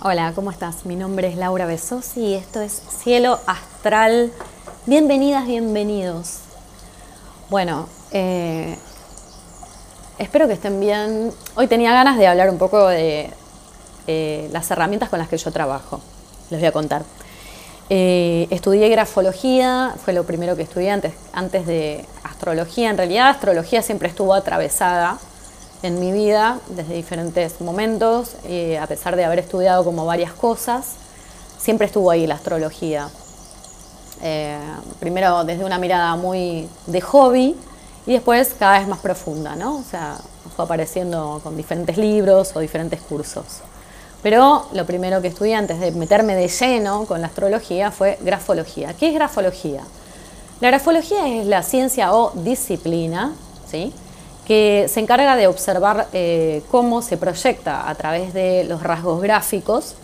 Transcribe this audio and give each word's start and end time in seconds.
Hola, 0.00 0.30
¿cómo 0.32 0.52
estás? 0.52 0.86
Mi 0.86 0.94
nombre 0.94 1.26
es 1.26 1.34
Laura 1.34 1.66
Besosi 1.66 2.20
y 2.20 2.34
esto 2.34 2.60
es 2.60 2.80
Cielo 3.02 3.40
Astral. 3.46 4.30
Bienvenidas, 4.86 5.44
bienvenidos. 5.44 6.38
Bueno, 7.50 7.88
eh, 8.12 8.78
espero 10.16 10.46
que 10.46 10.52
estén 10.52 10.78
bien. 10.78 11.32
Hoy 11.56 11.66
tenía 11.66 11.92
ganas 11.92 12.16
de 12.16 12.28
hablar 12.28 12.48
un 12.48 12.58
poco 12.58 12.86
de 12.86 13.28
eh, 14.06 14.48
las 14.52 14.70
herramientas 14.70 15.08
con 15.08 15.18
las 15.18 15.26
que 15.26 15.36
yo 15.36 15.50
trabajo. 15.50 16.00
Les 16.50 16.60
voy 16.60 16.68
a 16.68 16.72
contar. 16.72 17.02
Eh, 17.90 18.46
estudié 18.50 18.88
grafología, 18.90 19.96
fue 20.04 20.14
lo 20.14 20.22
primero 20.22 20.54
que 20.54 20.62
estudié 20.62 20.92
antes, 20.92 21.14
antes 21.32 21.66
de 21.66 22.04
astrología. 22.22 22.90
En 22.90 22.98
realidad, 22.98 23.30
astrología 23.30 23.82
siempre 23.82 24.06
estuvo 24.06 24.32
atravesada 24.32 25.18
en 25.82 26.00
mi 26.00 26.12
vida 26.12 26.58
desde 26.68 26.94
diferentes 26.94 27.60
momentos, 27.60 28.34
a 28.80 28.86
pesar 28.86 29.16
de 29.16 29.24
haber 29.24 29.38
estudiado 29.38 29.84
como 29.84 30.06
varias 30.06 30.32
cosas, 30.32 30.96
siempre 31.58 31.86
estuvo 31.86 32.10
ahí 32.10 32.26
la 32.26 32.34
astrología. 32.36 33.08
Eh, 34.22 34.58
primero 34.98 35.44
desde 35.44 35.64
una 35.64 35.78
mirada 35.78 36.16
muy 36.16 36.68
de 36.86 37.00
hobby 37.00 37.56
y 38.06 38.12
después 38.12 38.54
cada 38.58 38.78
vez 38.78 38.88
más 38.88 38.98
profunda, 38.98 39.54
¿no? 39.54 39.76
O 39.76 39.84
sea, 39.84 40.16
fue 40.56 40.64
apareciendo 40.64 41.40
con 41.44 41.56
diferentes 41.56 41.96
libros 41.96 42.50
o 42.54 42.60
diferentes 42.60 43.00
cursos. 43.00 43.44
Pero 44.22 44.66
lo 44.72 44.84
primero 44.86 45.22
que 45.22 45.28
estudié 45.28 45.54
antes 45.54 45.78
de 45.78 45.92
meterme 45.92 46.34
de 46.34 46.48
lleno 46.48 47.04
con 47.04 47.20
la 47.20 47.28
astrología 47.28 47.92
fue 47.92 48.18
grafología. 48.22 48.94
¿Qué 48.94 49.08
es 49.08 49.14
grafología? 49.14 49.82
La 50.60 50.68
grafología 50.68 51.28
es 51.28 51.46
la 51.46 51.62
ciencia 51.62 52.12
o 52.12 52.32
disciplina, 52.34 53.34
¿sí? 53.70 53.92
Que 54.48 54.86
se 54.88 55.00
encarga 55.00 55.36
de 55.36 55.46
observar 55.46 56.08
eh, 56.14 56.62
cómo 56.70 57.02
se 57.02 57.18
proyecta 57.18 57.88
a 57.88 57.94
través 57.94 58.32
de 58.32 58.64
los 58.64 58.82
rasgos 58.82 59.20
gráficos, 59.20 59.94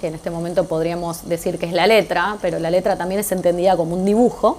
que 0.00 0.06
en 0.06 0.14
este 0.14 0.30
momento 0.30 0.64
podríamos 0.64 1.28
decir 1.28 1.58
que 1.58 1.66
es 1.66 1.72
la 1.72 1.86
letra, 1.86 2.36
pero 2.40 2.58
la 2.58 2.70
letra 2.70 2.96
también 2.96 3.20
es 3.20 3.32
entendida 3.32 3.74
como 3.74 3.94
un 3.94 4.04
dibujo 4.04 4.58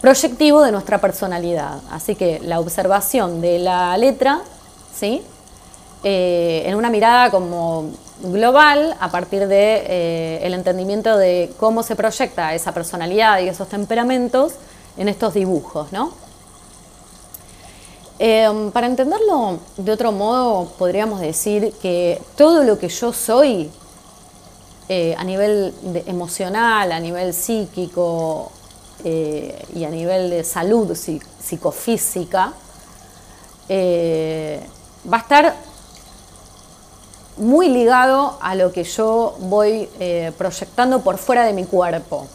proyectivo 0.00 0.60
de 0.62 0.72
nuestra 0.72 0.98
personalidad. 0.98 1.78
Así 1.90 2.16
que 2.16 2.40
la 2.40 2.60
observación 2.60 3.40
de 3.40 3.60
la 3.60 3.96
letra, 3.96 4.40
¿sí? 4.92 5.22
Eh, 6.02 6.64
en 6.66 6.74
una 6.74 6.90
mirada 6.90 7.30
como 7.30 7.90
global 8.24 8.96
a 9.00 9.10
partir 9.10 9.40
del 9.40 9.48
de, 9.48 9.84
eh, 9.86 10.40
el 10.42 10.52
entendimiento 10.52 11.16
de 11.16 11.52
cómo 11.56 11.82
se 11.82 11.96
proyecta 11.96 12.54
esa 12.54 12.72
personalidad 12.72 13.38
y 13.40 13.48
esos 13.48 13.68
temperamentos 13.68 14.52
en 14.96 15.08
estos 15.08 15.34
dibujos, 15.34 15.92
¿no? 15.92 16.27
Em, 18.20 18.72
para 18.72 18.88
entenderlo 18.88 19.60
de 19.76 19.92
otro 19.92 20.10
modo, 20.10 20.72
podríamos 20.76 21.20
decir 21.20 21.72
que 21.80 22.20
todo 22.36 22.64
lo 22.64 22.76
que 22.76 22.88
yo 22.88 23.12
soy 23.12 23.70
eh, 24.88 25.14
a 25.16 25.22
nivel 25.22 25.72
emocional, 26.06 26.90
a 26.90 26.98
nivel 26.98 27.32
psíquico 27.32 28.50
eh, 29.04 29.64
y 29.72 29.84
a 29.84 29.90
nivel 29.90 30.30
de 30.30 30.42
salud 30.42 30.96
psicofísica, 30.96 32.54
eh, 33.68 34.66
va 35.10 35.18
a 35.18 35.20
estar 35.20 35.54
muy 37.36 37.68
ligado 37.68 38.36
a 38.40 38.56
lo 38.56 38.72
que 38.72 38.82
yo 38.82 39.36
voy 39.42 39.88
proyectando 40.36 41.02
por 41.02 41.18
fuera 41.18 41.44
de 41.44 41.52
mi 41.52 41.66
cuerpo. 41.66 42.26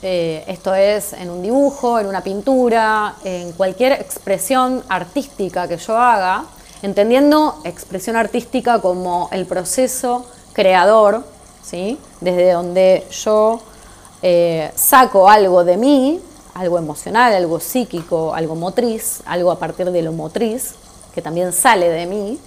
Eh, 0.00 0.44
esto 0.46 0.74
es 0.74 1.12
en 1.12 1.28
un 1.28 1.42
dibujo, 1.42 1.98
en 1.98 2.06
una 2.06 2.20
pintura, 2.22 3.16
en 3.24 3.52
cualquier 3.52 3.92
expresión 3.92 4.84
artística 4.88 5.66
que 5.66 5.76
yo 5.76 5.96
haga, 5.96 6.44
entendiendo 6.82 7.60
expresión 7.64 8.14
artística 8.14 8.80
como 8.80 9.28
el 9.32 9.44
proceso 9.46 10.24
creador, 10.52 11.24
¿sí? 11.64 11.98
desde 12.20 12.52
donde 12.52 13.06
yo 13.10 13.60
eh, 14.22 14.70
saco 14.76 15.28
algo 15.28 15.64
de 15.64 15.76
mí, 15.76 16.20
algo 16.54 16.78
emocional, 16.78 17.34
algo 17.34 17.58
psíquico, 17.58 18.34
algo 18.34 18.54
motriz, 18.54 19.20
algo 19.26 19.50
a 19.50 19.58
partir 19.58 19.90
de 19.90 20.02
lo 20.02 20.12
motriz, 20.12 20.74
que 21.12 21.22
también 21.22 21.52
sale 21.52 21.88
de 21.88 22.06
mí, 22.06 22.38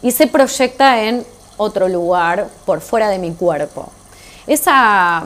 y 0.00 0.12
se 0.12 0.26
proyecta 0.26 1.02
en 1.02 1.26
otro 1.58 1.88
lugar 1.88 2.48
por 2.64 2.80
fuera 2.80 3.10
de 3.10 3.18
mi 3.18 3.32
cuerpo. 3.32 3.90
Esa 4.46 5.24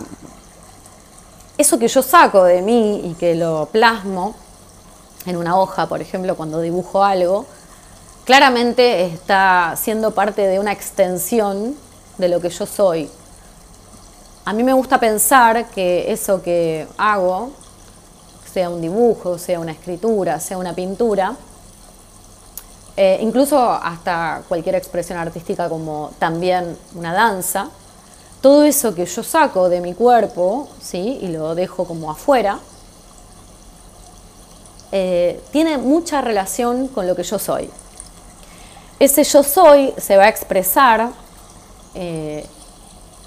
eso 1.57 1.79
que 1.79 1.89
yo 1.89 2.03
saco 2.03 2.45
de 2.45 2.63
mí 2.63 3.01
y 3.05 3.15
que 3.15 3.35
lo 3.35 3.69
plasmo 3.71 4.35
en 5.27 5.37
una 5.37 5.59
hoja, 5.59 5.87
por 5.87 6.01
ejemplo, 6.01 6.37
cuando 6.37 6.61
dibujo 6.61 7.05
algo, 7.05 7.47
claramente 8.25 9.07
está 9.07 9.75
siendo 9.77 10.11
parte 10.11 10.47
de 10.47 10.59
una 10.59 10.73
extensión 10.73 11.77
de 12.19 12.29
lo 12.29 12.41
que 12.41 12.51
yo 12.51 12.67
soy. 12.67 13.11
A 14.45 14.53
mí 14.53 14.63
me 14.63 14.73
gusta 14.73 14.99
pensar 14.99 15.69
que 15.71 16.13
eso 16.13 16.43
que 16.43 16.87
hago, 16.99 17.51
sea 18.53 18.69
un 18.69 18.81
dibujo, 18.81 19.39
sea 19.39 19.59
una 19.61 19.73
escritura, 19.73 20.39
sea 20.41 20.59
una 20.59 20.75
pintura, 20.75 21.35
eh, 22.97 23.19
incluso 23.21 23.59
hasta 23.59 24.43
cualquier 24.49 24.77
expresión 24.77 25.19
artística 25.19 25.69
como 25.69 26.13
también 26.19 26.77
una 26.95 27.13
danza, 27.13 27.69
todo 28.45 28.65
eso 28.65 28.95
que 28.95 29.07
yo 29.07 29.23
saco 29.23 29.71
de 29.71 29.81
mi 29.81 29.95
cuerpo, 29.95 30.69
¿sí? 30.79 31.19
y 31.23 31.29
lo 31.29 31.55
dejo 31.55 31.87
como 31.87 32.11
afuera, 32.11 32.59
eh, 34.93 35.41
tiene 35.51 35.79
mucha 35.79 36.21
relación 36.21 36.89
con 36.89 37.07
lo 37.07 37.17
que 37.17 37.23
yo 37.23 37.39
soy. 37.39 37.71
Ese 38.99 39.25
yo 39.25 39.43
soy 39.43 39.95
se 39.97 40.19
va 40.19 40.25
a 40.25 40.29
expresar 40.29 41.09
eh, 41.95 42.45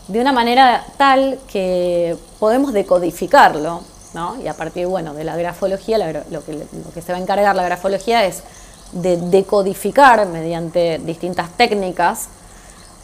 de 0.08 0.22
una 0.22 0.34
manera 0.34 0.86
tal 0.98 1.40
que 1.52 2.16
podemos 2.38 2.72
decodificarlo, 2.72 3.82
¿no? 4.14 4.40
y 4.40 4.48
a 4.48 4.54
partir 4.54 4.86
bueno, 4.86 5.16
de 5.16 5.24
la 5.24 5.36
grafología, 5.36 5.98
lo, 6.30 6.46
que, 6.46 6.54
lo 6.54 6.92
que 6.94 7.02
se 7.02 7.12
va 7.12 7.18
a 7.18 7.22
encargar 7.22 7.56
la 7.56 7.64
grafología 7.64 8.24
es 8.24 8.44
de 8.92 9.18
decodificar 9.18 10.28
mediante 10.28 11.00
distintas 11.00 11.50
técnicas 11.58 12.30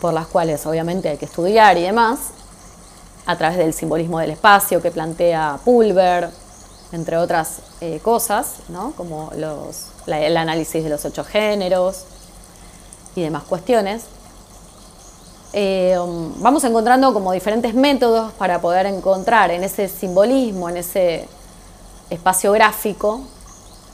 por 0.03 0.13
las 0.13 0.27
cuales 0.27 0.65
obviamente 0.65 1.07
hay 1.07 1.15
que 1.15 1.23
estudiar 1.23 1.77
y 1.77 1.83
demás, 1.83 2.19
a 3.25 3.37
través 3.37 3.57
del 3.57 3.73
simbolismo 3.73 4.19
del 4.19 4.31
espacio 4.31 4.81
que 4.81 4.91
plantea 4.91 5.57
Pulver, 5.63 6.29
entre 6.91 7.15
otras 7.15 7.59
eh, 7.79 8.01
cosas, 8.03 8.55
¿no? 8.67 8.91
como 8.97 9.31
los, 9.37 9.85
el 10.07 10.35
análisis 10.35 10.83
de 10.83 10.89
los 10.89 11.05
ocho 11.05 11.23
géneros 11.23 12.03
y 13.15 13.21
demás 13.21 13.43
cuestiones. 13.43 14.03
Eh, 15.53 15.95
vamos 16.39 16.65
encontrando 16.65 17.13
como 17.13 17.31
diferentes 17.31 17.73
métodos 17.73 18.33
para 18.33 18.59
poder 18.59 18.87
encontrar 18.87 19.51
en 19.51 19.63
ese 19.63 19.87
simbolismo, 19.87 20.67
en 20.67 20.75
ese 20.75 21.29
espacio 22.09 22.51
gráfico, 22.51 23.21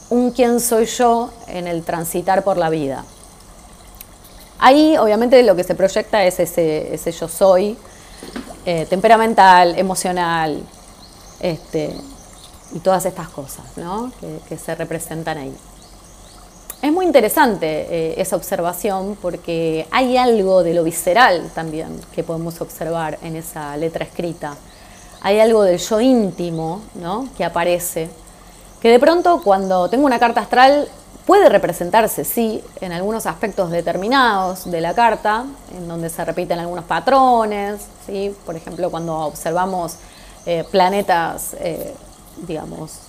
un 0.10 0.32
quién 0.32 0.60
soy 0.60 0.88
yo 0.88 1.30
en 1.46 1.68
el 1.68 1.84
transitar 1.84 2.44
por 2.44 2.58
la 2.58 2.72
vida. 2.72 3.06
Ahí 4.60 4.98
obviamente 4.98 5.42
lo 5.44 5.56
que 5.56 5.64
se 5.64 5.74
proyecta 5.74 6.24
es 6.26 6.40
ese, 6.40 7.12
yo 7.12 7.28
soy, 7.30 7.78
eh, 8.66 8.86
temperamental, 8.90 9.78
emocional, 9.80 10.62
este, 11.40 11.96
y 12.74 12.80
todas 12.80 13.06
estas 13.06 13.30
cosas 13.30 13.64
que, 14.50 14.58
se 14.58 14.76
representan 14.76 15.38
ahí. 15.38 15.56
Es 16.82 16.92
muy 16.92 17.06
interesante 17.06 17.88
eh, 17.90 18.14
esa 18.18 18.36
observación 18.36 19.18
porque 19.22 19.88
hay 19.92 20.18
algo 20.18 20.64
de 20.64 20.74
lo 20.74 20.84
visceral 20.84 21.50
también 21.56 22.00
que 22.14 22.24
podemos 22.24 22.60
observar 22.62 23.18
en 23.22 23.38
esa 23.38 23.76
letra 23.78 24.04
escrita. 24.04 24.56
Hay 25.22 25.40
algo 25.40 25.64
del 25.64 25.78
yo 25.78 26.00
íntimo 26.00 26.82
que 27.38 27.44
aparece, 27.44 28.10
que 28.82 28.90
de 28.90 29.00
pronto 29.00 29.42
cuando 29.44 29.90
tengo 29.90 30.06
una 30.06 30.20
carta 30.20 30.42
astral 30.42 30.88
Puede 31.30 31.48
representarse, 31.48 32.26
sí, 32.26 32.64
en 32.82 32.92
algunos 32.92 33.28
aspectos 33.28 33.70
determinados 33.70 34.66
de 34.66 34.82
la 34.82 34.96
carta, 34.96 35.46
en 35.78 35.88
donde 35.88 36.10
se 36.10 36.26
repiten 36.26 36.58
algunos 36.58 36.86
patrones, 36.86 37.82
¿sí? 38.08 38.36
por 38.48 38.56
ejemplo, 38.56 38.90
cuando 38.90 39.16
observamos 39.16 39.98
eh, 40.48 40.64
planetas, 40.72 41.54
eh, 41.60 41.94
digamos, 42.48 43.02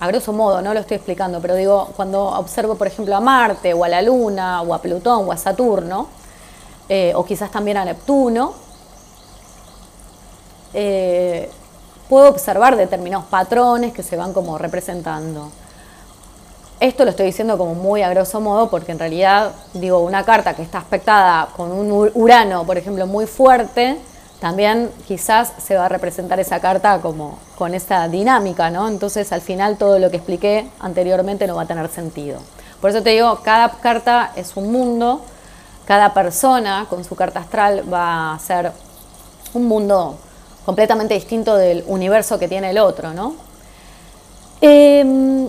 a 0.00 0.08
grosso 0.08 0.32
modo, 0.32 0.60
no 0.62 0.74
lo 0.74 0.80
estoy 0.80 0.96
explicando, 0.96 1.40
pero 1.40 1.54
digo, 1.54 1.90
cuando 1.94 2.24
observo, 2.30 2.74
por 2.74 2.88
ejemplo, 2.88 3.14
a 3.14 3.20
Marte 3.20 3.72
o 3.72 3.84
a 3.84 3.88
la 3.88 4.02
Luna 4.02 4.62
o 4.62 4.74
a 4.74 4.82
Plutón 4.82 5.28
o 5.28 5.30
a 5.30 5.36
Saturno, 5.36 6.08
eh, 6.88 7.12
o 7.14 7.24
quizás 7.24 7.52
también 7.52 7.76
a 7.76 7.84
Neptuno, 7.84 8.52
puedo 12.08 12.30
observar 12.30 12.76
determinados 12.76 13.26
patrones 13.26 13.92
que 13.92 14.02
se 14.02 14.16
van 14.16 14.32
como 14.32 14.58
representando. 14.58 15.52
Esto 16.80 17.04
lo 17.04 17.10
estoy 17.10 17.26
diciendo 17.26 17.58
como 17.58 17.74
muy 17.74 18.00
a 18.02 18.08
grosso 18.08 18.40
modo 18.40 18.70
porque 18.70 18.92
en 18.92 18.98
realidad, 18.98 19.52
digo, 19.74 19.98
una 19.98 20.24
carta 20.24 20.54
que 20.54 20.62
está 20.62 20.78
aspectada 20.78 21.48
con 21.54 21.70
un 21.70 22.10
Urano, 22.14 22.64
por 22.64 22.78
ejemplo, 22.78 23.06
muy 23.06 23.26
fuerte, 23.26 23.98
también 24.40 24.90
quizás 25.06 25.52
se 25.62 25.76
va 25.76 25.84
a 25.84 25.88
representar 25.90 26.40
esa 26.40 26.58
carta 26.58 26.98
como 27.02 27.38
con 27.58 27.74
esa 27.74 28.08
dinámica, 28.08 28.70
¿no? 28.70 28.88
Entonces 28.88 29.30
al 29.32 29.42
final 29.42 29.76
todo 29.76 29.98
lo 29.98 30.10
que 30.10 30.16
expliqué 30.16 30.70
anteriormente 30.80 31.46
no 31.46 31.56
va 31.56 31.62
a 31.62 31.66
tener 31.66 31.86
sentido. 31.88 32.40
Por 32.80 32.88
eso 32.88 33.02
te 33.02 33.10
digo, 33.10 33.40
cada 33.42 33.68
carta 33.68 34.32
es 34.34 34.56
un 34.56 34.72
mundo, 34.72 35.20
cada 35.84 36.14
persona 36.14 36.86
con 36.88 37.04
su 37.04 37.14
carta 37.14 37.40
astral 37.40 37.92
va 37.92 38.32
a 38.32 38.38
ser 38.38 38.72
un 39.52 39.66
mundo 39.66 40.16
completamente 40.64 41.12
distinto 41.12 41.56
del 41.56 41.84
universo 41.88 42.38
que 42.38 42.48
tiene 42.48 42.70
el 42.70 42.78
otro, 42.78 43.12
¿no? 43.12 43.34
Em, 44.62 45.46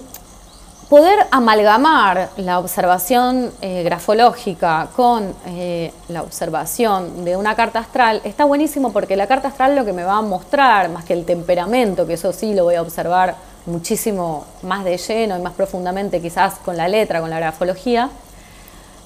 poder 0.92 1.26
amalgamar 1.32 2.32
la 2.36 2.60
observación 2.60 3.54
eh, 3.62 3.82
grafológica 3.82 4.90
con 4.94 5.34
eh, 5.48 5.94
la 6.10 6.22
observación 6.22 7.24
de 7.24 7.38
una 7.38 7.56
carta 7.56 7.80
astral 7.80 8.20
está 8.26 8.44
buenísimo 8.44 8.92
porque 8.92 9.16
la 9.16 9.26
carta 9.26 9.48
astral 9.48 9.74
lo 9.74 9.86
que 9.86 9.94
me 9.94 10.04
va 10.04 10.18
a 10.18 10.22
mostrar, 10.22 10.90
más 10.90 11.06
que 11.06 11.14
el 11.14 11.24
temperamento, 11.24 12.06
que 12.06 12.16
eso 12.16 12.34
sí 12.34 12.54
lo 12.54 12.66
voy 12.66 12.76
a 12.76 12.82
observar 12.82 13.38
muchísimo 13.68 14.44
más 14.64 14.84
de 14.84 14.98
lleno 14.98 15.40
y 15.40 15.42
más 15.42 15.54
profundamente 15.54 16.22
quizás 16.22 16.56
con 16.56 16.76
la 16.76 16.90
letra, 16.90 17.22
con 17.22 17.30
la 17.30 17.40
grafología, 17.40 18.10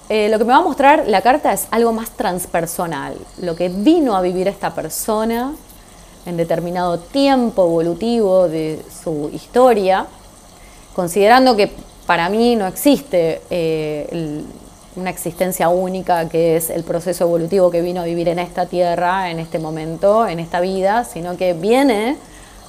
eh, 0.10 0.28
lo 0.30 0.40
que 0.40 0.44
me 0.44 0.54
va 0.54 0.58
a 0.58 0.64
mostrar 0.64 1.04
la 1.06 1.22
carta 1.22 1.54
es 1.54 1.68
algo 1.70 1.94
más 1.94 2.10
transpersonal, 2.10 3.16
lo 3.44 3.56
que 3.56 3.70
vino 3.70 4.16
a 4.16 4.22
vivir 4.22 4.48
esta 4.48 4.74
persona 4.74 5.54
en 6.26 6.36
determinado 6.36 6.98
tiempo 6.98 7.64
evolutivo 7.64 8.48
de 8.48 8.84
su 9.04 9.30
historia, 9.32 10.08
considerando 10.96 11.56
que 11.56 11.72
para 12.06 12.30
mí 12.30 12.56
no 12.56 12.68
existe 12.68 13.42
eh, 13.50 14.44
una 14.96 15.10
existencia 15.10 15.70
única 15.70 16.30
que 16.30 16.56
es 16.56 16.70
el 16.70 16.84
proceso 16.84 17.26
evolutivo 17.26 17.70
que 17.70 17.82
vino 17.82 18.02
a 18.02 18.06
vivir 18.06 18.30
en 18.30 18.40
esta 18.40 18.66
tierra, 18.66 19.30
en 19.30 19.40
este 19.40 19.60
momento, 19.60 20.26
en 20.28 20.40
esta 20.40 20.62
vida, 20.62 21.04
sino 21.04 21.36
que 21.36 21.54
viene 21.54 22.18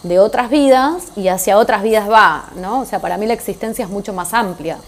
de 0.02 0.18
otras 0.18 0.50
vidas 0.50 1.08
y 1.16 1.28
hacia 1.28 1.58
otras 1.58 1.82
vidas 1.82 2.10
va, 2.10 2.50
¿no? 2.56 2.80
O 2.80 2.84
sea, 2.84 3.00
para 3.00 3.16
mí 3.16 3.26
la 3.26 3.34
existencia 3.34 3.84
es 3.84 3.90
mucho 3.90 4.12
más 4.12 4.34
amplia 4.34 4.78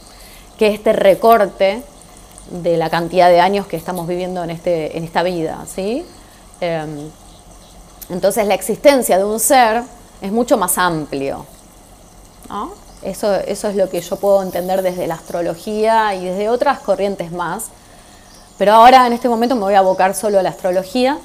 que 0.58 0.68
este 0.68 0.92
recorte 0.92 1.82
de 2.50 2.76
la 2.76 2.90
cantidad 2.90 3.28
de 3.28 3.40
años 3.40 3.66
que 3.66 3.76
estamos 3.76 4.08
viviendo 4.08 4.42
en, 4.42 4.50
este, 4.50 4.96
en 4.96 5.04
esta 5.04 5.22
vida, 5.22 5.64
¿sí? 5.72 6.04
Em, 6.60 7.10
entonces 8.10 8.46
la 8.46 8.54
existencia 8.54 9.18
de 9.18 9.24
un 9.24 9.38
ser 9.38 9.82
es 10.20 10.32
mucho 10.32 10.56
más 10.56 10.78
amplio. 10.78 11.44
Eso, 13.02 13.34
eso 13.34 13.68
es 13.68 13.76
lo 13.76 13.88
que 13.88 14.00
yo 14.00 14.16
puedo 14.16 14.42
entender 14.42 14.82
desde 14.82 15.06
la 15.06 15.14
astrología 15.14 16.14
y 16.14 16.24
desde 16.24 16.48
otras 16.48 16.80
corrientes 16.80 17.32
más. 17.32 17.66
Pero 18.58 18.72
ahora 18.72 19.06
en 19.06 19.12
este 19.12 19.28
momento 19.28 19.54
me 19.54 19.62
voy 19.62 19.74
a 19.74 19.78
abocar 19.78 20.14
solo 20.14 20.38
a 20.38 20.42
la 20.42 20.50
astrología 20.50 21.18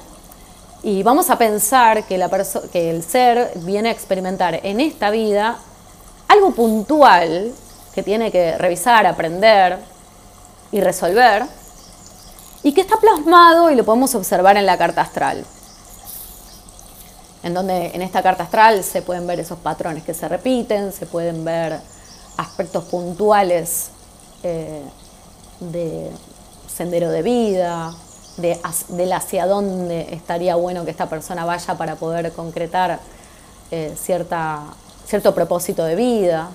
y 0.82 1.02
vamos 1.02 1.30
a 1.30 1.38
pensar 1.38 2.04
que, 2.04 2.18
la 2.18 2.30
que 2.72 2.90
el 2.90 3.02
ser 3.02 3.52
viene 3.56 3.88
a 3.88 3.92
experimentar 3.92 4.60
en 4.62 4.80
esta 4.80 5.10
vida 5.10 5.56
algo 6.28 6.52
puntual 6.52 7.52
que 7.94 8.02
tiene 8.02 8.30
que 8.30 8.56
revisar, 8.58 9.06
aprender 9.06 9.78
y 10.72 10.80
resolver, 10.80 11.44
y 12.64 12.72
que 12.72 12.80
está 12.80 12.96
plasmado 12.96 13.70
y 13.70 13.76
lo 13.76 13.84
podemos 13.84 14.14
observar 14.14 14.56
en 14.56 14.66
la 14.66 14.76
carta 14.76 15.02
astral 15.02 15.44
en 17.44 17.52
donde 17.52 17.88
en 17.94 18.00
esta 18.00 18.22
carta 18.22 18.44
astral 18.44 18.82
se 18.82 19.02
pueden 19.02 19.26
ver 19.26 19.38
esos 19.38 19.58
patrones 19.58 20.02
que 20.02 20.14
se 20.14 20.26
repiten, 20.26 20.92
se 20.92 21.04
pueden 21.04 21.44
ver 21.44 21.78
aspectos 22.38 22.84
puntuales 22.84 23.90
eh, 24.42 24.82
de 25.60 26.10
sendero 26.66 27.10
de 27.10 27.20
vida, 27.20 27.94
de, 28.38 28.58
hacia 29.12 29.46
dónde 29.46 30.08
estaría 30.14 30.54
bueno 30.56 30.86
que 30.86 30.90
esta 30.90 31.06
persona 31.06 31.44
vaya 31.44 31.76
para 31.76 31.96
poder 31.96 32.32
concretar 32.32 32.98
eh, 33.70 33.94
cierta, 33.94 34.62
cierto 35.06 35.34
propósito 35.34 35.84
de 35.84 35.96
vida, 35.96 36.48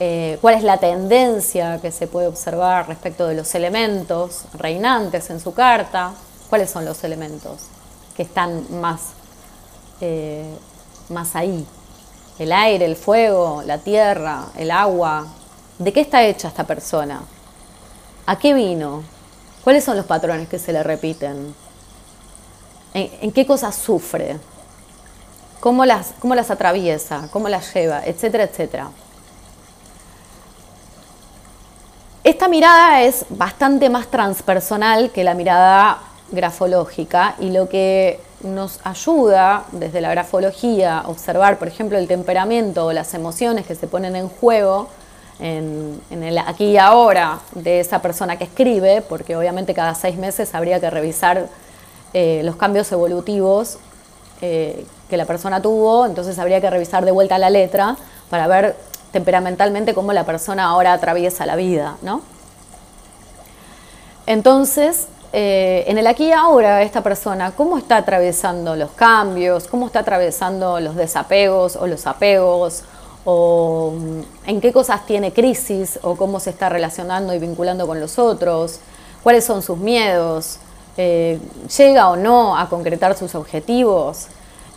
eh, 0.00 0.38
cuál 0.40 0.54
es 0.54 0.62
la 0.62 0.78
tendencia 0.78 1.78
que 1.78 1.92
se 1.92 2.06
puede 2.06 2.26
observar 2.26 2.88
respecto 2.88 3.26
de 3.26 3.34
los 3.34 3.54
elementos 3.54 4.46
reinantes 4.54 5.28
en 5.28 5.40
su 5.40 5.52
carta, 5.52 6.14
cuáles 6.48 6.70
son 6.70 6.86
los 6.86 7.04
elementos 7.04 7.73
que 8.16 8.22
están 8.22 8.64
más, 8.80 9.12
eh, 10.00 10.56
más 11.08 11.36
ahí. 11.36 11.66
El 12.38 12.52
aire, 12.52 12.84
el 12.84 12.96
fuego, 12.96 13.62
la 13.64 13.78
tierra, 13.78 14.46
el 14.56 14.70
agua. 14.70 15.26
¿De 15.78 15.92
qué 15.92 16.00
está 16.00 16.24
hecha 16.24 16.48
esta 16.48 16.64
persona? 16.64 17.22
¿A 18.26 18.38
qué 18.38 18.54
vino? 18.54 19.02
¿Cuáles 19.62 19.84
son 19.84 19.96
los 19.96 20.06
patrones 20.06 20.48
que 20.48 20.58
se 20.58 20.72
le 20.72 20.82
repiten? 20.82 21.54
¿En, 22.92 23.32
qué 23.32 23.46
cosas 23.46 23.74
sufre? 23.74 24.38
¿Cómo 25.60 25.84
las, 25.84 26.14
¿Cómo 26.20 26.34
las 26.34 26.50
atraviesa? 26.50 27.28
¿Cómo 27.32 27.48
las 27.48 27.72
lleva? 27.74 28.04
Etcétera, 28.04 28.44
etcétera. 28.44 28.90
Esta 32.22 32.48
mirada 32.48 33.02
es 33.02 33.26
bastante 33.28 33.90
más 33.90 34.06
transpersonal 34.06 35.10
que 35.10 35.24
la 35.24 35.34
mirada 35.34 35.98
grafológica 36.30 37.36
y 37.38 37.50
lo 37.50 37.68
que 37.68 38.20
nos 38.42 38.80
ayuda 38.84 39.64
desde 39.72 40.00
la 40.00 40.10
grafología 40.10 41.00
a 41.00 41.08
observar, 41.08 41.58
por 41.58 41.68
ejemplo, 41.68 41.98
el 41.98 42.06
temperamento 42.06 42.86
o 42.86 42.92
las 42.92 43.14
emociones 43.14 43.66
que 43.66 43.74
se 43.74 43.86
ponen 43.86 44.16
en 44.16 44.28
juego 44.28 44.88
en, 45.40 46.00
el 46.10 46.38
aquí 46.38 46.64
y 46.64 46.78
ahora 46.78 47.40
de 47.52 47.80
esa 47.80 48.00
persona 48.00 48.36
que 48.36 48.44
escribe, 48.44 49.02
porque 49.02 49.36
obviamente 49.36 49.74
cada 49.74 49.94
seis 49.94 50.16
meses 50.16 50.54
habría 50.54 50.80
que 50.80 50.90
revisar 50.90 51.48
eh, 52.12 52.42
los 52.44 52.56
cambios 52.56 52.90
evolutivos 52.92 53.78
eh, 54.40 54.86
que 55.08 55.16
la 55.16 55.24
persona 55.24 55.60
tuvo, 55.60 56.06
entonces 56.06 56.38
habría 56.38 56.60
que 56.60 56.70
revisar 56.70 57.04
de 57.04 57.10
vuelta 57.10 57.38
la 57.38 57.50
letra 57.50 57.96
para 58.30 58.46
ver 58.46 58.76
temperamentalmente 59.12 59.94
cómo 59.94 60.12
la 60.12 60.24
persona 60.24 60.64
ahora 60.64 60.92
atraviesa 60.92 61.46
la 61.46 61.56
vida, 61.56 61.96
¿no? 62.02 62.22
Entonces, 64.26 65.06
eh, 65.36 65.82
en 65.88 65.98
el 65.98 66.06
aquí 66.06 66.26
y 66.26 66.32
ahora 66.32 66.82
esta 66.82 67.02
persona, 67.02 67.50
cómo 67.56 67.76
está 67.76 67.96
atravesando 67.96 68.76
los 68.76 68.92
cambios, 68.92 69.66
cómo 69.66 69.86
está 69.86 69.98
atravesando 69.98 70.78
los 70.78 70.94
desapegos 70.94 71.74
o 71.74 71.88
los 71.88 72.06
apegos, 72.06 72.84
o 73.24 73.94
mm, 73.96 74.20
en 74.48 74.60
qué 74.60 74.72
cosas 74.72 75.04
tiene 75.06 75.32
crisis, 75.32 75.98
o 76.02 76.14
cómo 76.14 76.38
se 76.38 76.50
está 76.50 76.68
relacionando 76.68 77.34
y 77.34 77.40
vinculando 77.40 77.84
con 77.84 77.98
los 77.98 78.16
otros, 78.20 78.78
cuáles 79.24 79.44
son 79.44 79.60
sus 79.60 79.76
miedos, 79.76 80.58
eh, 80.96 81.40
llega 81.76 82.10
o 82.10 82.14
no 82.14 82.56
a 82.56 82.68
concretar 82.68 83.16
sus 83.16 83.34
objetivos, 83.34 84.28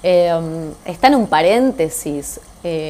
eh, 0.02 0.34
mm, 0.34 0.90
está 0.90 1.06
en 1.10 1.16
un 1.18 1.28
paréntesis, 1.28 2.40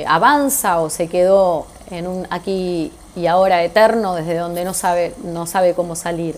avanza 0.07 0.79
o 0.79 0.89
se 0.89 1.09
quedó 1.09 1.67
en 1.91 2.07
un 2.07 2.27
aquí 2.29 2.93
y 3.17 3.27
ahora 3.27 3.61
eterno 3.63 4.15
desde 4.15 4.37
donde 4.37 4.63
no 4.63 4.73
sabe, 4.73 5.13
no 5.21 5.45
sabe 5.45 5.73
cómo 5.73 5.97
salir. 5.97 6.37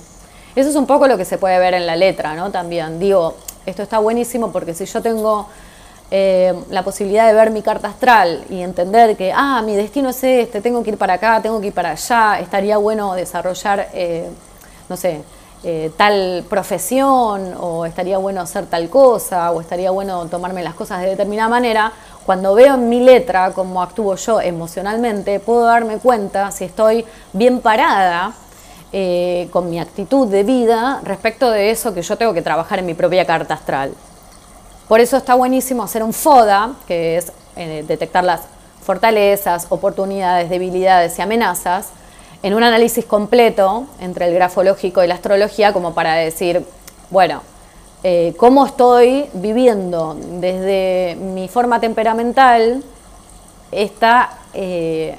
Eso 0.55 0.69
es 0.69 0.75
un 0.75 0.87
poco 0.87 1.07
lo 1.07 1.17
que 1.17 1.25
se 1.25 1.37
puede 1.37 1.59
ver 1.59 1.73
en 1.73 1.85
la 1.85 1.95
letra, 1.95 2.33
¿no? 2.35 2.51
También 2.51 2.99
digo, 2.99 3.35
esto 3.65 3.83
está 3.83 3.99
buenísimo 3.99 4.51
porque 4.51 4.73
si 4.73 4.85
yo 4.85 5.01
tengo 5.01 5.47
eh, 6.11 6.53
la 6.71 6.81
posibilidad 6.83 7.27
de 7.27 7.33
ver 7.33 7.51
mi 7.51 7.61
carta 7.61 7.89
astral 7.89 8.43
y 8.49 8.61
entender 8.61 9.15
que, 9.15 9.31
ah, 9.33 9.61
mi 9.63 9.75
destino 9.75 10.09
es 10.09 10.23
este, 10.23 10.59
tengo 10.59 10.83
que 10.83 10.89
ir 10.91 10.97
para 10.97 11.13
acá, 11.13 11.39
tengo 11.41 11.61
que 11.61 11.67
ir 11.67 11.73
para 11.73 11.91
allá, 11.91 12.39
estaría 12.39 12.77
bueno 12.77 13.13
desarrollar, 13.13 13.89
eh, 13.93 14.27
no 14.89 14.97
sé, 14.97 15.21
eh, 15.63 15.91
tal 15.97 16.45
profesión 16.49 17.53
o 17.59 17.85
estaría 17.85 18.17
bueno 18.17 18.41
hacer 18.41 18.65
tal 18.65 18.89
cosa 18.89 19.51
o 19.51 19.61
estaría 19.61 19.91
bueno 19.91 20.25
tomarme 20.27 20.63
las 20.63 20.73
cosas 20.73 21.01
de 21.01 21.09
determinada 21.09 21.49
manera, 21.49 21.91
cuando 22.25 22.55
veo 22.55 22.73
en 22.73 22.89
mi 22.89 23.01
letra 23.01 23.51
cómo 23.53 23.83
actúo 23.83 24.15
yo 24.15 24.41
emocionalmente, 24.41 25.39
puedo 25.39 25.65
darme 25.65 25.97
cuenta 25.97 26.49
si 26.51 26.63
estoy 26.63 27.05
bien 27.33 27.61
parada 27.61 28.33
eh, 28.91 29.49
con 29.51 29.69
mi 29.69 29.79
actitud 29.79 30.27
de 30.27 30.41
vida 30.41 30.99
respecto 31.03 31.51
de 31.51 31.69
eso 31.69 31.93
que 31.93 32.01
yo 32.01 32.17
tengo 32.17 32.33
que 32.33 32.41
trabajar 32.41 32.79
en 32.79 32.87
mi 32.87 32.95
propia 32.95 33.23
carta 33.23 33.53
astral. 33.53 33.93
Por 34.87 34.99
eso 34.99 35.15
está 35.15 35.35
buenísimo 35.35 35.83
hacer 35.83 36.01
un 36.01 36.11
FODA, 36.11 36.73
que 36.87 37.17
es 37.17 37.31
eh, 37.55 37.85
detectar 37.87 38.23
las 38.23 38.41
fortalezas, 38.83 39.67
oportunidades, 39.69 40.49
debilidades 40.49 41.19
y 41.19 41.21
amenazas, 41.21 41.89
en 42.41 42.55
un 42.55 42.63
análisis 42.63 43.05
completo 43.05 43.85
entre 43.99 44.25
el 44.27 44.33
grafológico 44.33 45.03
y 45.03 45.07
la 45.07 45.13
astrología, 45.13 45.71
como 45.71 45.93
para 45.93 46.15
decir, 46.15 46.65
bueno, 47.11 47.43
eh, 48.01 48.33
cómo 48.37 48.65
estoy 48.65 49.29
viviendo 49.33 50.17
desde 50.19 51.15
mi 51.15 51.47
forma 51.47 51.79
temperamental 51.79 52.83
esta 53.71 54.31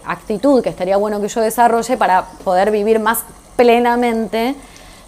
actitud 0.04 0.60
que 0.60 0.70
estaría 0.70 0.96
bueno 0.96 1.20
que 1.20 1.28
yo 1.28 1.40
desarrolle 1.40 1.96
para 1.96 2.24
poder 2.42 2.72
vivir 2.72 2.98
más 2.98 3.22
plenamente 3.60 4.54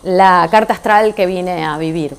la 0.03 0.47
carta 0.51 0.75
astral 0.75 1.15
que 1.15 1.25
vine 1.25 1.65
a 1.65 1.79
vivir. 1.79 2.15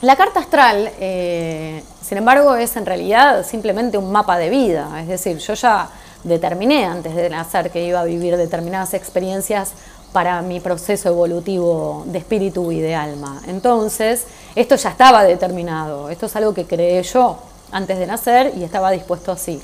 La 0.00 0.16
carta 0.16 0.40
astral, 0.40 0.90
eh, 0.98 1.84
sin 2.04 2.18
embargo, 2.18 2.56
es 2.56 2.74
en 2.74 2.84
realidad 2.84 3.46
simplemente 3.46 3.96
un 3.96 4.10
mapa 4.10 4.38
de 4.38 4.50
vida, 4.50 4.88
es 5.00 5.06
decir, 5.06 5.38
yo 5.38 5.54
ya 5.54 5.88
determiné 6.24 6.84
antes 6.84 7.14
de 7.14 7.30
nacer 7.30 7.70
que 7.70 7.84
iba 7.84 8.00
a 8.00 8.04
vivir 8.04 8.36
determinadas 8.36 8.92
experiencias 8.94 9.70
para 10.12 10.42
mi 10.42 10.58
proceso 10.58 11.10
evolutivo 11.10 12.02
de 12.06 12.18
espíritu 12.18 12.72
y 12.72 12.80
de 12.80 12.96
alma. 12.96 13.40
Entonces, 13.46 14.26
esto 14.56 14.74
ya 14.74 14.90
estaba 14.90 15.22
determinado, 15.22 16.10
esto 16.10 16.26
es 16.26 16.34
algo 16.34 16.54
que 16.54 16.66
creé 16.66 17.04
yo 17.04 17.38
antes 17.70 18.00
de 18.00 18.08
nacer 18.08 18.52
y 18.56 18.64
estaba 18.64 18.90
dispuesto 18.90 19.30
así. 19.30 19.62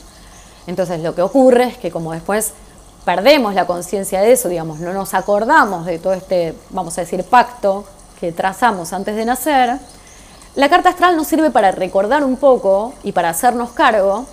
Entonces, 0.69 1.01
lo 1.01 1.17
que 1.17 1.23
ocurre 1.23 1.65
es 1.65 1.77
que 1.77 1.91
como 1.91 2.13
después 2.13 2.53
perdemos 3.09 3.55
la 3.55 3.67
conciencia 3.67 4.21
de 4.21 4.33
eso, 4.33 4.51
digamos, 4.51 4.81
no 4.81 4.93
nos 4.93 5.15
acordamos 5.15 5.87
de 5.87 5.99
todo 5.99 6.13
este, 6.13 6.55
vamos 6.69 6.99
a 6.99 7.01
decir, 7.01 7.25
pacto 7.25 7.87
que 8.21 8.33
trazamos 8.33 8.93
antes 8.93 9.17
de 9.17 9.25
nacer, 9.25 9.79
la 10.57 10.69
carta 10.69 10.91
astral 10.91 11.17
nos 11.17 11.27
sirve 11.27 11.51
para 11.51 11.71
recordar 11.71 12.23
un 12.23 12.37
poco 12.37 12.93
y 13.03 13.13
para 13.13 13.31
hacernos 13.31 13.71
cargo 13.71 14.27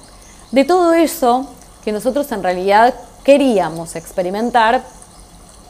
de 0.51 0.65
todo 0.65 0.93
eso 0.93 1.47
que 1.85 1.93
nosotros 1.93 2.29
en 2.33 2.43
realidad 2.43 2.93
queríamos 3.23 3.95
experimentar 3.95 4.83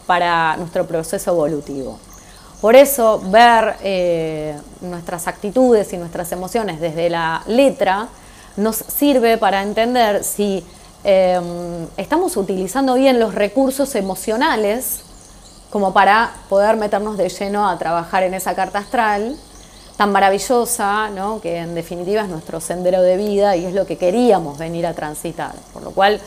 para 0.07 0.57
nuestro 0.57 0.87
proceso 0.87 1.29
evolutivo. 1.29 1.99
Por 2.59 2.75
eso 2.75 3.21
ver 3.25 3.75
eh, 3.83 4.59
nuestras 4.81 5.27
actitudes 5.27 5.93
y 5.93 5.97
nuestras 5.97 6.31
emociones 6.31 6.81
desde 6.81 7.11
la 7.11 7.43
letra 7.45 8.07
nos 8.57 8.77
sirve 8.77 9.37
para 9.37 9.61
entender 9.61 10.23
si 10.23 10.65
em, 11.05 11.87
estamos 11.97 12.35
utilizando 12.35 12.95
bien 12.95 13.19
los 13.19 13.33
recursos 13.33 13.95
emocionales 13.95 15.01
como 15.69 15.93
para 15.93 16.33
poder 16.49 16.77
meternos 16.77 17.17
de 17.17 17.29
lleno 17.29 17.69
a 17.69 17.77
trabajar 17.77 18.23
en 18.23 18.33
esa 18.33 18.55
carta 18.55 18.79
astral 18.79 19.37
tan 19.97 20.11
maravillosa, 20.11 21.09
que 21.41 21.57
en 21.57 21.75
definitiva 21.75 22.23
es 22.23 22.29
nuestro 22.29 22.59
sendero 22.59 23.01
de 23.01 23.17
vida 23.17 23.55
y 23.55 23.65
es 23.65 23.73
lo 23.73 23.85
que 23.85 23.97
queríamos 23.97 24.57
venir 24.57 24.85
a 24.85 24.93
transitar. 24.93 25.53
Por 25.73 25.83
lo 25.83 25.91
cual 25.91 26.19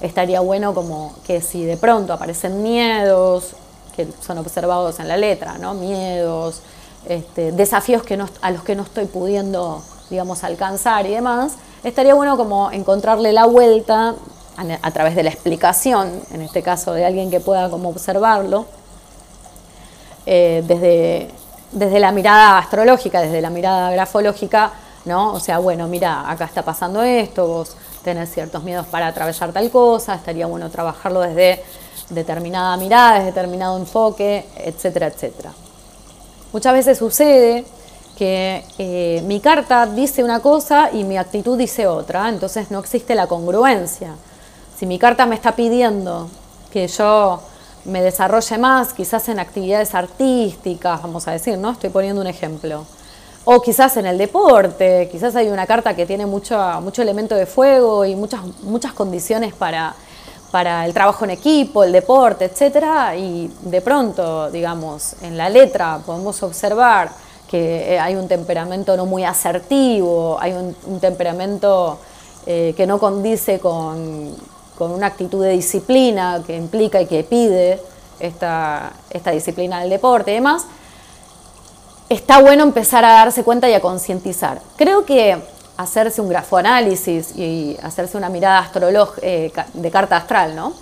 estaría 0.00 0.40
bueno 0.40 0.74
como 0.74 1.14
que 1.26 1.40
si 1.40 1.64
de 1.64 1.76
pronto 1.76 2.12
aparecen 2.12 2.62
miedos, 2.62 3.52
que 3.94 4.08
son 4.24 4.38
observados 4.38 4.98
en 4.98 5.08
la 5.08 5.16
letra, 5.16 5.58
¿no? 5.58 5.74
miedos, 5.74 6.62
este, 7.08 7.52
desafíos 7.52 8.02
a 8.40 8.50
los 8.50 8.64
que 8.64 8.74
no 8.74 8.82
estoy 8.82 9.06
pudiendo, 9.06 9.82
digamos, 10.10 10.44
alcanzar 10.44 11.06
y 11.06 11.10
demás, 11.10 11.54
estaría 11.84 12.14
bueno 12.14 12.36
como 12.36 12.70
encontrarle 12.70 13.32
la 13.32 13.46
vuelta 13.46 14.14
a, 14.82 14.90
través 14.90 15.14
de 15.14 15.22
la 15.22 15.30
explicación, 15.30 16.20
en 16.30 16.42
este 16.42 16.62
caso 16.62 16.92
de 16.92 17.04
alguien 17.04 17.30
que 17.30 17.40
pueda 17.40 17.70
como 17.70 17.88
observarlo, 17.88 18.66
eh, 20.26 20.62
desde, 20.66 21.30
desde 21.72 21.98
la 21.98 22.12
mirada 22.12 22.58
astrológica, 22.58 23.20
desde 23.20 23.40
la 23.40 23.50
mirada 23.50 23.90
grafológica, 23.90 24.72
¿no? 25.04 25.32
O 25.32 25.40
sea, 25.40 25.58
bueno, 25.58 25.88
mira, 25.88 26.30
acá 26.30 26.44
está 26.44 26.62
pasando 26.62 27.02
esto, 27.02 27.46
vos 27.46 27.76
tenés 28.04 28.32
ciertos 28.32 28.62
miedos 28.62 28.86
para 28.86 29.08
atravesar 29.08 29.52
tal 29.52 29.70
cosa, 29.70 30.14
estaría 30.14 30.46
bueno 30.46 30.70
trabajarlo 30.70 31.20
desde 31.20 31.62
determinada 32.10 32.76
mirada, 32.76 33.14
desde 33.14 33.26
determinado 33.26 33.78
enfoque, 33.78 34.46
etcétera, 34.56 35.06
etcétera. 35.06 35.52
Muchas 36.52 36.72
veces 36.72 36.98
sucede 36.98 37.64
que 38.16 38.64
eh, 38.78 39.22
mi 39.26 39.40
carta 39.40 39.86
dice 39.86 40.22
una 40.22 40.40
cosa 40.40 40.90
y 40.92 41.04
mi 41.04 41.16
actitud 41.16 41.58
dice 41.58 41.86
otra, 41.86 42.28
entonces 42.28 42.70
no 42.70 42.78
existe 42.78 43.14
la 43.14 43.26
congruencia. 43.26 44.14
Si 44.76 44.86
mi 44.86 44.98
carta 44.98 45.26
me 45.26 45.34
está 45.34 45.54
pidiendo 45.54 46.28
que 46.72 46.88
yo 46.88 47.40
me 47.84 48.02
desarrolle 48.02 48.58
más, 48.58 48.92
quizás 48.92 49.28
en 49.28 49.38
actividades 49.38 49.94
artísticas, 49.94 51.02
vamos 51.02 51.26
a 51.26 51.32
decir, 51.32 51.58
¿no? 51.58 51.70
Estoy 51.70 51.90
poniendo 51.90 52.20
un 52.20 52.26
ejemplo. 52.26 52.84
O 53.44 53.60
quizás 53.60 53.96
en 53.96 54.06
el 54.06 54.18
deporte, 54.18 55.08
quizás 55.10 55.34
hay 55.34 55.48
una 55.48 55.66
carta 55.66 55.96
que 55.96 56.06
tiene 56.06 56.26
mucho, 56.26 56.56
mucho 56.80 57.02
elemento 57.02 57.34
de 57.34 57.46
fuego 57.46 58.04
y 58.04 58.14
muchas, 58.14 58.40
muchas 58.62 58.92
condiciones 58.92 59.52
para, 59.52 59.94
para 60.52 60.84
el 60.86 60.94
trabajo 60.94 61.24
en 61.24 61.32
equipo, 61.32 61.82
el 61.82 61.90
deporte, 61.90 62.44
etcétera, 62.44 63.16
y 63.16 63.52
de 63.62 63.80
pronto, 63.80 64.48
digamos, 64.50 65.16
en 65.22 65.36
la 65.36 65.48
letra 65.48 65.98
podemos 66.06 66.40
observar 66.44 67.10
que 67.52 67.92
eh, 67.94 68.00
hay 68.00 68.16
un 68.16 68.28
temperamento 68.28 68.96
no 68.96 69.04
muy 69.04 69.24
asertivo, 69.24 70.38
hay 70.40 70.54
un, 70.54 71.00
temperamento 71.00 71.98
eh, 72.46 72.72
que 72.74 72.86
no 72.86 72.98
condice 72.98 73.60
con, 73.60 74.34
una 74.78 75.06
actitud 75.06 75.44
de 75.44 75.50
disciplina 75.50 76.42
que 76.44 76.56
implica 76.56 77.00
y 77.00 77.06
que 77.06 77.22
pide 77.22 77.78
esta, 78.18 78.94
esta 79.10 79.30
disciplina 79.30 79.80
del 79.80 79.90
deporte 79.90 80.32
y 80.32 80.34
demás, 80.34 80.64
está 82.08 82.40
bueno 82.40 82.64
empezar 82.64 83.04
a 83.04 83.12
darse 83.12 83.44
cuenta 83.44 83.68
y 83.68 83.74
a 83.74 83.80
concientizar. 83.80 84.60
Creo 84.76 85.04
que 85.04 85.36
hacerse 85.76 86.22
un 86.22 86.30
grafoanálisis 86.30 87.36
y 87.36 87.76
hacerse 87.82 88.16
una 88.16 88.30
mirada 88.30 88.70
eh, 89.20 89.52
de 89.74 89.90
carta 89.90 90.16
astral, 90.16 90.56
¿no? 90.56 90.72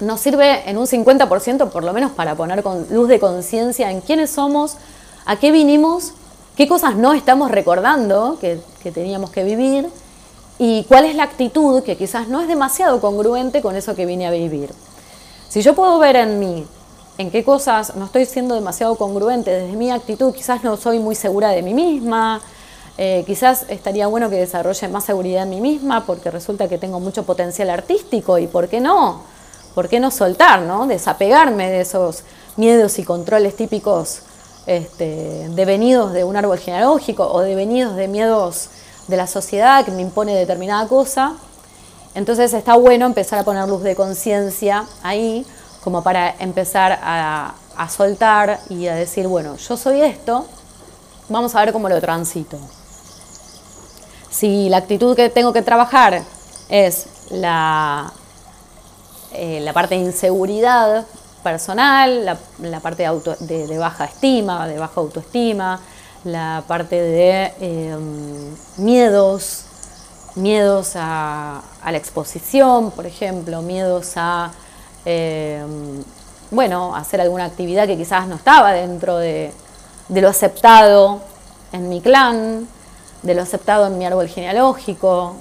Nos 0.00 0.20
sirve 0.20 0.68
en 0.68 0.78
un 0.78 0.86
50% 0.86 1.70
por 1.70 1.84
lo 1.84 1.92
menos 1.92 2.10
para 2.10 2.34
poner 2.34 2.64
con 2.64 2.88
luz 2.90 3.08
de 3.08 3.20
conciencia 3.20 3.90
en 3.92 4.00
quiénes 4.00 4.30
somos, 4.30 4.76
a 5.24 5.36
qué 5.36 5.52
vinimos, 5.52 6.12
qué 6.56 6.68
cosas 6.68 6.96
no 6.96 7.12
estamos 7.12 7.50
recordando 7.50 8.38
que, 8.40 8.60
teníamos 8.90 9.30
que 9.30 9.44
vivir 9.44 9.88
y 10.58 10.84
cuál 10.84 11.04
es 11.04 11.14
la 11.14 11.22
actitud 11.22 11.82
que 11.82 11.96
quizás 11.96 12.28
no 12.28 12.40
es 12.40 12.48
demasiado 12.48 13.00
congruente 13.00 13.62
con 13.62 13.76
eso 13.76 13.94
que 13.94 14.06
vine 14.06 14.26
a 14.26 14.30
vivir. 14.30 14.70
Si 15.48 15.62
yo 15.62 15.74
puedo 15.74 15.98
ver 15.98 16.16
en 16.16 16.38
mí 16.38 16.66
en 17.18 17.30
qué 17.30 17.44
cosas 17.44 17.94
no 17.96 18.06
estoy 18.06 18.26
siendo 18.26 18.54
demasiado 18.54 18.96
congruente 18.96 19.50
desde 19.50 19.76
mi 19.76 19.90
actitud, 19.90 20.34
quizás 20.34 20.64
no 20.64 20.76
soy 20.76 20.98
muy 20.98 21.14
segura 21.14 21.50
de 21.50 21.62
mí 21.62 21.74
misma, 21.74 22.40
eh, 22.98 23.22
quizás 23.26 23.66
estaría 23.68 24.06
bueno 24.06 24.28
que 24.28 24.36
desarrolle 24.36 24.88
más 24.88 25.04
seguridad 25.04 25.44
en 25.44 25.50
mí 25.50 25.60
misma 25.60 26.04
porque 26.04 26.30
resulta 26.30 26.68
que 26.68 26.78
tengo 26.78 27.00
mucho 27.00 27.22
potencial 27.22 27.70
artístico 27.70 28.38
y 28.38 28.46
¿por 28.46 28.68
qué 28.68 28.80
no? 28.80 29.22
¿Por 29.74 29.88
qué 29.88 30.00
no 30.00 30.10
soltar, 30.10 30.62
no? 30.62 30.86
Desapegarme 30.86 31.70
de 31.70 31.80
esos 31.80 32.24
miedos 32.56 32.98
y 32.98 33.04
controles 33.04 33.56
típicos 33.56 34.22
este, 34.66 35.48
devenidos 35.50 36.12
de 36.12 36.24
un 36.24 36.36
árbol 36.36 36.58
genealógico 36.58 37.26
o 37.26 37.40
devenidos 37.40 37.96
de 37.96 38.08
miedos 38.08 38.68
de 39.08 39.16
la 39.16 39.26
sociedad 39.26 39.84
que 39.84 39.90
me 39.90 40.02
impone 40.02 40.34
determinada 40.34 40.86
cosa. 40.88 41.34
Entonces 42.14 42.52
está 42.52 42.76
bueno 42.76 43.06
empezar 43.06 43.38
a 43.38 43.44
poner 43.44 43.66
luz 43.68 43.82
de 43.82 43.96
conciencia 43.96 44.84
ahí 45.02 45.46
como 45.82 46.02
para 46.02 46.34
empezar 46.38 46.98
a, 47.02 47.54
a 47.76 47.88
soltar 47.88 48.60
y 48.68 48.86
a 48.86 48.94
decir, 48.94 49.26
bueno, 49.26 49.56
yo 49.56 49.76
soy 49.76 50.02
esto, 50.02 50.46
vamos 51.28 51.54
a 51.54 51.60
ver 51.64 51.72
cómo 51.72 51.88
lo 51.88 52.00
transito. 52.00 52.58
Si 54.30 54.68
la 54.68 54.78
actitud 54.78 55.16
que 55.16 55.28
tengo 55.28 55.52
que 55.52 55.62
trabajar 55.62 56.22
es 56.68 57.06
la, 57.30 58.12
eh, 59.32 59.60
la 59.60 59.72
parte 59.72 59.94
de 59.94 60.02
inseguridad 60.02 61.06
personal, 61.42 62.24
la, 62.24 62.80
parte 62.80 63.08
de, 63.40 63.78
baja 63.78 64.04
estima, 64.04 64.66
de 64.66 64.78
baja 64.78 65.00
autoestima, 65.00 65.80
la 66.24 66.62
parte 66.66 67.00
de 67.00 67.52
em, 67.60 68.54
miedos, 68.78 69.64
miedos 70.36 70.92
a, 70.94 71.62
la 71.84 71.96
exposición, 71.96 72.90
por 72.92 73.06
ejemplo, 73.06 73.62
miedos 73.62 74.12
a, 74.16 74.50
em, 75.04 76.02
bueno, 76.50 76.94
hacer 76.94 77.20
alguna 77.20 77.44
actividad 77.44 77.86
que 77.86 77.96
quizás 77.96 78.26
no 78.28 78.36
estaba 78.36 78.72
dentro 78.72 79.18
de, 79.18 79.52
de 80.08 80.20
lo 80.20 80.28
aceptado 80.28 81.20
en 81.72 81.88
mi 81.88 82.00
clan, 82.00 82.68
de 83.22 83.34
lo 83.34 83.42
aceptado 83.42 83.86
en 83.86 83.98
mi 83.98 84.06
árbol 84.06 84.28
genealógico, 84.28 85.36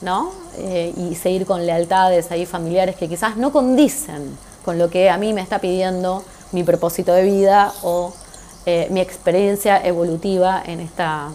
¿no? 0.00 0.32
Eh, 0.58 0.92
y 0.96 1.14
seguir 1.14 1.46
con 1.46 1.66
lealtades 1.66 2.30
ahí 2.30 2.46
familiares 2.46 2.96
que 2.96 3.08
quizás 3.08 3.36
no 3.36 3.52
condicen 3.52 4.36
con 4.66 4.76
lo 4.76 4.90
que 4.90 5.08
a 5.08 5.16
mí 5.16 5.32
me 5.32 5.40
está 5.40 5.60
pidiendo 5.60 6.22
mi 6.52 6.64
propósito 6.64 7.14
de 7.14 7.22
vida 7.22 7.72
o 7.82 8.12
eh, 8.66 8.88
mi 8.90 9.00
experiencia 9.00 9.80
evolutiva 9.82 10.60
en 10.66 10.80
esta, 10.80 11.30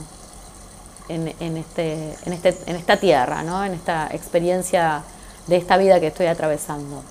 en, 1.07 1.27
este, 1.57 2.13
en, 2.25 2.33
este, 2.33 2.57
en 2.67 2.75
esta 2.75 2.97
tierra, 2.97 3.41
¿no? 3.41 3.63
en 3.63 3.73
esta 3.73 4.09
experiencia 4.11 5.01
de 5.47 5.55
esta 5.55 5.77
vida 5.77 6.01
que 6.01 6.07
estoy 6.07 6.25
atravesando. 6.27 7.03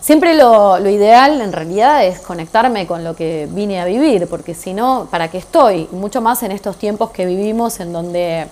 Siempre 0.00 0.36
lo, 0.36 0.78
ideal 0.88 1.40
en 1.40 1.52
realidad 1.52 2.04
es 2.04 2.20
conectarme 2.20 2.86
con 2.86 3.02
lo 3.02 3.16
que 3.16 3.48
vine 3.50 3.80
a 3.80 3.84
vivir, 3.84 4.28
porque 4.28 4.54
si 4.54 4.74
no, 4.74 5.08
¿para 5.10 5.28
qué 5.28 5.38
estoy? 5.38 5.88
Mucho 5.90 6.20
más 6.20 6.44
en 6.44 6.52
estos 6.52 6.76
tiempos 6.76 7.10
que 7.10 7.26
vivimos 7.26 7.80
en 7.80 7.92
donde, 7.92 8.46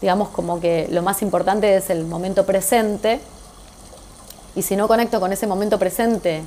digamos, 0.00 0.30
como 0.30 0.58
que 0.58 0.88
lo 0.90 1.02
más 1.02 1.22
importante 1.22 1.76
es 1.76 1.90
el 1.90 2.04
momento 2.04 2.44
presente. 2.44 3.20
Y 4.56 4.62
si 4.62 4.76
no 4.76 4.88
conecto 4.88 5.20
con 5.20 5.32
ese 5.32 5.46
momento 5.46 5.78
presente, 5.78 6.42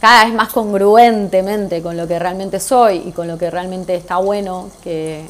cada 0.00 0.24
vez 0.24 0.34
más 0.34 0.52
congruentemente 0.52 1.82
con 1.82 1.96
lo 1.96 2.06
que 2.06 2.18
realmente 2.18 2.60
soy 2.60 3.02
y 3.06 3.12
con 3.12 3.28
lo 3.28 3.38
que 3.38 3.50
realmente 3.50 3.94
está 3.94 4.16
bueno 4.16 4.70
que, 4.82 5.24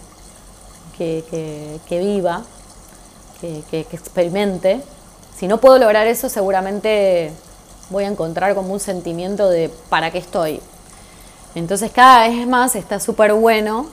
que, 0.96 1.80
viva, 1.90 2.42
que, 3.40 3.62
que 3.70 3.80
experimente, 3.80 4.80
si 5.36 5.48
no 5.48 5.58
puedo 5.58 5.78
lograr 5.78 6.06
eso, 6.06 6.28
seguramente 6.28 7.32
voy 7.90 8.04
a 8.04 8.08
encontrar 8.08 8.54
como 8.54 8.72
un 8.72 8.80
sentimiento 8.80 9.48
de 9.48 9.70
para 9.88 10.10
qué 10.10 10.18
estoy. 10.18 10.60
Entonces 11.54 11.90
cada 11.90 12.28
vez 12.28 12.46
más 12.46 12.76
está 12.76 13.00
súper 13.00 13.34
bueno 13.34 13.86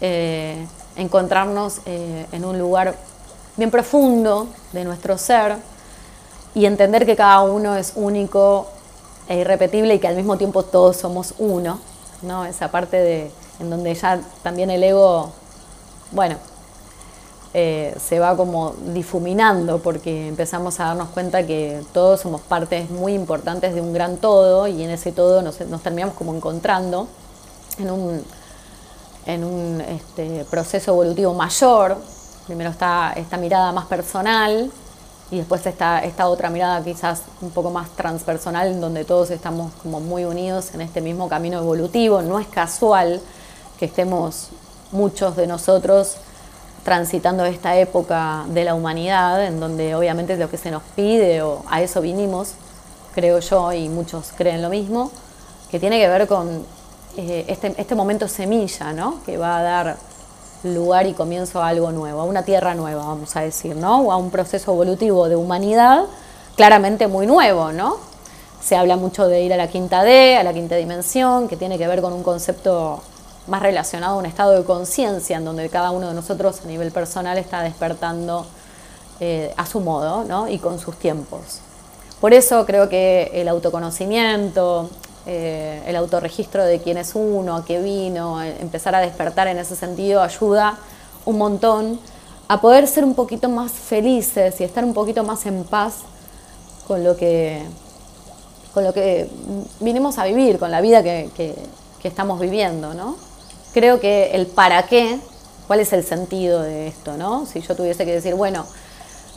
eh, 0.00 0.66
encontrarnos 0.96 1.80
eh, 1.86 2.26
en 2.32 2.44
un 2.44 2.58
lugar 2.58 2.94
bien 3.56 3.70
profundo 3.70 4.48
de 4.72 4.84
nuestro 4.84 5.16
ser 5.16 5.56
y 6.54 6.66
entender 6.66 7.06
que 7.06 7.16
cada 7.16 7.42
uno 7.42 7.76
es 7.76 7.92
único 7.94 8.66
e 9.28 9.38
irrepetible 9.38 9.94
y 9.94 9.98
que 9.98 10.08
al 10.08 10.16
mismo 10.16 10.36
tiempo 10.36 10.64
todos 10.64 10.96
somos 10.96 11.34
uno, 11.38 11.78
¿no? 12.22 12.44
Esa 12.44 12.70
parte 12.70 12.96
de 12.96 13.30
en 13.60 13.70
donde 13.70 13.94
ya 13.94 14.20
también 14.42 14.70
el 14.70 14.82
ego, 14.82 15.30
bueno, 16.12 16.36
eh, 17.52 17.94
se 18.00 18.18
va 18.18 18.36
como 18.36 18.74
difuminando 18.92 19.78
porque 19.78 20.28
empezamos 20.28 20.80
a 20.80 20.86
darnos 20.86 21.10
cuenta 21.10 21.46
que 21.46 21.82
todos 21.92 22.20
somos 22.20 22.40
partes 22.40 22.90
muy 22.90 23.12
importantes 23.12 23.74
de 23.74 23.80
un 23.80 23.92
gran 23.92 24.16
todo 24.16 24.66
y 24.66 24.82
en 24.82 24.90
ese 24.90 25.12
todo 25.12 25.42
nos, 25.42 25.58
terminamos 25.82 26.14
como 26.14 26.34
encontrando 26.34 27.06
en 27.78 27.90
un, 27.90 28.24
en 29.26 29.44
un 29.44 29.80
este, 29.82 30.44
proceso 30.50 30.92
evolutivo 30.92 31.34
mayor. 31.34 31.98
Primero 32.46 32.70
está 32.70 33.12
esta 33.14 33.36
mirada 33.36 33.72
más 33.72 33.86
personal 33.86 34.72
y 35.30 35.38
después 35.38 35.64
está 35.64 36.00
esta 36.00 36.28
otra 36.28 36.50
mirada 36.50 36.82
quizás 36.82 37.22
un 37.40 37.50
poco 37.50 37.70
más 37.70 37.90
transpersonal 37.90 38.68
en 38.68 38.80
donde 38.80 39.04
todos 39.04 39.30
estamos 39.30 39.72
como 39.82 40.00
muy 40.00 40.24
unidos 40.24 40.74
en 40.74 40.80
este 40.80 41.00
mismo 41.00 41.28
camino 41.28 41.58
evolutivo. 41.58 42.20
No 42.22 42.40
es 42.40 42.48
casual 42.48 43.20
que 43.78 43.84
estemos 43.84 44.48
muchos 44.90 45.36
de 45.36 45.46
nosotros 45.46 46.16
transitando 46.84 47.44
esta 47.44 47.76
época 47.76 48.44
de 48.48 48.64
la 48.64 48.74
humanidad, 48.74 49.44
en 49.44 49.60
donde 49.60 49.94
obviamente 49.94 50.32
es 50.32 50.38
lo 50.38 50.50
que 50.50 50.56
se 50.56 50.70
nos 50.70 50.82
pide, 50.96 51.42
o 51.42 51.62
a 51.68 51.82
eso 51.82 52.00
vinimos, 52.00 52.54
creo 53.14 53.38
yo, 53.40 53.72
y 53.72 53.88
muchos 53.88 54.32
creen 54.36 54.62
lo 54.62 54.70
mismo, 54.70 55.10
que 55.70 55.78
tiene 55.78 56.00
que 56.00 56.08
ver 56.08 56.26
con 56.26 56.64
eh, 57.16 57.44
este, 57.48 57.74
este, 57.76 57.94
momento 57.94 58.28
semilla, 58.28 58.92
¿no? 58.92 59.22
que 59.24 59.36
va 59.36 59.58
a 59.58 59.62
dar 59.62 59.96
lugar 60.62 61.06
y 61.06 61.14
comienzo 61.14 61.62
a 61.62 61.68
algo 61.68 61.92
nuevo, 61.92 62.20
a 62.20 62.24
una 62.24 62.42
tierra 62.42 62.74
nueva, 62.74 63.04
vamos 63.06 63.34
a 63.36 63.40
decir, 63.40 63.76
¿no? 63.76 64.02
o 64.02 64.12
a 64.12 64.16
un 64.16 64.30
proceso 64.30 64.72
evolutivo 64.72 65.28
de 65.28 65.36
humanidad 65.36 66.04
claramente 66.56 67.06
muy 67.06 67.26
nuevo, 67.26 67.72
¿no? 67.72 67.96
Se 68.62 68.76
habla 68.76 68.96
mucho 68.96 69.26
de 69.26 69.42
ir 69.42 69.54
a 69.54 69.56
la 69.56 69.68
quinta 69.68 70.02
D, 70.02 70.36
a 70.36 70.42
la 70.42 70.52
quinta 70.52 70.76
dimensión, 70.76 71.48
que 71.48 71.56
tiene 71.56 71.78
que 71.78 71.88
ver 71.88 72.02
con 72.02 72.12
un 72.12 72.22
concepto 72.22 73.02
más 73.46 73.62
relacionado 73.62 74.16
a 74.16 74.18
un 74.18 74.26
estado 74.26 74.52
de 74.52 74.64
conciencia 74.64 75.38
en 75.38 75.44
donde 75.46 75.68
cada 75.70 75.90
uno 75.90 76.08
de 76.08 76.14
nosotros 76.14 76.60
a 76.62 76.66
nivel 76.66 76.92
personal 76.92 77.38
está 77.38 77.62
despertando 77.62 78.46
eh, 79.20 79.54
a 79.56 79.64
su 79.64 79.80
modo 79.80 80.24
¿no? 80.24 80.48
y 80.48 80.58
con 80.58 80.78
sus 80.78 80.96
tiempos. 80.96 81.60
Por 82.20 82.34
eso 82.34 82.66
creo 82.66 82.90
que 82.90 83.30
el 83.32 83.48
autoconocimiento, 83.48 84.90
eh, 85.26 85.82
el 85.86 85.96
autorregistro 85.96 86.64
de 86.64 86.80
quién 86.80 86.96
es 86.98 87.14
uno, 87.14 87.56
a 87.56 87.64
qué 87.64 87.80
vino, 87.80 88.42
eh, 88.42 88.56
empezar 88.60 88.94
a 88.94 89.00
despertar 89.00 89.48
en 89.48 89.58
ese 89.58 89.76
sentido 89.76 90.22
ayuda 90.22 90.78
un 91.24 91.38
montón 91.38 92.00
a 92.48 92.60
poder 92.60 92.86
ser 92.86 93.04
un 93.04 93.14
poquito 93.14 93.48
más 93.48 93.72
felices 93.72 94.60
y 94.60 94.64
estar 94.64 94.84
un 94.84 94.94
poquito 94.94 95.22
más 95.22 95.46
en 95.46 95.64
paz 95.64 95.96
con 96.86 97.04
lo 97.04 97.16
que, 97.16 97.62
con 98.74 98.84
lo 98.84 98.92
que 98.92 99.28
vinimos 99.80 100.18
a 100.18 100.24
vivir, 100.24 100.58
con 100.58 100.70
la 100.70 100.80
vida 100.80 101.02
que, 101.02 101.30
que 101.34 102.08
estamos 102.08 102.40
viviendo, 102.40 102.94
¿no? 102.94 103.30
creo 103.72 104.00
que 104.00 104.30
el 104.32 104.46
para 104.46 104.86
qué, 104.86 105.18
cuál 105.66 105.80
es 105.80 105.92
el 105.92 106.04
sentido 106.04 106.62
de 106.62 106.88
esto, 106.88 107.16
¿no? 107.16 107.46
Si 107.46 107.60
yo 107.60 107.74
tuviese 107.76 108.04
que 108.04 108.12
decir, 108.12 108.34
bueno, 108.34 108.66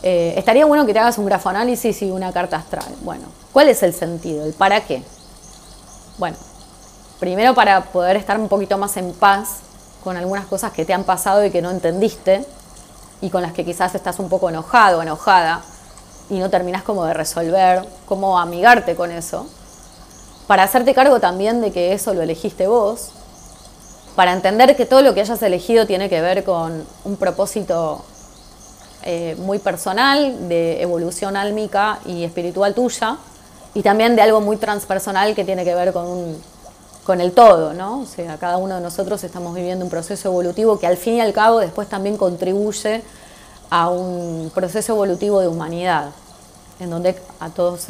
eh, 0.01 0.33
estaría 0.37 0.65
bueno 0.65 0.85
que 0.85 0.93
te 0.93 0.99
hagas 0.99 1.17
un 1.17 1.25
grafoanálisis 1.25 2.01
y 2.01 2.11
una 2.11 2.31
carta 2.33 2.57
astral. 2.57 2.93
Bueno, 3.03 3.25
¿cuál 3.51 3.69
es 3.69 3.83
el 3.83 3.93
sentido? 3.93 4.45
¿El 4.45 4.53
para 4.53 4.81
qué? 4.81 5.03
Bueno, 6.17 6.37
primero 7.19 7.55
para 7.55 7.85
poder 7.85 8.17
estar 8.17 8.39
un 8.39 8.47
poquito 8.47 8.77
más 8.77 8.97
en 8.97 9.13
paz 9.13 9.59
con 10.03 10.15
algunas 10.17 10.45
cosas 10.45 10.71
que 10.71 10.85
te 10.85 10.93
han 10.93 11.03
pasado 11.03 11.43
y 11.43 11.51
que 11.51 11.61
no 11.61 11.71
entendiste 11.71 12.45
y 13.21 13.29
con 13.29 13.41
las 13.41 13.53
que 13.53 13.65
quizás 13.65 13.95
estás 13.95 14.19
un 14.19 14.29
poco 14.29 14.49
enojado 14.49 14.99
o 14.99 15.01
enojada 15.01 15.61
y 16.29 16.39
no 16.39 16.49
terminas 16.49 16.83
como 16.83 17.05
de 17.05 17.13
resolver, 17.13 17.87
cómo 18.05 18.39
amigarte 18.39 18.95
con 18.95 19.11
eso. 19.11 19.47
Para 20.47 20.63
hacerte 20.63 20.93
cargo 20.93 21.19
también 21.19 21.61
de 21.61 21.71
que 21.71 21.93
eso 21.93 22.13
lo 22.13 22.21
elegiste 22.21 22.67
vos 22.67 23.11
para 24.15 24.33
entender 24.33 24.75
que 24.75 24.85
todo 24.85 25.01
lo 25.01 25.13
que 25.13 25.21
hayas 25.21 25.41
elegido 25.41 25.87
tiene 25.87 26.09
que 26.09 26.21
ver 26.21 26.43
con 26.43 26.85
un 27.03 27.17
propósito 27.17 28.03
eh, 29.03 29.35
muy 29.39 29.59
personal, 29.59 30.47
de 30.47 30.81
evolución 30.81 31.35
álmica 31.35 31.99
y 32.05 32.23
espiritual 32.23 32.75
tuya, 32.75 33.17
y 33.73 33.81
también 33.81 34.15
de 34.15 34.21
algo 34.21 34.41
muy 34.41 34.57
transpersonal 34.57 35.35
que 35.35 35.43
tiene 35.43 35.63
que 35.63 35.73
ver 35.73 35.93
con, 35.93 36.37
con 37.03 37.21
el 37.21 37.31
todo, 37.31 37.73
¿no? 37.73 38.01
O 38.01 38.05
sea, 38.05 38.37
cada 38.37 38.57
uno 38.57 38.75
de 38.75 38.81
nosotros 38.81 39.23
estamos 39.23 39.55
viviendo 39.55 39.83
un 39.83 39.91
proceso 39.91 40.29
evolutivo 40.29 40.79
que 40.79 40.87
al 40.87 40.97
fin 40.97 41.15
y 41.15 41.21
al 41.21 41.33
cabo 41.33 41.59
después 41.59 41.89
también 41.89 42.17
contribuye 42.17 43.03
a 43.69 43.89
un 43.89 44.51
proceso 44.53 44.93
evolutivo 44.93 45.39
de 45.39 45.47
humanidad, 45.47 46.11
en 46.79 46.89
donde 46.89 47.19
a 47.39 47.49
todos 47.49 47.87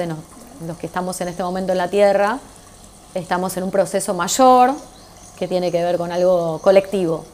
los 0.65 0.77
que 0.77 0.87
estamos 0.87 1.19
en 1.21 1.27
este 1.27 1.43
momento 1.43 1.73
en 1.73 1.77
la 1.77 1.89
Tierra, 1.89 2.39
estamos 3.13 3.55
en 3.57 3.63
un 3.63 3.71
proceso 3.71 4.13
mayor, 4.13 4.73
que 5.37 5.47
tiene 5.47 5.71
que 5.71 5.83
ver 5.83 5.97
con 5.97 6.11
algo 6.11 6.59
colectivo. 6.59 7.25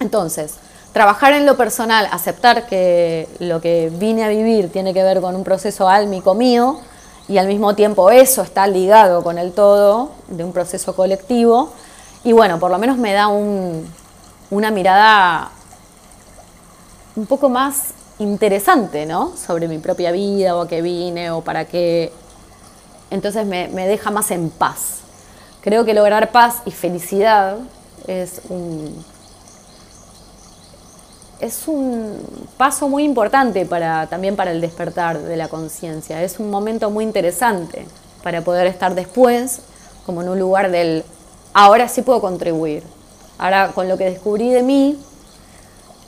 Entonces, 0.00 0.54
trabajar 0.92 1.34
en 1.34 1.44
lo 1.44 1.56
personal, 1.56 2.08
aceptar 2.10 2.66
que 2.66 3.28
lo 3.38 3.60
que 3.60 3.90
vine 3.92 4.24
a 4.24 4.28
vivir 4.28 4.72
tiene 4.72 4.94
que 4.94 5.02
ver 5.02 5.20
con 5.20 5.36
un 5.36 5.44
proceso 5.44 5.88
álmico 5.88 6.34
mío 6.34 6.80
y 7.28 7.38
al 7.38 7.46
mismo 7.46 7.74
tiempo 7.74 8.10
eso 8.10 8.42
está 8.42 8.66
ligado 8.66 9.22
con 9.22 9.38
el 9.38 9.52
todo 9.52 10.12
de 10.28 10.44
un 10.44 10.52
proceso 10.52 10.96
colectivo. 10.96 11.70
Y 12.24 12.32
bueno, 12.32 12.58
por 12.58 12.70
lo 12.70 12.78
menos 12.78 12.96
me 12.96 13.12
da 13.12 13.28
una 13.28 14.70
mirada 14.70 15.50
un 17.14 17.26
poco 17.26 17.48
más 17.48 17.92
interesante, 18.18 19.06
¿no? 19.06 19.36
Sobre 19.36 19.68
mi 19.68 19.78
propia 19.78 20.10
vida 20.10 20.56
o 20.56 20.62
a 20.62 20.68
qué 20.68 20.80
vine 20.80 21.30
o 21.30 21.42
para 21.42 21.66
qué. 21.66 22.12
Entonces 23.10 23.46
me 23.46 23.86
deja 23.86 24.10
más 24.10 24.30
en 24.30 24.50
paz. 24.50 25.00
Creo 25.60 25.84
que 25.84 25.92
lograr 25.92 26.32
paz 26.32 26.62
y 26.64 26.70
felicidad 26.70 27.58
es 28.06 28.40
un, 28.48 29.04
es 31.40 31.68
un 31.68 32.18
paso 32.56 32.88
muy 32.88 33.04
importante 33.04 33.64
para, 33.64 34.06
también 34.08 34.36
para 34.36 34.50
el 34.50 34.60
despertar 34.60 35.20
de 35.20 35.36
la 35.36 35.48
conciencia. 35.48 36.22
Es 36.22 36.38
un 36.40 36.50
momento 36.50 36.90
muy 36.90 37.04
interesante 37.04 37.86
para 38.22 38.42
poder 38.42 38.66
estar 38.66 38.94
después 38.94 39.60
como 40.04 40.22
en 40.22 40.28
un 40.28 40.38
lugar 40.38 40.70
del 40.70 41.04
ahora 41.52 41.88
sí 41.88 42.02
puedo 42.02 42.20
contribuir. 42.20 42.82
Ahora 43.38 43.72
con 43.74 43.88
lo 43.88 43.96
que 43.96 44.04
descubrí 44.04 44.50
de 44.50 44.62
mí 44.62 44.98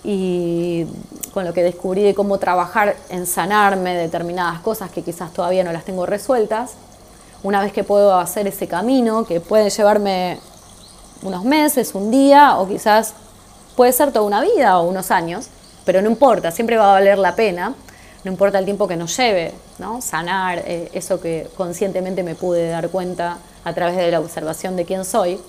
y 0.03 0.87
con 1.33 1.45
lo 1.45 1.53
que 1.53 1.62
descubrí 1.62 2.03
de 2.03 2.14
cómo 2.14 2.38
trabajar 2.38 2.97
en 3.09 3.27
sanarme 3.27 3.95
determinadas 3.95 4.61
cosas 4.61 4.90
que 4.90 5.03
quizás 5.03 5.33
todavía 5.33 5.62
no 5.62 5.73
las 5.73 5.85
tengo 5.85 6.07
resueltas, 6.07 6.73
una 7.43 7.61
vez 7.62 7.73
que 7.73 7.85
puedo 7.85 8.19
hacer 8.19 8.47
ese 8.47 8.66
camino, 8.66 9.25
que 9.25 9.40
puede 9.40 9.71
llevarme 9.71 10.38
unos 11.23 11.45
meses, 11.45 11.95
un 11.95 12.11
día, 12.11 12.59
o 12.59 12.66
quizás 12.66 13.14
puede 13.81 13.95
ser 13.95 14.12
toda 14.12 14.27
una 14.27 14.43
vida 14.43 14.79
o 14.79 14.87
unos 14.87 15.11
años, 15.11 15.47
pero 15.87 16.03
no 16.03 16.11
importa, 16.11 16.51
siempre 16.51 16.77
va 16.77 16.90
a 16.90 16.93
valer 16.93 17.16
la 17.16 17.35
pena, 17.35 17.75
no 18.25 18.31
importa 18.31 18.59
el 18.59 18.66
tiempo 18.66 18.87
que 18.87 18.95
nos 18.95 19.16
lleve, 19.16 19.55
¿no? 19.79 20.03
sanar 20.03 20.59
eh, 20.66 20.90
eso 20.93 21.19
que 21.19 21.49
conscientemente 21.57 22.23
me 22.23 22.35
pude 22.35 22.69
dar 22.69 22.90
cuenta 22.90 23.38
a 23.64 23.73
través 23.73 23.97
de 23.97 24.11
la 24.11 24.21
observación 24.21 24.77
de 24.77 24.85
quién 24.85 25.07
soy. 25.07 25.40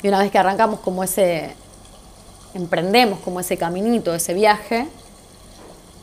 Y 0.00 0.06
una 0.06 0.20
vez 0.20 0.30
que 0.30 0.38
arrancamos 0.38 0.78
como 0.78 1.02
ese, 1.02 1.56
emprendemos 2.54 3.18
como 3.18 3.40
ese 3.40 3.56
caminito, 3.56 4.14
ese 4.14 4.32
viaje, 4.32 4.86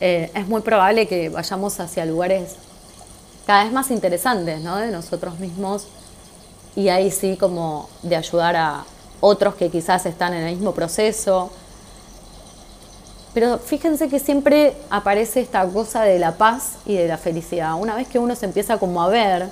eh, 0.02 0.30
es 0.36 0.48
muy 0.50 0.60
probable 0.60 1.08
que 1.08 1.30
vayamos 1.30 1.80
hacia 1.80 2.06
lugares 2.06 2.58
cada 3.46 3.64
vez 3.64 3.72
más 3.72 3.90
interesantes 3.90 4.60
¿no? 4.60 4.76
de 4.76 4.92
nosotros 4.92 5.40
mismos 5.40 5.88
y 6.76 6.90
ahí 6.90 7.10
sí 7.10 7.38
como 7.38 7.88
de 8.04 8.18
ayudar 8.18 8.58
a 8.58 8.84
otros 9.20 9.56
que 9.56 9.70
quizás 9.70 10.06
están 10.06 10.34
en 10.34 10.44
el 10.44 10.56
mismo 10.56 10.74
proceso. 10.74 11.50
Pero 13.34 13.60
fíjense 13.60 14.10
que 14.10 14.20
siempre 14.20 14.76
aparece 14.90 15.42
esta 15.42 15.66
cosa 15.68 16.04
de 16.04 16.18
la 16.18 16.38
paz 16.38 16.78
y 16.86 16.96
de 16.96 17.08
la 17.08 17.18
felicidad. 17.18 17.76
Una 17.76 17.96
vez 17.96 18.08
que 18.08 18.20
uno 18.20 18.36
se 18.36 18.46
empieza 18.46 18.78
como 18.78 19.02
a 19.02 19.10
ver 19.10 19.50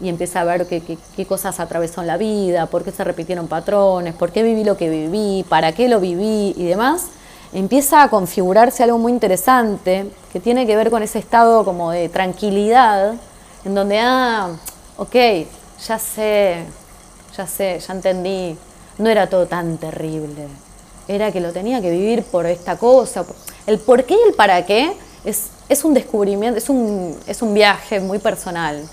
y 0.00 0.08
empieza 0.08 0.40
a 0.40 0.44
ver 0.44 0.66
qué, 0.66 1.26
cosas 1.26 1.60
atravesó 1.60 2.00
en 2.00 2.06
la 2.06 2.16
vida, 2.16 2.66
por 2.66 2.82
qué 2.82 2.90
se 2.90 3.04
repitieron 3.04 3.46
patrones, 3.46 4.14
por 4.14 4.32
qué 4.32 4.42
viví 4.42 4.64
lo 4.64 4.76
que 4.76 4.88
viví, 4.88 5.44
para 5.48 5.72
qué 5.72 5.88
lo 5.88 6.00
viví 6.00 6.54
y 6.56 6.64
demás, 6.64 7.06
empieza 7.52 8.02
a 8.02 8.08
configurarse 8.08 8.82
algo 8.82 8.98
muy 8.98 9.12
interesante 9.12 10.10
que 10.32 10.40
tiene 10.40 10.66
que 10.66 10.74
ver 10.74 10.90
con 10.90 11.02
ese 11.02 11.18
estado 11.18 11.64
como 11.64 11.90
de 11.90 12.08
tranquilidad 12.08 13.14
en 13.64 13.74
donde, 13.74 13.98
ah, 14.00 14.50
ok, 14.96 15.14
ya 15.86 15.98
sé, 15.98 16.64
ya 17.36 17.46
sé, 17.46 17.78
ya 17.86 17.92
entendí, 17.92 18.56
no 19.00 19.08
era 19.08 19.28
todo 19.28 19.46
tan 19.46 19.78
terrible, 19.78 20.46
era 21.08 21.32
que 21.32 21.40
lo 21.40 21.52
tenía 21.52 21.80
que 21.80 21.90
vivir 21.90 22.22
por 22.22 22.46
esta 22.46 22.76
cosa. 22.76 23.24
El 23.66 23.78
por 23.78 24.04
qué 24.04 24.14
y 24.14 24.28
el 24.28 24.34
para 24.34 24.64
qué 24.66 24.92
es, 25.24 25.48
es 25.68 25.84
un 25.84 25.94
descubrimiento, 25.94 26.58
es 26.58 26.68
un, 26.68 27.18
es 27.26 27.40
un 27.42 27.54
viaje 27.54 27.98
muy 27.98 28.18
personal. 28.18 28.86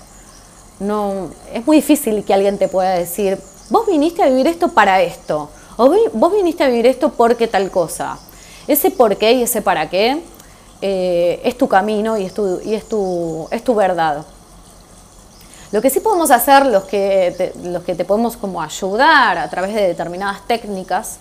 No, 0.80 1.28
es 1.52 1.66
muy 1.66 1.76
difícil 1.76 2.24
que 2.24 2.32
alguien 2.32 2.56
te 2.56 2.68
pueda 2.68 2.90
decir, 2.90 3.38
vos 3.68 3.86
viniste 3.86 4.22
a 4.22 4.28
vivir 4.28 4.46
esto 4.46 4.68
para 4.68 5.02
esto, 5.02 5.50
o 5.76 5.94
vos 6.14 6.32
viniste 6.32 6.64
a 6.64 6.68
vivir 6.68 6.86
esto 6.86 7.10
porque 7.10 7.46
tal 7.46 7.70
cosa. 7.70 8.18
Ese 8.66 8.90
por 8.90 9.16
qué 9.16 9.32
y 9.32 9.42
ese 9.42 9.60
para 9.60 9.90
qué 9.90 10.22
eh, 10.80 11.40
es 11.44 11.58
tu 11.58 11.68
camino 11.68 12.16
y 12.16 12.24
es 12.24 12.32
tu, 12.32 12.60
y 12.64 12.74
es 12.74 12.88
tu, 12.88 13.46
es 13.50 13.62
tu 13.62 13.74
verdad. 13.74 14.24
Lo 15.70 15.82
que 15.82 15.90
sí 15.90 16.00
podemos 16.00 16.30
hacer, 16.30 16.66
los 16.66 16.84
que 16.84 17.34
te, 17.36 17.68
los 17.68 17.82
que 17.84 17.94
te 17.94 18.04
podemos 18.04 18.36
como 18.36 18.62
ayudar 18.62 19.36
a 19.36 19.50
través 19.50 19.74
de 19.74 19.88
determinadas 19.88 20.46
técnicas, 20.46 21.18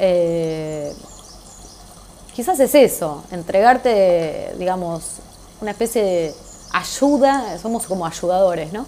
eh, 0.00 0.92
quizás 2.34 2.58
es 2.58 2.74
eso, 2.74 3.22
entregarte, 3.30 4.54
digamos, 4.58 5.18
una 5.60 5.70
especie 5.70 6.02
de 6.02 6.34
ayuda, 6.72 7.56
somos 7.58 7.86
como 7.86 8.04
ayudadores, 8.04 8.72
¿no? 8.72 8.84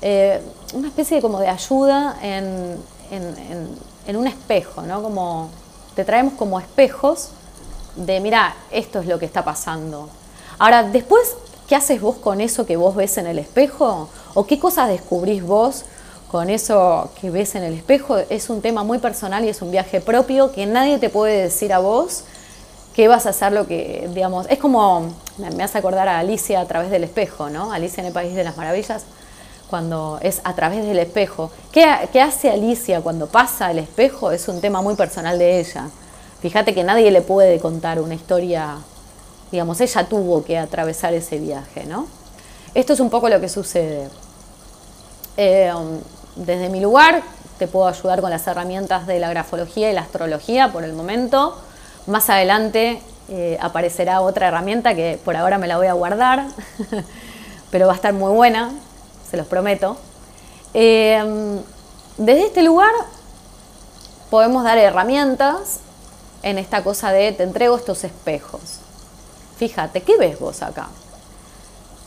Eh, 0.00 0.40
una 0.72 0.88
especie 0.88 1.16
de, 1.16 1.22
como 1.22 1.38
de 1.38 1.48
ayuda 1.48 2.16
en, 2.22 2.78
en, 3.10 4.16
un 4.16 4.26
espejo, 4.26 4.82
¿no? 4.82 5.02
Como 5.02 5.50
te 5.94 6.04
traemos 6.04 6.34
como 6.34 6.58
espejos 6.58 7.30
de, 7.96 8.20
mira, 8.20 8.54
esto 8.70 9.00
es 9.00 9.06
lo 9.06 9.18
que 9.18 9.26
está 9.26 9.44
pasando. 9.44 10.08
Ahora, 10.58 10.84
después, 10.84 11.36
¿qué 11.66 11.76
haces 11.76 12.00
vos 12.00 12.16
con 12.16 12.40
eso 12.40 12.66
que 12.66 12.76
vos 12.76 12.94
ves 12.94 13.18
en 13.18 13.26
el 13.26 13.38
espejo? 13.38 14.08
¿O 14.34 14.46
qué 14.46 14.58
cosas 14.58 14.88
descubrís 14.88 15.42
vos 15.42 15.84
con 16.30 16.50
eso 16.50 17.10
que 17.20 17.30
ves 17.30 17.54
en 17.54 17.62
el 17.62 17.74
espejo? 17.74 18.18
Es 18.18 18.50
un 18.50 18.62
tema 18.62 18.84
muy 18.84 18.98
personal 18.98 19.44
y 19.44 19.48
es 19.48 19.62
un 19.62 19.70
viaje 19.70 20.00
propio 20.00 20.52
que 20.52 20.66
nadie 20.66 20.98
te 20.98 21.10
puede 21.10 21.42
decir 21.42 21.72
a 21.72 21.78
vos 21.78 22.24
que 22.94 23.08
vas 23.08 23.26
a 23.26 23.30
hacer 23.30 23.52
lo 23.52 23.66
que, 23.66 24.08
digamos, 24.14 24.46
es 24.48 24.58
como, 24.58 25.12
me 25.54 25.62
hace 25.62 25.76
acordar 25.76 26.08
a 26.08 26.18
Alicia 26.18 26.60
a 26.60 26.64
través 26.64 26.90
del 26.90 27.04
espejo, 27.04 27.50
¿no? 27.50 27.70
Alicia 27.70 28.00
en 28.00 28.06
el 28.06 28.12
País 28.14 28.34
de 28.34 28.42
las 28.42 28.56
Maravillas 28.56 29.04
cuando 29.68 30.18
es 30.22 30.40
a 30.44 30.54
través 30.54 30.84
del 30.86 30.98
espejo. 30.98 31.50
¿Qué, 31.72 31.84
hace 31.84 32.50
Alicia 32.50 33.00
cuando 33.00 33.26
pasa 33.26 33.70
el 33.70 33.80
espejo? 33.80 34.30
Es 34.30 34.48
un 34.48 34.60
tema 34.60 34.80
muy 34.80 34.94
personal 34.94 35.38
de 35.38 35.60
ella. 35.60 35.88
Fíjate 36.40 36.74
que 36.74 36.84
nadie 36.84 37.10
le 37.10 37.22
puede 37.22 37.58
contar 37.58 38.00
una 38.00 38.14
historia, 38.14 38.76
digamos, 39.50 39.80
ella 39.80 40.04
tuvo 40.08 40.44
que 40.44 40.58
atravesar 40.58 41.14
ese 41.14 41.38
viaje, 41.38 41.84
¿no? 41.84 42.06
Esto 42.74 42.92
es 42.92 43.00
un 43.00 43.10
poco 43.10 43.28
lo 43.28 43.40
que 43.40 43.48
sucede. 43.48 44.08
Eh, 45.36 45.72
desde 46.36 46.68
mi 46.68 46.80
lugar 46.80 47.22
te 47.58 47.66
puedo 47.66 47.86
ayudar 47.86 48.20
con 48.20 48.30
las 48.30 48.46
herramientas 48.46 49.06
de 49.06 49.18
la 49.18 49.30
grafología 49.30 49.90
y 49.90 49.94
la 49.94 50.02
astrología 50.02 50.72
por 50.72 50.84
el 50.84 50.92
momento. 50.92 51.56
Más 52.06 52.28
adelante 52.28 53.00
eh, 53.28 53.58
aparecerá 53.60 54.20
otra 54.20 54.48
herramienta 54.48 54.94
que 54.94 55.18
por 55.24 55.36
ahora 55.36 55.58
me 55.58 55.66
la 55.66 55.78
voy 55.78 55.86
a 55.86 55.94
guardar, 55.94 56.46
pero 57.70 57.86
va 57.86 57.92
a 57.92 57.96
estar 57.96 58.12
muy 58.12 58.32
buena, 58.32 58.72
se 59.30 59.36
los 59.36 59.46
prometo. 59.46 59.96
Eh, 60.74 61.58
desde 62.18 62.46
este 62.46 62.62
lugar 62.62 62.92
podemos 64.30 64.64
dar 64.64 64.78
herramientas 64.78 65.80
en 66.42 66.58
esta 66.58 66.84
cosa 66.84 67.10
de 67.10 67.32
te 67.32 67.42
entrego 67.42 67.76
estos 67.76 68.04
espejos. 68.04 68.75
Fíjate, 69.56 70.02
¿qué 70.02 70.16
ves 70.18 70.38
vos 70.38 70.62
acá? 70.62 70.88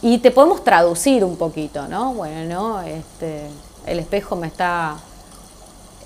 Y 0.02 0.20
te 0.20 0.32
podemos 0.32 0.64
traducir 0.64 1.24
un 1.24 1.36
poquito, 1.36 1.88
¿no? 1.88 2.14
Bueno, 2.14 2.82
este, 2.82 3.50
el 3.86 4.00
espejo 4.00 4.36
me 4.36 4.48
está 4.48 4.98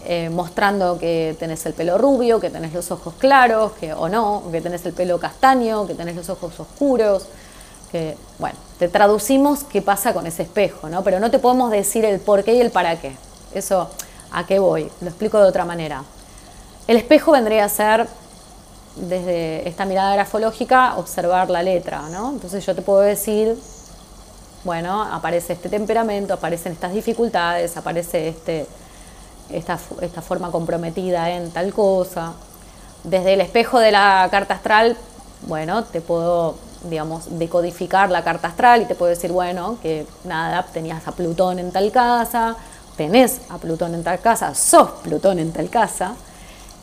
eh, 0.06 0.30
mostrando 0.30 0.98
que 0.98 1.36
tenés 1.40 1.66
el 1.66 1.74
pelo 1.74 1.98
rubio, 1.98 2.40
que 2.40 2.50
tenés 2.50 2.74
los 2.74 2.92
ojos 2.92 3.14
claros, 3.20 3.74
que, 3.74 3.94
o 3.94 4.10
no, 4.10 4.44
que 4.52 4.62
tenés 4.62 4.86
el 4.86 4.94
pelo 4.94 5.20
castaño, 5.20 5.86
que 5.86 5.94
tenés 5.94 6.16
los 6.16 6.30
ojos 6.30 6.60
oscuros, 6.60 7.28
que, 7.92 8.18
bueno, 8.40 8.58
te 8.80 8.88
traducimos 8.88 9.64
qué 9.64 9.82
pasa 9.82 10.14
con 10.14 10.26
ese 10.26 10.44
espejo, 10.44 10.90
¿no? 10.90 11.04
Pero 11.04 11.20
no 11.20 11.30
te 11.30 11.40
podemos 11.40 11.70
decir 11.72 12.04
el 12.04 12.20
por 12.20 12.44
qué 12.44 12.56
y 12.56 12.62
el 12.62 12.72
para 12.72 13.00
qué. 13.00 13.16
Eso, 13.54 13.90
¿a 14.32 14.46
qué 14.46 14.60
voy? 14.60 14.90
Lo 15.02 15.10
explico 15.10 15.40
de 15.40 15.46
otra 15.46 15.66
manera. 15.66 16.04
El 16.88 16.98
espejo 16.98 17.32
vendría 17.32 17.64
a 17.64 17.70
ser, 17.70 18.08
desde 18.96 19.68
esta 19.68 19.86
mirada 19.86 20.14
grafológica, 20.14 20.98
observar 20.98 21.50
la 21.50 21.64
letra, 21.64 22.04
¿no? 22.10 22.32
Entonces 22.32 22.66
yo 22.66 22.76
te 22.76 22.82
puedo 22.82 23.02
decir, 23.02 23.58
bueno, 24.64 25.04
aparece 25.04 25.54
este 25.54 25.70
temperamento, 25.70 26.34
aparecen 26.34 26.74
estas 26.74 26.94
dificultades, 26.94 27.76
aparece 27.76 28.30
este, 28.30 28.66
esta, 29.50 29.80
esta 30.02 30.22
forma 30.22 30.52
comprometida 30.52 31.30
en 31.32 31.52
tal 31.52 31.74
cosa. 31.74 32.34
Desde 33.04 33.34
el 33.34 33.42
espejo 33.42 33.80
de 33.80 33.92
la 33.92 34.28
carta 34.32 34.54
astral, 34.54 34.96
bueno, 35.48 35.84
te 35.84 36.00
puedo 36.02 36.56
digamos, 36.84 37.40
decodificar 37.40 38.12
la 38.12 38.24
carta 38.24 38.50
astral 38.50 38.82
y 38.82 38.86
te 38.86 38.96
puedo 38.96 39.10
decir, 39.10 39.32
bueno, 39.32 39.78
que 39.82 40.06
nada, 40.26 40.66
tenías 40.74 41.08
a 41.08 41.12
Plutón 41.14 41.60
en 41.60 41.72
tal 41.72 41.92
casa, 41.92 42.56
tenés 42.98 43.42
a 43.50 43.58
Plutón 43.58 43.96
en 43.96 44.04
tal 44.04 44.20
casa, 44.20 44.54
sos 44.54 44.90
Plutón 45.04 45.40
en 45.40 45.52
tal 45.52 45.70
casa, 45.70 46.16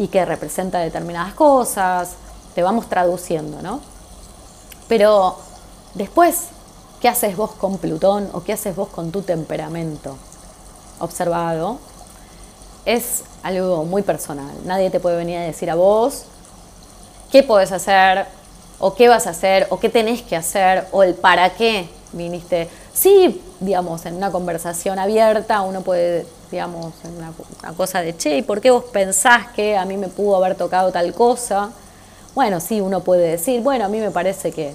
y 0.00 0.08
que 0.08 0.24
representa 0.24 0.78
determinadas 0.78 1.34
cosas, 1.34 2.12
te 2.54 2.62
vamos 2.62 2.88
traduciendo, 2.88 3.60
¿no? 3.60 3.80
Pero 4.88 5.36
después, 5.92 6.46
¿qué 7.02 7.08
haces 7.08 7.36
vos 7.36 7.50
con 7.52 7.76
Plutón 7.76 8.30
o 8.32 8.42
qué 8.42 8.54
haces 8.54 8.74
vos 8.74 8.88
con 8.88 9.12
tu 9.12 9.20
temperamento? 9.20 10.16
Observado, 11.00 11.76
es 12.86 13.24
algo 13.42 13.84
muy 13.84 14.00
personal. 14.00 14.50
Nadie 14.64 14.88
te 14.88 15.00
puede 15.00 15.18
venir 15.18 15.36
a 15.36 15.42
decir 15.42 15.70
a 15.70 15.74
vos 15.74 16.24
qué 17.30 17.42
podés 17.42 17.70
hacer, 17.70 18.24
o 18.78 18.94
qué 18.94 19.06
vas 19.06 19.26
a 19.26 19.30
hacer, 19.30 19.66
o 19.68 19.78
qué 19.78 19.90
tenés 19.90 20.22
que 20.22 20.34
hacer, 20.34 20.88
o 20.92 21.02
el 21.02 21.14
para 21.14 21.50
qué 21.50 21.90
viniste. 22.12 22.70
Sí, 22.94 23.44
digamos, 23.60 24.06
en 24.06 24.16
una 24.16 24.32
conversación 24.32 24.98
abierta 24.98 25.60
uno 25.60 25.82
puede, 25.82 26.26
digamos, 26.50 26.92
en 27.04 27.16
una, 27.16 27.32
cosa 27.76 28.02
de, 28.02 28.16
che, 28.16 28.38
¿y 28.38 28.42
por 28.42 28.60
qué 28.60 28.70
vos 28.70 28.84
pensás 28.84 29.48
que 29.48 29.76
a 29.76 29.84
mí 29.84 29.96
me 29.96 30.08
pudo 30.08 30.36
haber 30.36 30.56
tocado 30.56 30.90
tal 30.90 31.12
cosa? 31.14 31.70
Bueno, 32.34 32.60
sí, 32.60 32.80
uno 32.80 33.00
puede 33.00 33.28
decir, 33.28 33.60
bueno, 33.62 33.84
a 33.84 33.88
mí 33.88 33.98
me 33.98 34.10
parece 34.10 34.52
que 34.52 34.74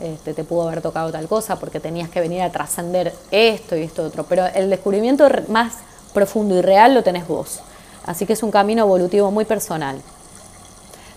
este, 0.00 0.34
te 0.34 0.44
pudo 0.44 0.68
haber 0.68 0.80
tocado 0.80 1.10
tal 1.10 1.26
cosa 1.28 1.56
porque 1.56 1.80
tenías 1.80 2.08
que 2.08 2.20
venir 2.20 2.42
a 2.42 2.50
trascender 2.50 3.14
esto 3.30 3.76
y 3.76 3.82
esto 3.82 4.04
otro, 4.04 4.24
pero 4.24 4.46
el 4.46 4.70
descubrimiento 4.70 5.28
más 5.48 5.74
profundo 6.14 6.56
y 6.56 6.62
real 6.62 6.94
lo 6.94 7.02
tenés 7.02 7.26
vos. 7.26 7.60
Así 8.06 8.24
que 8.24 8.32
es 8.32 8.42
un 8.42 8.50
camino 8.50 8.84
evolutivo 8.84 9.30
muy 9.30 9.44
personal. 9.44 10.00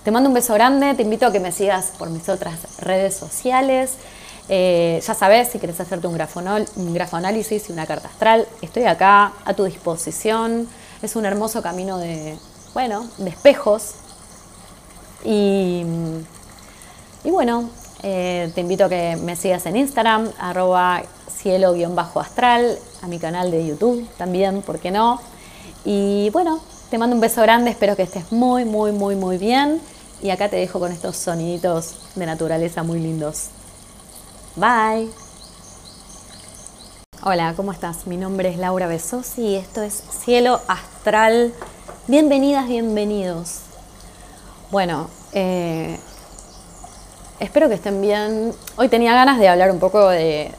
Te 0.04 0.12
mando 0.12 0.30
un 0.30 0.34
beso 0.34 0.54
grande, 0.56 0.95
te 0.95 1.04
invito 1.04 1.27
a 1.27 1.32
que 1.32 1.39
me 1.39 1.51
sigas 1.51 1.91
por 1.97 2.10
mis 2.10 2.27
otras 2.27 2.80
redes 2.80 3.15
sociales. 3.15 3.93
Eh, 4.49 5.01
ya 5.06 5.13
sabes, 5.13 5.49
si 5.49 5.60
quieres 5.60 5.80
hacerte 5.80 6.08
un, 6.08 6.17
grafoanálisis 6.93 7.69
y 7.69 7.71
una 7.71 7.86
carta 7.86 8.08
astral, 8.08 8.47
estoy 8.62 8.84
acá 8.84 9.34
a 9.45 9.54
tu 9.54 9.63
disposición. 9.63 10.67
Es 11.01 11.15
un 11.15 11.25
hermoso 11.25 11.62
camino 11.62 11.97
de, 11.97 12.38
bueno, 12.73 13.08
espejos. 13.25 13.93
Y, 15.23 15.84
bueno, 17.23 17.69
eh, 18.04 18.51
te 18.54 18.62
invito 18.62 18.86
a 18.86 18.89
que 18.89 19.17
me 19.17 19.36
sigas 19.36 19.65
en 19.65 19.77
Instagram, 19.77 20.30
arroba 20.39 21.04
cielo-astral, 21.30 22.77
a 23.01 23.08
mi 23.08 23.19
canal 23.19 23.51
de 23.51 23.65
YouTube 23.65 24.08
también, 24.17 24.62
¿por 24.62 24.80
qué 24.80 24.91
no? 24.91 25.19
Y 25.86 26.30
bueno, 26.32 26.60
te 26.89 26.97
mando 26.97 27.15
un 27.15 27.21
beso 27.21 27.41
grande, 27.41 27.71
espero 27.71 27.95
que 27.95 28.04
estés 28.04 28.32
muy, 28.32 28.65
muy, 28.65 28.91
muy, 28.91 29.15
muy 29.15 29.38
bien. 29.38 29.82
Y 30.21 30.30
acá 30.30 30.49
te 30.49 30.58
dejo 30.58 30.80
con 30.80 30.91
estos 30.91 31.17
soniditos 31.17 31.95
de 32.15 32.25
naturaleza 32.27 32.84
muy 32.84 32.99
lindos. 32.99 33.49
Bye. 34.56 35.10
Hola, 37.24 37.54
¿cómo 37.56 37.72
estás? 37.72 38.06
Mi 38.06 38.18
nombre 38.18 38.50
es 38.50 38.58
Laura 38.58 38.86
Besosi 38.86 39.42
y 39.42 39.56
esto 39.56 39.82
es 39.82 39.94
Cielo 39.94 40.60
Astral. 40.68 41.54
Bienvenidas, 42.08 42.68
bienvenidos. 42.68 43.62
Bueno, 44.70 45.10
eh, 45.32 45.98
espero 47.40 47.70
que 47.70 47.76
estén 47.76 48.02
bien. 48.02 48.54
Hoy 48.76 48.90
tenía 48.90 49.14
ganas 49.14 49.40
de 49.40 49.48
hablar 49.48 49.72
un 49.72 49.80
poco 49.80 50.10
de 50.10 50.52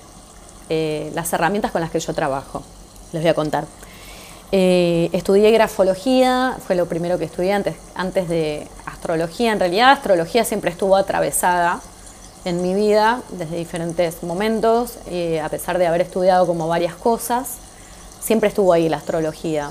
eh, 0.70 1.12
las 1.14 1.30
herramientas 1.34 1.70
con 1.70 1.82
las 1.82 1.90
que 1.90 2.00
yo 2.00 2.14
trabajo. 2.14 2.62
Les 3.12 3.20
voy 3.20 3.30
a 3.30 3.34
contar. 3.34 3.66
Eh, 4.52 5.10
estudié 5.12 5.50
grafología, 5.50 6.56
fue 6.66 6.76
lo 6.76 6.86
primero 6.86 7.18
que 7.18 7.26
estudié 7.26 7.52
antes, 7.52 7.76
antes 7.94 8.26
de 8.30 8.66
astrología. 8.86 9.52
En 9.52 9.60
realidad, 9.60 9.90
astrología 9.90 10.46
siempre 10.46 10.70
estuvo 10.70 10.96
atravesada 10.96 11.82
en 12.44 12.62
mi 12.62 12.74
vida 12.74 13.22
desde 13.30 13.56
diferentes 13.56 14.22
momentos, 14.22 14.94
eh, 15.06 15.40
a 15.40 15.48
pesar 15.48 15.78
de 15.78 15.86
haber 15.86 16.00
estudiado 16.00 16.46
como 16.46 16.66
varias 16.68 16.94
cosas, 16.94 17.48
siempre 18.20 18.48
estuvo 18.48 18.72
ahí 18.72 18.88
la 18.88 18.96
astrología. 18.96 19.70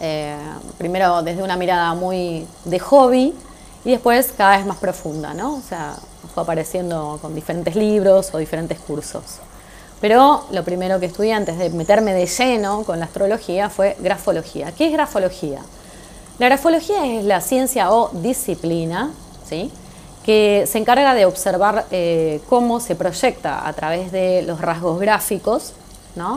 Eh, 0.00 0.36
primero 0.76 1.22
desde 1.22 1.42
una 1.42 1.56
mirada 1.56 1.92
muy 1.94 2.46
de 2.64 2.78
hobby 2.78 3.34
y 3.84 3.90
después 3.90 4.32
cada 4.36 4.56
vez 4.56 4.66
más 4.66 4.76
profunda, 4.76 5.34
¿no? 5.34 5.56
O 5.56 5.62
sea, 5.62 5.96
fue 6.32 6.44
apareciendo 6.44 7.18
con 7.20 7.34
diferentes 7.34 7.74
libros 7.74 8.30
o 8.32 8.38
diferentes 8.38 8.78
cursos. 8.78 9.22
Pero 10.00 10.44
lo 10.52 10.62
primero 10.62 11.00
que 11.00 11.06
estudié 11.06 11.32
antes 11.32 11.58
de 11.58 11.70
meterme 11.70 12.12
de 12.12 12.26
lleno 12.26 12.84
con 12.84 13.00
la 13.00 13.06
astrología 13.06 13.68
fue 13.68 13.96
grafología. 13.98 14.70
¿Qué 14.70 14.86
es 14.86 14.92
grafología? 14.92 15.60
La 16.38 16.46
grafología 16.46 17.04
es 17.04 17.24
la 17.24 17.40
ciencia 17.40 17.90
o 17.92 18.10
disciplina 18.12 19.10
¿sí? 19.48 19.72
Que 20.28 20.66
se 20.66 20.76
encarga 20.76 21.14
de 21.14 21.24
observar 21.24 21.86
eh, 21.90 22.42
cómo 22.50 22.80
se 22.80 22.94
proyecta 22.94 23.66
a 23.66 23.72
través 23.72 24.12
de 24.12 24.42
los 24.42 24.60
rasgos 24.60 25.00
gráficos, 25.00 25.72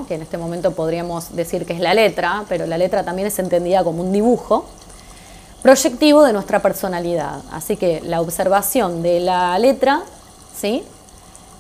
que 0.08 0.16
en 0.16 0.22
este 0.22 0.38
momento 0.38 0.72
podríamos 0.72 1.36
decir 1.36 1.66
que 1.66 1.74
es 1.74 1.82
la 1.82 1.94
letra, 1.94 2.46
pero 2.48 2.66
la 2.68 2.78
letra 2.78 3.04
también 3.04 3.28
es 3.28 3.38
entendida 3.38 3.84
como 3.84 4.02
un 4.02 4.14
dibujo 4.14 4.64
proyectivo 5.62 6.24
de 6.24 6.32
nuestra 6.32 6.62
personalidad. 6.62 7.42
Así 7.52 7.76
que 7.76 8.00
la 8.06 8.22
observación 8.22 9.04
de 9.04 9.20
la 9.20 9.60
letra 9.60 10.04
¿sí? 10.56 10.86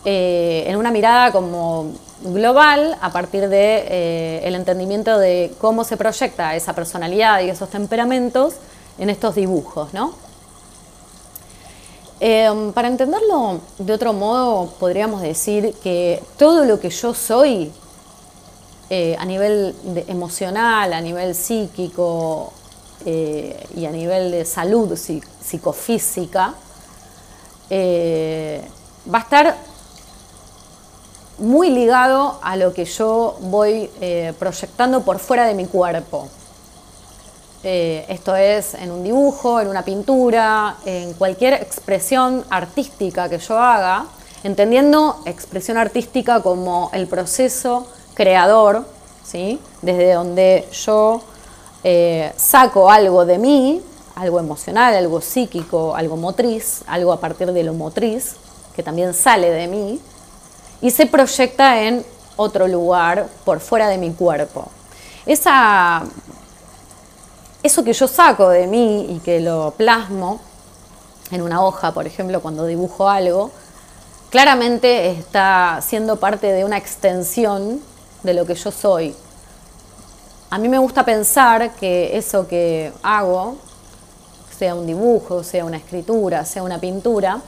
Eh, 0.05 0.63
en 0.67 0.77
una 0.77 0.91
mirada 0.91 1.33
como 1.33 1.91
global 2.23 2.97
a 3.01 3.11
partir 3.11 3.49
de 3.49 3.83
eh, 3.89 4.55
entendimiento 4.55 5.19
de 5.19 5.51
cómo 5.59 5.83
se 5.83 5.97
proyecta 5.97 6.55
esa 6.55 6.71
personalidad 6.71 7.41
y 7.41 7.49
esos 7.49 7.67
temperamentos 7.67 8.53
en 8.99 9.09
estos 9.09 9.35
dibujos, 9.35 9.93
¿no? 9.93 10.30
Em, 12.23 12.71
para 12.71 12.87
entenderlo 12.87 13.61
de 13.79 13.93
otro 13.93 14.13
modo, 14.13 14.71
podríamos 14.79 15.23
decir 15.23 15.73
que 15.81 16.21
todo 16.37 16.65
lo 16.65 16.79
que 16.79 16.91
yo 16.91 17.15
soy 17.15 17.71
eh, 18.91 19.15
a 19.17 19.25
nivel 19.25 19.75
emocional, 20.07 20.93
a 20.93 21.01
nivel 21.01 21.33
psíquico 21.33 22.53
eh, 23.07 23.65
y 23.75 23.87
a 23.87 23.89
nivel 23.89 24.29
de 24.29 24.45
salud 24.45 24.95
psicofísica, 24.95 26.53
eh, 27.71 28.69
va 29.11 29.17
a 29.17 29.21
estar 29.21 29.57
muy 31.39 31.71
ligado 31.71 32.37
a 32.43 32.55
lo 32.55 32.71
que 32.71 32.85
yo 32.85 33.35
voy 33.39 33.89
proyectando 34.37 35.01
por 35.01 35.17
fuera 35.17 35.47
de 35.47 35.55
mi 35.55 35.65
cuerpo. 35.65 36.29
Eh, 37.63 38.05
esto 38.09 38.35
es 38.35 38.73
en 38.73 38.91
un 38.91 39.03
dibujo, 39.03 39.59
en 39.61 39.67
una 39.67 39.83
pintura, 39.83 40.77
en 40.83 41.13
cualquier 41.13 41.53
expresión 41.53 42.43
artística 42.49 43.29
que 43.29 43.37
yo 43.37 43.57
haga, 43.57 44.05
entendiendo 44.43 45.21
expresión 45.25 45.77
artística 45.77 46.41
como 46.41 46.89
el 46.91 47.05
proceso 47.07 47.85
creador, 48.15 48.85
¿sí? 49.23 49.59
desde 49.83 50.13
donde 50.13 50.67
yo 50.71 51.21
eh, 51.83 52.33
saco 52.35 52.89
algo 52.89 53.25
de 53.25 53.37
mí, 53.37 53.81
algo 54.15 54.39
emocional, 54.39 54.95
algo 54.95 55.21
psíquico, 55.21 55.95
algo 55.95 56.17
motriz, 56.17 56.83
algo 56.87 57.13
a 57.13 57.19
partir 57.19 57.51
de 57.51 57.63
lo 57.63 57.73
motriz, 57.73 58.37
que 58.75 58.81
también 58.81 59.13
sale 59.13 59.51
de 59.51 59.67
mí, 59.67 60.01
y 60.81 60.89
se 60.89 61.05
proyecta 61.05 61.83
en 61.83 62.03
otro 62.37 62.67
lugar 62.67 63.27
por 63.45 63.59
fuera 63.59 63.87
de 63.87 63.99
mi 63.99 64.11
cuerpo. 64.13 64.67
Esa 65.27 66.03
eso 67.63 67.83
que 67.83 67.93
yo 67.93 68.07
saco 68.07 68.49
de 68.49 68.67
mí 68.67 69.07
y 69.09 69.19
que 69.19 69.39
lo 69.39 69.73
plasmo 69.77 70.39
en 71.31 71.41
una 71.41 71.63
hoja, 71.63 71.93
por 71.93 72.07
ejemplo, 72.07 72.41
cuando 72.41 72.65
dibujo 72.65 73.07
algo, 73.07 73.51
claramente 74.29 75.11
está 75.11 75.79
siendo 75.81 76.17
parte 76.17 76.51
de 76.51 76.65
una 76.65 76.77
extensión 76.77 77.81
de 78.23 78.33
lo 78.33 78.45
que 78.45 78.55
yo 78.55 78.71
soy. 78.71 79.15
A 80.49 80.57
mí 80.57 80.67
me 80.67 80.77
gusta 80.77 81.05
pensar 81.05 81.71
que 81.75 82.17
eso 82.17 82.47
que 82.47 82.91
hago, 83.03 83.55
sea 84.57 84.75
un 84.75 84.85
dibujo, 84.85 85.43
sea 85.43 85.63
una 85.63 85.77
escritura, 85.77 86.45
sea 86.45 86.63
una 86.63 86.79
pintura, 86.79 87.41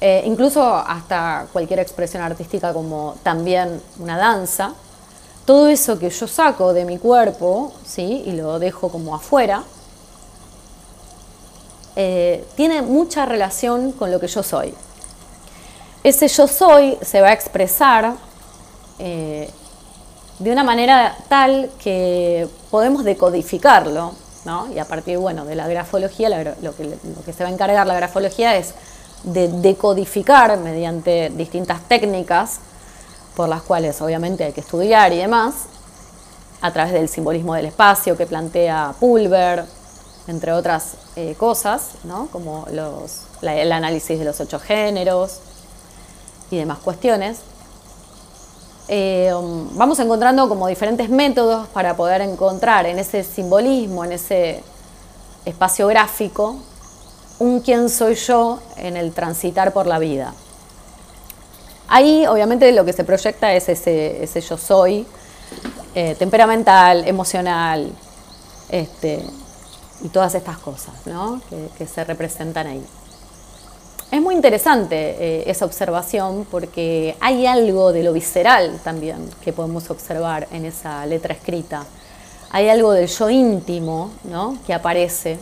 eh, 0.00 0.22
incluso 0.24 0.62
hasta 0.74 1.46
cualquier 1.52 1.80
expresión 1.80 2.22
artística 2.22 2.72
como 2.72 3.16
también 3.22 3.82
una 3.98 4.16
danza, 4.16 4.72
todo 5.50 5.66
eso 5.66 5.98
que 5.98 6.10
yo 6.10 6.28
saco 6.28 6.72
de 6.72 6.84
mi 6.84 6.96
cuerpo, 6.96 7.72
¿sí? 7.84 8.22
y 8.24 8.30
lo 8.34 8.60
dejo 8.60 8.88
como 8.88 9.16
afuera, 9.16 9.64
eh, 11.96 12.44
tiene 12.54 12.82
mucha 12.82 13.26
relación 13.26 13.90
con 13.90 14.12
lo 14.12 14.20
que 14.20 14.28
yo 14.28 14.44
soy. 14.44 14.72
Ese 16.04 16.28
yo 16.28 16.46
soy 16.46 16.96
se 17.02 17.20
va 17.20 17.30
a 17.30 17.32
expresar 17.32 18.14
eh, 19.00 19.50
de 20.38 20.52
una 20.52 20.62
manera 20.62 21.16
tal 21.28 21.68
que 21.82 22.46
podemos 22.70 23.02
decodificarlo, 23.02 24.12
¿no? 24.44 24.72
y 24.72 24.78
a 24.78 24.84
partir 24.84 25.18
bueno, 25.18 25.44
de 25.46 25.56
la 25.56 25.66
grafología, 25.66 26.28
lo, 26.28 26.76
que, 26.76 26.84
lo 26.84 27.24
que 27.26 27.32
se 27.32 27.42
va 27.42 27.50
a 27.50 27.52
encargar 27.52 27.88
la 27.88 27.94
grafología 27.94 28.56
es 28.56 28.72
de 29.24 29.48
decodificar 29.48 30.58
mediante 30.58 31.28
distintas 31.30 31.80
técnicas 31.88 32.60
por 33.36 33.48
las 33.48 33.62
cuales 33.62 34.00
obviamente 34.02 34.44
hay 34.44 34.52
que 34.52 34.60
estudiar 34.60 35.12
y 35.12 35.18
demás, 35.18 35.54
a 36.60 36.72
través 36.72 36.92
del 36.92 37.08
simbolismo 37.08 37.54
del 37.54 37.66
espacio 37.66 38.16
que 38.16 38.26
plantea 38.26 38.94
Pulver, 38.98 39.64
entre 40.26 40.52
otras 40.52 40.94
eh, 41.16 41.34
cosas, 41.36 41.92
como 42.30 42.66
los, 42.72 43.22
el 43.42 43.72
análisis 43.72 44.18
de 44.18 44.24
los 44.24 44.40
ocho 44.40 44.58
géneros 44.58 45.40
y 46.50 46.58
demás 46.58 46.78
cuestiones. 46.78 47.38
Eh, 48.88 49.32
vamos 49.74 49.98
encontrando 50.00 50.48
como 50.48 50.66
diferentes 50.66 51.08
métodos 51.08 51.68
para 51.68 51.96
poder 51.96 52.20
encontrar 52.22 52.86
en 52.86 52.98
ese 52.98 53.22
simbolismo, 53.22 54.04
en 54.04 54.12
ese 54.12 54.62
espacio 55.44 55.86
gráfico, 55.86 56.56
un 57.38 57.60
quién 57.60 57.88
soy 57.88 58.14
yo 58.14 58.58
en 58.76 58.96
el 58.96 59.12
transitar 59.12 59.72
por 59.72 59.86
la 59.86 59.98
vida. 59.98 60.34
Ahí 61.92 62.24
obviamente 62.24 62.70
lo 62.70 62.84
que 62.84 62.92
se 62.92 63.02
proyecta 63.02 63.52
es 63.52 63.68
ese, 63.68 64.40
yo 64.40 64.56
soy, 64.56 65.04
eh, 65.92 66.14
temperamental, 66.16 67.06
emocional, 67.06 67.90
este, 68.68 69.20
y 70.00 70.08
todas 70.08 70.36
estas 70.36 70.58
cosas 70.58 70.94
que, 71.76 71.86
se 71.88 72.04
representan 72.04 72.68
ahí. 72.68 72.86
Es 74.12 74.22
muy 74.22 74.36
interesante 74.36 75.16
eh, 75.18 75.50
esa 75.50 75.64
observación 75.64 76.46
porque 76.48 77.16
hay 77.20 77.46
algo 77.46 77.92
de 77.92 78.04
lo 78.04 78.12
visceral 78.12 78.78
también 78.84 79.28
que 79.42 79.52
podemos 79.52 79.90
observar 79.90 80.46
en 80.52 80.66
esa 80.66 81.04
letra 81.06 81.34
escrita. 81.34 81.84
Hay 82.52 82.68
algo 82.68 82.92
del 82.92 83.08
yo 83.08 83.30
íntimo 83.30 84.12
que 84.64 84.74
aparece, 84.74 85.40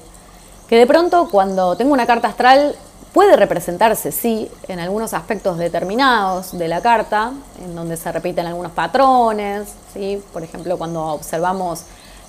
que 0.67 0.77
de 0.77 0.87
pronto 0.87 1.29
cuando 1.31 1.77
tengo 1.77 1.93
una 1.93 2.07
carta 2.07 2.29
astral 2.29 2.75
Puede 3.12 3.37
representarse, 3.37 4.12
sí, 4.12 4.51
en 4.68 4.81
algunos 4.81 5.14
aspectos 5.14 5.57
determinados 5.57 6.57
de 6.57 6.68
la 6.68 6.83
carta, 6.83 7.33
en 7.64 7.75
donde 7.75 7.97
se 7.97 8.12
repiten 8.12 8.47
algunos 8.47 8.73
patrones, 8.73 9.68
¿sí? 9.94 10.23
por 10.31 10.42
ejemplo, 10.42 10.77
cuando 10.77 11.07
observamos 11.07 11.85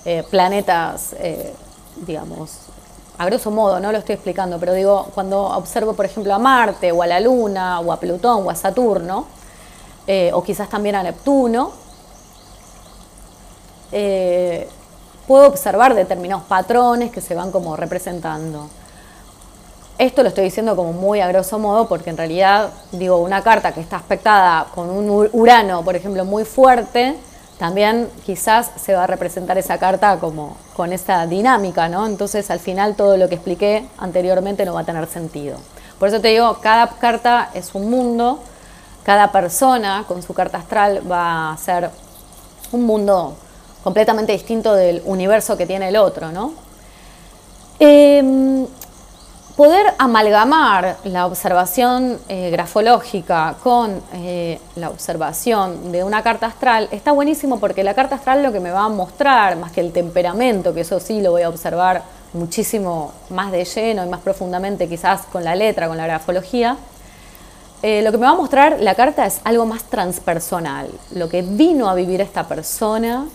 eh, 0.06 0.24
planetas, 0.30 1.14
eh, 1.18 1.52
digamos, 2.06 2.60
a 3.18 3.26
grosso 3.26 3.50
modo, 3.50 3.78
no 3.78 3.92
lo 3.92 3.98
estoy 3.98 4.14
explicando, 4.14 4.58
pero 4.58 4.72
digo, 4.72 5.08
cuando 5.14 5.42
observo, 5.48 5.92
por 5.92 6.06
ejemplo, 6.06 6.34
a 6.34 6.38
Marte 6.38 6.92
o 6.92 7.02
a 7.02 7.06
la 7.06 7.20
Luna 7.20 7.80
o 7.80 7.92
a 7.92 8.00
Plutón 8.00 8.46
o 8.46 8.50
a 8.50 8.54
Saturno, 8.54 9.26
eh, 10.06 10.30
o 10.32 10.42
quizás 10.42 10.70
también 10.70 10.94
a 10.94 11.02
Neptuno, 11.02 11.72
puedo 15.26 15.46
observar 15.46 15.94
determinados 15.94 16.44
patrones 16.44 17.10
que 17.10 17.20
se 17.20 17.34
van 17.34 17.52
como 17.52 17.76
representando. 17.76 18.70
Esto 20.00 20.22
lo 20.22 20.30
estoy 20.30 20.44
diciendo 20.44 20.76
como 20.76 20.94
muy 20.94 21.20
a 21.20 21.28
grosso 21.28 21.58
modo 21.58 21.86
porque 21.86 22.08
en 22.08 22.16
realidad, 22.16 22.70
digo, 22.90 23.18
una 23.18 23.42
carta 23.42 23.72
que 23.72 23.82
está 23.82 23.96
aspectada 23.96 24.68
con 24.74 24.88
un 24.88 25.28
Urano, 25.30 25.84
por 25.84 25.94
ejemplo, 25.94 26.24
muy 26.24 26.46
fuerte, 26.46 27.16
también 27.58 28.08
quizás 28.24 28.70
se 28.82 28.94
va 28.94 29.04
a 29.04 29.06
representar 29.06 29.58
esa 29.58 29.76
carta 29.76 30.16
como 30.18 30.56
con 30.74 30.94
esa 30.94 31.26
dinámica, 31.26 31.90
¿no? 31.90 32.06
Entonces 32.06 32.50
al 32.50 32.60
final 32.60 32.96
todo 32.96 33.18
lo 33.18 33.28
que 33.28 33.34
expliqué 33.34 33.86
anteriormente 33.98 34.64
no 34.64 34.72
va 34.72 34.80
a 34.80 34.84
tener 34.84 35.06
sentido. 35.06 35.58
Por 35.98 36.08
eso 36.08 36.18
te 36.18 36.28
digo, 36.28 36.56
cada 36.62 36.86
carta 36.98 37.50
es 37.52 37.74
un 37.74 37.90
mundo, 37.90 38.38
cada 39.04 39.30
persona 39.30 40.06
con 40.08 40.22
su 40.22 40.32
carta 40.32 40.56
astral 40.56 41.02
va 41.12 41.52
a 41.52 41.56
ser 41.58 41.90
un 42.72 42.84
mundo 42.84 43.36
completamente 43.84 44.32
distinto 44.32 44.72
del 44.72 45.02
universo 45.04 45.58
que 45.58 45.66
tiene 45.66 45.88
el 45.90 45.96
otro, 45.98 46.32
¿no? 46.32 46.54
Em, 47.78 48.66
poder 49.60 49.92
amalgamar 49.98 50.96
la 51.04 51.26
observación 51.26 52.18
eh, 52.30 52.48
grafológica 52.48 53.56
con 53.62 54.00
eh, 54.14 54.58
la 54.76 54.88
observación 54.88 55.92
de 55.92 56.02
una 56.02 56.22
carta 56.22 56.46
astral 56.46 56.88
está 56.92 57.12
buenísimo 57.12 57.60
porque 57.60 57.84
la 57.84 57.92
carta 57.92 58.14
astral 58.14 58.42
lo 58.42 58.52
que 58.52 58.60
me 58.60 58.70
va 58.70 58.84
a 58.84 58.88
mostrar, 58.88 59.56
más 59.56 59.70
que 59.70 59.82
el 59.82 59.92
temperamento, 59.92 60.72
que 60.72 60.80
eso 60.80 60.98
sí 60.98 61.20
lo 61.20 61.32
voy 61.32 61.42
a 61.42 61.50
observar 61.50 62.04
muchísimo 62.32 63.12
más 63.28 63.52
de 63.52 63.66
lleno 63.66 64.02
y 64.02 64.08
más 64.08 64.20
profundamente 64.20 64.88
quizás 64.88 65.26
con 65.30 65.44
la 65.44 65.54
letra, 65.54 65.88
con 65.88 65.98
la 65.98 66.06
grafología, 66.06 66.78
eh, 67.82 68.00
lo 68.00 68.12
que 68.12 68.16
me 68.16 68.24
va 68.24 68.32
a 68.32 68.36
mostrar 68.36 68.80
la 68.80 68.94
carta 68.94 69.26
es 69.26 69.42
algo 69.44 69.66
más 69.66 69.82
transpersonal, 69.82 70.88
lo 71.14 71.28
que 71.28 71.42
vino 71.42 71.90
a 71.90 71.94
vivir 71.94 72.22
esta 72.22 72.48
persona 72.48 73.26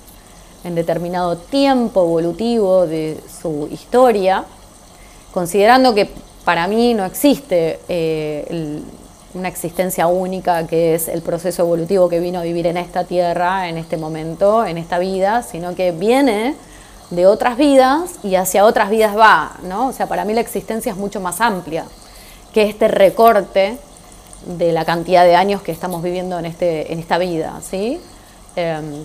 en 0.64 0.74
determinado 0.74 1.38
tiempo 1.38 2.02
evolutivo 2.02 2.88
de 2.88 3.24
su 3.44 3.68
historia 3.70 4.44
considerando 5.36 5.94
que 5.94 6.10
para 6.46 6.66
mí 6.66 6.94
no 6.94 7.04
existe 7.04 7.82
eh, 7.90 8.82
una 9.34 9.50
existencia 9.50 10.08
única 10.08 10.66
que 10.66 10.96
es 10.96 11.10
el 11.10 11.22
proceso 11.22 11.64
evolutivo 11.64 12.08
que 12.08 12.22
vino 12.22 12.40
a 12.40 12.44
vivir 12.44 12.68
en 12.68 12.78
esta 12.78 13.04
tierra, 13.04 13.68
en 13.68 13.78
este 13.78 13.98
momento, 13.98 14.66
en 14.66 14.78
esta 14.78 14.98
vida, 14.98 15.44
sino 15.44 15.76
que 15.76 15.92
viene 15.92 16.56
de 17.10 17.28
otras 17.28 17.58
vidas 17.58 18.12
y 18.24 18.36
hacia 18.36 18.64
otras 18.64 18.90
vidas 18.90 19.18
va, 19.18 19.58
¿no? 19.64 19.90
O 19.90 19.92
sea, 19.92 20.08
para 20.08 20.24
mí 20.24 20.34
la 20.34 20.40
existencia 20.40 20.94
es 20.94 20.98
mucho 20.98 21.20
más 21.20 21.42
amplia 21.42 21.84
que 22.54 22.70
este 22.70 22.88
recorte 22.88 23.78
de 24.46 24.72
la 24.72 24.86
cantidad 24.86 25.26
de 25.26 25.36
años 25.36 25.62
que 25.62 25.74
estamos 25.74 26.02
viviendo 26.02 26.40
en, 26.40 26.46
este, 26.46 26.94
en 26.94 27.00
esta 27.00 27.18
vida, 27.18 27.60
¿sí? 27.62 28.00
Em, 28.56 29.04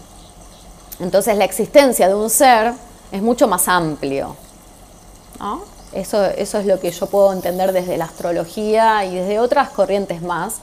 entonces 1.01 1.37
la 1.37 1.45
existencia 1.45 2.07
de 2.07 2.15
un 2.15 2.31
ser 2.31 2.73
es 3.11 3.21
mucho 3.21 3.49
más 3.49 3.67
amplio, 3.67 4.37
¿no? 5.41 5.70
Eso, 5.93 6.25
es 6.25 6.55
lo 6.67 6.79
que 6.79 6.91
yo 6.91 7.07
puedo 7.07 7.33
entender 7.33 7.73
desde 7.73 7.97
la 7.97 8.05
astrología 8.05 9.05
y 9.05 9.17
desde 9.17 9.41
otras 9.41 9.71
corrientes 9.71 10.23
más. 10.23 10.57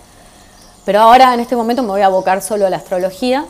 Pero 0.85 1.01
ahora 1.01 1.33
en 1.33 1.41
este 1.41 1.55
momento 1.55 1.83
me 1.83 1.89
voy 1.89 2.01
a 2.01 2.05
abocar 2.05 2.41
solo 2.41 2.65
a 2.65 2.69
la 2.69 2.77
astrología 2.77 3.45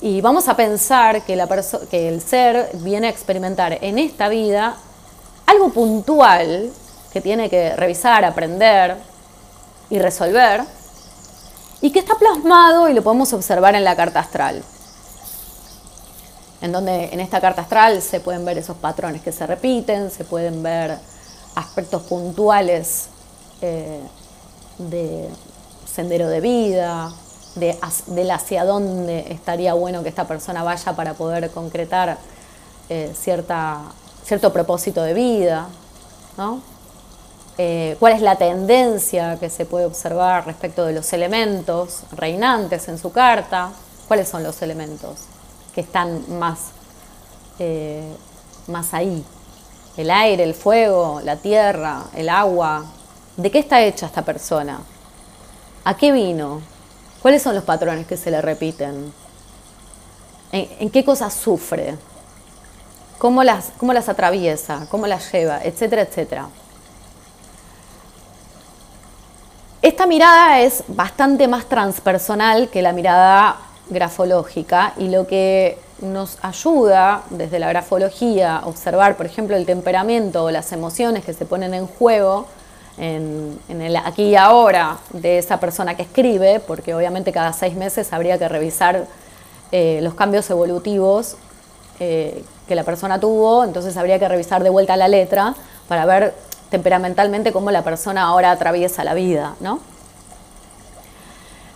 y 0.00 0.20
vamos 0.20 0.48
a 0.48 0.56
pensar 0.56 1.22
que, 1.22 1.34
la 1.34 1.48
que 1.90 2.08
el 2.08 2.20
ser 2.20 2.70
viene 2.74 3.08
a 3.08 3.10
experimentar 3.10 3.78
en 3.80 3.98
esta 3.98 4.28
vida 4.28 4.76
algo 5.46 5.70
puntual 5.70 6.70
que 7.12 7.20
tiene 7.20 7.48
que 7.50 7.74
revisar, 7.76 8.24
aprender 8.24 8.96
y 9.90 9.98
resolver, 9.98 10.62
y 11.80 11.90
que 11.90 11.98
está 11.98 12.14
plasmado 12.16 12.88
y 12.88 12.94
lo 12.94 13.02
podemos 13.02 13.32
observar 13.32 13.74
en 13.74 13.84
la 13.84 13.94
carta 13.94 14.20
astral. 14.20 14.62
En 16.64 16.72
donde 16.72 17.10
en 17.12 17.20
esta 17.20 17.42
carta 17.42 17.60
astral 17.60 18.00
se 18.00 18.20
pueden 18.20 18.42
ver 18.46 18.56
esos 18.56 18.78
patrones 18.78 19.20
que 19.20 19.32
se 19.32 19.46
repiten, 19.46 20.10
se 20.10 20.24
pueden 20.24 20.62
ver 20.62 20.96
aspectos 21.54 22.04
puntuales 22.04 23.08
eh, 23.60 24.00
de 24.78 25.28
sendero 25.84 26.26
de 26.26 26.40
vida, 26.40 27.12
de, 27.56 27.78
hacia 28.32 28.64
dónde 28.64 29.26
estaría 29.30 29.74
bueno 29.74 30.02
que 30.02 30.08
esta 30.08 30.26
persona 30.26 30.62
vaya 30.62 30.96
para 30.96 31.12
poder 31.12 31.50
concretar 31.50 32.16
eh, 32.88 33.12
cierta, 33.14 33.82
cierto 34.24 34.50
propósito 34.50 35.02
de 35.02 35.12
vida, 35.12 35.68
eh, 37.58 37.94
cuál 38.00 38.14
es 38.14 38.22
la 38.22 38.36
tendencia 38.36 39.38
que 39.38 39.50
se 39.50 39.66
puede 39.66 39.84
observar 39.84 40.46
respecto 40.46 40.86
de 40.86 40.94
los 40.94 41.12
elementos 41.12 42.04
reinantes 42.12 42.88
en 42.88 42.96
su 42.96 43.12
carta, 43.12 43.70
cuáles 44.08 44.30
son 44.30 44.42
los 44.42 44.62
elementos 44.62 45.26
que 45.74 45.80
están 45.80 46.22
más, 46.38 46.70
eh, 47.58 48.16
más 48.68 48.94
ahí, 48.94 49.24
el 49.96 50.10
aire, 50.10 50.44
el 50.44 50.54
fuego, 50.54 51.20
la 51.22 51.36
tierra, 51.36 52.04
el 52.14 52.28
agua, 52.28 52.84
¿de 53.36 53.50
qué 53.50 53.58
está 53.58 53.82
hecha 53.82 54.06
esta 54.06 54.22
persona? 54.22 54.80
¿A 55.84 55.96
qué 55.96 56.12
vino? 56.12 56.60
¿Cuáles 57.20 57.42
son 57.42 57.54
los 57.54 57.64
patrones 57.64 58.06
que 58.06 58.16
se 58.16 58.30
le 58.30 58.40
repiten? 58.40 59.12
¿En, 60.52 60.90
qué 60.90 61.04
cosas 61.04 61.34
sufre? 61.34 61.96
¿Cómo 63.18 63.42
las, 63.42 63.72
¿Cómo 63.78 63.92
las 63.92 64.08
atraviesa? 64.08 64.86
¿Cómo 64.90 65.06
las 65.06 65.32
lleva? 65.32 65.60
Etcétera, 65.62 66.02
etcétera. 66.02 66.48
Esta 69.82 70.06
mirada 70.06 70.60
es 70.60 70.84
bastante 70.86 71.48
más 71.48 71.66
transpersonal 71.66 72.70
que 72.70 72.82
la 72.82 72.92
mirada 72.92 73.56
grafológica 73.88 74.94
y 74.96 75.08
lo 75.08 75.26
que 75.26 75.78
nos 76.00 76.38
ayuda 76.42 77.22
desde 77.30 77.58
la 77.58 77.68
grafología 77.68 78.58
a 78.58 78.66
observar, 78.66 79.16
por 79.16 79.26
ejemplo, 79.26 79.56
el 79.56 79.66
temperamento 79.66 80.44
o 80.44 80.50
las 80.50 80.72
emociones 80.72 81.24
que 81.24 81.32
se 81.32 81.46
ponen 81.46 81.74
en 81.74 81.86
juego 81.86 82.46
en, 82.98 83.58
el 83.68 83.96
aquí 83.96 84.22
y 84.22 84.36
ahora 84.36 84.98
de 85.12 85.38
esa 85.38 85.58
persona 85.58 85.96
que 85.96 86.02
escribe, 86.02 86.60
porque 86.60 86.94
obviamente 86.94 87.32
cada 87.32 87.52
seis 87.52 87.74
meses 87.74 88.12
habría 88.12 88.38
que 88.38 88.48
revisar 88.48 89.06
eh, 89.72 90.00
los 90.02 90.14
cambios 90.14 90.48
evolutivos 90.50 91.36
eh, 92.00 92.44
que 92.68 92.74
la 92.74 92.84
persona 92.84 93.18
tuvo, 93.18 93.64
entonces 93.64 93.96
habría 93.96 94.18
que 94.18 94.28
revisar 94.28 94.62
de 94.62 94.70
vuelta 94.70 94.96
la 94.96 95.08
letra 95.08 95.54
para 95.88 96.06
ver 96.06 96.34
temperamentalmente 96.70 97.52
cómo 97.52 97.70
la 97.70 97.82
persona 97.82 98.22
ahora 98.22 98.50
atraviesa 98.50 99.04
la 99.04 99.14
vida, 99.14 99.54
¿no? 99.60 99.80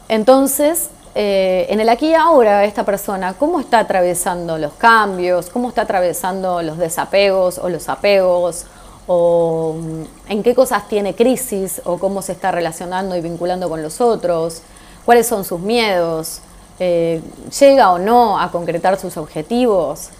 Entonces, 0.08 0.88
eh, 1.14 1.66
en 1.70 1.80
el 1.80 1.88
aquí 1.88 2.08
y 2.08 2.14
ahora, 2.14 2.64
esta 2.64 2.84
persona, 2.84 3.34
¿cómo 3.34 3.60
está 3.60 3.80
atravesando 3.80 4.58
los 4.58 4.72
cambios? 4.74 5.50
¿Cómo 5.50 5.68
está 5.68 5.82
atravesando 5.82 6.62
los 6.62 6.78
desapegos 6.78 7.58
o 7.58 7.68
los 7.68 7.88
apegos? 7.88 8.66
o 9.08 9.74
mm, 9.76 10.30
en 10.30 10.42
qué 10.44 10.54
cosas 10.54 10.86
tiene 10.86 11.16
crisis 11.16 11.82
o 11.84 11.98
cómo 11.98 12.22
se 12.22 12.32
está 12.32 12.52
relacionando 12.52 13.16
y 13.16 13.20
vinculando 13.20 13.68
con 13.68 13.82
los 13.82 14.00
otros, 14.00 14.62
cuáles 15.04 15.26
son 15.26 15.44
sus 15.44 15.58
miedos, 15.58 16.40
eh, 16.78 17.22
llega 17.58 17.90
o 17.90 17.98
no 17.98 18.38
a 18.38 18.52
concretar 18.52 19.00
sus 19.00 19.16
objetivos, 19.16 20.10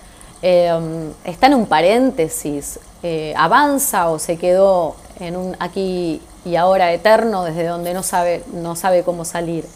eh, 0.43 0.73
mm, 0.73 1.29
está 1.29 1.47
en 1.47 1.55
un 1.55 1.67
paréntesis, 1.67 2.81
eh, 3.03 3.35
avanza 3.37 4.09
o 4.09 4.19
se 4.19 4.39
quedó 4.39 4.97
en 5.21 5.37
un 5.37 5.55
aquí 5.61 6.23
y 6.45 6.57
ahora 6.57 6.93
eterno 6.93 7.45
desde 7.45 7.67
donde 7.67 7.93
no 7.93 8.03
sabe, 8.03 8.43
no 8.55 8.75
sabe 8.75 9.03
cómo 9.03 9.27
salir. 9.27 9.67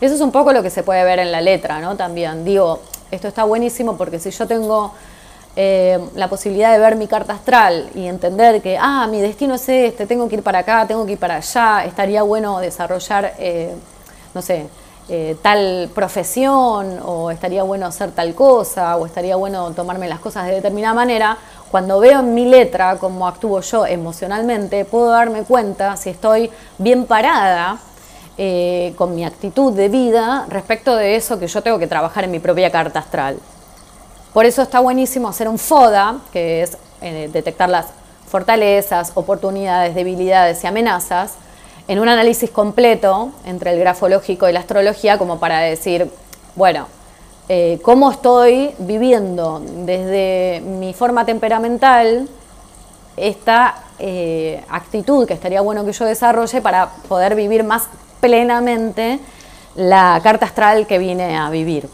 Eso 0.00 0.14
es 0.14 0.20
un 0.20 0.30
poco 0.30 0.52
lo 0.52 0.62
que 0.62 0.70
se 0.70 0.82
puede 0.82 1.04
ver 1.04 1.18
en 1.18 1.32
la 1.32 1.40
letra, 1.40 1.80
¿no? 1.80 1.96
También 1.96 2.44
digo, 2.44 2.80
esto 3.10 3.28
está 3.28 3.44
buenísimo 3.44 3.96
porque 3.96 4.18
si 4.18 4.30
yo 4.30 4.46
tengo 4.46 4.92
eh, 5.58 5.98
la 6.14 6.28
posibilidad 6.28 6.70
de 6.72 6.78
ver 6.78 6.96
mi 6.96 7.06
carta 7.06 7.32
astral 7.32 7.88
y 7.94 8.06
entender 8.06 8.60
que, 8.60 8.76
ah, 8.78 9.06
mi 9.10 9.22
destino 9.22 9.54
es 9.54 9.66
este, 9.68 10.06
tengo 10.06 10.28
que 10.28 10.36
ir 10.36 10.42
para 10.42 10.58
acá, 10.58 10.86
tengo 10.86 11.06
que 11.06 11.12
ir 11.12 11.18
para 11.18 11.36
allá, 11.36 11.84
estaría 11.86 12.22
bueno 12.22 12.58
desarrollar, 12.58 13.32
eh, 13.38 13.74
no 14.34 14.42
sé, 14.42 14.66
eh, 15.08 15.34
tal 15.40 15.88
profesión, 15.94 17.00
o 17.02 17.30
estaría 17.30 17.62
bueno 17.62 17.86
hacer 17.86 18.10
tal 18.10 18.34
cosa, 18.34 18.96
o 18.96 19.06
estaría 19.06 19.36
bueno 19.36 19.70
tomarme 19.70 20.08
las 20.08 20.20
cosas 20.20 20.46
de 20.46 20.56
determinada 20.56 20.92
manera, 20.92 21.38
cuando 21.70 22.00
veo 22.00 22.20
en 22.20 22.34
mi 22.34 22.44
letra 22.44 22.98
cómo 22.98 23.26
actúo 23.26 23.62
yo 23.62 23.86
emocionalmente, 23.86 24.84
puedo 24.84 25.08
darme 25.08 25.44
cuenta 25.44 25.96
si 25.96 26.10
estoy 26.10 26.50
bien 26.76 27.06
parada 27.06 27.78
con 28.96 29.14
mi 29.14 29.24
actitud 29.24 29.72
de 29.72 29.88
vida 29.88 30.46
respecto 30.50 30.94
de 30.94 31.16
eso 31.16 31.38
que 31.38 31.46
yo 31.46 31.62
tengo 31.62 31.78
que 31.78 31.86
trabajar 31.86 32.24
en 32.24 32.30
mi 32.30 32.38
propia 32.38 32.70
carta 32.70 32.98
astral. 32.98 33.38
Por 34.36 34.44
eso 34.44 34.60
está 34.60 34.80
buenísimo 34.80 35.28
hacer 35.28 35.48
un 35.48 35.58
FODA, 35.58 36.18
que 36.30 36.60
es 36.62 36.76
eh, 37.00 37.30
detectar 37.32 37.70
las 37.70 37.86
fortalezas, 38.28 39.12
oportunidades, 39.14 39.94
debilidades 39.94 40.62
y 40.62 40.66
amenazas, 40.66 41.36
en 41.88 41.98
un 41.98 42.10
análisis 42.10 42.50
completo 42.50 43.30
entre 43.46 43.72
el 43.72 43.80
grafológico 43.80 44.46
y 44.46 44.52
la 44.52 44.60
astrología, 44.60 45.16
como 45.16 45.38
para 45.38 45.60
decir, 45.60 46.10
bueno, 46.54 46.86
eh, 47.48 47.78
cómo 47.82 48.10
estoy 48.10 48.74
viviendo 48.78 49.62
desde 49.86 50.60
mi 50.60 50.92
forma 50.92 51.24
temperamental 51.24 52.28
esta 53.16 53.84
eh, 53.98 54.62
actitud 54.68 55.26
que 55.26 55.32
estaría 55.32 55.62
bueno 55.62 55.86
que 55.86 55.92
yo 55.92 56.04
desarrolle 56.04 56.60
para 56.60 56.90
poder 57.08 57.34
vivir 57.36 57.64
más 57.64 57.84
plenamente 58.20 59.20
la 59.76 60.20
carta 60.22 60.46
astral 60.46 60.86
que 60.86 60.98
vine 60.98 61.36
a 61.36 61.50
vivir. 61.50 61.88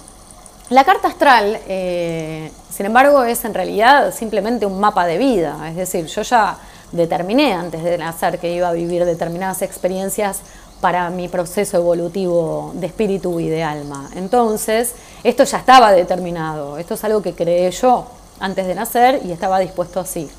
La 0.71 0.85
carta 0.85 1.09
astral, 1.09 1.59
eh, 1.69 2.51
sin 2.71 2.87
embargo, 2.87 3.25
es 3.25 3.45
en 3.45 3.53
realidad 3.53 4.15
simplemente 4.15 4.65
un 4.65 4.81
mapa 4.81 5.07
de 5.07 5.19
vida, 5.19 5.69
es 5.69 5.77
decir, 5.77 6.07
yo 6.07 6.23
ya 6.23 6.57
determiné 6.93 7.53
antes 7.53 7.83
de 7.83 7.99
nacer 7.99 8.39
que 8.39 8.53
iba 8.53 8.69
a 8.69 8.73
vivir 8.73 9.05
determinadas 9.05 9.63
experiencias 9.63 10.41
para 10.81 11.11
mi 11.11 11.29
proceso 11.29 11.77
evolutivo 11.77 12.73
de 12.75 12.87
espíritu 12.87 13.39
y 13.39 13.49
de 13.49 13.63
alma. 13.63 14.11
Entonces, 14.17 14.95
esto 15.23 15.45
ya 15.45 15.59
estaba 15.59 15.93
determinado, 15.93 16.79
esto 16.79 16.95
es 16.95 17.05
algo 17.05 17.23
que 17.23 17.35
creé 17.35 17.71
yo 17.71 18.07
antes 18.41 18.67
de 18.67 18.75
nacer 18.75 19.21
y 19.25 19.33
estaba 19.33 19.59
dispuesto 19.59 20.01
así. 20.01 20.31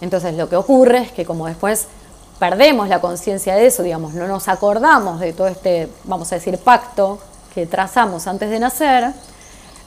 Entonces, 0.00 0.34
lo 0.34 0.48
que 0.48 0.56
ocurre 0.56 0.98
es 0.98 1.12
que 1.12 1.24
como 1.24 1.46
después 1.46 1.88
perdemos 2.38 2.88
la 2.88 3.00
conciencia 3.00 3.54
de 3.54 3.66
eso, 3.66 3.82
digamos, 3.82 4.14
no 4.14 4.26
nos 4.26 4.48
acordamos 4.48 5.20
de 5.20 5.32
todo 5.32 5.48
este, 5.48 5.88
vamos 6.04 6.30
a 6.32 6.36
decir, 6.36 6.58
pacto 6.58 7.18
que 7.54 7.66
trazamos 7.66 8.26
antes 8.26 8.50
de 8.50 8.58
nacer, 8.58 9.12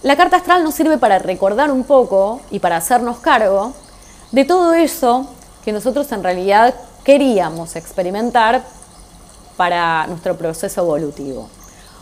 la 0.04 0.16
carta 0.16 0.38
astral 0.38 0.64
nos 0.64 0.76
sirve 0.76 0.98
para 0.98 1.20
recordar 1.20 1.72
un 1.72 1.84
poco 1.84 2.42
y 2.52 2.60
para 2.60 2.78
hacernos 2.78 3.18
cargo 3.18 3.74
de 4.32 4.46
todo 4.46 4.74
eso 4.74 5.28
que 5.66 5.72
nosotros 5.72 6.12
en 6.12 6.24
realidad 6.24 6.74
queríamos 7.04 7.76
experimentar 7.76 8.64
para 9.58 10.06
nuestro 10.08 10.38
proceso 10.38 10.82
evolutivo. 10.82 11.50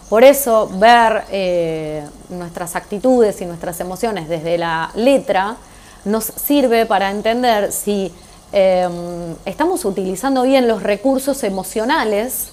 Por 0.10 0.23
eso 0.23 0.69
ver 0.73 1.23
eh, 1.31 2.08
nuestras 2.29 2.75
actitudes 2.75 3.41
y 3.41 3.45
nuestras 3.45 3.79
emociones 3.79 4.29
desde 4.29 4.58
la 4.58 4.91
letra 4.93 5.55
nos 6.03 6.25
sirve 6.25 6.86
para 6.86 7.10
entender 7.10 7.71
si 7.71 8.13
em, 8.56 9.36
estamos 9.44 9.84
utilizando 9.84 10.44
bien 10.44 10.68
los 10.68 10.82
recursos 10.82 11.44
emocionales 11.44 12.48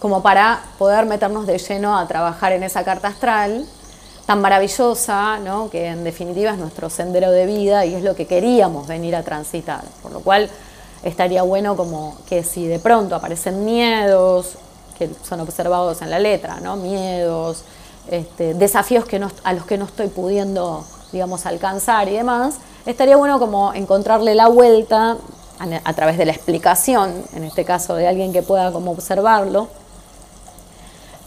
como 0.00 0.22
para 0.22 0.64
poder 0.78 1.04
meternos 1.04 1.46
de 1.46 1.58
lleno 1.58 1.98
a 1.98 2.08
trabajar 2.08 2.52
en 2.52 2.62
esa 2.62 2.84
carta 2.84 3.08
astral 3.08 3.66
tan 4.24 4.40
maravillosa, 4.40 5.38
¿no? 5.38 5.70
que 5.70 5.86
en 5.86 6.04
definitiva 6.04 6.52
es 6.52 6.58
nuestro 6.58 6.90
sendero 6.90 7.30
de 7.30 7.44
vida 7.44 7.84
y 7.84 7.94
es 7.94 8.02
lo 8.02 8.16
que 8.16 8.26
queríamos 8.26 8.88
venir 8.88 9.14
a 9.14 9.22
transitar. 9.22 9.82
Por 10.02 10.10
lo 10.10 10.20
cual 10.20 10.50
estaría 11.04 11.42
bueno 11.42 11.76
como 11.76 12.16
que 12.28 12.42
si 12.42 12.66
de 12.66 12.78
pronto 12.78 13.14
aparecen 13.14 13.64
miedos, 13.64 14.54
que 14.98 15.10
son 15.22 15.40
observados 15.40 16.00
en 16.02 16.10
la 16.10 16.18
letra, 16.18 16.60
¿no? 16.60 16.76
miedos, 16.76 17.62
este, 18.10 18.54
desafíos 18.54 19.04
que 19.04 19.20
a 19.44 19.52
los 19.52 19.66
que 19.66 19.76
no 19.76 19.84
estoy 19.84 20.08
pudiendo 20.08 20.84
digamos, 21.16 21.44
alcanzar 21.46 22.08
y 22.08 22.12
demás, 22.12 22.56
estaría 22.86 23.16
bueno 23.16 23.38
como 23.38 23.74
encontrarle 23.74 24.34
la 24.34 24.48
vuelta 24.48 25.16
a, 25.58 25.92
través 25.94 26.18
de 26.18 26.26
la 26.26 26.32
explicación, 26.32 27.24
en 27.34 27.44
este 27.44 27.64
caso 27.64 27.94
de 27.94 28.06
alguien 28.06 28.32
que 28.32 28.42
pueda 28.42 28.72
como 28.72 28.92
observarlo, 28.92 29.68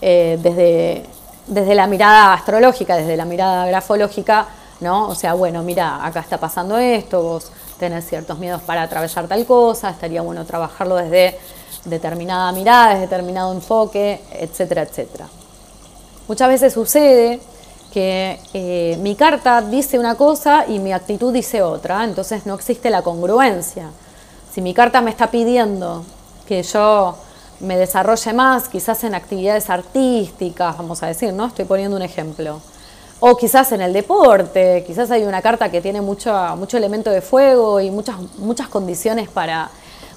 eh, 0.02 0.40
desde 0.42 1.06
desde 1.50 1.74
la 1.74 1.88
mirada 1.88 2.34
astrológica, 2.34 2.96
desde 2.96 3.18
la 3.18 3.26
mirada 3.26 3.66
grafológica, 3.66 4.48
¿no? 4.80 5.08
O 5.08 5.16
sea, 5.16 5.34
bueno, 5.34 5.64
mira, 5.64 6.06
acá 6.06 6.20
está 6.22 6.38
pasando 6.38 6.78
esto, 6.78 7.22
vos 7.22 7.52
tenés 7.80 8.08
ciertos 8.08 8.38
miedos 8.38 8.62
para 8.62 8.84
atravesar 8.84 9.28
tal 9.28 9.46
cosa, 9.46 9.90
estaría 9.90 10.22
bueno 10.22 10.46
trabajarlo 10.46 10.96
desde 10.96 11.38
determinada 11.86 12.52
mirada, 12.52 12.90
desde 12.90 13.02
determinado 13.02 13.52
enfoque, 13.52 14.22
etcétera, 14.32 14.84
etcétera. 14.84 15.28
Muchas 16.28 16.48
veces 16.48 16.74
sucede 16.74 17.40
que 17.92 18.40
eh, 18.54 18.98
mi 19.02 19.16
carta 19.16 19.62
dice 19.62 19.98
una 19.98 20.16
cosa 20.16 20.66
y 20.68 20.80
mi 20.80 20.94
actitud 20.94 21.34
dice 21.34 21.62
otra, 21.62 22.04
entonces 22.04 22.46
no 22.46 22.56
existe 22.56 22.90
la 22.90 23.02
congruencia. 23.02 23.90
si 24.54 24.62
mi 24.62 24.74
carta 24.74 25.02
me 25.02 25.12
está 25.12 25.30
pidiendo 25.30 26.04
que 26.48 26.64
yo 26.64 27.16
me 27.60 27.78
desarrolle 27.78 28.34
más, 28.34 28.70
quizás 28.70 29.04
en 29.04 29.14
actividades 29.14 29.70
artísticas, 29.70 30.78
vamos 30.78 31.04
a 31.04 31.08
decir, 31.08 31.34
¿no? 31.34 31.46
Estoy 31.46 31.66
poniendo 31.66 31.98
un 31.98 32.02
ejemplo. 32.02 32.62
O 33.20 33.36
quizás 33.36 33.72
en 33.74 33.82
el 33.82 33.92
deporte, 33.92 34.84
quizás 34.88 35.12
hay 35.12 35.24
una 35.24 35.42
carta 35.42 35.70
que 35.70 35.82
tiene 35.82 36.02
mucho, 36.02 36.34
mucho 36.56 36.78
elemento 36.78 37.12
de 37.12 37.22
fuego 37.22 37.82
y 37.82 37.92
muchas, 37.92 38.16
muchas 38.38 38.70
condiciones 38.70 39.30
para, 39.30 39.70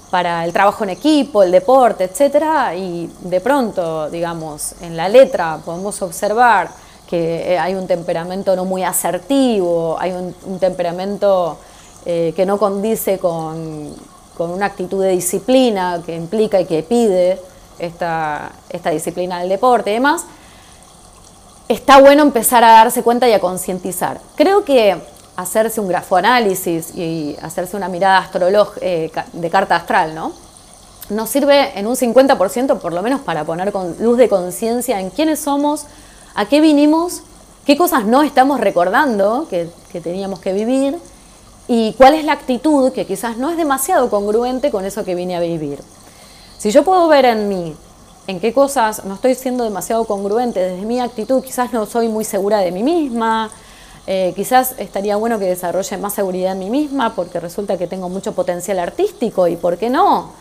para 0.09 0.45
el 0.45 0.53
trabajo 0.53 0.85
en 0.85 0.91
equipo, 0.91 1.43
el 1.43 1.51
deporte, 1.51 2.05
etcétera, 2.05 2.75
y 2.75 3.11
de 3.21 3.41
pronto, 3.41 4.09
digamos, 4.09 4.75
en 4.81 4.95
la 4.95 5.09
letra 5.09 5.59
podemos 5.65 6.01
observar 6.01 6.69
que 7.13 7.53
eh, 7.53 7.59
hay 7.59 7.75
un 7.75 7.85
temperamento 7.85 8.55
no 8.55 8.65
muy 8.65 8.81
asertivo, 8.81 9.97
hay 9.99 10.13
un, 10.13 10.57
temperamento 10.57 11.59
eh, 12.07 12.33
que 12.35 12.43
no 12.43 12.57
condice 12.57 13.19
con, 13.19 13.93
con 14.35 14.49
una 14.49 14.65
actitud 14.65 14.99
de 14.99 15.09
disciplina 15.09 16.01
que 16.03 16.15
implica 16.15 16.59
y 16.59 16.65
que 16.65 16.81
pide 16.81 17.39
esta, 17.77 18.51
esta 18.67 18.89
disciplina 18.89 19.41
del 19.41 19.49
deporte 19.49 19.91
y 19.91 19.93
demás, 19.93 20.25
está 21.67 21.99
bueno 21.99 22.23
empezar 22.23 22.63
a 22.63 22.71
darse 22.71 23.03
cuenta 23.03 23.29
y 23.29 23.33
a 23.33 23.39
concientizar. 23.39 24.19
Creo 24.33 24.65
que 24.65 24.99
hacerse 25.35 25.79
un 25.79 25.89
grafoanálisis 25.89 26.95
y 26.95 27.37
hacerse 27.43 27.77
una 27.77 27.89
mirada 27.89 28.27
eh, 28.81 29.11
de 29.33 29.49
carta 29.51 29.75
astral, 29.75 30.15
¿no? 30.15 30.31
Nos 31.11 31.29
sirve 31.29 31.77
en 31.77 31.85
un 31.85 31.95
50% 31.95 32.79
por 32.79 32.91
lo 32.91 33.03
menos 33.03 33.21
para 33.21 33.43
poner 33.43 33.71
luz 33.99 34.17
de 34.17 34.27
conciencia 34.27 34.99
en 34.99 35.11
quiénes 35.11 35.41
somos, 35.41 35.85
a 36.35 36.45
qué 36.45 36.61
vinimos, 36.61 37.21
qué 37.65 37.77
cosas 37.77 38.05
no 38.05 38.23
estamos 38.23 38.59
recordando 38.59 39.47
que, 39.49 39.69
teníamos 40.01 40.39
que 40.39 40.53
vivir 40.53 40.97
y 41.67 41.93
cuál 41.93 42.15
es 42.15 42.25
la 42.25 42.33
actitud 42.33 42.91
que 42.91 43.05
quizás 43.05 43.37
no 43.37 43.51
es 43.51 43.57
demasiado 43.57 44.09
congruente 44.09 44.71
con 44.71 44.85
eso 44.85 45.05
que 45.05 45.13
vine 45.13 45.35
a 45.35 45.39
vivir. 45.39 45.79
Si 46.57 46.71
yo 46.71 46.83
puedo 46.83 47.07
ver 47.07 47.25
en 47.25 47.47
mí 47.47 47.75
en 48.25 48.39
qué 48.39 48.53
cosas 48.53 49.05
no 49.05 49.15
estoy 49.15 49.35
siendo 49.35 49.63
demasiado 49.63 50.05
congruente 50.05 50.59
desde 50.59 50.85
mi 50.85 50.99
actitud, 50.99 51.43
quizás 51.43 51.73
no 51.73 51.85
soy 51.85 52.07
muy 52.07 52.23
segura 52.23 52.57
de 52.59 52.71
mí 52.71 52.81
misma, 52.81 53.51
eh, 54.07 54.33
quizás 54.35 54.73
estaría 54.79 55.15
bueno 55.15 55.37
que 55.37 55.45
desarrolle 55.45 55.97
más 55.97 56.13
seguridad 56.13 56.53
en 56.53 56.59
mí 56.59 56.69
misma 56.69 57.13
porque 57.13 57.39
resulta 57.39 57.77
que 57.77 57.85
tengo 57.85 58.09
mucho 58.09 58.33
potencial 58.33 58.79
artístico 58.79 59.47
y 59.47 59.55
¿por 59.55 59.77
qué 59.77 59.89
no? 59.89 60.31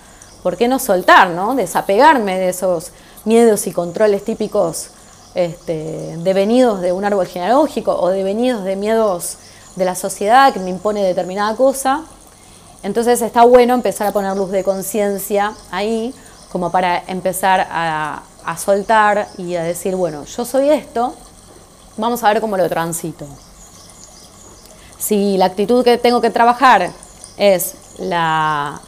¿Por 0.43 0.57
qué 0.57 0.67
no 0.67 0.79
soltar, 0.79 1.31
no? 1.31 1.55
Desapegarme 1.55 2.39
de 2.39 2.49
esos 2.49 2.91
miedos 3.25 3.67
y 3.67 3.73
controles 3.73 4.25
típicos 4.25 4.91
este, 5.35 6.17
devenidos 6.19 6.81
de 6.81 6.93
un 6.93 7.05
árbol 7.05 7.27
genealógico 7.27 7.95
o 7.99 8.09
devenidos 8.09 8.65
de 8.65 8.77
miedos 8.77 9.39
de 9.77 9.85
la 9.85 9.95
sociedad 9.95 10.53
que 10.53 10.61
me 10.61 10.71
impone 10.71 11.03
determinada 11.03 11.57
cosa. 11.57 12.03
Entonces 12.83 13.23
está 13.23 13.45
bueno 13.45 13.75
empezar 13.75 14.09
a 14.09 14.13
poner 14.13 14.37
luz 14.37 14.51
de 14.51 14.65
conciencia 14.65 15.55
ahí 15.71 16.15
como 16.51 16.71
para 16.71 17.03
empezar 17.07 17.67
a, 17.71 18.23
soltar 18.59 19.29
y 19.39 19.55
a 19.55 19.63
decir, 19.63 19.95
bueno, 19.95 20.25
yo 20.25 20.45
soy 20.45 20.69
esto, 20.69 21.15
vamos 21.97 22.23
a 22.23 22.29
ver 22.29 22.41
cómo 22.41 22.57
lo 22.57 22.69
transito. 22.69 23.27
Si 24.99 25.39
la 25.39 25.47
actitud 25.47 25.83
que 25.85 25.97
tengo 25.97 26.21
que 26.21 26.31
trabajar 26.31 26.91
es 27.39 27.75
la, 27.99 28.81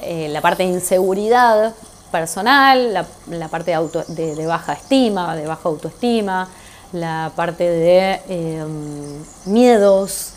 eh, 0.00 0.28
la 0.28 0.40
parte 0.40 0.64
de 0.64 0.70
inseguridad 0.70 1.72
personal, 2.12 2.92
la, 3.28 3.48
parte 3.48 3.76
de, 4.08 4.46
baja 4.46 4.74
estima, 4.74 5.34
de 5.34 5.46
baja 5.46 5.68
autoestima, 5.68 6.48
la 6.92 7.32
parte 7.34 7.68
de 7.68 8.20
em, 8.28 9.24
miedos, 9.46 10.34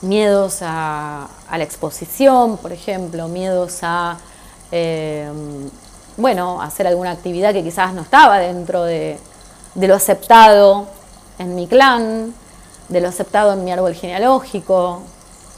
miedos 0.00 0.60
a, 0.62 1.28
la 1.50 1.64
exposición, 1.64 2.56
por 2.56 2.72
ejemplo, 2.72 3.28
miedos 3.28 3.80
a 3.82 4.16
eh, 4.72 5.28
bueno, 6.16 6.62
hacer 6.62 6.86
alguna 6.86 7.10
actividad 7.10 7.52
que 7.52 7.62
quizás 7.62 7.92
no 7.92 8.02
estaba 8.02 8.38
dentro 8.38 8.84
de, 8.84 9.18
lo 9.74 9.94
aceptado 9.94 10.86
en 11.38 11.54
mi 11.56 11.66
clan, 11.66 12.32
de 12.88 13.00
lo 13.00 13.08
aceptado 13.08 13.52
en 13.52 13.64
mi 13.64 13.72
árbol 13.72 13.94
genealógico, 13.94 15.02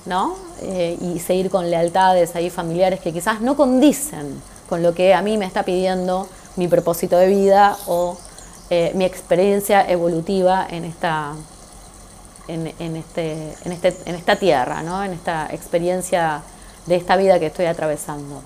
¿no? 0.06 0.34
Eh, 0.62 0.96
y 1.00 1.18
seguir 1.18 1.50
con 1.50 1.70
lealtades 1.70 2.34
ahí 2.36 2.48
familiares 2.48 3.00
que 3.00 3.12
quizás 3.12 3.40
no 3.40 3.56
condicen 3.56 4.40
con 4.72 4.82
lo 4.82 4.94
que 4.94 5.12
a 5.12 5.20
mí 5.20 5.36
me 5.36 5.44
está 5.44 5.64
pidiendo 5.64 6.26
mi 6.56 6.66
propósito 6.66 7.18
de 7.18 7.26
vida 7.26 7.76
o 7.88 8.16
eh, 8.70 8.90
mi 8.94 9.04
experiencia 9.04 9.86
evolutiva 9.86 10.66
en 10.66 10.86
esta, 10.86 11.34
en, 12.48 12.68
este, 12.96 13.54
en, 13.66 13.72
este, 13.72 13.94
en 14.06 14.14
esta 14.14 14.36
tierra, 14.36 14.82
¿no? 14.82 15.04
en 15.04 15.12
esta 15.12 15.46
experiencia 15.50 16.40
de 16.86 16.96
esta 16.96 17.16
vida 17.16 17.38
que 17.38 17.48
estoy 17.48 17.66
atravesando. 17.66 18.40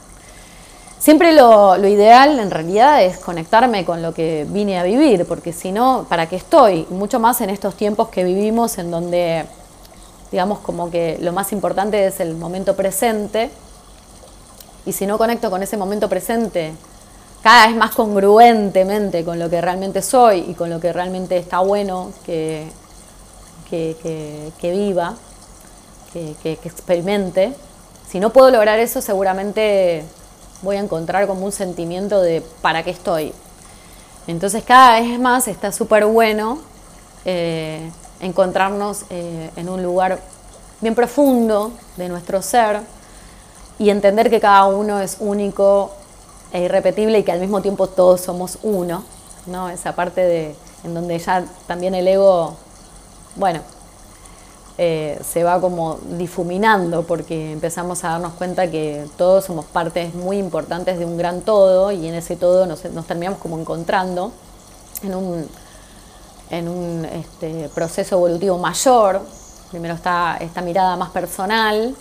Siempre 0.98 1.32
lo, 1.32 1.76
ideal 1.86 2.40
en 2.40 2.50
realidad 2.50 3.04
es 3.04 3.18
conectarme 3.18 3.84
con 3.84 4.02
lo 4.02 4.12
que 4.12 4.48
vine 4.48 4.80
a 4.80 4.82
vivir, 4.82 5.26
porque 5.26 5.52
si 5.52 5.70
no, 5.70 6.06
¿para 6.08 6.28
qué 6.28 6.34
estoy? 6.34 6.88
Mucho 6.90 7.20
más 7.20 7.40
en 7.40 7.50
estos 7.50 7.76
tiempos 7.76 8.08
que 8.08 8.24
vivimos 8.24 8.78
en 8.78 8.90
donde, 8.90 9.44
digamos, 10.32 10.58
como 10.58 10.90
que 10.90 11.18
lo 11.20 11.32
más 11.32 11.52
importante 11.52 12.04
es 12.04 12.18
el 12.18 12.34
momento 12.34 12.74
presente, 12.74 13.52
y 14.87 14.93
si 14.93 15.07
no 15.07 15.18
conecto 15.18 15.51
con 15.51 15.62
ese 15.62 15.76
momento 15.76 16.09
presente, 16.09 16.72
cada 17.43 17.66
vez 17.66 17.76
más 17.76 17.95
congruentemente 17.95 19.24
con 19.24 19.39
lo 19.39 19.51
que 19.51 19.61
realmente 19.61 20.01
soy 20.03 20.47
y 20.49 20.55
con 20.55 20.70
lo 20.70 20.80
que 20.80 20.93
realmente 20.93 21.37
está 21.37 21.59
bueno 21.59 22.12
que, 22.24 22.66
que, 23.68 24.53
viva, 24.62 25.14
que, 26.12 26.34
que 26.43 26.53
experimente, 26.53 27.55
si 28.09 28.20
no 28.20 28.30
puedo 28.30 28.51
lograr 28.51 28.78
eso, 28.78 29.01
seguramente 29.01 30.05
voy 30.62 30.76
a 30.76 30.80
encontrar 30.80 31.26
como 31.26 31.45
un 31.45 31.53
sentimiento 31.53 32.22
de 32.22 32.43
para 32.62 32.82
qué 32.82 32.91
estoy. 32.91 33.32
Entonces 34.26 34.64
cada 34.64 35.01
vez 35.01 35.18
más 35.20 35.49
está 35.49 35.70
súper 35.72 36.07
bueno 36.07 36.59
eh, 37.24 37.91
encontrarnos 38.20 39.05
eh, 39.11 39.51
en 39.57 39.68
un 39.68 39.82
lugar 39.82 40.20
bien 40.80 40.95
profundo 40.95 41.72
de 41.97 42.09
nuestro 42.09 42.43
ser 42.43 42.80
y 43.78 43.90
entender 43.90 44.30
que 44.30 44.40
cada 44.40 44.66
uno 44.66 45.00
es 45.00 45.16
único 45.20 45.90
e 46.52 46.62
irrepetible 46.62 47.18
y 47.18 47.22
que 47.22 47.32
al 47.32 47.40
mismo 47.40 47.60
tiempo 47.60 47.86
todos 47.88 48.20
somos 48.20 48.58
uno, 48.62 49.04
¿no? 49.46 49.68
Esa 49.68 49.94
parte 49.94 50.20
de 50.22 50.54
en 50.84 50.94
donde 50.94 51.18
ya 51.18 51.44
también 51.66 51.94
el 51.94 52.06
ego, 52.06 52.54
bueno, 53.34 53.60
eh, 54.78 55.20
se 55.24 55.42
va 55.42 55.60
como 55.60 55.98
difuminando 56.18 57.02
porque 57.02 57.52
empezamos 57.52 58.04
a 58.04 58.10
darnos 58.10 58.34
cuenta 58.34 58.70
que 58.70 59.06
todos 59.16 59.44
somos 59.46 59.64
partes 59.64 60.14
muy 60.14 60.38
importantes 60.38 60.98
de 60.98 61.04
un 61.04 61.16
gran 61.16 61.40
todo 61.40 61.90
y 61.92 62.06
en 62.06 62.14
ese 62.14 62.36
todo 62.36 62.66
nos, 62.66 62.82
terminamos 62.82 63.40
como 63.40 63.58
encontrando 63.58 64.32
en 65.02 65.14
un, 65.14 65.48
en 66.50 66.68
un 66.68 67.04
este, 67.06 67.68
proceso 67.74 68.16
evolutivo 68.16 68.58
mayor. 68.58 69.22
Primero 69.70 69.94
está 69.94 70.36
esta 70.40 70.60
mirada 70.60 70.96
más 70.96 71.10
personal 71.10 71.96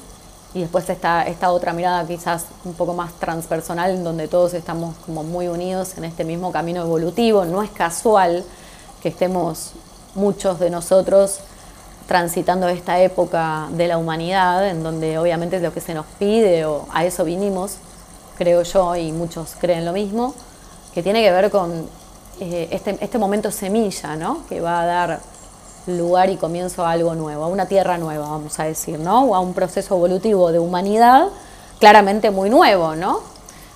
y 0.55 0.61
después 0.61 0.89
está 0.89 1.23
esta 1.23 1.51
otra 1.51 1.73
mirada 1.73 2.07
quizás 2.07 2.45
un 2.63 2.73
poco 2.73 2.93
más 2.93 3.13
transpersonal 3.19 3.91
en 3.91 4.05
donde 4.05 4.29
todos 4.29 4.53
estamos 4.53 4.95
como 5.05 5.21
muy 5.21 5.49
unidos 5.49 5.97
en 5.97 6.05
este 6.05 6.23
mismo 6.23 6.53
camino 6.53 6.81
evolutivo. 6.81 7.43
No 7.43 7.61
es 7.61 7.69
casual 7.69 8.43
que 9.03 9.09
estemos 9.09 9.73
muchos 10.15 10.57
de 10.59 10.69
nosotros 10.69 11.39
transitando 12.07 12.69
esta 12.69 13.01
época 13.01 13.67
de 13.71 13.89
la 13.89 13.97
humanidad, 13.97 14.67
en 14.69 14.81
donde 14.81 15.17
obviamente 15.17 15.57
es 15.57 15.61
lo 15.61 15.73
que 15.73 15.81
se 15.81 15.93
nos 15.93 16.05
pide, 16.17 16.65
o 16.65 16.87
a 16.93 17.03
eso 17.03 17.25
vinimos, 17.25 17.77
creo 18.37 18.63
yo, 18.63 18.95
y 18.95 19.11
muchos 19.11 19.55
creen 19.59 19.83
lo 19.83 19.91
mismo, 19.91 20.33
que 20.93 21.03
tiene 21.03 21.21
que 21.21 21.31
ver 21.31 21.51
con 21.51 21.89
eh, 22.39 22.69
este, 22.71 22.97
este, 23.01 23.17
momento 23.17 23.51
semilla, 23.51 24.15
¿no? 24.15 24.45
Que 24.47 24.61
va 24.61 24.81
a 24.81 24.85
dar 24.85 25.19
lugar 25.87 26.29
y 26.29 26.37
comienzo 26.37 26.85
a 26.85 26.91
algo 26.91 27.15
nuevo, 27.15 27.43
a 27.43 27.47
una 27.47 27.67
tierra 27.67 27.97
nueva, 27.97 28.27
vamos 28.29 28.59
a 28.59 28.63
decir, 28.63 28.99
¿no? 28.99 29.25
O 29.25 29.35
a 29.35 29.39
un 29.39 29.53
proceso 29.53 29.95
evolutivo 29.95 30.51
de 30.51 30.59
humanidad 30.59 31.27
claramente 31.79 32.31
muy 32.31 32.49
nuevo, 32.49 32.95
¿no? 32.95 33.19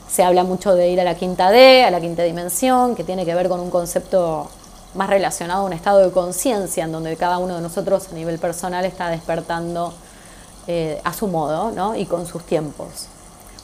Se 0.10 0.24
habla 0.24 0.44
mucho 0.44 0.74
de 0.74 0.90
ir 0.90 1.00
a 1.00 1.04
la 1.04 1.16
quinta 1.16 1.52
D, 1.52 1.84
a 1.84 1.92
la 1.92 2.02
quinta 2.02 2.24
dimensión, 2.24 2.96
que 2.96 3.04
tiene 3.04 3.26
que 3.26 3.36
ver 3.36 3.48
con 3.48 3.60
un 3.60 3.70
concepto 3.70 4.50
más 4.96 5.10
relacionado 5.10 5.64
a 5.64 5.66
un 5.66 5.74
estado 5.74 6.00
de 6.00 6.12
conciencia 6.12 6.84
en 6.84 6.92
donde 6.92 7.16
cada 7.16 7.38
uno 7.38 7.56
de 7.56 7.62
nosotros 7.62 8.08
a 8.12 8.16
nivel 8.16 8.40
personal 8.40 8.86
está 8.86 9.10
despertando 9.10 9.94
eh, 10.68 11.00
a 11.04 11.14
su 11.14 11.28
modo 11.28 11.72
¿no? 11.72 11.96
y 11.96 12.06
con 12.06 12.26
sus 12.26 12.44
tiempos. 12.44 13.08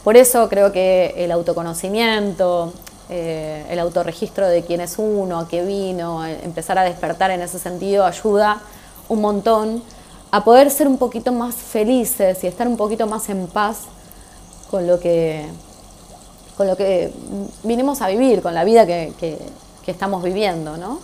Por 0.03 0.17
eso 0.17 0.47
creo 0.49 0.71
que 0.71 1.15
el 1.17 1.31
autoconocimiento, 1.31 2.73
eh, 3.09 3.65
el 3.69 3.79
autorregistro 3.79 4.47
de 4.47 4.63
quién 4.63 4.81
es 4.81 4.95
uno, 4.97 5.39
a 5.39 5.47
qué 5.47 5.63
vino, 5.63 6.25
eh, 6.25 6.39
empezar 6.43 6.77
a 6.77 6.83
despertar 6.83 7.31
en 7.31 7.41
ese 7.41 7.59
sentido 7.59 8.05
ayuda 8.05 8.61
un 9.09 9.21
montón 9.21 9.83
a 10.31 10.43
poder 10.43 10.71
ser 10.71 10.87
un 10.87 10.97
poquito 10.97 11.31
más 11.31 11.55
felices 11.55 12.43
y 12.43 12.47
estar 12.47 12.67
un 12.67 12.77
poquito 12.77 13.07
más 13.07 13.29
en 13.29 13.47
paz 13.47 13.81
con 14.71 14.87
lo 14.87 14.99
que, 14.99 15.45
con 16.57 16.67
lo 16.67 16.75
que 16.75 17.13
vinimos 17.63 18.01
a 18.01 18.07
vivir, 18.07 18.41
con 18.41 18.53
la 18.53 18.63
vida 18.63 18.85
que, 18.85 19.13
que, 19.19 19.37
estamos 19.91 20.23
viviendo, 20.23 20.77
¿no? 20.77 20.99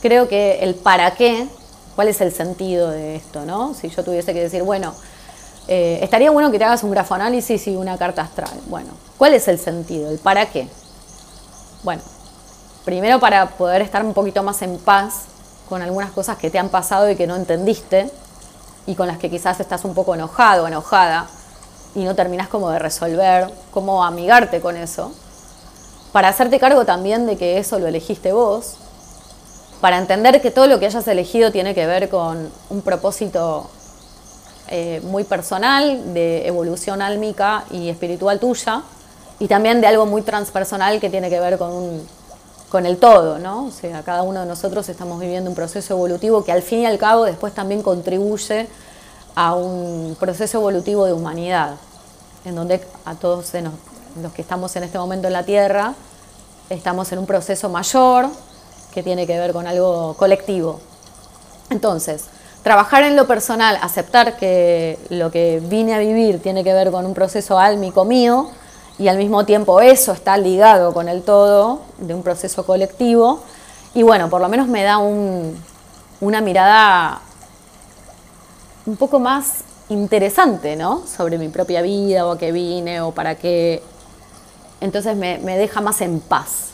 creo 0.00 0.28
que 0.28 0.60
el 0.60 0.74
para 0.74 1.14
qué, 1.14 1.46
cuál 1.94 2.08
es 2.08 2.20
el 2.20 2.32
sentido 2.32 2.90
de 2.90 3.16
esto, 3.16 3.44
¿no? 3.44 3.74
Si 3.74 3.88
yo 3.88 4.02
tuviese 4.02 4.32
que 4.32 4.40
decir, 4.40 4.62
bueno, 4.62 4.94
eh, 5.68 5.98
estaría 6.02 6.30
bueno 6.30 6.50
que 6.50 6.58
te 6.58 6.64
hagas 6.64 6.82
un 6.82 6.90
grafoanálisis 6.90 7.66
y 7.68 7.76
una 7.76 7.96
carta 7.98 8.22
astral. 8.22 8.58
Bueno, 8.68 8.90
¿cuál 9.18 9.34
es 9.34 9.46
el 9.48 9.58
sentido? 9.58 10.10
¿El 10.10 10.18
para 10.18 10.46
qué? 10.46 10.68
Bueno, 11.82 12.02
primero 12.84 13.20
para 13.20 13.46
poder 13.50 13.80
estar 13.80 14.04
un 14.04 14.12
poquito 14.12 14.42
más 14.42 14.60
en 14.60 14.76
paz 14.78 15.22
con 15.68 15.80
algunas 15.80 16.10
cosas 16.10 16.36
que 16.36 16.50
te 16.50 16.58
han 16.58 16.68
pasado 16.68 17.08
y 17.10 17.16
que 17.16 17.26
no 17.26 17.36
entendiste 17.36 18.10
y 18.86 18.94
con 18.94 19.06
las 19.06 19.16
que 19.16 19.30
quizás 19.30 19.60
estás 19.60 19.84
un 19.84 19.94
poco 19.94 20.14
enojado 20.14 20.64
o 20.64 20.66
enojada 20.66 21.26
y 21.94 22.04
no 22.04 22.14
terminas 22.14 22.48
como 22.48 22.70
de 22.70 22.78
resolver, 22.78 23.50
cómo 23.70 24.04
amigarte 24.04 24.60
con 24.60 24.76
eso, 24.76 25.12
para 26.12 26.28
hacerte 26.28 26.58
cargo 26.58 26.84
también 26.84 27.26
de 27.26 27.36
que 27.36 27.58
eso 27.58 27.78
lo 27.78 27.86
elegiste 27.86 28.32
vos, 28.32 28.74
para 29.80 29.96
entender 29.96 30.42
que 30.42 30.50
todo 30.50 30.66
lo 30.66 30.78
que 30.78 30.86
hayas 30.86 31.08
elegido 31.08 31.50
tiene 31.50 31.74
que 31.74 31.86
ver 31.86 32.10
con 32.10 32.50
un 32.68 32.82
propósito 32.82 33.70
eh, 34.68 35.00
muy 35.04 35.24
personal, 35.24 36.12
de 36.12 36.46
evolución 36.46 37.00
álmica 37.00 37.64
y 37.70 37.88
espiritual 37.88 38.38
tuya, 38.38 38.82
y 39.40 39.48
también 39.48 39.80
de 39.80 39.88
algo 39.88 40.06
muy 40.06 40.22
transpersonal 40.22 41.00
que 41.00 41.08
tiene 41.10 41.30
que 41.30 41.40
ver 41.40 41.58
con, 41.58 42.02
con 42.68 42.86
el 42.86 42.98
todo, 42.98 43.38
¿no? 43.38 43.66
O 43.66 43.70
sea, 43.70 44.02
cada 44.02 44.22
uno 44.22 44.40
de 44.40 44.46
nosotros 44.46 44.88
estamos 44.88 45.18
viviendo 45.18 45.48
un 45.48 45.56
proceso 45.56 45.94
evolutivo 45.94 46.44
que 46.44 46.52
al 46.52 46.62
fin 46.62 46.80
y 46.80 46.86
al 46.86 46.98
cabo 46.98 47.24
después 47.24 47.54
también 47.54 47.82
contribuye 47.82 48.68
a 49.34 49.54
un 49.54 50.14
proceso 50.20 50.58
evolutivo 50.58 51.06
de 51.06 51.14
humanidad, 51.14 51.76
en 52.44 52.54
donde 52.54 52.86
a 53.06 53.14
todos 53.14 53.50
los 54.22 54.32
que 54.32 54.42
estamos 54.42 54.76
en 54.76 54.84
este 54.84 54.98
momento 54.98 55.26
en 55.26 55.32
la 55.32 55.42
Tierra, 55.42 55.94
estamos 56.68 57.10
en 57.10 57.18
un 57.18 57.26
proceso 57.26 57.70
mayor 57.70 58.28
que 58.92 59.02
tiene 59.02 59.26
que 59.26 59.38
ver 59.38 59.54
con 59.54 59.66
algo 59.66 60.14
colectivo. 60.18 60.80
Entonces, 61.70 62.26
trabajar 62.62 63.04
en 63.04 63.16
lo 63.16 63.26
personal, 63.26 63.78
aceptar 63.80 64.36
que 64.36 64.98
lo 65.08 65.30
que 65.30 65.62
vine 65.64 65.94
a 65.94 65.98
vivir 65.98 66.42
tiene 66.42 66.62
que 66.62 66.74
ver 66.74 66.90
con 66.90 67.06
un 67.06 67.14
proceso 67.14 67.58
álmico 67.58 68.04
mío 68.04 68.50
y 69.00 69.08
al 69.08 69.16
mismo 69.16 69.46
tiempo 69.46 69.80
eso 69.80 70.12
está 70.12 70.36
ligado 70.36 70.92
con 70.92 71.08
el 71.08 71.22
todo 71.22 71.80
de 71.96 72.12
un 72.12 72.22
proceso 72.22 72.66
colectivo. 72.66 73.40
Y 73.94 74.02
bueno, 74.02 74.28
por 74.28 74.42
lo 74.42 74.48
menos 74.50 74.68
me 74.68 74.82
da 74.82 74.98
una 74.98 76.40
mirada 76.42 77.22
un 78.84 78.96
poco 78.96 79.18
más 79.18 79.64
interesante, 79.88 80.76
¿no? 80.76 81.02
Sobre 81.06 81.38
mi 81.38 81.48
propia 81.48 81.80
vida 81.80 82.26
o 82.26 82.32
a 82.32 82.38
qué 82.38 82.52
vine 82.52 83.00
o 83.00 83.10
para 83.12 83.36
qué. 83.36 83.82
Entonces 84.82 85.16
me, 85.16 85.38
me 85.38 85.56
deja 85.56 85.80
más 85.80 86.02
en 86.02 86.20
paz. 86.20 86.72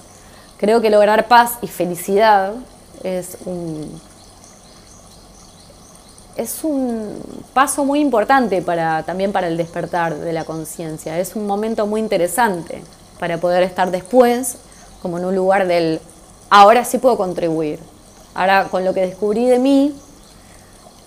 Creo 0.57 0.81
que 0.81 0.91
lograr 0.91 1.29
paz 1.29 1.53
y 1.63 1.69
felicidad 1.69 2.55
es 3.05 3.39
un, 3.45 4.01
es 6.37 6.65
un 6.65 7.19
paso 7.55 7.85
muy 7.85 8.01
importante 8.01 8.63
para, 8.63 9.03
también 9.03 9.33
para 9.33 9.49
el 9.49 9.57
despertar 9.57 10.15
de 10.17 10.33
la 10.33 10.45
conciencia. 10.45 11.19
Es 11.19 11.35
un 11.35 11.47
momento 11.47 11.87
muy 11.87 12.01
interesante 12.01 12.83
para 13.19 13.39
poder 13.39 13.63
estar 13.63 13.91
después 13.91 14.59
como 15.01 15.19
en 15.19 15.25
un 15.25 15.35
lugar 15.35 15.67
del 15.67 16.01
ahora 16.51 16.85
sí 16.85 16.99
puedo 16.99 17.17
contribuir. 17.17 17.81
Ahora 18.35 18.69
con 18.71 18.85
lo 18.85 18.93
que 18.93 19.01
descubrí 19.01 19.47
de 19.47 19.59
mí 19.59 19.95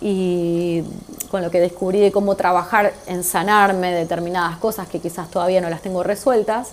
y 0.01 0.84
con 1.30 1.43
lo 1.43 1.51
que 1.51 1.59
descubrí 1.59 1.99
de 1.99 2.11
cómo 2.11 2.36
trabajar 2.36 2.93
en 3.05 3.23
sanarme 3.23 3.93
determinadas 3.93 4.57
cosas 4.57 4.88
que 4.88 4.99
quizás 4.99 5.30
todavía 5.30 5.61
no 5.61 5.69
las 5.69 5.82
tengo 5.82 6.01
resueltas, 6.01 6.69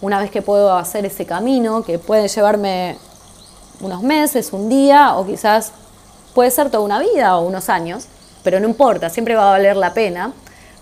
una 0.00 0.20
vez 0.20 0.30
que 0.30 0.42
puedo 0.42 0.74
hacer 0.74 1.04
ese 1.04 1.26
camino, 1.26 1.82
que 1.82 1.98
puede 1.98 2.28
llevarme 2.28 2.96
unos 3.80 4.02
meses, 4.02 4.52
un 4.52 4.68
día 4.68 5.16
o 5.16 5.26
quizás 5.26 5.72
Puede 6.34 6.50
ser 6.50 6.70
toda 6.70 6.84
una 6.84 7.00
vida 7.00 7.36
o 7.36 7.46
unos 7.46 7.68
años, 7.68 8.06
pero 8.44 8.60
no 8.60 8.68
importa, 8.68 9.10
siempre 9.10 9.34
va 9.34 9.48
a 9.48 9.50
valer 9.52 9.76
la 9.76 9.92
pena, 9.92 10.32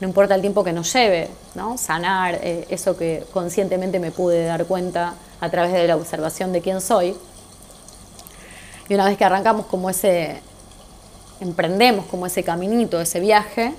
no 0.00 0.06
importa 0.06 0.34
el 0.34 0.42
tiempo 0.42 0.62
que 0.62 0.72
nos 0.72 0.92
lleve, 0.92 1.28
¿no? 1.54 1.78
sanar 1.78 2.38
eh, 2.42 2.66
eso 2.68 2.96
que 2.96 3.24
conscientemente 3.32 3.98
me 3.98 4.10
pude 4.10 4.44
dar 4.44 4.66
cuenta 4.66 5.14
a 5.40 5.50
través 5.50 5.72
de 5.72 5.86
la 5.88 5.96
observación 5.96 6.52
de 6.52 6.60
quién 6.60 6.80
soy. 6.80 7.16
Y 8.88 8.94
una 8.94 9.06
vez 9.06 9.16
que 9.16 9.24
arrancamos 9.24 9.66
como 9.66 9.90
ese, 9.90 10.40
emprendemos 11.40 12.06
como 12.06 12.26
ese 12.26 12.44
caminito, 12.44 13.00
ese 13.00 13.18
viaje, 13.18 13.74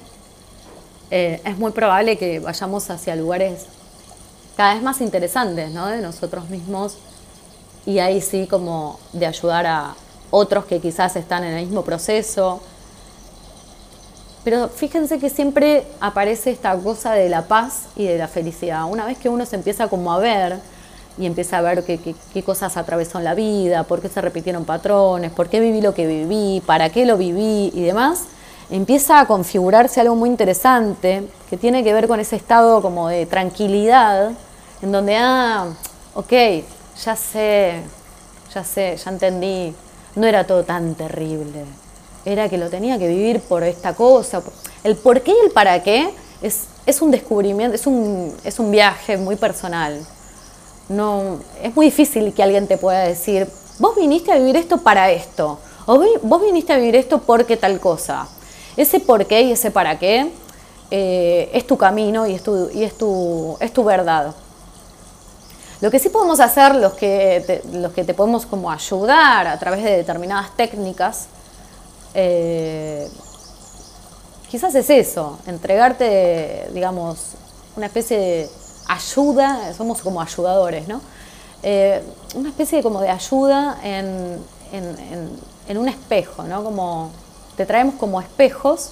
eh, 1.11 1.41
es 1.45 1.57
muy 1.57 1.71
probable 1.71 2.17
que 2.17 2.39
vayamos 2.39 2.89
hacia 2.89 3.15
lugares 3.15 3.65
cada 4.57 4.73
vez 4.73 4.83
más 4.83 5.01
interesantes 5.01 5.71
¿no? 5.71 5.87
de 5.87 6.01
nosotros 6.01 6.49
mismos 6.49 6.97
y 7.85 7.99
ahí 7.99 8.21
sí 8.21 8.45
como 8.45 8.99
de 9.13 9.25
ayudar 9.25 9.65
a, 9.65 9.95
otros 10.31 10.65
que 10.65 10.79
quizás 10.79 11.15
están 11.15 11.43
en 11.43 11.53
el 11.53 11.65
mismo 11.65 11.83
proceso. 11.83 12.61
Pero 14.43 14.69
fíjense 14.69 15.19
que 15.19 15.29
siempre 15.29 15.85
aparece 15.99 16.51
esta 16.51 16.75
cosa 16.77 17.13
de 17.13 17.29
la 17.29 17.43
paz 17.43 17.87
y 17.95 18.05
de 18.05 18.17
la 18.17 18.27
felicidad. 18.27 18.85
Una 18.85 19.05
vez 19.05 19.17
que 19.17 19.29
uno 19.29 19.45
se 19.45 19.55
empieza 19.55 19.83
a 19.83 20.17
ver 20.17 20.59
y 21.17 21.25
empieza 21.25 21.57
a 21.57 21.61
ver 21.61 21.83
qué, 21.83 22.43
cosas 22.43 22.77
atravesó 22.77 23.17
en 23.17 23.25
la 23.25 23.33
vida, 23.33 23.83
por 23.83 24.01
qué 24.01 24.07
se 24.07 24.21
repitieron 24.21 24.63
patrones, 24.63 25.31
por 25.31 25.49
qué 25.49 25.59
viví 25.59 25.81
lo 25.81 25.93
que 25.93 26.07
viví, 26.07 26.61
para 26.65 26.89
qué 26.89 27.05
lo 27.05 27.17
viví 27.17 27.71
y 27.73 27.81
demás, 27.81 28.23
empieza 28.69 29.19
a 29.19 29.25
configurarse 29.27 29.99
algo 29.99 30.15
muy 30.15 30.29
interesante 30.29 31.23
que 31.49 31.57
tiene 31.57 31.83
que 31.83 31.93
ver 31.93 32.07
con 32.07 32.21
ese 32.21 32.37
estado 32.37 32.81
como 32.81 33.09
de 33.09 33.25
tranquilidad, 33.25 34.31
en 34.81 34.91
donde, 34.93 35.17
ah, 35.17 35.67
ok, 36.15 36.31
ya 37.03 37.15
sé, 37.17 37.81
ya 38.53 38.63
sé, 38.63 38.95
ya 38.95 39.11
entendí, 39.11 39.75
no 40.15 40.27
era 40.27 40.45
todo 40.45 40.63
tan 40.63 40.95
terrible. 40.95 41.65
Era 42.25 42.49
que 42.49 42.57
lo 42.57 42.69
tenía 42.69 42.97
que 42.99 43.07
vivir 43.07 43.39
por 43.41 43.63
esta 43.63 43.93
cosa. 43.93 44.41
El 44.83 44.95
por 44.95 45.21
qué 45.21 45.31
y 45.31 45.45
el 45.45 45.51
para 45.51 45.81
qué 45.83 46.09
es, 46.41 46.67
es 46.85 47.01
un 47.01 47.11
descubrimiento, 47.11 47.75
es 47.75 47.87
un, 47.87 48.35
es 48.43 48.59
un 48.59 48.71
viaje 48.71 49.17
muy 49.17 49.35
personal. 49.35 49.99
No, 50.89 51.39
es 51.61 51.75
muy 51.75 51.87
difícil 51.87 52.33
que 52.33 52.43
alguien 52.43 52.67
te 52.67 52.77
pueda 52.77 52.99
decir, 52.99 53.47
vos 53.77 53.95
viniste 53.95 54.31
a 54.31 54.37
vivir 54.37 54.55
esto 54.55 54.79
para 54.79 55.11
esto, 55.11 55.59
o 55.85 56.03
vos 56.23 56.41
viniste 56.41 56.73
a 56.73 56.77
vivir 56.77 56.95
esto 56.95 57.19
porque 57.19 57.57
tal 57.57 57.79
cosa. 57.79 58.27
Ese 58.75 58.99
por 58.99 59.25
qué 59.25 59.41
y 59.41 59.51
ese 59.51 59.71
para 59.71 59.99
qué 59.99 60.31
eh, 60.91 61.49
es 61.53 61.67
tu 61.67 61.77
camino 61.77 62.25
y 62.25 62.33
es 62.33 62.43
tu, 62.43 62.69
y 62.73 62.83
es 62.83 62.97
tu, 62.97 63.57
es 63.59 63.71
tu 63.71 63.83
verdad. 63.83 64.33
Lo 65.81 65.89
que 65.89 65.99
sí 65.99 66.09
podemos 66.09 66.39
hacer, 66.41 66.75
los 66.75 66.93
que 66.93 67.43
te, 67.47 67.77
los 67.77 67.93
que 67.93 68.03
te 68.03 68.13
podemos 68.13 68.45
como 68.45 68.69
ayudar 68.69 69.47
a 69.47 69.57
través 69.57 69.83
de 69.83 69.95
determinadas 69.95 70.55
técnicas, 70.57 71.27
eh, 72.13 73.07
quizás 74.49 74.75
es 74.75 74.89
eso, 74.89 75.39
entregarte, 75.47 76.69
digamos, 76.73 77.19
una 77.77 77.85
especie 77.85 78.17
de 78.17 78.49
ayuda, 78.89 79.73
somos 79.73 80.01
como 80.01 80.21
ayudadores, 80.21 80.87
¿no? 80.87 80.99
Eh, 81.63 82.03
una 82.35 82.49
especie 82.49 82.79
de, 82.79 82.83
como 82.83 82.99
de 82.99 83.09
ayuda 83.09 83.77
en, 83.83 84.43
en, 84.73 85.77
un 85.77 85.87
espejo, 85.87 86.43
¿no? 86.43 86.63
Como 86.63 87.11
te 87.55 87.65
traemos 87.65 87.95
como 87.95 88.19
espejos 88.19 88.91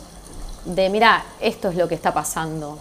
de, 0.64 0.90
mira, 0.90 1.26
esto 1.42 1.70
es 1.70 1.76
lo 1.76 1.88
que 1.88 1.96
está 1.96 2.14
pasando. 2.14 2.78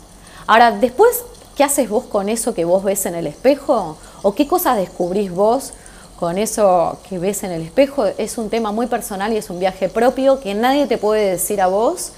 Ahora, 0.46 0.70
después 0.70 1.24
¿Qué 1.56 1.64
haces 1.64 1.88
vos 1.88 2.04
con 2.04 2.28
eso 2.28 2.52
que 2.52 2.66
vos 2.66 2.84
ves 2.84 3.06
en 3.06 3.14
el 3.14 3.26
espejo? 3.26 3.96
¿O 4.20 4.34
qué 4.34 4.46
cosas 4.46 4.76
descubrís 4.76 5.32
vos 5.32 5.72
con 6.20 6.36
eso 6.36 6.98
que 7.08 7.18
ves 7.18 7.44
en 7.44 7.50
el 7.50 7.62
espejo? 7.62 8.04
Es 8.04 8.36
un 8.36 8.50
tema 8.50 8.72
muy 8.72 8.88
personal 8.88 9.32
y 9.32 9.38
es 9.38 9.48
un 9.48 9.58
viaje 9.58 9.88
propio 9.88 10.38
que 10.38 10.52
nadie 10.52 10.86
te 10.86 10.98
puede 10.98 11.30
decir 11.30 11.62
a 11.62 11.68
vos 11.68 12.12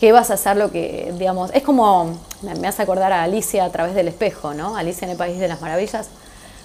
que 0.00 0.10
vas 0.10 0.30
a 0.30 0.34
hacer 0.34 0.56
lo 0.56 0.72
que, 0.72 1.12
digamos, 1.18 1.50
es 1.52 1.62
como, 1.62 2.16
me 2.40 2.66
hace 2.66 2.80
acordar 2.80 3.12
a 3.12 3.22
Alicia 3.22 3.66
a 3.66 3.70
través 3.70 3.94
del 3.94 4.08
espejo, 4.08 4.54
¿no? 4.54 4.74
Alicia 4.74 5.04
en 5.04 5.10
el 5.10 5.18
País 5.18 5.38
de 5.38 5.48
las 5.48 5.60
Maravillas, 5.60 6.08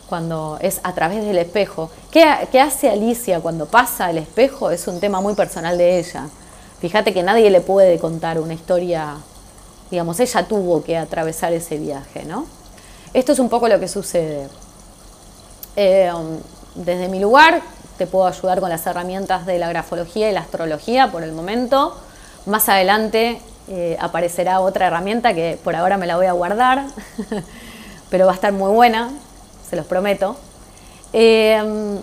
cuando 0.07 0.57
es 0.61 0.79
a 0.83 0.93
través 0.93 1.25
del 1.25 1.37
espejo. 1.37 1.89
¿Qué, 2.09 2.25
qué 2.53 2.61
hace 2.61 2.89
Alicia 2.89 3.41
cuando 3.41 3.65
pasa 3.65 4.09
el 4.09 4.19
espejo? 4.19 4.71
Es 4.71 4.87
un 4.87 5.01
tema 5.01 5.19
muy 5.19 5.35
personal 5.35 5.77
de 5.77 5.99
ella. 5.99 6.29
Fíjate 6.79 7.13
que 7.13 7.21
nadie 7.21 7.49
le 7.49 7.59
puede 7.59 7.99
contar 7.99 8.39
una 8.39 8.53
historia 8.53 9.17
digamos, 9.89 10.19
ella 10.19 10.47
tuvo 10.47 10.83
que 10.83 10.97
atravesar 10.97 11.53
ese 11.53 11.77
viaje, 11.77 12.25
¿no? 12.25 12.45
Esto 13.13 13.31
es 13.31 13.39
un 13.39 13.49
poco 13.49 13.67
lo 13.67 13.79
que 13.79 13.87
sucede. 13.87 14.47
Eh, 15.75 16.11
desde 16.75 17.07
mi 17.07 17.19
lugar 17.19 17.61
te 17.97 18.05
puedo 18.05 18.27
ayudar 18.27 18.59
con 18.59 18.69
las 18.69 18.85
herramientas 18.85 19.45
de 19.45 19.57
la 19.57 19.69
grafología 19.69 20.29
y 20.29 20.33
la 20.33 20.41
astrología 20.41 21.11
por 21.11 21.23
el 21.23 21.31
momento. 21.31 21.95
Más 22.45 22.69
adelante 22.69 23.41
eh, 23.69 23.97
aparecerá 23.99 24.59
otra 24.59 24.87
herramienta 24.87 25.33
que 25.33 25.59
por 25.63 25.75
ahora 25.75 25.97
me 25.97 26.05
la 26.05 26.17
voy 26.17 26.27
a 26.27 26.33
guardar, 26.33 26.85
pero 28.09 28.25
va 28.25 28.33
a 28.33 28.35
estar 28.35 28.53
muy 28.53 28.71
buena, 28.71 29.09
se 29.69 29.75
los 29.75 29.85
prometo. 29.85 30.35
Eh, 31.13 31.99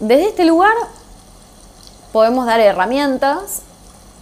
desde 0.00 0.28
este 0.28 0.44
lugar 0.44 0.74
podemos 2.12 2.46
dar 2.46 2.60
herramientas 2.60 3.62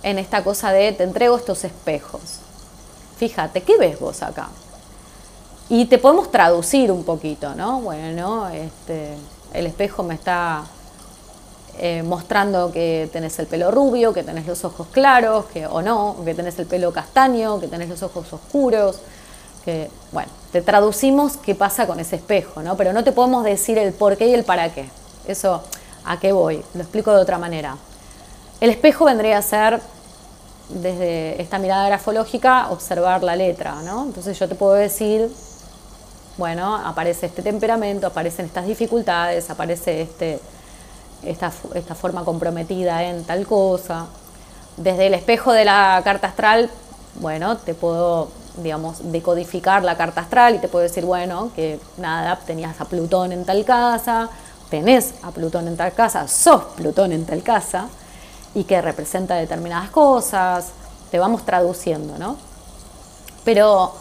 en 0.02 0.18
esta 0.18 0.44
cosa 0.44 0.70
de 0.72 0.92
te 0.92 1.04
entrego 1.04 1.36
estos 1.36 1.64
espejos 1.64 2.37
fíjate, 3.18 3.62
¿qué 3.62 3.76
ves 3.76 3.98
vos 3.98 4.22
acá? 4.22 4.48
Y 5.68 5.86
te 5.86 5.98
podemos 5.98 6.30
traducir 6.30 6.90
un 6.90 7.04
poquito, 7.04 7.54
¿no? 7.54 7.80
Bueno, 7.80 8.48
este, 8.48 9.14
el 9.52 9.66
espejo 9.66 10.02
me 10.02 10.14
está 10.14 10.64
eh, 11.78 12.02
mostrando 12.02 12.72
que 12.72 13.10
tenés 13.12 13.38
el 13.38 13.46
pelo 13.46 13.70
rubio, 13.70 14.14
que 14.14 14.22
tenés 14.22 14.46
los 14.46 14.64
ojos 14.64 14.86
claros, 14.92 15.44
que, 15.46 15.66
o 15.66 15.82
no, 15.82 16.16
que 16.24 16.34
tenés 16.34 16.58
el 16.58 16.66
pelo 16.66 16.92
castaño, 16.92 17.60
que 17.60 17.68
tenés 17.68 17.88
los 17.88 18.02
ojos 18.02 18.32
oscuros, 18.32 19.00
que, 19.64 19.90
bueno, 20.12 20.30
te 20.52 20.62
traducimos 20.62 21.36
qué 21.36 21.54
pasa 21.54 21.86
con 21.86 22.00
ese 22.00 22.16
espejo, 22.16 22.62
¿no? 22.62 22.76
Pero 22.76 22.92
no 22.92 23.04
te 23.04 23.12
podemos 23.12 23.44
decir 23.44 23.76
el 23.78 23.92
por 23.92 24.16
qué 24.16 24.28
y 24.28 24.34
el 24.34 24.44
para 24.44 24.72
qué. 24.72 24.88
Eso, 25.26 25.62
¿a 26.04 26.18
qué 26.18 26.32
voy? 26.32 26.64
Lo 26.74 26.80
explico 26.80 27.12
de 27.12 27.20
otra 27.20 27.36
manera. 27.36 27.76
El 28.60 28.70
espejo 28.70 29.04
vendría 29.04 29.38
a 29.38 29.42
ser, 29.42 29.80
desde 30.68 31.40
esta 31.40 31.58
mirada 31.58 31.86
grafológica, 31.88 32.70
observar 32.70 33.22
la 33.22 33.36
letra, 33.36 33.82
¿no? 33.82 34.04
Entonces 34.04 34.38
yo 34.38 34.48
te 34.48 34.54
puedo 34.54 34.74
decir, 34.74 35.30
bueno, 36.36 36.76
aparece 36.76 37.26
este 37.26 37.42
temperamento, 37.42 38.06
aparecen 38.06 38.46
estas 38.46 38.66
dificultades, 38.66 39.50
aparece 39.50 40.02
este 40.02 40.40
esta, 41.22 41.52
esta 41.74 41.94
forma 41.94 42.24
comprometida 42.24 43.02
en 43.04 43.24
tal 43.24 43.46
cosa. 43.46 44.06
Desde 44.76 45.08
el 45.08 45.14
espejo 45.14 45.52
de 45.52 45.64
la 45.64 46.00
carta 46.04 46.28
astral, 46.28 46.70
bueno, 47.16 47.56
te 47.56 47.74
puedo, 47.74 48.28
digamos, 48.58 49.10
decodificar 49.10 49.82
la 49.82 49.96
carta 49.96 50.20
astral 50.20 50.54
y 50.54 50.58
te 50.58 50.68
puedo 50.68 50.84
decir, 50.84 51.04
bueno, 51.04 51.50
que 51.54 51.80
nada, 51.96 52.38
tenías 52.46 52.80
a 52.80 52.84
Plutón 52.84 53.32
en 53.32 53.44
tal 53.44 53.64
casa, 53.64 54.28
tenés 54.70 55.14
a 55.22 55.30
Plutón 55.32 55.66
en 55.66 55.76
tal 55.76 55.92
casa, 55.92 56.28
sos 56.28 56.62
Plutón 56.76 57.12
en 57.12 57.26
tal 57.26 57.42
casa, 57.42 57.88
y 58.54 58.64
que 58.64 58.80
representa 58.80 59.34
determinadas 59.34 59.90
cosas, 59.90 60.70
te 61.10 61.18
vamos 61.18 61.44
traduciendo, 61.44 62.18
¿no? 62.18 62.36
Pero 63.44 63.92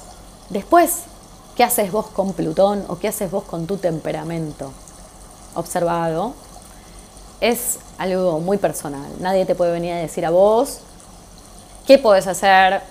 después, 0.49 1.03
¿qué 1.55 1.63
haces 1.63 1.91
vos 1.91 2.07
con 2.07 2.33
Plutón 2.33 2.85
o 2.87 2.97
qué 2.99 3.07
haces 3.07 3.31
vos 3.31 3.43
con 3.43 3.67
tu 3.67 3.77
temperamento? 3.77 4.71
Observado, 5.55 6.33
es 7.39 7.79
algo 7.97 8.39
muy 8.39 8.57
personal. 8.57 9.07
Nadie 9.19 9.45
te 9.45 9.55
puede 9.55 9.71
venir 9.71 9.93
a 9.93 9.97
decir 9.97 10.25
a 10.25 10.29
vos 10.29 10.79
qué 11.85 11.97
podés 11.97 12.27
hacer, 12.27 12.81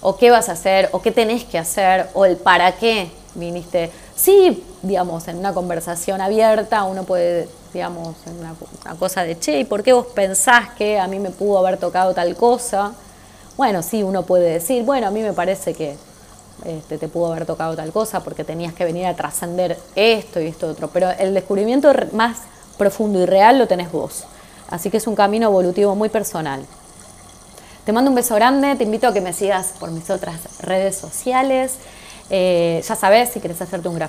o 0.00 0.16
qué 0.16 0.30
vas 0.30 0.48
a 0.48 0.52
hacer, 0.52 0.90
o 0.92 1.00
qué 1.00 1.10
tenés 1.10 1.44
que 1.44 1.58
hacer, 1.58 2.10
o 2.14 2.24
el 2.26 2.36
para 2.36 2.72
qué 2.72 3.10
viniste. 3.34 3.90
Sí, 4.14 4.64
digamos, 4.82 5.26
en 5.28 5.38
una 5.38 5.52
conversación 5.54 6.20
abierta 6.20 6.84
uno 6.84 7.04
puede, 7.04 7.48
digamos, 7.74 8.16
en 8.26 8.38
una, 8.38 8.54
cosa 8.98 9.24
de, 9.24 9.38
che, 9.38 9.58
¿y 9.58 9.64
por 9.64 9.82
qué 9.82 9.92
vos 9.92 10.06
pensás 10.06 10.70
que 10.70 10.98
a 10.98 11.06
mí 11.08 11.18
me 11.18 11.30
pudo 11.30 11.58
haber 11.58 11.76
tocado 11.76 12.14
tal 12.14 12.34
cosa? 12.36 12.92
Bueno, 13.56 13.82
sí, 13.82 14.02
uno 14.02 14.22
puede 14.22 14.48
decir, 14.48 14.84
bueno, 14.84 15.08
a 15.08 15.10
mí 15.10 15.20
me 15.20 15.32
parece 15.32 15.74
que 15.74 15.96
este, 16.64 16.98
te 16.98 17.08
pudo 17.08 17.32
haber 17.32 17.44
tocado 17.44 17.74
tal 17.76 17.92
cosa 17.92 18.20
porque 18.20 18.44
tenías 18.44 18.72
que 18.72 18.84
venir 18.84 19.06
a 19.06 19.14
trascender 19.14 19.78
esto 19.96 20.40
y 20.40 20.46
esto 20.46 20.68
otro. 20.68 20.88
Pero 20.88 21.10
el 21.10 21.34
descubrimiento 21.34 21.92
más 22.12 22.38
profundo 22.78 23.20
y 23.20 23.26
real 23.26 23.58
lo 23.58 23.66
tenés 23.66 23.92
vos. 23.92 24.24
Así 24.70 24.88
que 24.88 24.96
es 24.96 25.06
un 25.06 25.16
camino 25.16 25.48
evolutivo 25.48 25.94
muy 25.94 26.08
personal. 26.08 26.64
Te 27.84 27.92
mando 27.92 28.10
un 28.10 28.14
beso 28.14 28.34
grande, 28.36 28.76
te 28.76 28.84
invito 28.84 29.08
a 29.08 29.12
que 29.12 29.20
me 29.20 29.32
sigas 29.32 29.74
por 29.78 29.90
mis 29.90 30.08
otras 30.10 30.58
redes 30.60 30.96
sociales. 30.96 31.74
Eh, 32.30 32.82
ya 32.86 32.96
sabes, 32.96 33.30
si 33.30 33.40
quieres 33.40 33.60
hacerte 33.60 33.88
un, 33.88 34.00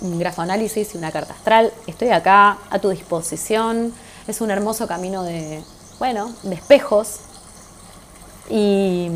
un 0.00 0.18
grafoanálisis 0.18 0.94
y 0.94 0.98
una 0.98 1.12
carta 1.12 1.34
astral, 1.34 1.72
estoy 1.86 2.08
acá 2.08 2.58
a 2.70 2.78
tu 2.78 2.90
disposición. 2.90 3.92
Es 4.26 4.40
un 4.40 4.50
hermoso 4.50 4.86
camino 4.86 5.22
de, 5.22 5.62
bueno, 5.98 6.32
de 6.42 6.54
espejos. 6.54 7.20
Y, 8.50 9.08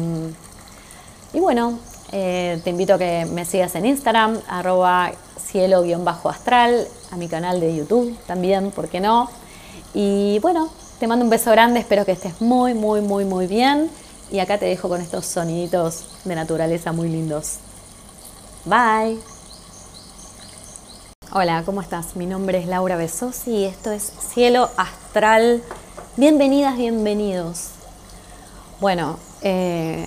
y 1.32 1.40
bueno, 1.40 1.78
eh, 2.12 2.60
te 2.62 2.70
invito 2.70 2.94
a 2.94 2.98
que 2.98 3.26
me 3.30 3.44
sigas 3.46 3.74
en 3.74 3.86
Instagram, 3.86 4.40
arroba 4.48 5.12
cielo-astral, 5.40 6.86
a 7.10 7.16
mi 7.16 7.28
canal 7.28 7.60
de 7.60 7.74
YouTube 7.76 8.16
también, 8.26 8.70
¿por 8.70 8.88
qué 8.88 9.00
no? 9.00 9.30
Y 9.94 10.38
bueno, 10.40 10.70
te 10.98 11.06
mando 11.06 11.24
un 11.24 11.30
beso 11.30 11.50
grande, 11.50 11.80
espero 11.80 12.04
que 12.04 12.12
estés 12.12 12.40
muy, 12.40 12.74
muy, 12.74 13.00
muy, 13.00 13.24
muy 13.24 13.46
bien. 13.46 13.90
Y 14.30 14.38
acá 14.38 14.58
te 14.58 14.64
dejo 14.64 14.88
con 14.88 15.00
estos 15.00 15.26
soniditos 15.26 16.04
de 16.24 16.34
naturaleza 16.34 16.92
muy 16.92 17.08
lindos. 17.08 17.58
Bye. 18.64 19.18
Hola, 21.32 21.64
¿cómo 21.66 21.80
estás? 21.80 22.14
Mi 22.14 22.26
nombre 22.26 22.58
es 22.58 22.68
Laura 22.68 22.94
Besosi 22.94 23.50
y 23.50 23.64
esto 23.64 23.90
es 23.90 24.04
Cielo 24.04 24.70
Astral. 24.76 25.64
Bienvenidas, 26.16 26.76
bienvenidos. 26.76 27.70
Bueno, 28.78 29.18
eh, 29.42 30.06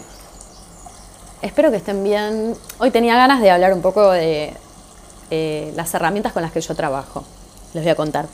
espero 1.41 1.69
que 1.69 1.77
estén 1.77 2.01
bien. 2.05 2.55
Hoy 2.77 2.91
tenía 2.91 3.17
ganas 3.17 3.41
de 3.41 3.51
hablar 3.51 3.73
un 3.73 3.81
poco 3.81 4.11
de, 4.11 4.53
eh, 5.31 5.73
las 5.75 5.93
herramientas 5.93 6.31
con 6.31 6.41
las 6.41 6.53
que 6.53 6.61
yo 6.61 6.75
trabajo. 6.75 7.25
Les 7.73 7.83
voy 7.83 7.91
a 7.91 7.95
contar. 7.95 8.27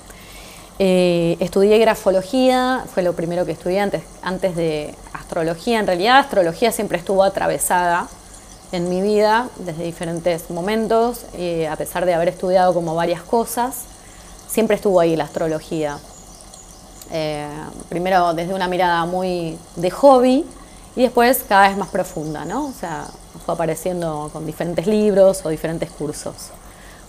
Eh, 0.77 1.35
estudié 1.39 1.79
grafología, 1.79 2.83
fue 2.93 3.01
lo 3.01 3.13
primero 3.13 3.43
que 3.47 3.53
estudié 3.53 3.79
antes, 3.79 4.03
antes 4.21 4.55
de 4.55 4.93
astrología. 5.13 5.79
En 5.79 5.87
realidad, 5.87 6.19
astrología 6.19 6.71
siempre 6.71 6.99
estuvo 6.99 7.23
atravesada 7.23 8.07
en 8.71 8.89
mi 8.89 9.01
vida 9.01 9.49
desde 9.57 9.83
diferentes 9.83 10.49
momentos, 10.49 11.25
eh, 11.33 11.67
a 11.67 11.75
pesar 11.75 12.05
de 12.05 12.13
haber 12.13 12.29
estudiado 12.29 12.73
como 12.73 12.95
varias 12.95 13.21
cosas, 13.21 13.75
siempre 14.47 14.75
estuvo 14.75 14.99
ahí 14.99 15.15
la 15.15 15.25
astrología. 15.25 15.97
primero 17.89 18.33
desde 18.33 18.53
una 18.53 18.69
mirada 18.69 19.05
muy 19.05 19.57
de 19.75 19.91
hobby 19.91 20.45
y 20.95 21.01
después 21.01 21.43
cada 21.47 21.67
vez 21.67 21.77
más 21.77 21.89
profunda, 21.89 22.45
¿no? 22.45 22.67
O 22.67 22.73
sea, 22.73 23.05
fue 23.45 23.55
apareciendo 23.55 24.29
con 24.31 24.45
diferentes 24.45 24.87
libros 24.87 25.41
o 25.43 25.49
diferentes 25.49 25.89
cursos. 25.89 26.51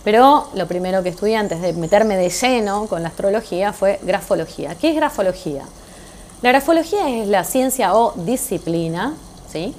Pero 0.03 0.49
lo 0.55 0.67
primero 0.67 1.01
que 1.01 1.09
estudié 1.09 1.37
antes 1.37 1.61
de 1.61 1.73
meterme 1.73 2.17
de 2.17 2.29
lleno 2.29 2.87
con 2.87 3.01
la 3.03 3.09
astrología 3.09 3.71
fue 3.71 3.99
grafología. 4.03 4.75
¿Qué 4.75 4.89
es 4.89 4.95
grafología? 4.95 5.63
La 6.41 6.49
grafología 6.49 7.09
es 7.09 7.27
la 7.27 7.45
ciencia 7.45 7.95
o 7.95 8.13
disciplina 8.17 9.13
¿sí? 9.49 9.73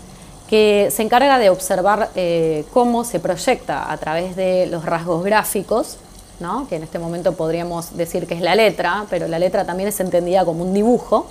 Que 0.55 0.93
se 0.93 1.03
encarga 1.03 1.41
de 1.41 1.51
observar 1.51 2.11
eh, 2.15 2.65
cómo 2.73 3.03
se 3.03 3.19
proyecta 3.19 3.91
a 3.91 3.97
través 3.97 4.37
de 4.37 4.69
los 4.69 4.85
rasgos 4.85 5.25
gráficos, 5.25 5.97
¿no? 6.39 6.69
que 6.69 6.77
en 6.77 6.85
este 6.85 7.01
momento 7.01 7.33
podríamos 7.33 7.97
decir 7.97 8.29
que 8.29 8.35
es 8.35 8.41
la 8.41 8.55
letra, 8.55 9.05
pero 9.11 9.27
la 9.27 9.41
letra 9.41 9.65
también 9.65 9.89
es 9.89 9.99
entendida 9.99 10.45
como 10.45 10.63
un 10.63 10.73
dibujo 10.73 11.27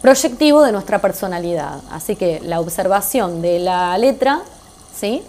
proyectivo 0.00 0.62
de 0.62 0.72
nuestra 0.72 0.98
personalidad. 0.98 1.80
Así 1.90 2.16
que 2.16 2.40
la 2.40 2.60
observación 2.60 3.42
de 3.42 3.58
la 3.58 3.98
letra 3.98 4.40
¿sí? 4.96 5.22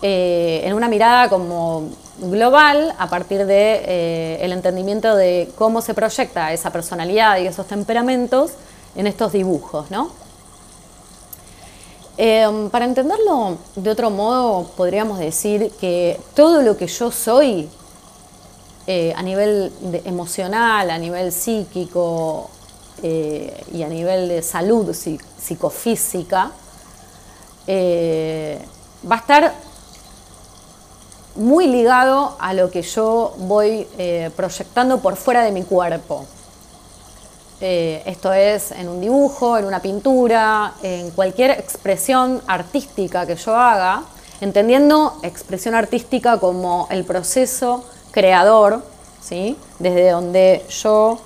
Eh, 0.00 0.60
en 0.62 0.74
una 0.74 0.86
mirada 0.86 1.28
como 1.28 1.88
global 2.18 2.94
a 2.96 3.08
partir 3.08 3.44
de 3.44 3.82
eh, 3.84 4.38
el 4.42 4.52
entendimiento 4.52 5.16
de 5.16 5.50
cómo 5.58 5.82
se 5.82 5.94
proyecta 5.94 6.52
esa 6.52 6.70
personalidad 6.70 7.38
y 7.38 7.48
esos 7.48 7.66
temperamentos 7.66 8.52
en 8.94 9.08
estos 9.08 9.32
dibujos, 9.32 9.90
¿no? 9.90 10.29
Em, 12.22 12.68
para 12.68 12.84
entenderlo 12.84 13.56
de 13.76 13.88
otro 13.88 14.10
modo, 14.10 14.66
podríamos 14.76 15.18
decir 15.18 15.72
que 15.80 16.20
todo 16.34 16.60
lo 16.60 16.76
que 16.76 16.86
yo 16.86 17.10
soy 17.10 17.66
eh, 18.86 19.14
a 19.16 19.22
nivel 19.22 19.72
emocional, 20.04 20.90
a 20.90 20.98
nivel 20.98 21.32
psíquico 21.32 22.50
y 23.02 23.82
a 23.82 23.88
nivel 23.88 24.28
de 24.28 24.42
salud 24.42 24.94
psicofísica, 24.94 26.50
va 27.66 29.14
a 29.14 29.18
estar 29.18 29.54
muy 31.36 31.66
ligado 31.68 32.36
a 32.38 32.52
lo 32.52 32.70
que 32.70 32.82
yo 32.82 33.32
voy 33.38 33.86
eh, 33.96 34.30
proyectando 34.36 35.00
por 35.00 35.16
fuera 35.16 35.42
de 35.42 35.52
mi 35.52 35.62
cuerpo. 35.62 36.26
Eh, 37.62 38.02
esto 38.06 38.32
es 38.32 38.72
en 38.72 38.88
un 38.88 39.00
dibujo, 39.00 39.58
en 39.58 39.66
una 39.66 39.80
pintura, 39.80 40.72
en 40.82 41.10
cualquier 41.10 41.50
expresión 41.50 42.40
artística 42.46 43.26
que 43.26 43.36
yo 43.36 43.54
haga, 43.54 44.02
entendiendo 44.40 45.18
expresión 45.22 45.74
artística 45.74 46.38
como 46.38 46.88
el 46.90 47.04
proceso 47.04 47.84
creador, 48.12 48.82
¿sí? 49.20 49.58
desde 49.78 50.10
donde 50.10 50.64
yo 50.70 51.18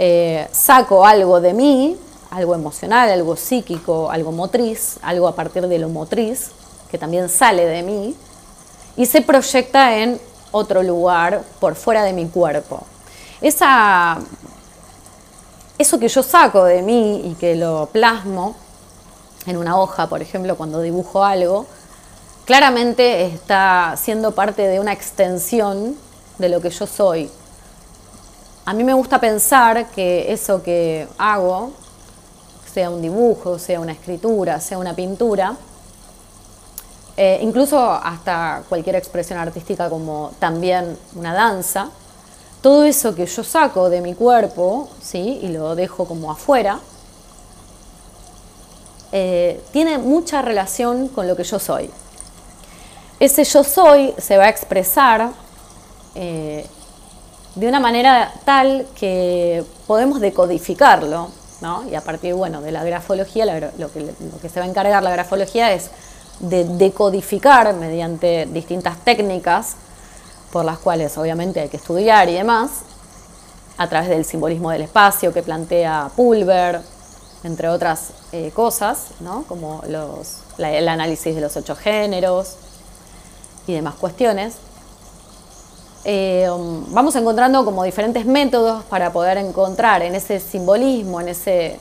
eh, 0.00 0.48
saco 0.50 1.06
algo 1.06 1.40
de 1.40 1.54
mí, 1.54 1.96
algo 2.30 2.56
emocional, 2.56 3.08
algo 3.10 3.36
psíquico, 3.36 4.10
algo 4.10 4.32
motriz, 4.32 4.98
algo 5.02 5.28
a 5.28 5.34
partir 5.36 5.68
de 5.68 5.78
lo 5.78 5.88
motriz, 5.88 6.50
que 6.90 6.98
también 6.98 7.28
sale 7.28 7.64
de 7.66 7.82
mí, 7.84 8.16
y 8.96 9.06
se 9.06 9.22
proyecta 9.22 9.96
en 9.96 10.20
otro 10.50 10.82
lugar 10.82 11.42
por 11.60 11.76
fuera 11.76 12.02
de 12.02 12.12
mi 12.12 12.26
cuerpo. 12.26 12.82
Esa, 13.40 14.18
eso 15.78 15.98
que 15.98 16.08
yo 16.08 16.22
saco 16.22 16.64
de 16.64 16.82
mí 16.82 17.22
y 17.24 17.34
que 17.34 17.54
lo 17.54 17.86
plasmo 17.92 18.56
en 19.46 19.56
una 19.56 19.78
hoja, 19.78 20.08
por 20.08 20.20
ejemplo, 20.20 20.56
cuando 20.56 20.80
dibujo 20.80 21.24
algo, 21.24 21.66
claramente 22.44 23.26
está 23.26 23.94
siendo 23.96 24.32
parte 24.32 24.66
de 24.66 24.80
una 24.80 24.92
extensión 24.92 25.96
de 26.38 26.48
lo 26.48 26.60
que 26.60 26.70
yo 26.70 26.86
soy. 26.86 27.30
A 28.64 28.74
mí 28.74 28.84
me 28.84 28.92
gusta 28.92 29.20
pensar 29.20 29.88
que 29.90 30.32
eso 30.32 30.62
que 30.62 31.08
hago, 31.16 31.72
sea 32.72 32.90
un 32.90 33.00
dibujo, 33.00 33.58
sea 33.58 33.80
una 33.80 33.92
escritura, 33.92 34.60
sea 34.60 34.78
una 34.78 34.94
pintura, 34.94 35.56
eh, 37.16 37.38
incluso 37.42 37.90
hasta 37.90 38.62
cualquier 38.68 38.96
expresión 38.96 39.38
artística 39.38 39.88
como 39.88 40.32
también 40.38 40.96
una 41.16 41.32
danza, 41.32 41.88
todo 42.60 42.84
eso 42.84 43.14
que 43.14 43.26
yo 43.26 43.44
saco 43.44 43.88
de 43.88 44.00
mi 44.00 44.14
cuerpo, 44.14 44.88
¿sí? 45.00 45.38
y 45.42 45.48
lo 45.48 45.74
dejo 45.76 46.06
como 46.06 46.30
afuera, 46.30 46.80
eh, 49.12 49.62
tiene 49.72 49.98
mucha 49.98 50.42
relación 50.42 51.08
con 51.08 51.28
lo 51.28 51.36
que 51.36 51.44
yo 51.44 51.58
soy. 51.58 51.90
Ese 53.20 53.44
yo 53.44 53.64
soy 53.64 54.14
se 54.18 54.36
va 54.36 54.44
a 54.44 54.48
expresar 54.48 55.30
eh, 56.14 56.66
de 57.54 57.68
una 57.68 57.80
manera 57.80 58.32
tal 58.44 58.86
que 58.94 59.64
podemos 59.86 60.20
decodificarlo, 60.20 61.30
¿no? 61.60 61.88
y 61.88 61.94
a 61.94 62.00
partir 62.00 62.34
bueno, 62.34 62.60
de 62.60 62.72
la 62.72 62.84
grafología, 62.84 63.44
lo, 63.46 63.92
que, 63.92 64.00
lo 64.00 64.40
que 64.40 64.48
se 64.48 64.60
va 64.60 64.66
a 64.66 64.68
encargar 64.68 65.02
la 65.02 65.10
grafología 65.10 65.72
es 65.72 65.90
de 66.40 66.64
decodificar 66.64 67.72
mediante 67.74 68.46
distintas 68.46 68.98
técnicas 69.04 69.76
por 70.52 70.64
las 70.64 70.78
cuales 70.78 71.16
obviamente 71.18 71.60
hay 71.60 71.68
que 71.68 71.76
estudiar 71.76 72.28
y 72.28 72.34
demás, 72.34 72.70
a 73.76 73.88
través 73.88 74.08
del 74.08 74.24
simbolismo 74.24 74.70
del 74.70 74.82
espacio 74.82 75.32
que 75.32 75.42
plantea 75.42 76.10
Pulver, 76.16 76.80
entre 77.44 77.68
otras 77.68 78.10
eh, 78.32 78.50
cosas, 78.52 79.08
¿no? 79.20 79.44
como 79.44 79.82
los, 79.88 80.38
el 80.58 80.88
análisis 80.88 81.34
de 81.34 81.40
los 81.40 81.56
ocho 81.56 81.76
géneros 81.76 82.56
y 83.66 83.74
demás 83.74 83.94
cuestiones. 83.94 84.54
Eh, 86.04 86.48
vamos 86.88 87.14
encontrando 87.16 87.64
como 87.64 87.84
diferentes 87.84 88.24
métodos 88.24 88.84
para 88.84 89.12
poder 89.12 89.36
encontrar 89.38 90.02
en 90.02 90.14
ese 90.14 90.40
simbolismo, 90.40 91.20
en 91.20 91.28
ese 91.28 91.78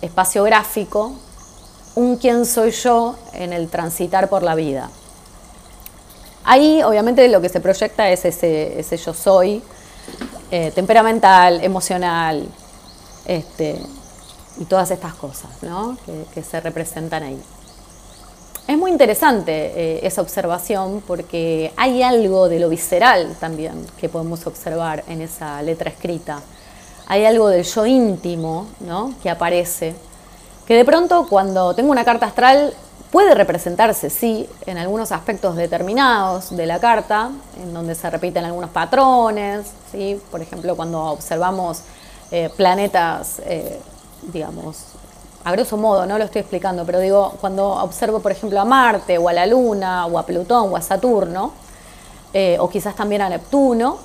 espacio 0.00 0.44
gráfico, 0.44 1.12
un 1.94 2.16
quién 2.16 2.46
soy 2.46 2.70
yo 2.70 3.16
en 3.32 3.52
el 3.52 3.68
transitar 3.68 4.28
por 4.28 4.42
la 4.42 4.54
vida. 4.54 4.90
Ahí 6.50 6.82
obviamente 6.82 7.28
lo 7.28 7.42
que 7.42 7.50
se 7.50 7.60
proyecta 7.60 8.08
es 8.08 8.24
ese, 8.24 8.96
yo 8.96 9.12
soy, 9.12 9.62
eh, 10.50 10.72
temperamental, 10.74 11.62
emocional, 11.62 12.48
este, 13.26 13.78
y 14.58 14.64
todas 14.64 14.90
estas 14.90 15.12
cosas 15.12 15.50
que, 16.32 16.42
se 16.42 16.58
representan 16.62 17.22
ahí. 17.22 17.38
Es 18.66 18.78
muy 18.78 18.90
interesante 18.90 19.52
eh, 19.52 20.00
esa 20.06 20.22
observación 20.22 21.02
porque 21.06 21.70
hay 21.76 22.02
algo 22.02 22.48
de 22.48 22.60
lo 22.60 22.70
visceral 22.70 23.36
también 23.38 23.84
que 24.00 24.08
podemos 24.08 24.46
observar 24.46 25.04
en 25.06 25.20
esa 25.20 25.60
letra 25.60 25.90
escrita. 25.90 26.40
Hay 27.08 27.26
algo 27.26 27.48
del 27.48 27.64
yo 27.64 27.84
íntimo 27.84 28.68
que 29.22 29.28
aparece, 29.28 29.94
que 30.66 30.72
de 30.76 30.86
pronto 30.86 31.26
cuando 31.28 31.74
tengo 31.74 31.90
una 31.90 32.06
carta 32.06 32.24
astral 32.24 32.72
Puede 33.10 33.34
representarse, 33.34 34.10
sí, 34.10 34.46
en 34.66 34.76
algunos 34.76 35.12
aspectos 35.12 35.56
determinados 35.56 36.54
de 36.54 36.66
la 36.66 36.78
carta, 36.78 37.30
en 37.56 37.72
donde 37.72 37.94
se 37.94 38.10
repiten 38.10 38.44
algunos 38.44 38.68
patrones, 38.68 39.66
¿sí? 39.90 40.20
por 40.30 40.42
ejemplo, 40.42 40.76
cuando 40.76 41.02
observamos 41.04 41.80
eh, 42.30 42.50
planetas, 42.54 43.40
eh, 43.46 43.80
digamos, 44.24 44.84
a 45.42 45.52
grosso 45.52 45.78
modo, 45.78 46.04
no 46.04 46.18
lo 46.18 46.24
estoy 46.24 46.40
explicando, 46.40 46.84
pero 46.84 47.00
digo, 47.00 47.32
cuando 47.40 47.66
observo, 47.82 48.20
por 48.20 48.30
ejemplo, 48.30 48.60
a 48.60 48.66
Marte 48.66 49.16
o 49.16 49.30
a 49.30 49.32
la 49.32 49.46
Luna 49.46 50.04
o 50.04 50.18
a 50.18 50.26
Plutón 50.26 50.70
o 50.70 50.76
a 50.76 50.82
Saturno, 50.82 51.52
eh, 52.34 52.58
o 52.60 52.68
quizás 52.68 52.94
también 52.94 53.22
a 53.22 53.30
Neptuno, 53.30 53.96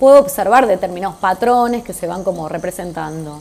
puedo 0.00 0.18
observar 0.18 0.66
determinados 0.66 1.16
patrones 1.16 1.84
que 1.84 1.92
se 1.92 2.08
van 2.08 2.24
como 2.24 2.48
representando. 2.48 3.40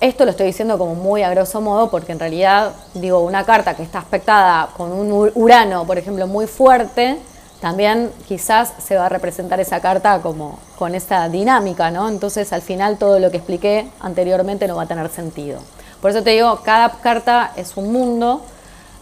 Esto 0.00 0.24
lo 0.24 0.32
estoy 0.32 0.46
diciendo 0.46 0.76
como 0.76 0.94
muy 0.94 1.22
a 1.22 1.30
grosso 1.30 1.60
modo 1.60 1.90
porque 1.90 2.12
en 2.12 2.18
realidad, 2.18 2.72
digo, 2.94 3.20
una 3.20 3.44
carta 3.44 3.74
que 3.74 3.82
está 3.82 4.00
aspectada 4.00 4.68
con 4.76 4.92
un 4.92 5.30
Urano, 5.34 5.86
por 5.86 5.98
ejemplo, 5.98 6.26
muy 6.26 6.46
fuerte, 6.46 7.18
también 7.60 8.10
quizás 8.28 8.74
se 8.78 8.96
va 8.96 9.06
a 9.06 9.08
representar 9.08 9.58
esa 9.60 9.80
carta 9.80 10.20
como 10.20 10.58
con 10.78 10.94
esa 10.94 11.28
dinámica, 11.30 11.90
¿no? 11.90 12.08
Entonces 12.08 12.52
al 12.52 12.60
final 12.60 12.98
todo 12.98 13.18
lo 13.18 13.30
que 13.30 13.38
expliqué 13.38 13.88
anteriormente 14.00 14.68
no 14.68 14.76
va 14.76 14.82
a 14.82 14.86
tener 14.86 15.08
sentido. 15.08 15.60
Por 16.02 16.10
eso 16.10 16.22
te 16.22 16.30
digo, 16.30 16.60
cada 16.62 16.90
carta 16.90 17.52
es 17.56 17.78
un 17.78 17.90
mundo, 17.90 18.42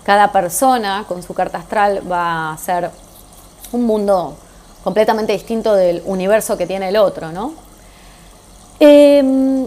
cada 0.05 0.31
persona 0.31 1.05
con 1.09 1.25
su 1.25 1.35
carta 1.35 1.59
astral 1.59 2.03
va 2.09 2.53
a 2.53 2.59
ser 2.59 2.91
un 3.73 3.85
mundo 3.85 4.37
completamente 4.85 5.33
distinto 5.33 5.75
del 5.75 6.03
universo 6.07 6.57
que 6.57 6.67
tiene 6.67 6.91
el 6.91 6.97
otro, 6.97 7.33
¿no? 7.33 7.55
Em, 8.79 9.67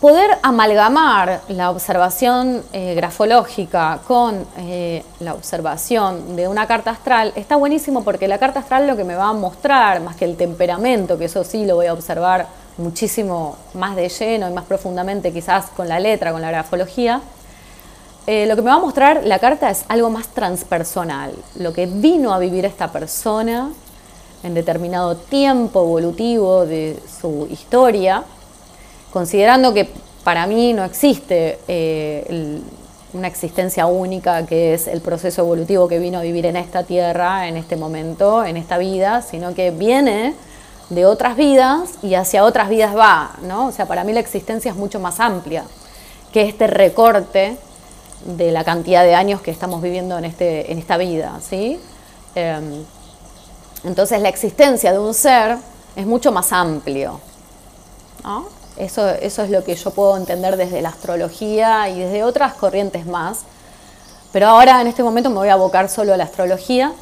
poder 0.00 0.38
amalgamar 0.42 1.40
la 1.48 1.70
observación 1.70 2.62
eh, 2.72 2.94
grafológica 2.94 4.00
con 4.06 4.46
eh, 4.58 5.02
la 5.20 5.34
observación 5.34 6.36
de 6.36 6.48
una 6.48 6.66
carta 6.66 6.90
astral 6.90 7.32
está 7.34 7.56
buenísimo 7.56 8.04
porque 8.04 8.28
la 8.28 8.38
carta 8.38 8.60
astral 8.60 8.86
lo 8.86 8.96
que 8.96 9.04
me 9.04 9.14
va 9.14 9.28
a 9.28 9.32
mostrar, 9.32 10.00
más 10.00 10.16
que 10.16 10.26
el 10.26 10.36
temperamento, 10.36 11.16
que 11.16 11.26
eso 11.26 11.44
sí 11.44 11.64
lo 11.64 11.76
voy 11.76 11.86
a 11.86 11.94
observar 11.94 12.46
muchísimo 12.76 13.56
más 13.74 13.96
de 13.96 14.08
lleno 14.10 14.50
y 14.50 14.52
más 14.52 14.64
profundamente 14.64 15.32
quizás 15.32 15.66
con 15.70 15.88
la 15.88 15.98
letra, 15.98 16.32
con 16.32 16.42
la 16.42 16.50
grafología, 16.50 17.22
eh, 18.26 18.44
lo 18.46 18.54
que 18.54 18.62
me 18.62 18.70
va 18.70 18.76
a 18.76 18.80
mostrar 18.80 19.24
la 19.24 19.38
carta 19.38 19.70
es 19.70 19.84
algo 19.88 20.10
más 20.10 20.28
transpersonal, 20.28 21.32
lo 21.58 21.72
que 21.72 21.86
vino 21.86 22.34
a 22.34 22.38
vivir 22.38 22.66
esta 22.66 22.92
persona 22.92 23.70
en 24.42 24.52
determinado 24.52 25.16
tiempo 25.16 25.82
evolutivo 25.82 26.66
de 26.66 27.00
su 27.20 27.48
historia 27.50 28.24
considerando 29.16 29.72
que 29.72 29.88
para 30.24 30.46
mí 30.46 30.74
no 30.74 30.84
existe 30.84 31.58
eh, 31.68 32.60
una 33.14 33.28
existencia 33.28 33.86
única 33.86 34.44
que 34.44 34.74
es 34.74 34.86
el 34.88 35.00
proceso 35.00 35.40
evolutivo 35.40 35.88
que 35.88 35.98
vino 35.98 36.18
a 36.18 36.20
vivir 36.20 36.44
en 36.44 36.54
esta 36.54 36.82
tierra, 36.82 37.48
en 37.48 37.56
este 37.56 37.76
momento, 37.76 38.44
en 38.44 38.58
esta 38.58 38.76
vida, 38.76 39.22
sino 39.22 39.54
que 39.54 39.70
viene 39.70 40.34
de 40.90 41.06
otras 41.06 41.34
vidas 41.34 41.92
y 42.02 42.12
hacia 42.12 42.44
otras 42.44 42.68
vidas 42.68 42.94
va, 42.94 43.30
¿no? 43.40 43.68
O 43.68 43.72
sea, 43.72 43.86
para 43.86 44.04
mí 44.04 44.12
la 44.12 44.20
existencia 44.20 44.70
es 44.70 44.76
mucho 44.76 45.00
más 45.00 45.18
amplia 45.18 45.64
que 46.30 46.42
este 46.42 46.66
recorte 46.66 47.56
de 48.26 48.52
la 48.52 48.64
cantidad 48.64 49.02
de 49.02 49.14
años 49.14 49.40
que 49.40 49.50
estamos 49.50 49.80
viviendo 49.80 50.18
en, 50.18 50.26
este, 50.26 50.70
en 50.70 50.78
esta 50.78 50.98
vida, 50.98 51.40
¿sí? 51.40 51.80
Em, 52.34 52.84
entonces 53.82 54.20
la 54.20 54.28
existencia 54.28 54.92
de 54.92 54.98
un 54.98 55.14
ser 55.14 55.56
es 55.96 56.04
mucho 56.04 56.32
más 56.32 56.52
amplio, 56.52 57.18
¿no? 58.22 58.55
Eso, 58.76 59.08
es 59.08 59.38
lo 59.50 59.64
que 59.64 59.74
yo 59.74 59.90
puedo 59.90 60.16
entender 60.16 60.56
desde 60.56 60.82
la 60.82 60.90
astrología 60.90 61.88
y 61.88 62.00
desde 62.00 62.24
otras 62.24 62.54
corrientes 62.54 63.06
más. 63.06 63.40
Pero 64.32 64.48
ahora 64.48 64.80
en 64.80 64.86
este 64.86 65.02
momento 65.02 65.30
me 65.30 65.36
voy 65.36 65.48
a 65.48 65.54
abocar 65.54 65.88
solo 65.88 66.12
a 66.12 66.16
la 66.16 66.24
astrología 66.24 66.92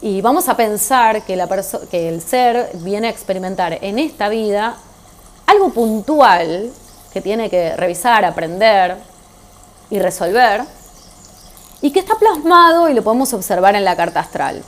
y 0.00 0.20
vamos 0.20 0.48
a 0.48 0.56
pensar 0.56 1.22
que, 1.22 1.36
la 1.36 1.48
que 1.90 2.08
el 2.08 2.22
ser 2.22 2.70
viene 2.74 3.08
a 3.08 3.10
experimentar 3.10 3.78
en 3.82 3.98
esta 3.98 4.28
vida 4.28 4.76
algo 5.46 5.70
puntual 5.70 6.70
que 7.12 7.20
tiene 7.20 7.50
que 7.50 7.76
revisar, 7.76 8.24
aprender 8.24 8.96
y 9.90 9.98
resolver 9.98 10.62
y 11.82 11.90
que 11.90 12.00
está 12.00 12.14
plasmado 12.16 12.88
y 12.88 12.94
lo 12.94 13.02
podemos 13.02 13.32
observar 13.34 13.74
en 13.74 13.84
la 13.84 13.96
carta 13.96 14.20
astral 14.20 14.62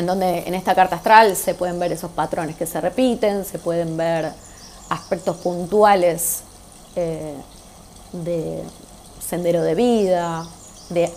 en 0.00 0.06
donde 0.06 0.40
en 0.46 0.54
esta 0.54 0.74
carta 0.74 0.96
astral 0.96 1.36
se 1.36 1.54
pueden 1.54 1.78
ver 1.78 1.92
esos 1.92 2.10
patrones 2.10 2.56
que 2.56 2.66
se 2.66 2.80
repiten, 2.80 3.44
se 3.44 3.58
pueden 3.58 3.96
ver 3.96 4.32
aspectos 4.88 5.36
puntuales 5.36 6.40
eh, 6.96 7.36
de 8.12 8.62
sendero 9.24 9.62
de 9.62 9.74
vida, 9.74 10.46
de, 10.88 11.12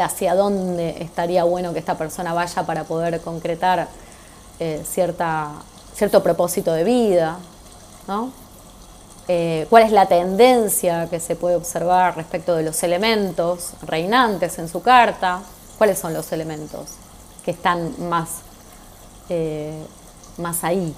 hacia 0.00 0.34
dónde 0.34 1.02
estaría 1.02 1.44
bueno 1.44 1.72
que 1.72 1.78
esta 1.78 1.96
persona 1.96 2.32
vaya 2.34 2.62
para 2.64 2.84
poder 2.84 3.20
concretar 3.22 3.88
eh, 4.60 4.84
cierta, 4.86 5.52
cierto 5.94 6.22
propósito 6.22 6.72
de 6.72 6.84
vida, 6.84 7.38
eh, 9.28 9.66
cuál 9.70 9.82
es 9.82 9.92
la 9.92 10.06
tendencia 10.06 11.08
que 11.08 11.20
se 11.20 11.36
puede 11.36 11.56
observar 11.56 12.16
respecto 12.16 12.54
de 12.54 12.62
los 12.62 12.82
elementos 12.82 13.70
reinantes 13.82 14.58
en 14.58 14.68
su 14.68 14.82
carta, 14.82 15.40
cuáles 15.78 15.98
son 15.98 16.12
los 16.12 16.30
elementos 16.32 17.05
que 17.46 17.52
están 17.52 17.94
más, 18.08 18.40
eh, 19.28 19.86
más 20.36 20.64
ahí. 20.64 20.92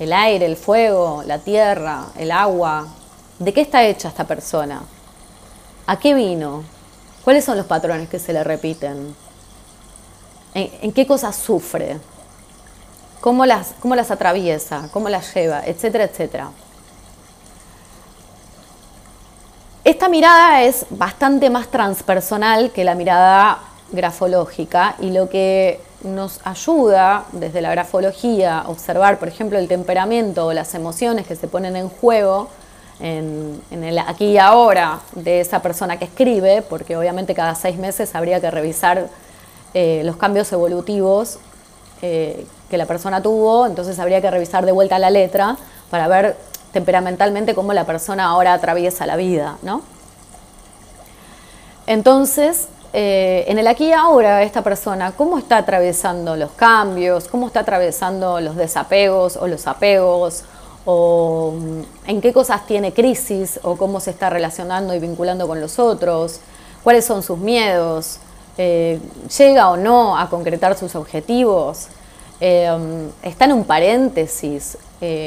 El 0.00 0.12
aire, 0.12 0.44
el 0.44 0.56
fuego, 0.56 1.22
la 1.24 1.38
tierra, 1.38 2.06
el 2.16 2.32
agua. 2.32 2.88
¿De 3.38 3.52
qué 3.52 3.60
está 3.60 3.84
hecha 3.84 4.08
esta 4.08 4.24
persona? 4.24 4.82
¿A 5.86 5.96
qué 5.96 6.14
vino? 6.14 6.64
¿Cuáles 7.22 7.44
son 7.44 7.56
los 7.56 7.66
patrones 7.66 8.08
que 8.08 8.18
se 8.18 8.32
le 8.32 8.42
repiten? 8.42 9.14
¿En, 10.52 10.92
qué 10.92 11.06
cosas 11.06 11.36
sufre? 11.36 12.00
¿Cómo 13.20 13.46
las, 13.46 13.74
¿Cómo 13.78 13.94
las 13.94 14.10
atraviesa? 14.10 14.88
¿Cómo 14.92 15.08
las 15.08 15.32
lleva? 15.32 15.64
Etcétera, 15.64 16.04
etcétera. 16.04 16.50
Esta 19.84 20.08
mirada 20.08 20.62
es 20.62 20.86
bastante 20.90 21.50
más 21.50 21.68
transpersonal 21.68 22.72
que 22.72 22.82
la 22.82 22.96
mirada 22.96 23.67
grafológica 23.92 24.96
y 25.00 25.10
lo 25.10 25.28
que 25.28 25.80
nos 26.02 26.40
ayuda 26.44 27.24
desde 27.32 27.60
la 27.60 27.70
grafología 27.70 28.60
a 28.60 28.68
observar, 28.68 29.18
por 29.18 29.28
ejemplo, 29.28 29.58
el 29.58 29.68
temperamento 29.68 30.46
o 30.46 30.52
las 30.52 30.74
emociones 30.74 31.26
que 31.26 31.34
se 31.34 31.48
ponen 31.48 31.76
en 31.76 31.88
juego 31.88 32.48
en, 33.00 33.60
el 33.70 33.98
aquí 33.98 34.26
y 34.26 34.38
ahora 34.38 35.00
de 35.12 35.40
esa 35.40 35.60
persona 35.62 35.98
que 35.98 36.04
escribe, 36.04 36.62
porque 36.62 36.96
obviamente 36.96 37.34
cada 37.34 37.54
seis 37.54 37.76
meses 37.78 38.14
habría 38.14 38.40
que 38.40 38.50
revisar 38.50 39.08
eh, 39.74 40.02
los 40.04 40.16
cambios 40.16 40.52
evolutivos 40.52 41.38
eh, 42.02 42.46
que 42.70 42.78
la 42.78 42.86
persona 42.86 43.22
tuvo, 43.22 43.66
entonces 43.66 43.98
habría 43.98 44.20
que 44.20 44.30
revisar 44.30 44.66
de 44.66 44.72
vuelta 44.72 44.98
la 44.98 45.10
letra 45.10 45.56
para 45.90 46.08
ver 46.08 46.36
temperamentalmente 46.72 47.54
cómo 47.54 47.72
la 47.72 47.84
persona 47.84 48.26
ahora 48.26 48.52
atraviesa 48.52 49.06
la 49.06 49.16
vida, 49.16 49.56
¿no? 49.62 49.82
Entonces, 51.86 52.68
eh, 52.92 53.44
en 53.48 53.58
el 53.58 53.66
aquí 53.66 53.88
y 53.88 53.92
ahora, 53.92 54.42
esta 54.42 54.62
persona, 54.62 55.12
¿cómo 55.12 55.38
está 55.38 55.58
atravesando 55.58 56.36
los 56.36 56.52
cambios? 56.52 57.28
¿Cómo 57.28 57.46
está 57.46 57.60
atravesando 57.60 58.40
los 58.40 58.56
desapegos 58.56 59.36
o 59.36 59.46
los 59.46 59.66
apegos? 59.66 60.44
¿O 60.86 61.52
mm, 61.54 62.08
en 62.08 62.20
qué 62.22 62.32
cosas 62.32 62.66
tiene 62.66 62.94
crisis? 62.94 63.60
¿O 63.62 63.76
cómo 63.76 64.00
se 64.00 64.10
está 64.10 64.30
relacionando 64.30 64.94
y 64.94 65.00
vinculando 65.00 65.46
con 65.46 65.60
los 65.60 65.78
otros? 65.78 66.40
¿Cuáles 66.82 67.04
son 67.04 67.22
sus 67.22 67.38
miedos? 67.38 68.20
Eh, 68.56 68.98
¿Llega 69.36 69.68
o 69.68 69.76
no 69.76 70.16
a 70.18 70.30
concretar 70.30 70.76
sus 70.76 70.94
objetivos? 70.94 71.88
Eh, 72.40 73.10
¿Está 73.22 73.44
en 73.44 73.52
un 73.52 73.64
paréntesis? 73.64 74.78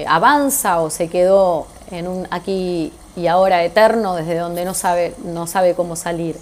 ¿Avanza 0.08 0.82
o 0.82 0.90
se 0.90 1.10
quedó 1.10 1.68
en 1.92 2.08
un 2.08 2.28
aquí 2.32 2.92
y 3.16 3.28
ahora 3.28 3.64
eterno 3.64 4.16
desde 4.16 4.38
donde 4.38 4.66
no 4.66 4.74
sabe, 4.74 5.14
no 5.24 5.46
sabe 5.46 5.76
cómo 5.76 5.96
salir? 5.96 6.38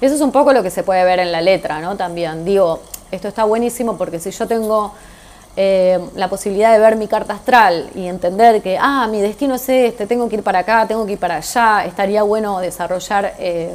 Eso 0.00 0.14
es 0.14 0.20
un 0.20 0.30
poco 0.30 0.52
lo 0.52 0.62
que 0.62 0.70
se 0.70 0.82
puede 0.82 1.04
ver 1.04 1.18
en 1.18 1.32
la 1.32 1.40
letra, 1.40 1.80
¿no? 1.80 1.96
También 1.96 2.44
digo, 2.44 2.80
esto 3.10 3.28
está 3.28 3.44
buenísimo 3.44 3.96
porque 3.96 4.20
si 4.20 4.30
yo 4.30 4.46
tengo 4.46 4.92
eh, 5.56 5.98
la 6.14 6.28
posibilidad 6.28 6.72
de 6.72 6.78
ver 6.78 6.94
mi 6.94 7.08
carta 7.08 7.32
astral 7.32 7.90
y 7.96 8.06
entender 8.06 8.62
que, 8.62 8.78
ah, 8.80 9.08
mi 9.10 9.20
destino 9.20 9.56
es 9.56 9.68
este, 9.68 10.06
tengo 10.06 10.28
que 10.28 10.36
ir 10.36 10.42
para 10.44 10.60
acá, 10.60 10.86
tengo 10.86 11.04
que 11.04 11.14
ir 11.14 11.18
para 11.18 11.38
allá, 11.38 11.84
estaría 11.84 12.22
bueno 12.22 12.60
desarrollar, 12.60 13.34
eh, 13.40 13.74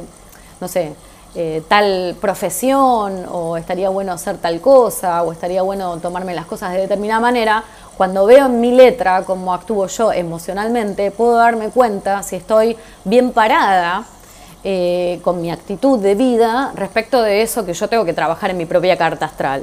no 0.62 0.68
sé, 0.68 0.94
eh, 1.34 1.62
tal 1.68 2.16
profesión 2.20 3.26
o 3.30 3.58
estaría 3.58 3.90
bueno 3.90 4.12
hacer 4.12 4.38
tal 4.38 4.62
cosa 4.62 5.22
o 5.24 5.32
estaría 5.32 5.60
bueno 5.60 5.98
tomarme 5.98 6.32
las 6.34 6.46
cosas 6.46 6.72
de 6.72 6.80
determinada 6.80 7.20
manera, 7.20 7.64
cuando 7.98 8.24
veo 8.24 8.46
en 8.46 8.60
mi 8.60 8.72
letra 8.72 9.22
cómo 9.26 9.52
actúo 9.52 9.86
yo 9.88 10.10
emocionalmente, 10.10 11.10
puedo 11.10 11.34
darme 11.34 11.68
cuenta 11.68 12.22
si 12.22 12.36
estoy 12.36 12.78
bien 13.04 13.32
parada 13.32 14.06
eh, 14.66 15.20
con 15.22 15.42
mi 15.42 15.50
actitud 15.50 15.98
de 15.98 16.14
vida 16.14 16.72
respecto 16.74 17.20
de 17.20 17.42
eso 17.42 17.66
que 17.66 17.74
yo 17.74 17.86
tengo 17.86 18.06
que 18.06 18.14
trabajar 18.14 18.48
en 18.48 18.56
mi 18.56 18.64
propia 18.64 18.96
carta 18.96 19.26
astral. 19.26 19.62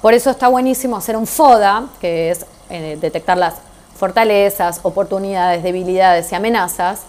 Por 0.00 0.14
eso 0.14 0.30
está 0.30 0.46
buenísimo 0.46 0.96
hacer 0.96 1.16
un 1.16 1.26
FODA, 1.26 1.86
que 2.00 2.30
es 2.30 2.46
eh, 2.70 2.96
detectar 3.00 3.36
las 3.36 3.54
fortalezas, 3.96 4.78
oportunidades, 4.84 5.64
debilidades 5.64 6.30
y 6.30 6.36
amenazas, 6.36 7.00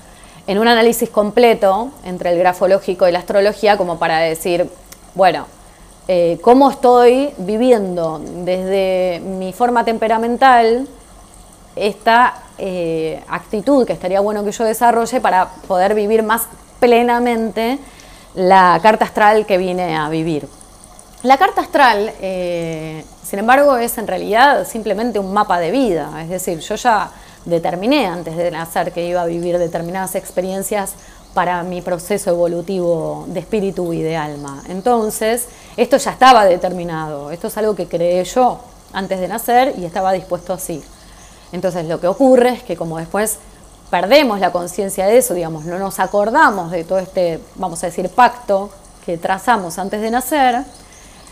en 0.48 0.58
un 0.58 0.68
análisis 0.68 1.08
completo 1.12 1.92
entre 2.04 2.32
el 2.32 2.40
grafológico 2.40 3.08
y 3.08 3.12
la 3.12 3.20
astrología, 3.20 3.78
como 3.78 4.00
para 4.00 4.18
decir, 4.18 4.68
bueno, 5.14 5.46
eh, 6.08 6.40
cómo 6.42 6.72
estoy 6.72 7.32
viviendo 7.38 8.20
desde 8.44 9.22
mi 9.24 9.54
forma 9.54 9.86
temperamental 9.86 10.88
esta 11.76 12.42
actitud 13.30 13.86
que 13.86 13.94
estaría 13.94 14.20
bueno 14.20 14.44
que 14.44 14.52
yo 14.52 14.64
desarrolle 14.64 15.22
para 15.22 15.50
poder 15.68 15.94
vivir 15.94 16.24
más 16.24 16.48
plenamente 16.80 17.80
la 18.36 18.80
carta 18.82 19.06
astral 19.06 19.46
que 19.46 19.58
vine 19.58 19.96
a 19.96 20.10
vivir. 20.10 20.48
La 21.24 21.38
carta 21.38 21.62
astral, 21.62 22.14
eh, 22.22 23.04
sin 23.24 23.40
embargo, 23.40 23.78
es 23.78 23.98
en 23.98 24.08
realidad 24.08 24.68
simplemente 24.68 25.18
un 25.20 25.34
mapa 25.34 25.60
de 25.60 25.72
vida, 25.72 26.22
es 26.22 26.30
decir, 26.30 26.60
yo 26.60 26.76
ya 26.76 27.10
determiné 27.46 28.06
antes 28.06 28.38
de 28.38 28.52
nacer 28.52 28.92
que 28.92 29.08
iba 29.08 29.22
a 29.22 29.26
vivir 29.26 29.58
determinadas 29.58 30.16
experiencias 30.16 30.94
para 31.34 31.64
mi 31.64 31.82
proceso 31.82 32.30
evolutivo 32.30 33.26
de 33.28 33.40
espíritu 33.40 33.94
y 33.94 34.02
de 34.02 34.16
alma. 34.16 34.64
Entonces, 34.70 35.48
esto 35.76 35.98
ya 35.98 36.12
estaba 36.12 36.46
determinado, 36.46 37.32
esto 37.32 37.48
es 37.48 37.58
algo 37.58 37.76
que 37.76 37.88
creé 37.88 38.24
yo 38.24 38.60
antes 38.94 39.20
de 39.20 39.28
nacer 39.28 39.74
y 39.78 39.86
estaba 39.86 40.14
dispuesto 40.14 40.54
así. 40.54 40.84
Entonces, 41.52 41.86
lo 41.86 42.00
que 42.00 42.08
ocurre 42.08 42.50
es 42.50 42.64
que 42.64 42.76
como 42.76 42.98
después 42.98 43.38
perdemos 43.90 44.40
la 44.40 44.52
conciencia 44.52 45.06
de 45.06 45.18
eso, 45.18 45.34
digamos, 45.34 45.66
no 45.66 45.80
nos 45.80 46.00
acordamos 46.00 46.72
de 46.72 46.84
todo 46.84 47.00
este, 47.00 47.40
vamos 47.56 47.84
a 47.84 47.88
decir, 47.88 48.10
pacto 48.10 48.70
que 49.06 49.18
trazamos 49.18 49.80
antes 49.80 50.02
de 50.02 50.12
nacer, 50.12 50.64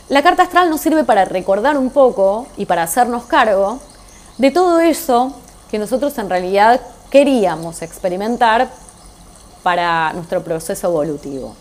la 0.07 0.21
carta 0.21 0.43
astral 0.43 0.69
nos 0.69 0.81
sirve 0.81 1.03
para 1.03 1.25
recordar 1.25 1.77
un 1.77 1.89
poco 1.89 2.47
y 2.57 2.65
para 2.65 2.83
hacernos 2.83 3.25
cargo 3.25 3.79
de 4.37 4.51
todo 4.51 4.79
eso 4.79 5.33
que 5.69 5.79
nosotros 5.79 6.17
en 6.17 6.29
realidad 6.29 6.79
queríamos 7.09 7.81
experimentar 7.81 8.69
para 9.63 10.13
nuestro 10.13 10.43
proceso 10.43 10.87
evolutivo. 10.87 11.55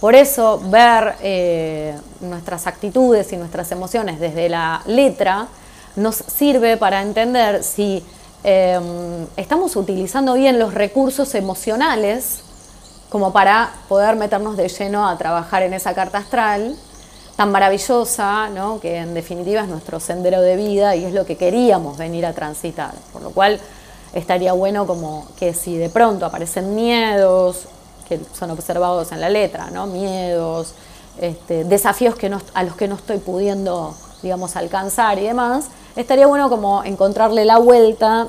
Por 0.00 0.14
eso 0.14 0.60
ver 0.66 1.14
eh, 1.22 1.98
nuestras 2.20 2.66
actitudes 2.66 3.32
y 3.32 3.36
nuestras 3.36 3.72
emociones 3.72 4.20
desde 4.20 4.48
la 4.48 4.82
letra 4.86 5.48
nos 5.96 6.14
sirve 6.14 6.76
para 6.76 7.02
entender 7.02 7.64
si 7.64 8.04
Em, 8.44 9.26
estamos 9.36 9.74
utilizando 9.76 10.34
bien 10.34 10.58
los 10.58 10.72
recursos 10.72 11.34
emocionales 11.34 12.40
como 13.08 13.32
para 13.32 13.72
poder 13.88 14.16
meternos 14.16 14.56
de 14.56 14.68
lleno 14.68 15.08
a 15.08 15.18
trabajar 15.18 15.62
en 15.62 15.74
esa 15.74 15.94
carta 15.94 16.18
astral 16.18 16.76
tan 17.36 17.52
maravillosa, 17.52 18.50
que 18.82 18.96
en 18.96 19.14
definitiva 19.14 19.62
es 19.62 19.68
nuestro 19.68 20.00
sendero 20.00 20.40
de 20.40 20.56
vida 20.56 20.96
y 20.96 21.04
es 21.04 21.14
lo 21.14 21.24
que 21.24 21.36
queríamos 21.36 21.96
venir 21.96 22.26
a 22.26 22.32
transitar. 22.32 22.92
Por 23.12 23.22
lo 23.22 23.30
cual 23.30 23.60
estaría 24.12 24.52
bueno 24.54 24.86
como 24.88 25.26
que 25.38 25.54
si 25.54 25.76
de 25.76 25.88
pronto 25.88 26.26
aparecen 26.26 26.74
miedos, 26.74 27.66
que 28.08 28.18
son 28.36 28.50
observados 28.50 29.12
en 29.12 29.20
la 29.20 29.28
letra, 29.28 29.70
¿no? 29.70 29.86
miedos, 29.86 30.74
este, 31.20 31.62
desafíos 31.64 32.16
que 32.16 32.28
a 32.54 32.62
los 32.64 32.74
que 32.74 32.88
no 32.88 32.96
estoy 32.96 33.18
pudiendo 33.18 33.94
digamos, 34.22 34.56
alcanzar 34.56 35.18
y 35.18 35.22
demás, 35.22 35.66
estaría 35.96 36.26
bueno 36.26 36.48
como 36.48 36.84
encontrarle 36.84 37.44
la 37.44 37.58
vuelta 37.58 38.26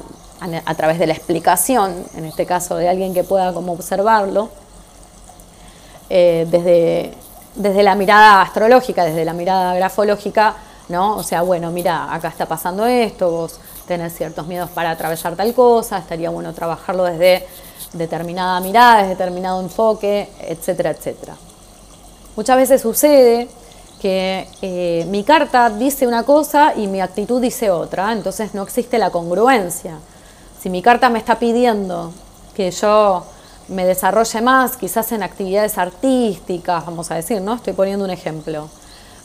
a, 0.66 0.76
través 0.76 1.00
de 1.00 1.08
la 1.08 1.14
explicación, 1.14 2.06
en 2.16 2.26
este 2.26 2.46
caso 2.46 2.76
de 2.78 2.88
alguien 2.88 3.14
que 3.14 3.24
pueda 3.24 3.54
como 3.54 3.74
observarlo, 3.74 4.50
eh, 6.10 6.48
desde, 6.50 7.14
desde 7.56 7.84
la 7.84 7.96
mirada 7.96 8.42
astrológica, 8.42 9.04
desde 9.04 9.26
la 9.26 9.34
mirada 9.34 9.74
grafológica, 9.76 10.56
¿no? 10.88 11.18
O 11.18 11.24
sea, 11.24 11.42
bueno, 11.42 11.72
mira, 11.72 12.14
acá 12.14 12.30
está 12.30 12.46
pasando 12.46 12.86
esto, 12.86 13.30
vos 13.30 13.60
tenés 13.86 14.16
ciertos 14.16 14.48
miedos 14.48 14.70
para 14.70 14.92
atravesar 14.92 15.36
tal 15.36 15.54
cosa, 15.54 15.98
estaría 15.98 16.30
bueno 16.30 16.54
trabajarlo 16.54 17.04
desde 17.04 17.46
determinada 17.94 18.60
mirada, 18.60 18.98
desde 18.98 19.10
determinado 19.10 19.62
enfoque, 19.62 20.30
etcétera, 20.42 20.92
etcétera. 20.92 21.36
Muchas 22.36 22.56
veces 22.56 22.82
sucede 22.82 23.50
que 24.02 24.48
eh, 24.62 25.06
mi 25.10 25.24
carta 25.24 25.70
dice 25.70 26.08
una 26.08 26.24
cosa 26.24 26.74
y 26.76 26.88
mi 26.88 27.02
actitud 27.02 27.42
dice 27.42 27.70
otra, 27.70 28.12
entonces 28.12 28.54
no 28.54 28.64
existe 28.64 28.98
la 28.98 29.10
congruencia. 29.10 29.98
Si 30.62 30.70
mi 30.70 30.82
carta 30.82 31.10
me 31.10 31.20
está 31.20 31.38
pidiendo 31.38 32.12
que 32.56 32.72
yo 32.72 33.26
me 33.68 33.86
desarrolle 33.86 34.42
más, 34.42 34.78
quizás 34.78 35.12
en 35.12 35.24
actividades 35.24 35.78
artísticas, 35.78 36.86
vamos 36.86 37.12
a 37.12 37.16
decir, 37.16 37.42
¿no? 37.42 37.56
Estoy 37.56 37.74
poniendo 37.74 38.06
un 38.06 38.12
ejemplo. 38.12 38.68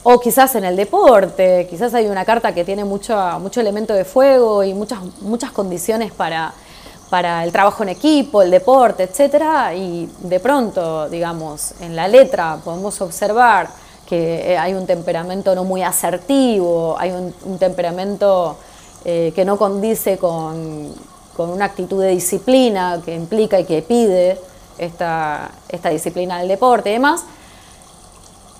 O 0.02 0.20
quizás 0.20 0.54
en 0.54 0.64
el 0.64 0.76
deporte, 0.76 1.66
quizás 1.70 1.94
hay 1.94 2.06
una 2.06 2.24
carta 2.24 2.52
que 2.52 2.64
tiene 2.64 2.84
mucho, 2.84 3.16
mucho 3.40 3.60
elemento 3.60 3.94
de 3.94 4.04
fuego 4.04 4.62
y 4.62 4.74
muchas, 4.74 5.00
muchas 5.22 5.50
condiciones 5.50 6.12
para, 6.12 6.52
para 7.08 7.42
el 7.42 7.52
trabajo 7.52 7.82
en 7.84 7.88
equipo, 7.90 8.42
el 8.42 8.50
deporte, 8.50 9.04
etcétera, 9.04 9.74
y 9.74 10.10
de 10.20 10.40
pronto, 10.40 11.08
digamos, 11.08 11.74
en 11.80 11.96
la 11.96 12.06
letra 12.06 12.58
podemos 12.62 13.00
observar 13.00 13.83
eh, 14.14 14.58
hay 14.58 14.74
un 14.74 14.86
temperamento 14.86 15.54
no 15.54 15.64
muy 15.64 15.82
asertivo, 15.82 16.96
hay 16.98 17.10
un, 17.12 17.58
temperamento 17.58 18.56
eh, 19.04 19.32
que 19.34 19.44
no 19.44 19.56
condice 19.56 20.18
con, 20.18 20.92
una 21.36 21.64
actitud 21.64 22.00
de 22.00 22.10
disciplina 22.10 23.00
que 23.04 23.14
implica 23.14 23.58
y 23.58 23.64
que 23.64 23.82
pide 23.82 24.38
esta, 24.78 25.50
esta 25.68 25.88
disciplina 25.88 26.38
del 26.38 26.48
deporte 26.48 26.90
y 26.90 26.94
demás, 26.94 27.24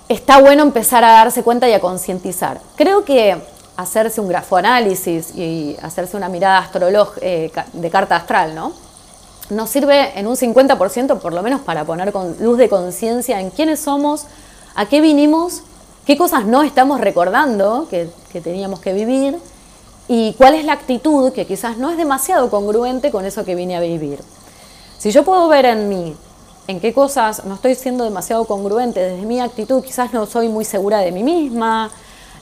está 0.09 0.39
bueno 0.39 0.63
empezar 0.63 1.03
a 1.03 1.11
darse 1.11 1.43
cuenta 1.43 1.67
y 1.69 1.73
a 1.73 1.79
concientizar. 1.79 2.59
Creo 2.75 3.05
que 3.05 3.37
hacerse 3.77 4.21
un 4.21 4.27
grafoanálisis 4.27 5.35
y 5.35 5.75
hacerse 5.81 6.15
una 6.15 6.29
mirada 6.29 6.59
astrológica 6.59 7.21
eh, 7.25 7.51
de 7.73 7.89
carta 7.89 8.15
astral, 8.15 8.55
¿no? 8.55 8.73
Nos 9.49 9.69
sirve 9.69 10.17
en 10.17 10.27
un 10.27 10.35
50% 10.35 11.19
por 11.19 11.33
lo 11.33 11.43
menos 11.43 11.61
para 11.61 11.83
poner 11.85 12.11
con 12.11 12.35
luz 12.39 12.57
de 12.57 12.67
conciencia 12.67 13.39
en 13.39 13.51
quiénes 13.51 13.79
somos, 13.79 14.25
a 14.75 14.85
qué 14.87 15.01
vinimos, 15.01 15.61
qué 16.05 16.17
cosas 16.17 16.45
no 16.45 16.61
estamos 16.63 16.99
recordando 16.99 17.87
que, 17.89 18.09
teníamos 18.43 18.81
que 18.81 18.91
vivir 18.91 19.37
y 20.09 20.33
cuál 20.33 20.55
es 20.55 20.65
la 20.65 20.73
actitud 20.73 21.31
que 21.31 21.47
quizás 21.47 21.77
no 21.77 21.89
es 21.89 21.97
demasiado 21.97 22.49
congruente 22.49 23.11
con 23.11 23.25
eso 23.25 23.45
que 23.45 23.55
vine 23.55 23.77
a 23.77 23.79
vivir. 23.79 24.19
Si 24.97 25.11
yo 25.11 25.23
puedo 25.23 25.47
ver 25.47 25.65
en 25.65 25.87
mí 25.87 26.13
en 26.67 26.81
qué 26.81 26.93
cosas 26.93 27.45
no 27.45 27.55
estoy 27.55 27.75
siendo 27.75 28.03
demasiado 28.03 28.43
congruente 28.43 28.99
desde 28.99 29.25
mi 29.25 29.39
actitud, 29.39 29.81
quizás 29.81 30.11
no 30.11 30.25
soy 30.25 30.49
muy 30.49 30.65
segura 30.65 30.99
de 30.99 31.13
mí 31.13 31.23
misma, 31.23 31.89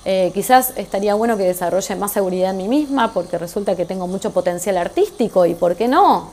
eh, 0.04 0.32
quizás 0.34 0.74
estaría 0.76 1.14
bueno 1.14 1.38
que 1.38 1.44
desarrolle 1.44 1.96
más 1.96 2.12
seguridad 2.12 2.52
en 2.52 2.58
mí 2.58 2.68
misma 2.68 3.14
porque 3.14 3.38
resulta 3.38 3.76
que 3.76 3.86
tengo 3.86 4.08
mucho 4.08 4.32
potencial 4.32 4.78
artístico 4.78 5.46
y 5.46 5.54
¿por 5.54 5.76
qué 5.76 5.88
no? 5.88 6.32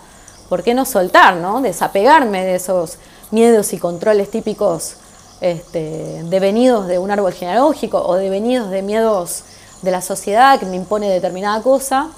¿Por 0.48 0.62
qué 0.62 0.72
no 0.72 0.86
soltar, 0.86 1.36
no? 1.36 1.60
Desapegarme 1.60 2.46
de 2.46 2.54
esos 2.54 2.96
miedos 3.30 3.74
y 3.74 3.78
controles 3.78 4.30
típicos 4.30 4.96
este, 5.40 6.22
devenidos 6.24 6.86
de 6.86 6.98
un 6.98 7.10
árbol 7.10 7.32
genealógico 7.32 8.02
o 8.02 8.16
devenidos 8.16 8.70
de 8.70 8.82
miedos 8.82 9.44
de 9.82 9.90
la 9.90 10.02
sociedad 10.02 10.58
que 10.58 10.66
me 10.66 10.76
impone 10.76 11.08
determinada 11.08 11.62
cosa. 11.62 12.08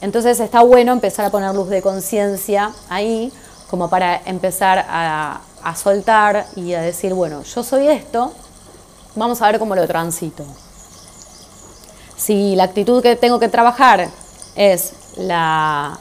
Entonces 0.00 0.40
está 0.40 0.62
bueno 0.62 0.92
empezar 0.92 1.24
a 1.24 1.30
poner 1.30 1.54
luz 1.54 1.68
de 1.68 1.80
conciencia 1.80 2.72
ahí, 2.88 3.32
como 3.70 3.88
para 3.88 4.20
empezar 4.26 4.84
a, 4.88 5.40
a 5.62 5.76
soltar 5.76 6.46
y 6.56 6.74
a 6.74 6.80
decir, 6.82 7.14
bueno, 7.14 7.42
yo 7.42 7.62
soy 7.62 7.88
esto, 7.88 8.32
vamos 9.14 9.40
a 9.40 9.46
ver 9.46 9.58
cómo 9.58 9.74
lo 9.74 9.86
transito. 9.86 10.44
Si 12.16 12.54
la 12.56 12.64
actitud 12.64 13.02
que 13.02 13.16
tengo 13.16 13.38
que 13.38 13.48
trabajar 13.48 14.08
es 14.54 14.92
la, 15.16 15.98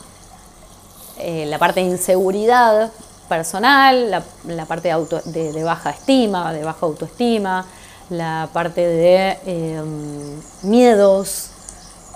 eh, 1.18 1.46
la 1.48 1.58
parte 1.58 1.80
de 1.82 1.88
inseguridad 1.88 2.92
personal, 3.32 4.12
la, 4.46 4.66
parte 4.66 4.90
de, 4.90 5.64
baja 5.64 5.92
estima, 5.92 6.52
de 6.52 6.66
baja 6.66 6.86
autoestima, 6.86 7.66
la 8.10 8.50
parte 8.52 8.86
de 8.86 9.38
em, 9.46 10.42
miedos, 10.64 11.52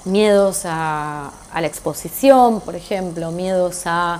miedos 0.04 0.64
a, 0.66 1.32
la 1.54 1.68
exposición, 1.68 2.60
por 2.60 2.76
ejemplo, 2.76 3.32
miedos 3.32 3.84
a, 3.86 4.20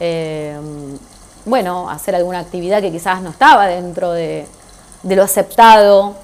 em, 0.00 0.96
bueno, 1.44 1.90
hacer 1.90 2.14
alguna 2.14 2.38
actividad 2.38 2.80
que 2.80 2.90
quizás 2.90 3.20
no 3.20 3.28
estaba 3.28 3.66
dentro 3.66 4.12
de, 4.12 4.46
de 5.02 5.16
lo 5.16 5.22
aceptado 5.22 6.14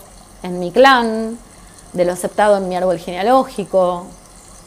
en 0.42 0.58
mi 0.58 0.70
clan, 0.70 1.36
de 1.92 2.04
lo 2.06 2.14
aceptado 2.14 2.56
en 2.56 2.70
mi 2.70 2.74
árbol 2.74 2.98
genealógico, 2.98 4.06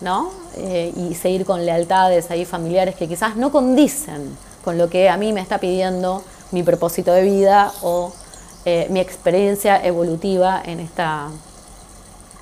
¿no? 0.01 0.29
Eh, 0.57 0.93
y 0.95 1.15
seguir 1.15 1.43
con 1.43 1.65
lealtades 1.65 2.29
ahí 2.29 2.45
familiares 2.45 2.93
que 2.95 3.07
quizás 3.07 3.35
no 3.35 3.51
condicen 3.51 4.37
con 4.63 4.77
lo 4.77 4.89
que 4.89 5.09
a 5.09 5.17
mí 5.17 5.33
me 5.33 5.41
está 5.41 5.57
pidiendo 5.57 6.23
mi 6.51 6.63
propósito 6.63 7.11
de 7.13 7.23
vida 7.23 7.71
o 7.81 8.11
eh, 8.65 8.87
mi 8.89 8.99
experiencia 8.99 9.83
evolutiva 9.85 10.61
en 10.65 10.79
esta, 10.79 11.29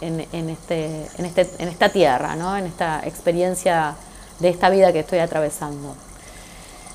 en, 0.01 0.19
este, 0.49 1.07
en, 1.17 1.25
este, 1.25 1.49
en 1.59 1.69
esta 1.69 1.89
tierra, 1.89 2.35
¿no? 2.35 2.57
en 2.57 2.65
esta 2.65 3.01
experiencia 3.05 3.95
de 4.39 4.49
esta 4.49 4.69
vida 4.69 4.91
que 4.93 4.99
estoy 4.99 5.19
atravesando. 5.19 5.95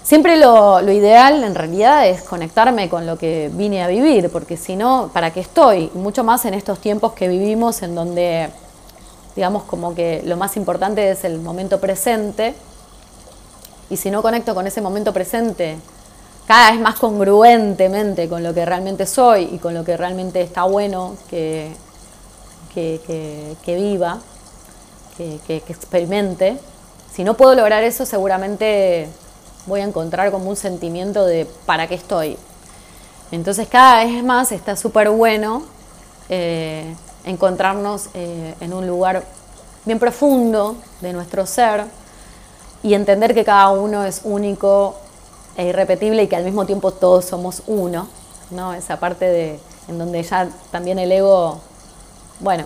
Siempre 0.02 0.36
lo, 0.36 0.80
lo, 0.80 0.90
ideal 0.90 1.44
en 1.44 1.54
realidad 1.54 2.08
es 2.08 2.22
conectarme 2.22 2.88
con 2.88 3.06
lo 3.06 3.16
que 3.16 3.50
vine 3.52 3.84
a 3.84 3.86
vivir, 3.86 4.30
porque 4.30 4.56
si 4.56 4.74
no, 4.74 5.10
¿para 5.12 5.32
qué 5.32 5.40
estoy? 5.40 5.90
Mucho 5.94 6.24
más 6.24 6.44
en 6.44 6.54
estos 6.54 6.80
tiempos 6.80 7.12
que 7.12 7.28
vivimos 7.28 7.82
en 7.82 7.94
donde 7.94 8.50
digamos 9.36 9.62
como 9.64 9.94
que 9.94 10.22
lo 10.24 10.36
más 10.36 10.56
importante 10.56 11.10
es 11.10 11.24
el 11.24 11.38
momento 11.38 11.80
presente, 11.80 12.54
y 13.90 13.96
si 13.96 14.10
no 14.10 14.22
conecto 14.22 14.54
con 14.54 14.66
ese 14.66 14.80
momento 14.80 15.12
presente, 15.12 15.78
cada 16.46 16.72
vez 16.72 16.80
más 16.80 16.98
congruentemente 16.98 18.28
con 18.28 18.42
lo 18.42 18.52
que 18.52 18.64
realmente 18.64 19.06
soy 19.06 19.48
y 19.52 19.58
con 19.58 19.74
lo 19.74 19.84
que 19.84 19.96
realmente 19.96 20.40
está 20.40 20.64
bueno 20.64 21.16
que, 21.28 21.72
que, 22.74 23.56
viva, 23.66 24.18
que, 25.16 25.38
que 25.46 25.56
experimente, 25.68 26.58
si 27.12 27.24
no 27.24 27.34
puedo 27.34 27.54
lograr 27.54 27.84
eso, 27.84 28.06
seguramente 28.06 29.08
voy 29.66 29.80
a 29.80 29.84
encontrar 29.84 30.30
como 30.30 30.48
un 30.48 30.56
sentimiento 30.56 31.26
de 31.26 31.46
para 31.66 31.86
qué 31.86 31.94
estoy. 31.94 32.38
Entonces 33.30 33.68
cada 33.68 34.04
vez 34.04 34.22
más 34.24 34.52
está 34.52 34.76
súper 34.76 35.10
bueno 35.10 35.62
eh, 36.28 36.94
encontrarnos 37.24 38.08
eh, 38.14 38.54
en 38.60 38.72
un 38.72 38.86
lugar 38.86 39.24
bien 39.84 39.98
profundo 39.98 40.76
de 41.00 41.12
nuestro 41.12 41.46
ser 41.46 41.84
y 42.82 42.94
entender 42.94 43.34
que 43.34 43.44
cada 43.44 43.70
uno 43.70 44.04
es 44.04 44.22
único 44.24 44.96
e 45.56 45.66
irrepetible 45.66 46.22
y 46.22 46.28
que 46.28 46.36
al 46.36 46.44
mismo 46.44 46.66
tiempo 46.66 46.92
todos 46.92 47.24
somos 47.24 47.62
uno, 47.66 48.08
¿no? 48.50 48.72
Esa 48.74 48.98
parte 48.98 49.26
de 49.26 49.60
en 49.88 49.98
donde 49.98 50.22
ya 50.22 50.48
también 50.70 50.98
el 50.98 51.10
ego, 51.12 51.60
bueno, 52.40 52.64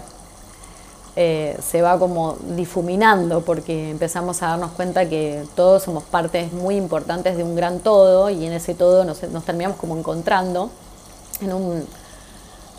eh, 1.17 1.59
se 1.67 1.81
va 1.81 1.99
como 1.99 2.37
difuminando 2.57 3.41
porque 3.41 3.91
empezamos 3.91 4.43
a 4.43 4.49
darnos 4.49 4.73
cuenta 4.73 5.09
que 5.09 5.45
todos 5.55 5.83
somos 5.83 6.05
partes 6.05 6.53
muy 6.53 6.77
importantes 6.77 7.37
de 7.37 7.43
un 7.43 7.57
gran 7.57 7.81
todo 7.81 8.29
y 8.29 8.45
en 8.45 8.53
ese 8.53 8.75
todo 8.75 9.05
nos, 9.05 9.21
terminamos 9.45 9.79
como 9.79 9.97
encontrando 9.97 10.71
en 11.41 11.53
un, 11.53 11.87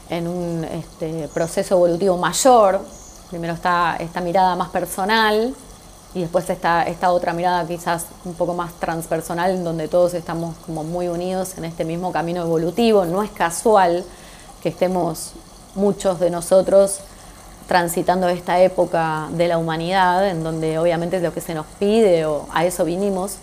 en 0.10 0.28
un 0.28 0.64
este, 0.66 1.28
proceso 1.30 1.76
evolutivo 1.76 2.18
mayor. 2.18 2.80
Primero 3.30 3.54
está 3.54 3.98
esta 4.00 4.22
mirada 4.22 4.56
más 4.56 4.70
personal 4.70 5.56
y 6.14 6.22
después 6.22 6.50
está 6.50 6.84
esta 6.84 7.12
otra 7.12 7.34
mirada 7.34 7.68
quizás 7.68 8.06
un 8.26 8.34
poco 8.34 8.54
más 8.54 8.74
transpersonal 8.74 9.52
en 9.52 9.64
donde 9.64 9.88
todos 9.88 10.14
estamos 10.14 10.56
como 10.66 10.84
muy 10.84 11.08
unidos 11.08 11.58
en 11.58 11.66
este 11.66 11.86
mismo 11.86 12.12
camino 12.12 12.42
evolutivo. 12.42 13.06
No 13.06 13.22
es 13.24 13.32
casual 13.32 14.04
que 14.62 14.70
estemos 14.70 15.34
muchos 15.76 16.20
de 16.20 16.30
nosotros 16.30 17.00
transitando 17.68 18.30
esta 18.30 18.60
época 18.62 19.28
de 19.32 19.48
la 19.48 19.58
humanidad, 19.58 20.28
en 20.30 20.44
donde 20.44 20.80
obviamente 20.80 21.18
es 21.18 21.24
lo 21.24 21.34
que 21.34 21.42
se 21.42 21.54
nos 21.54 21.66
pide, 21.80 22.26
o 22.26 22.48
a 22.54 22.66
eso 22.66 22.86
vinimos, 22.86 23.36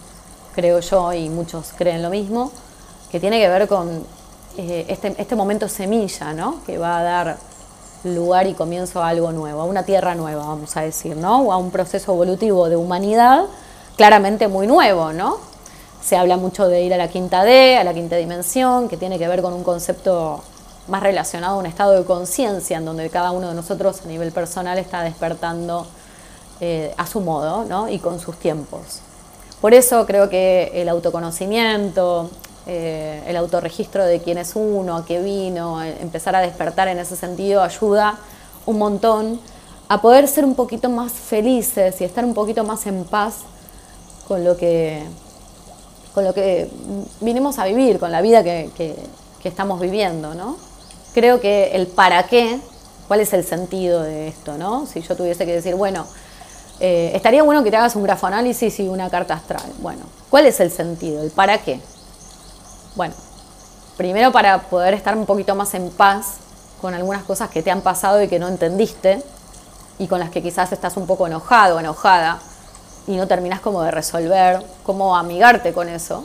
creo 0.54 0.80
yo, 0.80 1.12
y 1.12 1.28
muchos 1.28 1.72
creen 1.76 2.02
lo 2.02 2.10
mismo, 2.10 2.50
que 3.10 3.20
tiene 3.20 3.38
que 3.38 3.48
ver 3.48 3.68
con 3.68 4.04
eh, 4.56 4.86
este, 4.88 5.14
este, 5.18 5.36
momento 5.36 5.68
semilla, 5.68 6.32
¿no? 6.32 6.62
que 6.64 6.78
va 6.78 6.98
a 6.98 7.02
dar 7.02 7.36
lugar 8.04 8.46
y 8.46 8.54
comienzo 8.54 9.02
a 9.02 9.08
algo 9.08 9.32
nuevo, 9.32 9.60
a 9.60 9.64
una 9.64 9.84
tierra 9.84 10.14
nueva, 10.14 10.46
vamos 10.46 10.76
a 10.76 10.82
decir, 10.82 11.16
¿no? 11.16 11.42
o 11.42 11.52
a 11.52 11.56
un 11.56 11.70
proceso 11.70 12.12
evolutivo 12.12 12.68
de 12.68 12.76
humanidad 12.76 13.44
claramente 13.96 14.48
muy 14.48 14.66
nuevo, 14.66 15.12
¿no? 15.12 15.38
Se 16.02 16.16
habla 16.16 16.36
mucho 16.36 16.68
de 16.68 16.82
ir 16.82 16.92
a 16.92 16.98
la 16.98 17.08
quinta 17.08 17.44
D, 17.44 17.76
a 17.78 17.84
la 17.84 17.94
quinta 17.94 18.16
dimensión, 18.16 18.88
que 18.88 18.96
tiene 18.96 19.18
que 19.18 19.26
ver 19.26 19.40
con 19.40 19.54
un 19.54 19.64
concepto 19.64 20.42
más 20.88 21.02
relacionado 21.02 21.56
a 21.56 21.58
un 21.58 21.66
estado 21.66 21.92
de 21.92 22.04
conciencia 22.04 22.76
en 22.76 22.84
donde 22.84 23.08
cada 23.08 23.30
uno 23.30 23.48
de 23.48 23.54
nosotros 23.54 24.02
a 24.04 24.08
nivel 24.08 24.32
personal 24.32 24.78
está 24.78 25.02
despertando 25.02 25.86
eh, 26.60 26.92
a 26.98 27.06
su 27.06 27.20
modo 27.20 27.64
¿no? 27.64 27.88
y 27.88 27.98
con 27.98 28.20
sus 28.20 28.36
tiempos. 28.36 29.00
Por 29.60 29.72
eso 29.72 30.04
creo 30.04 30.28
que 30.28 30.72
el 30.74 30.90
autoconocimiento, 30.90 32.28
eh, 32.66 33.22
el 33.26 33.36
autorregistro 33.36 34.04
de 34.04 34.20
quién 34.20 34.38
es 34.38 34.52
uno, 34.54 34.96
a 34.96 35.04
qué 35.04 35.20
vino, 35.20 35.82
eh, 35.82 35.96
empezar 36.00 36.34
a 36.36 36.40
despertar 36.40 36.88
en 36.88 36.98
ese 36.98 37.16
sentido 37.16 37.62
ayuda 37.62 38.18
un 38.66 38.78
montón 38.78 39.40
a 39.88 40.00
poder 40.00 40.26
ser 40.28 40.44
un 40.44 40.54
poquito 40.54 40.88
más 40.88 41.12
felices 41.12 42.00
y 42.00 42.04
estar 42.04 42.24
un 42.24 42.34
poquito 42.34 42.64
más 42.64 42.86
en 42.86 43.04
paz 43.04 43.40
con 44.26 44.44
lo 44.44 44.56
que, 44.56 45.02
con 46.14 46.24
lo 46.24 46.32
que 46.32 46.70
vinimos 47.20 47.58
a 47.58 47.66
vivir, 47.66 47.98
con 47.98 48.10
la 48.10 48.22
vida 48.22 48.42
que, 48.42 48.70
que, 48.76 48.96
estamos 49.46 49.78
viviendo, 49.78 50.32
¿no? 50.34 50.56
creo 51.14 51.40
que 51.40 51.70
el 51.74 51.86
para 51.86 52.26
qué, 52.26 52.58
cuál 53.08 53.20
es 53.20 53.32
el 53.32 53.44
sentido 53.44 54.02
de 54.02 54.28
esto, 54.28 54.58
¿no? 54.58 54.86
Si 54.86 55.00
yo 55.00 55.16
tuviese 55.16 55.46
que 55.46 55.52
decir, 55.52 55.74
bueno, 55.74 56.06
eh, 56.80 57.12
estaría 57.14 57.42
bueno 57.42 57.62
que 57.62 57.70
te 57.70 57.76
hagas 57.76 57.94
un 57.94 58.02
grafoanálisis 58.02 58.80
y 58.80 58.88
una 58.88 59.08
carta 59.08 59.34
astral. 59.34 59.72
Bueno, 59.80 60.02
¿cuál 60.28 60.46
es 60.46 60.58
el 60.60 60.70
sentido? 60.70 61.22
¿El 61.22 61.30
para 61.30 61.58
qué? 61.58 61.80
Bueno, 62.94 63.14
primero 63.96 64.32
para 64.32 64.62
poder 64.62 64.94
estar 64.94 65.16
un 65.16 65.26
poquito 65.26 65.54
más 65.54 65.74
en 65.74 65.90
paz 65.90 66.36
con 66.80 66.94
algunas 66.94 67.24
cosas 67.24 67.50
que 67.50 67.62
te 67.62 67.70
han 67.70 67.80
pasado 67.80 68.22
y 68.22 68.28
que 68.28 68.38
no 68.38 68.48
entendiste 68.48 69.22
y 69.98 70.06
con 70.06 70.20
las 70.20 70.30
que 70.30 70.42
quizás 70.42 70.72
estás 70.72 70.96
un 70.96 71.06
poco 71.06 71.26
enojado 71.26 71.76
o 71.76 71.80
enojada 71.80 72.38
y 73.06 73.16
no 73.16 73.26
terminas 73.26 73.60
como 73.60 73.82
de 73.82 73.90
resolver, 73.90 74.64
cómo 74.84 75.16
amigarte 75.16 75.72
con 75.72 75.88
eso. 75.88 76.24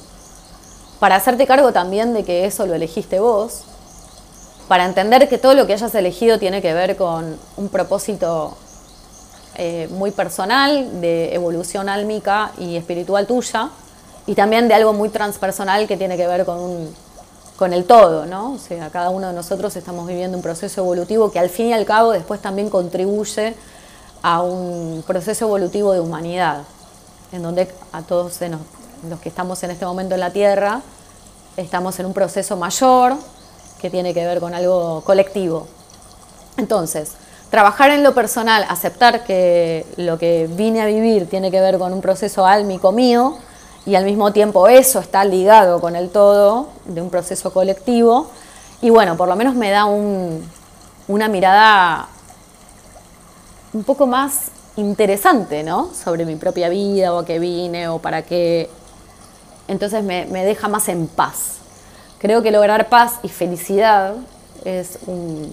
Para 0.99 1.15
hacerte 1.15 1.47
cargo 1.47 1.71
también 1.71 2.13
de 2.13 2.23
que 2.23 2.45
eso 2.45 2.65
lo 2.65 2.75
elegiste 2.75 3.19
vos 3.19 3.63
para 4.69 4.85
entender 4.85 5.27
que 5.27 5.39
todo 5.39 5.55
lo 5.55 5.65
que 5.65 5.73
hayas 5.73 5.95
elegido 5.95 6.37
tiene 6.37 6.61
que 6.61 6.75
ver 6.75 6.95
con 6.95 7.39
un 7.57 7.69
propósito 7.69 8.55
eh, 9.55 9.89
muy 9.89 10.11
personal, 10.11 11.01
de 11.01 11.33
evolución 11.33 11.89
álmica 11.89 12.51
y 12.59 12.77
espiritual 12.77 13.25
tuya, 13.25 13.69
y 14.29 14.35
también 14.35 14.67
de 14.67 14.75
algo 14.75 14.93
muy 14.93 15.09
transpersonal 15.09 15.87
que 15.87 15.97
tiene 15.97 16.15
que 16.15 16.27
ver 16.27 16.45
con, 16.45 16.87
con 17.57 17.73
el 17.73 17.85
todo, 17.85 18.27
¿no? 18.27 18.53
O 18.53 18.57
sea, 18.59 18.91
cada 18.91 19.09
uno 19.09 19.29
de 19.29 19.33
nosotros 19.33 19.75
estamos 19.75 20.05
viviendo 20.05 20.37
un 20.37 20.43
proceso 20.43 20.81
evolutivo 20.81 21.31
que 21.31 21.39
al 21.39 21.49
fin 21.49 21.69
y 21.69 21.73
al 21.73 21.83
cabo 21.83 22.11
después 22.11 22.39
también 22.39 22.69
contribuye 22.69 23.55
a 24.21 24.43
un 24.43 25.03
proceso 25.07 25.45
evolutivo 25.45 25.93
de 25.93 25.99
humanidad, 25.99 26.61
en 27.31 27.41
donde 27.41 27.73
a 27.91 28.03
todos 28.03 28.39
los 29.09 29.19
que 29.19 29.29
estamos 29.29 29.63
en 29.63 29.71
este 29.71 29.87
momento 29.87 30.13
en 30.13 30.21
la 30.21 30.29
Tierra, 30.29 30.81
estamos 31.57 31.99
en 31.99 32.05
un 32.05 32.13
proceso 32.13 32.55
mayor, 32.55 33.15
que 33.81 33.89
tiene 33.89 34.13
que 34.13 34.23
ver 34.27 34.39
con 34.39 34.53
algo 34.53 35.01
colectivo. 35.07 35.65
Entonces, 36.55 37.13
trabajar 37.49 37.89
en 37.89 38.03
lo 38.03 38.13
personal, 38.13 38.63
aceptar 38.69 39.23
que 39.23 39.87
lo 39.97 40.19
que 40.19 40.47
vine 40.51 40.83
a 40.83 40.85
vivir 40.85 41.27
tiene 41.27 41.49
que 41.49 41.59
ver 41.59 41.79
con 41.79 41.93
un 41.93 42.01
proceso 42.01 42.45
álmico 42.45 42.91
mío 42.91 43.39
y 43.89 43.95
al 43.95 44.05
mismo 44.05 44.31
tiempo 44.31 44.67
eso 44.67 44.99
está 44.99 45.25
ligado 45.25 45.81
con 45.81 45.95
el 45.95 46.11
todo 46.11 46.67
de 46.85 47.01
un 47.01 47.09
proceso 47.09 47.51
colectivo. 47.51 48.29
Y 48.83 48.91
bueno, 48.91 49.17
por 49.17 49.27
lo 49.27 49.35
menos 49.35 49.55
me 49.55 49.71
da 49.71 49.85
una 49.85 51.27
mirada 51.27 52.07
un 53.73 53.83
poco 53.83 54.05
más 54.05 54.51
interesante, 54.75 55.63
¿no? 55.63 55.89
Sobre 55.91 56.23
mi 56.23 56.35
propia 56.35 56.69
vida 56.69 57.11
o 57.15 57.17
a 57.17 57.25
qué 57.25 57.39
vine 57.39 57.87
o 57.87 57.97
para 57.97 58.21
qué. 58.21 58.69
Entonces 59.67 60.03
me, 60.03 60.27
me 60.27 60.45
deja 60.45 60.67
más 60.67 60.87
en 60.87 61.07
paz. 61.07 61.57
Creo 62.19 62.43
que 62.43 62.51
lograr 62.51 62.89
paz 62.89 63.13
y 63.23 63.29
felicidad 63.29 64.13
es 64.65 64.99
un, 65.07 65.51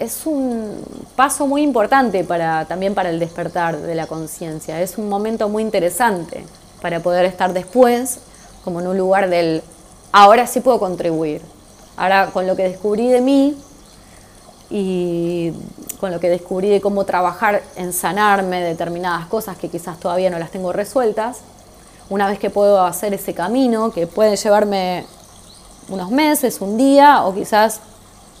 es 0.00 0.24
un 0.24 0.82
paso 1.14 1.46
muy 1.46 1.62
importante 1.62 2.24
para, 2.24 2.64
también 2.64 2.94
para 2.94 3.10
el 3.10 3.20
despertar 3.20 3.76
de 3.76 3.94
la 3.94 4.06
conciencia. 4.06 4.80
Es 4.80 4.96
un 4.96 5.08
momento 5.10 5.48
muy 5.50 5.62
interesante 5.62 6.44
para 6.80 7.00
poder 7.00 7.26
estar 7.26 7.52
después 7.52 8.20
como 8.64 8.80
en 8.80 8.86
un 8.86 8.96
lugar 8.96 9.28
del 9.28 9.62
ahora 10.10 10.46
sí 10.46 10.60
puedo 10.60 10.80
contribuir. 10.80 11.42
Ahora 11.98 12.30
con 12.32 12.46
lo 12.46 12.56
que 12.56 12.62
descubrí 12.62 13.08
de 13.08 13.20
mí 13.20 13.56
y 14.70 15.52
con 16.00 16.10
lo 16.10 16.18
que 16.18 16.30
descubrí 16.30 16.70
de 16.70 16.80
cómo 16.80 17.04
trabajar 17.04 17.62
en 17.76 17.92
sanarme 17.92 18.62
determinadas 18.62 19.26
cosas 19.26 19.58
que 19.58 19.68
quizás 19.68 20.00
todavía 20.00 20.30
no 20.30 20.38
las 20.38 20.50
tengo 20.50 20.72
resueltas, 20.72 21.40
una 22.08 22.26
vez 22.26 22.38
que 22.38 22.48
puedo 22.48 22.82
hacer 22.82 23.12
ese 23.12 23.34
camino, 23.34 23.92
que 23.92 24.06
puede 24.06 24.36
llevarme 24.36 25.04
unos 25.90 26.10
meses, 26.10 26.60
un 26.62 26.78
día, 26.78 27.22
o 27.24 27.34
quizás 27.34 27.80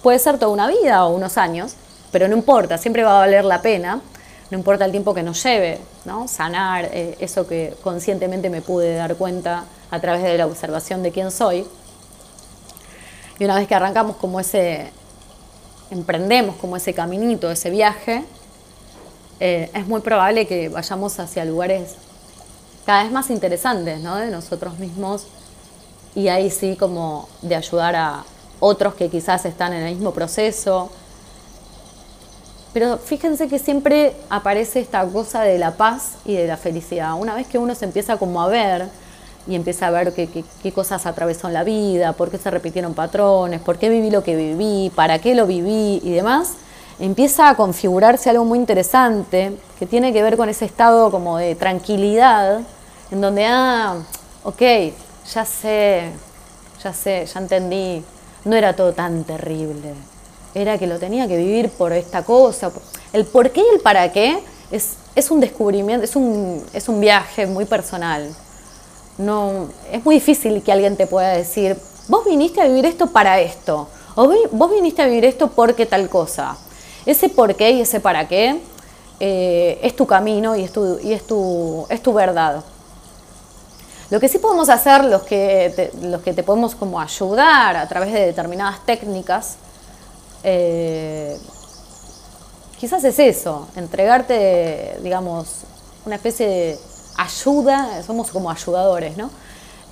puede 0.02 0.18
ser 0.18 0.38
toda 0.38 0.52
una 0.52 0.68
vida 0.68 1.04
o 1.04 1.14
unos 1.14 1.38
años, 1.38 1.74
pero 2.10 2.28
no 2.28 2.36
importa, 2.36 2.78
siempre 2.78 3.04
va 3.04 3.16
a 3.16 3.18
valer 3.20 3.44
la 3.44 3.62
pena, 3.62 4.00
no 4.50 4.58
importa 4.58 4.84
el 4.84 4.90
tiempo 4.90 5.14
que 5.14 5.22
nos 5.22 5.42
lleve, 5.42 5.78
¿no? 6.04 6.26
sanar 6.26 6.86
eh, 6.86 7.16
eso 7.20 7.46
que 7.46 7.76
conscientemente 7.82 8.50
me 8.50 8.62
pude 8.62 8.94
dar 8.94 9.14
cuenta 9.16 9.64
a 9.90 10.00
través 10.00 10.22
de 10.22 10.36
la 10.36 10.46
observación 10.46 11.02
de 11.02 11.12
quién 11.12 11.30
soy. 11.30 11.66
Y 13.38 13.44
una 13.44 13.56
vez 13.56 13.68
que 13.68 13.74
arrancamos 13.74 14.16
como 14.16 14.40
ese, 14.40 14.90
emprendemos 15.90 16.56
como 16.56 16.76
ese 16.76 16.94
caminito, 16.94 17.50
ese 17.50 17.70
viaje, 17.70 18.24
eh, 19.38 19.70
es 19.72 19.86
muy 19.86 20.00
probable 20.00 20.46
que 20.46 20.68
vayamos 20.68 21.18
hacia 21.18 21.44
lugares 21.44 21.94
cada 22.84 23.04
vez 23.04 23.12
más 23.12 23.30
interesantes 23.30 24.00
¿no? 24.00 24.16
de 24.16 24.30
nosotros 24.30 24.78
mismos 24.78 25.26
y 26.14 26.28
ahí 26.28 26.50
sí 26.50 26.76
como 26.76 27.28
de 27.40 27.54
ayudar 27.54 27.96
a 27.96 28.24
otros 28.60 28.94
que 28.94 29.08
quizás 29.08 29.44
están 29.44 29.72
en 29.72 29.82
el 29.82 29.94
mismo 29.94 30.12
proceso. 30.12 30.90
Pero 32.72 32.98
fíjense 32.98 33.48
que 33.48 33.58
siempre 33.58 34.14
aparece 34.28 34.78
esta 34.80 35.04
cosa 35.04 35.42
de 35.42 35.58
la 35.58 35.72
paz 35.72 36.12
y 36.24 36.34
de 36.34 36.46
la 36.46 36.56
felicidad. 36.56 37.14
Una 37.18 37.34
vez 37.34 37.48
que 37.48 37.58
uno 37.58 37.74
se 37.74 37.84
empieza 37.84 38.12
a 38.12 38.46
ver 38.46 38.88
y 39.46 39.56
empieza 39.56 39.88
a 39.88 39.90
ver 39.90 40.12
qué, 40.12 40.28
qué, 40.62 40.72
cosas 40.72 41.06
atravesó 41.06 41.48
en 41.48 41.54
la 41.54 41.64
vida, 41.64 42.12
por 42.12 42.30
qué 42.30 42.38
se 42.38 42.50
repitieron 42.50 42.94
patrones, 42.94 43.60
por 43.60 43.78
qué 43.78 43.88
viví 43.88 44.10
lo 44.10 44.22
que 44.22 44.36
viví, 44.36 44.92
para 44.94 45.18
qué 45.18 45.34
lo 45.34 45.46
viví 45.46 46.00
y 46.04 46.10
demás, 46.12 46.52
empieza 47.00 47.48
a 47.48 47.56
configurarse 47.56 48.30
algo 48.30 48.44
muy 48.44 48.58
interesante 48.58 49.56
que 49.78 49.86
tiene 49.86 50.12
que 50.12 50.22
ver 50.22 50.36
con 50.36 50.48
ese 50.48 50.66
estado 50.66 51.10
como 51.10 51.38
de 51.38 51.56
tranquilidad, 51.56 52.60
en 53.10 53.20
donde, 53.20 53.46
ah, 53.46 53.96
ok, 54.44 54.62
ya 55.34 55.44
sé, 55.44 56.12
ya 56.84 56.92
sé, 56.92 57.26
ya 57.26 57.40
entendí, 57.40 58.04
no 58.44 58.56
era 58.56 58.74
todo 58.74 58.92
tan 58.92 59.24
terrible, 59.24 59.94
era 60.54 60.78
que 60.78 60.86
lo 60.86 60.98
tenía 60.98 61.28
que 61.28 61.36
vivir 61.36 61.70
por 61.70 61.92
esta 61.92 62.24
cosa. 62.24 62.70
El 63.12 63.24
por 63.24 63.50
qué 63.50 63.60
y 63.60 63.74
el 63.74 63.80
para 63.80 64.12
qué 64.12 64.38
es, 64.70 64.96
es 65.14 65.30
un 65.30 65.40
descubrimiento, 65.40 66.04
es 66.04 66.16
un, 66.16 66.64
es 66.72 66.88
un 66.88 67.00
viaje 67.00 67.46
muy 67.46 67.64
personal. 67.64 68.34
No, 69.18 69.68
es 69.92 70.04
muy 70.04 70.16
difícil 70.16 70.62
que 70.62 70.72
alguien 70.72 70.96
te 70.96 71.06
pueda 71.06 71.28
decir, 71.28 71.76
vos 72.08 72.24
viniste 72.24 72.60
a 72.60 72.66
vivir 72.66 72.86
esto 72.86 73.08
para 73.08 73.40
esto, 73.40 73.88
o 74.14 74.32
vos 74.52 74.70
viniste 74.70 75.02
a 75.02 75.06
vivir 75.06 75.24
esto 75.24 75.48
porque 75.48 75.86
tal 75.86 76.08
cosa. 76.08 76.56
Ese 77.06 77.28
por 77.28 77.54
qué 77.54 77.70
y 77.72 77.80
ese 77.82 78.00
para 78.00 78.28
qué 78.28 78.60
eh, 79.20 79.78
es 79.82 79.94
tu 79.94 80.06
camino 80.06 80.56
y 80.56 80.64
es 80.64 80.72
tu, 80.72 80.98
y 81.00 81.12
es 81.12 81.26
tu, 81.26 81.86
es 81.88 82.02
tu 82.02 82.12
verdad. 82.12 82.64
Lo 84.10 84.18
que 84.18 84.28
sí 84.28 84.38
podemos 84.38 84.68
hacer, 84.68 85.04
los 85.04 85.22
que 85.22 85.72
te, 85.74 86.06
los 86.06 86.20
que 86.22 86.32
te 86.32 86.42
podemos 86.42 86.74
como 86.74 87.00
ayudar 87.00 87.76
a 87.76 87.88
través 87.88 88.12
de 88.12 88.26
determinadas 88.26 88.84
técnicas, 88.84 89.56
eh, 90.42 91.38
quizás 92.78 93.04
es 93.04 93.18
eso, 93.18 93.68
entregarte, 93.76 94.98
digamos, 95.02 95.48
una 96.04 96.16
especie 96.16 96.46
de 96.48 96.78
ayuda, 97.18 98.02
somos 98.02 98.30
como 98.30 98.50
ayudadores, 98.50 99.16
¿no? 99.16 99.30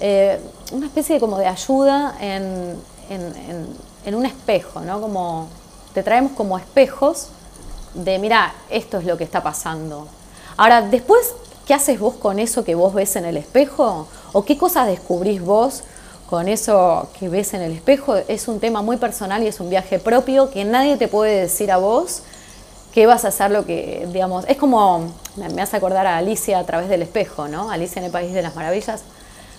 Eh, 0.01 0.41
una 0.73 0.87
especie 0.87 1.15
de, 1.17 1.21
como 1.21 1.39
de 1.39 1.47
ayuda 1.47 2.17
en, 2.21 2.77
en 3.09 4.15
un 4.15 4.27
espejo, 4.27 4.81
¿no? 4.81 5.01
Como 5.01 5.49
te 5.95 6.03
traemos 6.03 6.33
como 6.33 6.59
espejos 6.59 7.29
de, 7.95 8.19
mira, 8.19 8.53
esto 8.71 8.99
es 8.99 9.05
lo 9.05 9.17
que 9.17 9.25
está 9.25 9.43
pasando. 9.43 10.07
Ahora, 10.57 10.83
después, 10.83 11.35
¿qué 11.69 11.75
haces 11.75 12.01
vos 12.01 12.15
con 12.15 12.39
eso 12.39 12.65
que 12.65 12.75
vos 12.75 12.95
ves 12.95 13.15
en 13.17 13.27
el 13.27 13.37
espejo? 13.37 14.09
¿O 14.33 14.43
qué 14.43 14.57
cosas 14.57 14.87
descubrís 14.87 15.43
vos 15.43 15.85
con 16.31 16.49
eso 16.49 17.11
que 17.21 17.29
ves 17.29 17.53
en 17.53 17.61
el 17.61 17.73
espejo? 17.73 18.17
Es 18.17 18.49
un 18.49 18.59
tema 18.59 18.81
muy 18.81 18.97
personal 18.97 19.43
y 19.43 19.49
es 19.49 19.61
un 19.61 19.69
viaje 19.69 19.99
propio 19.99 20.51
que 20.51 20.65
nadie 20.65 20.97
te 20.97 21.09
puede 21.09 21.43
decir 21.43 21.71
a 21.71 21.77
vos 21.77 22.23
que 22.95 23.07
vas 23.07 23.27
a 23.27 23.29
hacer 23.29 23.51
lo 23.51 23.67
que, 23.67 24.09
digamos, 24.11 24.47
es 24.49 24.57
como, 24.57 25.13
me 25.37 25.61
hace 25.61 25.77
acordar 25.77 26.07
a 26.07 26.17
Alicia 26.17 26.59
a 26.59 26.65
través 26.65 26.89
del 26.89 27.03
espejo, 27.03 27.49
¿no? 27.49 27.71
Alicia 27.71 28.01
en 28.01 28.07
el 28.07 28.11
País 28.11 28.33
de 28.33 28.41
las 28.41 28.57
Maravillas 28.57 29.03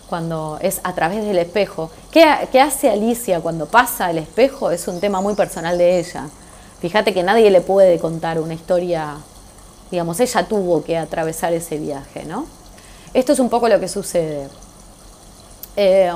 cuando 0.10 0.57
es 0.62 0.82
a 0.84 0.95
través 0.95 1.24
del 1.24 1.38
espejo. 1.38 1.91
¿Qué, 2.10 2.24
hace 2.24 2.89
Alicia 2.89 3.39
cuando 3.39 3.68
pasa 3.68 4.10
el 4.10 4.18
espejo? 4.18 4.72
Es 4.72 4.88
un 4.88 4.99
tema 4.99 5.22
muy 5.22 5.36
personal 5.36 5.78
de 5.78 5.99
ella. 5.99 6.28
Fíjate 6.80 7.14
que 7.14 7.22
nadie 7.22 7.51
le 7.51 7.62
puede 7.62 7.99
contar 7.99 8.39
una 8.39 8.55
historia, 8.55 9.18
digamos, 9.92 10.20
ella 10.20 10.48
tuvo 10.48 10.84
que 10.84 10.98
atravesar 10.98 11.54
ese 11.54 11.78
viaje, 11.78 12.24
¿no? 12.26 12.46
Esto 13.14 13.34
es 13.34 13.40
un 13.40 13.50
poco 13.50 13.68
lo 13.70 13.80
que 13.80 13.88
sucede. 13.88 14.50
Eh, 15.76 16.12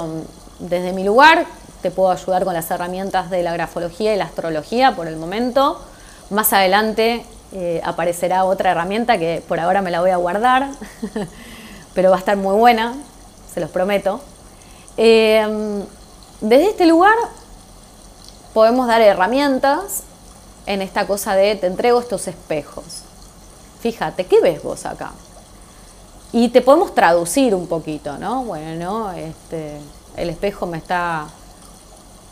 desde 0.59 0.93
mi 0.93 1.03
lugar 1.03 1.45
te 1.81 1.91
puedo 1.91 2.11
ayudar 2.11 2.45
con 2.45 2.53
las 2.53 2.69
herramientas 2.71 3.29
de 3.29 3.43
la 3.43 3.53
grafología 3.53 4.13
y 4.13 4.17
la 4.17 4.25
astrología 4.25 4.95
por 4.95 5.07
el 5.07 5.17
momento. 5.17 5.81
Más 6.29 6.53
adelante 6.53 7.25
eh, 7.51 7.81
aparecerá 7.83 8.45
otra 8.45 8.71
herramienta 8.71 9.17
que 9.17 9.43
por 9.47 9.59
ahora 9.59 9.81
me 9.81 9.91
la 9.91 10.01
voy 10.01 10.11
a 10.11 10.17
guardar, 10.17 10.69
pero 11.93 12.09
va 12.09 12.17
a 12.17 12.19
estar 12.19 12.37
muy 12.37 12.55
buena, 12.55 12.95
se 13.53 13.59
los 13.59 13.69
prometo. 13.69 14.21
Eh, 14.97 15.83
desde 16.41 16.69
este 16.69 16.85
lugar 16.85 17.15
podemos 18.53 18.87
dar 18.87 19.01
herramientas 19.01 20.03
en 20.65 20.81
esta 20.81 21.07
cosa 21.07 21.35
de 21.35 21.55
te 21.55 21.67
entrego 21.67 21.99
estos 21.99 22.27
espejos. 22.27 23.02
Fíjate, 23.83 24.25
¿qué 24.27 24.39
ves 24.39 24.63
vos 24.63 24.85
acá? 24.85 25.11
Y 26.31 26.47
te 26.47 26.61
podemos 26.61 26.95
traducir 26.95 27.53
un 27.53 27.67
poquito, 27.67 28.17
¿no? 28.17 28.45
Bueno, 28.45 29.11
este, 29.11 29.77
el 30.15 30.29
espejo 30.29 30.65
me 30.65 30.77
está 30.77 31.27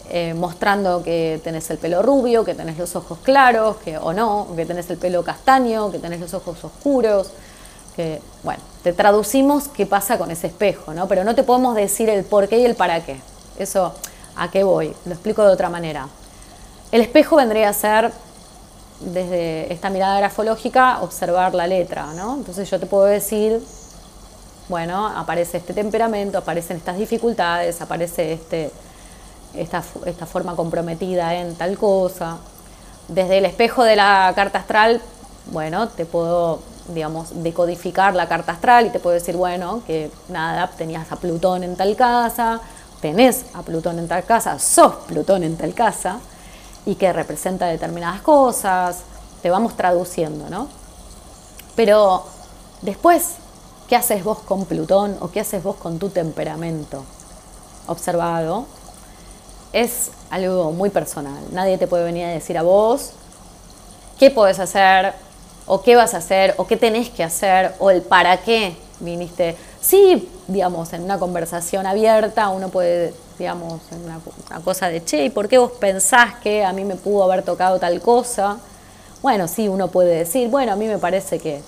eh, 0.10 0.34
mostrando 0.34 1.04
que 1.04 1.41
tenés 1.43 1.70
el 1.70 1.78
pelo 1.78 2.02
rubio, 2.02 2.45
que 2.45 2.56
tenés 2.56 2.78
los 2.78 2.95
ojos 2.95 3.18
claros, 3.22 3.76
que, 3.84 3.97
o 3.97 4.14
no, 4.14 4.47
que 4.56 4.66
tenés 4.66 4.89
el 4.91 4.97
pelo 4.97 5.26
castaño, 5.26 5.91
que 5.91 5.99
tenés 5.99 6.22
los 6.22 6.34
ojos 6.34 6.64
oscuros, 6.64 7.32
que, 7.97 8.22
bueno, 8.43 8.64
te 8.82 8.93
traducimos 8.93 9.68
qué 9.68 9.86
pasa 9.86 10.18
con 10.18 10.32
ese 10.32 10.47
espejo, 10.47 10.93
¿no? 10.93 11.10
Pero 11.10 11.26
no 11.26 11.36
te 11.36 11.43
podemos 11.43 11.76
decir 11.76 12.08
el 12.08 12.24
por 12.24 12.47
qué 12.47 12.60
y 12.60 12.66
el 12.66 12.76
para 12.76 13.04
qué. 13.04 13.20
Eso, 13.59 13.93
¿a 14.38 14.50
qué 14.50 14.63
voy? 14.63 14.96
Lo 15.04 15.12
explico 15.12 15.46
de 15.46 15.51
otra 15.51 15.70
manera. 15.70 16.08
El 16.93 17.01
espejo 17.01 17.36
vendría 17.36 17.67
a 17.67 17.74
ser, 17.74 18.13
desde 19.01 19.71
esta 19.73 19.89
mirada 19.89 20.19
grafológica, 20.19 21.01
observar 21.01 21.53
la 21.53 21.67
letra, 21.67 22.13
¿no? 22.13 22.36
Entonces 22.36 22.69
yo 22.69 22.79
te 22.79 22.86
puedo 22.86 23.05
decir, 23.05 23.61
bueno, 24.69 25.07
aparece 25.07 25.57
este 25.57 25.73
temperamento, 25.73 26.37
aparecen 26.37 26.78
estas 26.78 26.97
dificultades, 26.97 27.82
aparece 27.82 28.33
este, 28.33 28.71
esta, 29.53 29.83
esta 30.05 30.25
forma 30.25 30.55
comprometida 30.55 31.36
en 31.36 31.55
tal 31.55 31.78
cosa. 31.78 32.37
Desde 33.07 33.39
el 33.39 33.45
espejo 33.45 33.83
de 33.83 33.95
la 33.95 34.32
carta 34.36 34.59
astral, 34.59 35.01
bueno, 35.47 35.89
te 35.89 36.05
puedo 36.05 36.59
digamos, 36.93 37.43
decodificar 37.43 38.15
la 38.15 38.28
carta 38.28 38.53
astral 38.53 38.87
y 38.87 38.89
te 38.89 38.99
puedo 38.99 39.13
decir, 39.13 39.36
bueno, 39.36 39.82
que 39.86 40.11
nada, 40.29 40.67
tenías 40.67 41.11
a 41.11 41.15
Plutón 41.15 41.63
en 41.63 41.75
tal 41.75 41.95
casa, 41.95 42.59
tenés 43.01 43.45
a 43.53 43.61
Plutón 43.61 43.99
en 43.99 44.07
tal 44.07 44.23
casa, 44.23 44.59
sos 44.59 44.95
Plutón 45.07 45.43
en 45.43 45.57
tal 45.57 45.73
casa, 45.73 46.19
y 46.86 46.95
que 46.95 47.13
representa 47.13 47.67
determinadas 47.67 48.21
cosas, 48.21 49.03
te 49.41 49.49
vamos 49.49 49.75
traduciendo, 49.75 50.49
¿no? 50.49 50.67
Pero 51.75 52.25
después, 52.82 53.36
¿qué 53.87 53.95
haces 53.95 54.24
vos 54.24 54.39
con 54.39 54.66
Plutón 54.66 55.17
o 55.20 55.32
qué 55.32 55.39
haces 55.39 55.63
vos 55.63 55.75
con 55.75 55.99
tu 55.99 56.09
temperamento? 56.09 57.03
Observado, 57.87 58.66
es 59.74 60.12
algo 60.29 60.71
muy 60.71 60.89
personal. 60.89 61.43
Nadie 61.51 61.78
te 61.78 61.87
puede 61.87 62.03
venir 62.03 62.25
a 62.25 62.29
decir 62.29 62.58
a 62.58 62.63
vos 62.63 63.12
qué 64.20 64.29
podés 64.29 64.59
hacer, 64.59 65.13
o 65.66 65.82
qué 65.82 65.95
vas 65.95 66.13
a 66.13 66.17
hacer, 66.17 66.53
o 66.58 66.67
qué 66.67 66.78
tenés 66.78 67.09
que 67.09 67.24
hacer, 67.24 67.74
o 67.79 67.89
el 67.91 68.01
para 68.01 68.37
qué 68.37 68.75
viniste. 68.99 69.58
Sí, 69.79 70.29
digamos, 70.47 70.93
en 70.93 71.03
una 71.03 71.17
conversación 71.17 71.86
abierta 71.86 72.49
uno 72.49 72.70
puede, 72.70 73.13
digamos, 73.42 73.82
una, 74.04 74.62
cosa 74.62 74.88
de, 74.88 75.04
che, 75.04 75.26
¿y 75.26 75.30
por 75.30 75.47
qué 75.47 75.58
vos 75.58 75.72
pensás 75.74 76.36
que 76.36 76.63
a 76.63 76.74
mí 76.74 76.86
me 76.86 76.96
pudo 76.96 77.24
haber 77.24 77.43
tocado 77.43 77.80
tal 77.80 78.00
cosa? 78.01 78.58
Bueno, 79.22 79.47
sí, 79.47 79.68
uno 79.68 79.89
puede 79.89 80.16
decir, 80.16 80.50
bueno, 80.50 80.72
a 80.74 80.76
mí 80.76 80.86
me 80.86 80.97
parece 81.00 81.39
que 81.39 81.62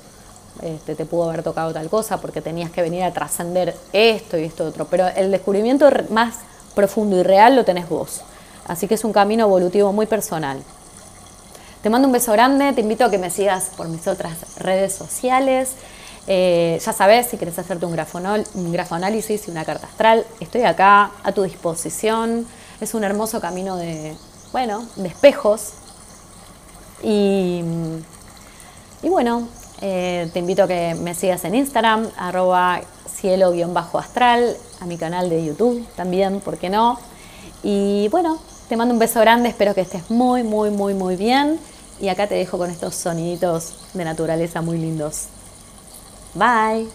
este, 0.62 0.95
te 0.95 1.06
pudo 1.06 1.30
haber 1.30 1.41
tocado 1.41 1.74
tal 1.74 1.90
cosa 1.90 2.22
porque 2.22 2.41
tenías 2.41 2.70
que 2.70 2.82
venir 2.84 3.04
a 3.04 3.12
trascender 3.12 3.76
esto 3.91 4.38
y 4.38 4.44
esto 4.44 4.66
otro, 4.66 4.86
pero 4.86 5.08
el 5.08 5.32
descubrimiento 5.32 5.90
más 6.10 6.36
profundo 6.76 7.18
y 7.18 7.24
real 7.24 7.56
lo 7.56 7.66
tenés 7.66 7.90
vos. 7.90 8.22
Así 8.68 8.88
que 8.88 8.94
es 8.94 9.04
un 9.04 9.12
camino 9.12 9.45
evolutivo 9.45 9.91
muy 9.91 10.06
personal. 10.06 10.62
Te 11.82 11.90
mando 11.90 12.08
un 12.08 12.14
beso 12.14 12.32
grande, 12.32 12.72
te 12.74 12.82
invito 12.82 13.04
a 13.04 13.12
que 13.12 13.18
me 13.18 13.30
sigas 13.30 13.72
por 13.76 13.90
mis 13.90 14.08
otras 14.08 14.58
redes 14.58 14.94
sociales. 14.94 15.72
Eh, 16.28 16.80
ya 16.84 16.94
sabes, 16.94 17.28
si 17.28 17.38
quieres 17.38 17.58
hacerte 17.60 17.86
un, 17.86 17.91
grafonol, 17.91 18.45
grafoanálisis 18.54 19.48
y 19.48 19.52
una 19.52 19.66
carta 19.66 19.88
astral, 19.88 20.26
estoy 20.40 20.62
acá 20.64 21.12
a 21.24 21.32
tu 21.32 21.44
disposición. 21.44 22.48
Es 22.80 22.94
un 22.94 23.04
hermoso 23.04 23.41
camino 23.41 23.76
de, 23.76 24.16
bueno, 24.52 24.86
de 24.95 25.08
espejos. 25.08 25.74
Y, 27.02 27.62
y 29.02 29.10
bueno, 29.10 29.48
eh, 29.82 30.30
te 30.32 30.40
invito 30.40 30.64
a 30.64 30.68
que 30.68 30.95
me 30.95 31.14
sigas 31.14 31.44
en 31.44 31.56
Instagram, 31.56 32.10
arroba 32.18 32.82
cielo-astral, 33.14 34.56
a 34.80 34.86
mi 34.86 34.98
canal 34.98 35.30
de 35.30 35.44
YouTube 35.45 35.86
también, 35.95 36.40
¿por 36.40 36.58
qué 36.58 36.70
no? 36.70 36.98
Y 37.64 38.08
bueno, 38.10 38.40
te 38.70 38.78
mando 38.78 38.94
un 38.94 39.00
beso 39.00 39.20
grande, 39.20 39.50
espero 39.50 39.74
que 39.74 39.82
estés 39.82 40.10
muy, 40.10 40.44
muy, 40.44 40.70
muy, 40.70 40.94
muy 40.94 41.16
bien. 41.16 41.60
Y 42.00 42.08
acá 42.08 42.28
te 42.28 42.36
dejo 42.36 42.58
con 42.58 42.70
estos 42.70 42.95
soniditos 42.95 43.74
de 43.94 44.04
naturaleza 44.04 44.62
muy 44.62 44.78
lindos. 44.78 45.28
Bye. 46.35 46.89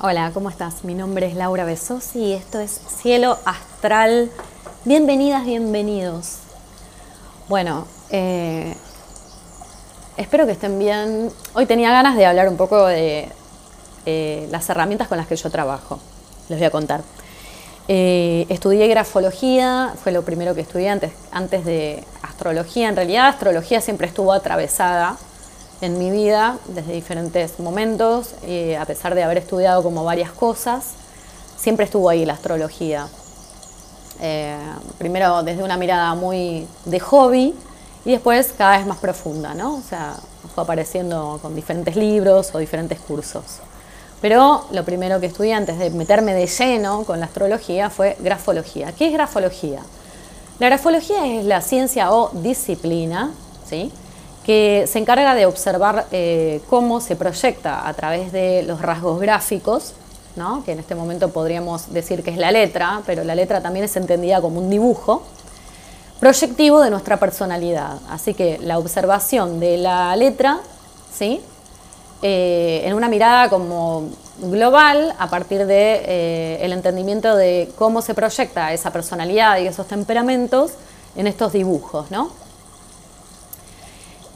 Hola, 0.00 0.32
¿cómo 0.34 0.50
estás? 0.50 0.84
Mi 0.84 0.92
nombre 0.92 1.26
es 1.26 1.34
Laura 1.34 1.64
Besosi 1.64 2.18
y 2.18 2.32
esto 2.34 2.60
es 2.60 2.78
Cielo 3.00 3.38
Astral. 3.46 4.30
Bienvenidas, 4.84 5.46
bienvenidos. 5.46 6.40
Bueno, 7.48 7.86
eh, 8.10 8.76
espero 10.18 10.44
que 10.44 10.52
estén 10.52 10.78
bien. 10.78 11.32
Hoy 11.54 11.64
tenía 11.64 11.90
ganas 11.90 12.18
de 12.18 12.26
hablar 12.26 12.50
un 12.50 12.58
poco 12.58 12.84
de 12.84 13.30
eh, 14.04 14.46
las 14.50 14.68
herramientas 14.68 15.08
con 15.08 15.16
las 15.16 15.26
que 15.26 15.36
yo 15.36 15.50
trabajo. 15.50 16.00
Les 16.50 16.58
voy 16.58 16.66
a 16.66 16.70
contar. 16.70 17.00
Eh, 17.88 18.44
estudié 18.50 18.88
grafología, 18.88 19.94
fue 20.02 20.12
lo 20.12 20.22
primero 20.22 20.54
que 20.54 20.60
estudié 20.60 20.90
antes, 20.90 21.12
antes 21.30 21.64
de 21.64 22.04
astrología. 22.20 22.90
En 22.90 22.96
realidad, 22.96 23.28
astrología 23.28 23.80
siempre 23.80 24.06
estuvo 24.06 24.34
atravesada 24.34 25.16
en 25.82 25.98
mi 25.98 26.10
vida 26.10 26.58
desde 26.68 26.92
diferentes 26.92 27.58
momentos, 27.58 28.36
eh, 28.44 28.76
a 28.76 28.84
pesar 28.86 29.14
de 29.16 29.24
haber 29.24 29.38
estudiado 29.38 29.82
como 29.82 30.04
varias 30.04 30.30
cosas, 30.30 30.92
siempre 31.58 31.84
estuvo 31.84 32.08
ahí 32.08 32.24
la 32.24 32.34
astrología. 32.34 33.08
Eh, 34.20 34.56
primero 34.98 35.42
desde 35.42 35.64
una 35.64 35.76
mirada 35.76 36.14
muy 36.14 36.68
de 36.84 37.00
hobby 37.00 37.54
y 38.04 38.12
después 38.12 38.54
cada 38.56 38.78
vez 38.78 38.86
más 38.86 38.98
profunda, 38.98 39.54
¿no? 39.54 39.74
O 39.74 39.82
sea, 39.82 40.14
fue 40.54 40.62
apareciendo 40.62 41.40
con 41.42 41.56
diferentes 41.56 41.96
libros 41.96 42.54
o 42.54 42.58
diferentes 42.58 43.00
cursos. 43.00 43.42
Pero 44.20 44.64
lo 44.70 44.84
primero 44.84 45.18
que 45.18 45.26
estudié 45.26 45.54
antes 45.54 45.80
de 45.80 45.90
meterme 45.90 46.32
de 46.32 46.46
lleno 46.46 47.02
con 47.02 47.18
la 47.18 47.26
astrología 47.26 47.90
fue 47.90 48.16
grafología. 48.20 48.92
¿Qué 48.92 49.08
es 49.08 49.12
grafología? 49.12 49.80
La 50.60 50.68
grafología 50.68 51.26
es 51.26 51.44
la 51.44 51.60
ciencia 51.60 52.12
o 52.12 52.30
disciplina 52.32 53.32
¿sí? 53.68 53.90
Que 54.44 54.84
se 54.86 54.98
encarga 54.98 55.34
de 55.34 55.46
observar 55.46 56.06
eh, 56.10 56.60
cómo 56.68 57.00
se 57.00 57.16
proyecta 57.16 57.86
a 57.86 57.94
través 57.94 58.32
de 58.32 58.62
los 58.62 58.80
rasgos 58.82 59.20
gráficos, 59.20 59.94
¿no? 60.36 60.64
que 60.64 60.72
en 60.72 60.80
este 60.80 60.94
momento 60.94 61.28
podríamos 61.28 61.92
decir 61.92 62.22
que 62.22 62.30
es 62.30 62.38
la 62.38 62.50
letra, 62.50 63.02
pero 63.06 63.24
la 63.24 63.34
letra 63.34 63.60
también 63.60 63.84
es 63.84 63.96
entendida 63.96 64.40
como 64.40 64.60
un 64.60 64.70
dibujo 64.70 65.22
proyectivo 66.18 66.80
de 66.80 66.90
nuestra 66.90 67.18
personalidad. 67.18 67.98
Así 68.08 68.34
que 68.34 68.58
la 68.62 68.78
observación 68.78 69.60
de 69.60 69.76
la 69.76 70.14
letra 70.16 70.60
¿sí? 71.12 71.40
Eh, 72.22 72.82
en 72.84 72.94
una 72.94 73.08
mirada 73.08 73.48
como 73.48 74.08
global 74.38 75.14
a 75.18 75.28
partir 75.28 75.66
de 75.66 76.02
eh, 76.04 76.64
entendimiento 76.72 77.36
de 77.36 77.70
cómo 77.76 78.02
se 78.02 78.14
proyecta 78.14 78.72
esa 78.72 78.92
personalidad 78.92 79.58
y 79.58 79.66
esos 79.66 79.86
temperamentos 79.86 80.72
en 81.16 81.26
estos 81.26 81.52
dibujos, 81.52 82.10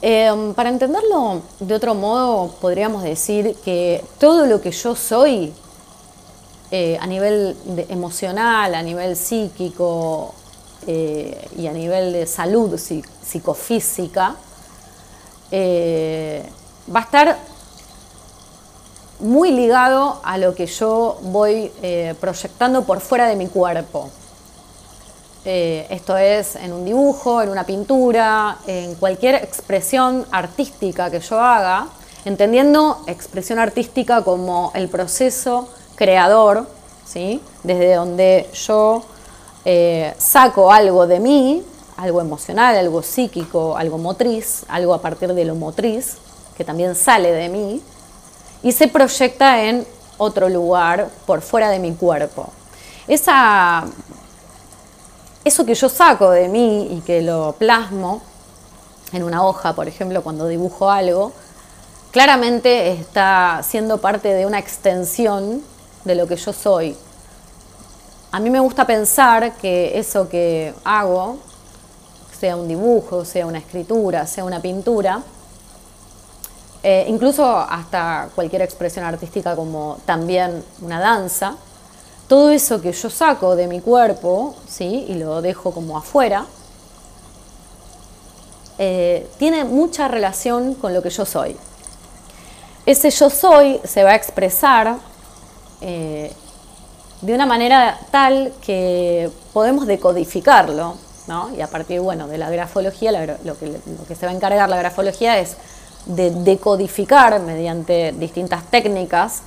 eh, 0.08 0.52
para 0.54 0.68
entenderlo 0.68 1.42
de 1.58 1.74
otro 1.74 1.94
modo, 1.94 2.52
podríamos 2.60 3.02
decir 3.02 3.56
que 3.64 4.04
todo 4.18 4.46
lo 4.46 4.60
que 4.60 4.70
yo 4.70 4.94
soy 4.94 5.52
a 7.00 7.06
nivel 7.06 7.56
emocional, 7.88 8.74
a 8.74 8.82
nivel 8.82 9.16
psíquico 9.16 10.34
y 10.86 11.66
a 11.66 11.72
nivel 11.72 12.12
de 12.12 12.26
salud 12.26 12.76
psicofísica, 12.76 14.36
va 15.52 17.00
a 17.00 17.02
estar 17.02 17.38
muy 19.20 19.50
ligado 19.50 20.20
a 20.22 20.38
lo 20.38 20.54
que 20.54 20.66
yo 20.66 21.18
voy 21.22 21.72
eh, 21.82 22.14
proyectando 22.20 22.84
por 22.84 23.00
fuera 23.00 23.26
de 23.28 23.36
mi 23.36 23.46
cuerpo. 23.46 24.10
Eh, 25.48 25.86
esto 25.90 26.16
es 26.16 26.56
en 26.56 26.72
un 26.72 26.84
dibujo, 26.84 27.40
en 27.40 27.50
una 27.50 27.62
pintura, 27.62 28.58
en 28.66 28.96
cualquier 28.96 29.36
expresión 29.36 30.26
artística 30.32 31.08
que 31.08 31.20
yo 31.20 31.38
haga, 31.38 31.86
entendiendo 32.24 33.04
expresión 33.06 33.60
artística 33.60 34.24
como 34.24 34.72
el 34.74 34.88
proceso 34.88 35.68
creador, 35.94 36.66
¿sí? 37.06 37.40
desde 37.62 37.94
donde 37.94 38.50
yo 38.54 39.04
eh, 39.64 40.14
saco 40.18 40.72
algo 40.72 41.06
de 41.06 41.20
mí, 41.20 41.62
algo 41.96 42.20
emocional, 42.20 42.74
algo 42.74 43.04
psíquico, 43.04 43.76
algo 43.76 43.98
motriz, 43.98 44.64
algo 44.66 44.94
a 44.94 45.00
partir 45.00 45.32
de 45.32 45.44
lo 45.44 45.54
motriz, 45.54 46.16
que 46.56 46.64
también 46.64 46.96
sale 46.96 47.30
de 47.30 47.48
mí, 47.48 47.80
y 48.64 48.72
se 48.72 48.88
proyecta 48.88 49.62
en 49.62 49.86
otro 50.18 50.48
lugar 50.48 51.08
por 51.24 51.40
fuera 51.40 51.70
de 51.70 51.78
mi 51.78 51.94
cuerpo. 51.94 52.50
Esa, 53.06 53.84
eso 55.46 55.64
que 55.64 55.76
yo 55.76 55.88
saco 55.88 56.30
de 56.30 56.48
mí 56.48 56.88
y 56.90 57.00
que 57.02 57.22
lo 57.22 57.54
plasmo 57.56 58.20
en 59.12 59.22
una 59.22 59.46
hoja, 59.46 59.74
por 59.74 59.86
ejemplo, 59.86 60.20
cuando 60.20 60.48
dibujo 60.48 60.90
algo, 60.90 61.32
claramente 62.10 62.90
está 62.90 63.60
siendo 63.62 63.98
parte 63.98 64.34
de 64.34 64.44
una 64.44 64.58
extensión 64.58 65.62
de 66.04 66.16
lo 66.16 66.26
que 66.26 66.34
yo 66.34 66.52
soy. 66.52 66.96
A 68.32 68.40
mí 68.40 68.50
me 68.50 68.58
gusta 68.58 68.88
pensar 68.88 69.56
que 69.56 69.96
eso 69.96 70.28
que 70.28 70.74
hago, 70.82 71.38
sea 72.36 72.56
un 72.56 72.66
dibujo, 72.66 73.24
sea 73.24 73.46
una 73.46 73.58
escritura, 73.58 74.26
sea 74.26 74.44
una 74.44 74.60
pintura, 74.60 75.22
eh, 76.82 77.04
incluso 77.06 77.56
hasta 77.56 78.30
cualquier 78.34 78.62
expresión 78.62 79.04
artística 79.04 79.54
como 79.54 79.98
también 80.04 80.64
una 80.82 80.98
danza, 80.98 81.56
todo 82.28 82.50
eso 82.50 82.80
que 82.80 82.92
yo 82.92 83.10
saco 83.10 83.56
de 83.56 83.68
mi 83.68 83.80
cuerpo 83.80 84.54
¿sí? 84.68 85.06
y 85.08 85.14
lo 85.14 85.42
dejo 85.42 85.72
como 85.72 85.96
afuera, 85.96 86.46
eh, 88.78 89.26
tiene 89.38 89.64
mucha 89.64 90.08
relación 90.08 90.74
con 90.74 90.92
lo 90.92 91.02
que 91.02 91.10
yo 91.10 91.24
soy. 91.24 91.56
Ese 92.84 93.10
yo 93.10 93.30
soy 93.30 93.80
se 93.84 94.04
va 94.04 94.10
a 94.10 94.14
expresar 94.14 94.96
eh, 95.80 96.32
de 97.20 97.34
una 97.34 97.46
manera 97.46 97.98
tal 98.10 98.52
que 98.60 99.30
podemos 99.52 99.86
decodificarlo, 99.86 100.96
¿no? 101.26 101.50
y 101.56 101.60
a 101.60 101.68
partir 101.68 102.00
bueno, 102.00 102.28
de 102.28 102.38
la 102.38 102.50
grafología, 102.50 103.12
lo, 103.12 103.58
que, 103.58 103.66
lo 103.68 104.04
que 104.06 104.14
se 104.14 104.26
va 104.26 104.32
a 104.32 104.34
encargar 104.34 104.68
la 104.68 104.76
grafología 104.76 105.38
es 105.38 105.56
de 106.06 106.30
decodificar 106.30 107.40
mediante 107.40 108.12
distintas 108.12 108.64
técnicas, 108.70 109.42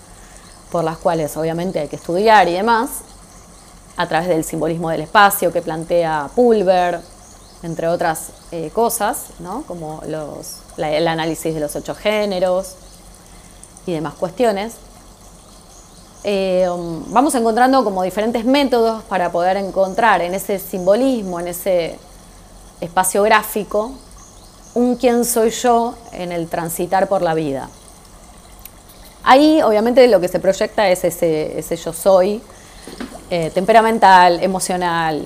por 0.72 0.84
las 0.84 0.98
cuales 0.98 1.36
obviamente 1.38 1.80
hay 1.80 1.88
que 1.88 1.96
estudiar 1.96 2.48
y 2.48 2.54
demás, 2.54 2.90
a 3.98 4.08
través 4.08 4.30
del 4.30 4.44
simbolismo 4.44 4.90
del 4.90 5.02
espacio 5.02 5.52
que 5.52 5.62
plantea 5.62 6.30
Pulver, 6.36 7.02
entre 7.64 7.88
otras 7.88 8.30
eh, 8.52 8.70
cosas, 8.74 9.26
como 9.68 10.02
el 10.78 11.08
análisis 11.08 11.54
de 11.54 11.60
los 11.60 11.76
ocho 11.76 11.94
géneros 11.96 12.76
y 13.86 13.94
demás 13.94 14.14
cuestiones. 14.14 14.74
Eh, 16.24 16.68
vamos 17.08 17.34
encontrando 17.36 17.84
como 17.84 18.04
diferentes 18.04 18.46
métodos 18.46 19.04
para 19.04 19.32
poder 19.32 19.58
encontrar 19.58 20.22
en 20.22 20.34
ese 20.34 20.60
simbolismo, 20.60 21.40
en 21.40 21.50
ese 21.50 21.98
espacio 22.82 23.24
gráfico, 23.24 23.92
un 24.74 24.96
quién 24.96 25.26
soy 25.26 25.50
yo 25.50 25.96
en 26.12 26.32
el 26.32 26.48
transitar 26.48 27.08
por 27.08 27.22
la 27.22 27.34
vida. 27.34 27.70
Ahí 29.24 29.62
obviamente 29.62 30.08
lo 30.08 30.20
que 30.20 30.28
se 30.28 30.40
proyecta 30.40 30.90
es 30.90 31.04
ese, 31.04 31.76
yo 31.76 31.94
soy, 31.94 32.42
eh, 33.30 33.52
temperamental, 33.54 34.42
emocional, 34.42 35.26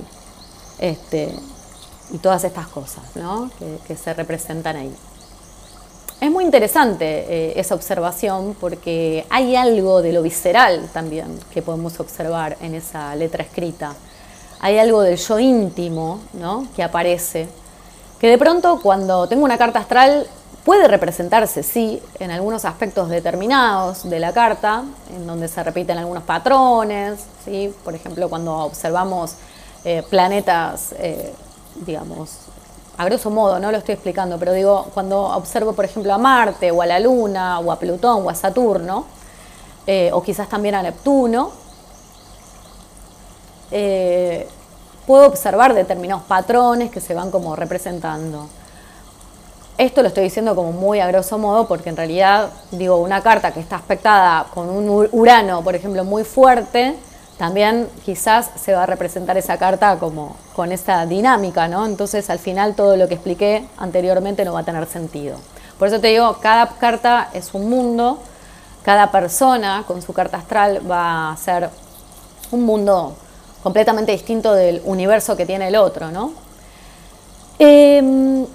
este, 0.79 1.33
y 2.11 2.17
todas 2.17 2.43
estas 2.43 2.67
cosas 2.67 3.03
que, 3.87 3.95
se 3.95 4.13
representan 4.13 4.75
ahí. 4.75 4.93
Es 6.19 6.31
muy 6.31 6.45
interesante 6.45 7.05
eh, 7.05 7.53
esa 7.59 7.75
observación 7.75 8.55
porque 8.59 9.25
hay 9.29 9.55
algo 9.55 10.01
de 10.01 10.13
lo 10.13 10.21
visceral 10.21 10.89
también 10.93 11.39
que 11.53 11.61
podemos 11.61 11.99
observar 11.99 12.57
en 12.61 12.75
esa 12.75 13.15
letra 13.15 13.43
escrita. 13.43 13.93
Hay 14.61 14.79
algo 14.79 15.01
del 15.01 15.17
yo 15.17 15.39
íntimo 15.39 16.21
que 16.75 16.83
aparece 16.83 17.47
que 18.19 18.27
de 18.29 18.37
pronto 18.37 18.79
cuando 18.81 19.27
tengo 19.27 19.43
una 19.43 19.57
carta 19.57 19.79
astral 19.79 20.25
Puede 20.63 20.87
representarse, 20.87 21.61
sí, 21.61 22.01
en 22.19 22.31
algunos 22.31 22.63
aspectos 22.63 23.09
determinados 23.09 24.09
de 24.09 24.17
la 24.21 24.31
carta, 24.31 24.85
en 25.13 25.27
donde 25.27 25.49
se 25.49 25.61
repiten 25.61 25.97
algunos 25.97 26.23
patrones, 26.23 27.19
¿sí? 27.43 27.75
por 27.83 27.93
ejemplo, 27.95 28.29
cuando 28.29 28.55
observamos 28.59 29.35
eh, 29.83 30.03
planetas, 30.09 30.95
eh, 30.97 31.33
digamos, 31.85 32.37
a 32.97 33.03
grosso 33.03 33.29
modo, 33.29 33.59
no 33.59 33.71
lo 33.71 33.77
estoy 33.77 33.95
explicando, 33.95 34.39
pero 34.39 34.53
digo, 34.53 34.87
cuando 34.93 35.23
observo, 35.35 35.73
por 35.73 35.83
ejemplo, 35.83 36.13
a 36.13 36.17
Marte 36.17 36.71
o 36.71 36.81
a 36.81 36.85
la 36.85 36.97
Luna 36.97 37.59
o 37.59 37.69
a 37.69 37.77
Plutón 37.77 38.25
o 38.25 38.29
a 38.29 38.35
Saturno, 38.35 39.05
eh, 39.85 40.11
o 40.13 40.23
quizás 40.23 40.47
también 40.47 40.75
a 40.75 40.81
Neptuno, 40.81 41.51
puedo 45.05 45.25
observar 45.25 45.73
determinados 45.73 46.23
patrones 46.23 46.89
que 46.89 47.01
se 47.01 47.13
van 47.13 47.31
como 47.31 47.53
representando. 47.53 48.47
Esto 49.77 50.03
lo 50.03 50.09
estoy 50.09 50.25
diciendo 50.25 50.55
como 50.55 50.71
muy 50.71 50.99
a 50.99 51.07
grosso 51.07 51.37
modo 51.39 51.67
porque 51.67 51.89
en 51.89 51.97
realidad, 51.97 52.49
digo, 52.71 52.97
una 52.97 53.21
carta 53.21 53.51
que 53.51 53.59
está 53.59 53.77
aspectada 53.77 54.45
con 54.53 54.69
un 54.69 55.09
Urano, 55.11 55.63
por 55.63 55.75
ejemplo, 55.75 56.03
muy 56.03 56.23
fuerte, 56.23 56.95
también 57.37 57.89
quizás 58.05 58.51
se 58.55 58.73
va 58.73 58.83
a 58.83 58.85
representar 58.85 59.35
esa 59.37 59.57
carta 59.57 59.97
como 59.97 60.35
con 60.55 60.71
esa 60.71 61.07
dinámica, 61.07 61.67
¿no? 61.67 61.87
Entonces 61.87 62.29
al 62.29 62.37
final 62.37 62.75
todo 62.75 62.95
lo 62.97 63.07
que 63.07 63.15
expliqué 63.15 63.67
anteriormente 63.77 64.45
no 64.45 64.53
va 64.53 64.59
a 64.59 64.63
tener 64.63 64.85
sentido. 64.85 65.37
Por 65.79 65.87
eso 65.87 65.99
te 65.99 66.09
digo, 66.09 66.37
cada 66.39 66.67
carta 66.67 67.29
es 67.33 67.53
un 67.55 67.67
mundo, 67.67 68.19
cada 68.83 69.11
persona 69.11 69.83
con 69.87 70.03
su 70.03 70.13
carta 70.13 70.37
astral 70.37 70.89
va 70.89 71.31
a 71.31 71.37
ser 71.37 71.69
un 72.51 72.63
mundo 72.63 73.15
completamente 73.63 74.11
distinto 74.11 74.53
del 74.53 74.81
universo 74.85 75.35
que 75.35 75.47
tiene 75.47 75.69
el 75.69 75.75
otro, 75.75 76.11
¿no? 76.11 76.33
Em, 77.57 78.45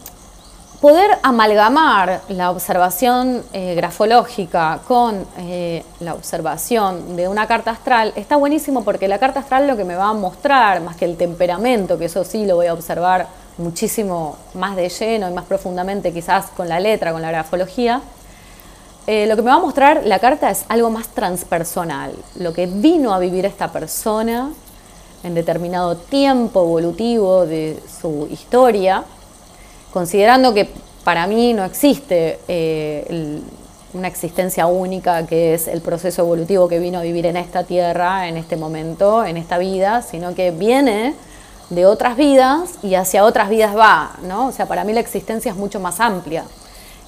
poder 0.80 1.18
amalgamar 1.22 2.20
la 2.28 2.50
observación 2.50 3.42
eh, 3.52 3.74
grafológica 3.74 4.80
con 4.86 5.26
eh, 5.38 5.82
la 5.98 6.14
observación 6.14 7.16
de 7.16 7.26
una 7.26 7.48
carta 7.48 7.72
astral 7.72 8.12
está 8.14 8.36
buenísimo 8.36 8.84
porque 8.84 9.08
la 9.08 9.18
carta 9.18 9.40
astral 9.40 9.66
lo 9.66 9.76
que 9.76 9.84
me 9.84 9.96
va 9.96 10.10
a 10.10 10.12
mostrar, 10.12 10.80
más 10.80 10.96
que 10.96 11.04
el 11.04 11.16
temperamento, 11.16 11.98
que 11.98 12.04
eso 12.04 12.22
sí 12.22 12.46
lo 12.46 12.56
voy 12.56 12.66
a 12.66 12.74
observar 12.74 13.26
muchísimo 13.58 14.36
más 14.54 14.76
de 14.76 14.88
lleno 14.88 15.28
y 15.28 15.32
más 15.32 15.46
profundamente 15.46 16.12
quizás 16.12 16.46
con 16.56 16.68
la 16.68 16.78
letra, 16.78 17.12
con 17.12 17.22
la 17.22 17.30
grafología, 17.30 18.00
eh, 19.08 19.26
lo 19.26 19.34
que 19.34 19.42
me 19.42 19.50
va 19.50 19.56
a 19.56 19.60
mostrar 19.60 20.02
la 20.04 20.20
carta 20.20 20.48
es 20.48 20.64
algo 20.68 20.90
más 20.90 21.08
transpersonal, 21.08 22.12
lo 22.36 22.52
que 22.52 22.66
vino 22.66 23.12
a 23.12 23.18
vivir 23.18 23.46
esta 23.46 23.72
persona 23.72 24.52
en 25.24 25.34
determinado 25.34 25.96
tiempo 25.96 26.62
evolutivo 26.62 27.46
de 27.46 27.82
su 28.00 28.28
historia, 28.30 29.02
considerando 29.92 30.54
que 30.54 30.68
para 31.04 31.26
mí 31.26 31.54
no 31.54 31.64
existe 31.64 32.38
eh, 32.48 33.40
una 33.94 34.08
existencia 34.08 34.66
única 34.66 35.26
que 35.26 35.54
es 35.54 35.68
el 35.68 35.80
proceso 35.80 36.22
evolutivo 36.22 36.68
que 36.68 36.78
vino 36.78 36.98
a 36.98 37.02
vivir 37.02 37.26
en 37.26 37.36
esta 37.36 37.64
tierra, 37.64 38.28
en 38.28 38.36
este 38.36 38.56
momento, 38.56 39.24
en 39.24 39.36
esta 39.36 39.58
vida, 39.58 40.02
sino 40.02 40.34
que 40.34 40.50
viene 40.50 41.14
de 41.70 41.86
otras 41.86 42.16
vidas 42.16 42.74
y 42.82 42.94
hacia 42.94 43.24
otras 43.24 43.48
vidas 43.48 43.76
va, 43.76 44.12
¿no? 44.22 44.48
O 44.48 44.52
sea, 44.52 44.66
para 44.66 44.84
mí 44.84 44.92
la 44.92 45.00
existencia 45.00 45.50
es 45.50 45.56
mucho 45.56 45.80
más 45.80 46.00
amplia 46.00 46.44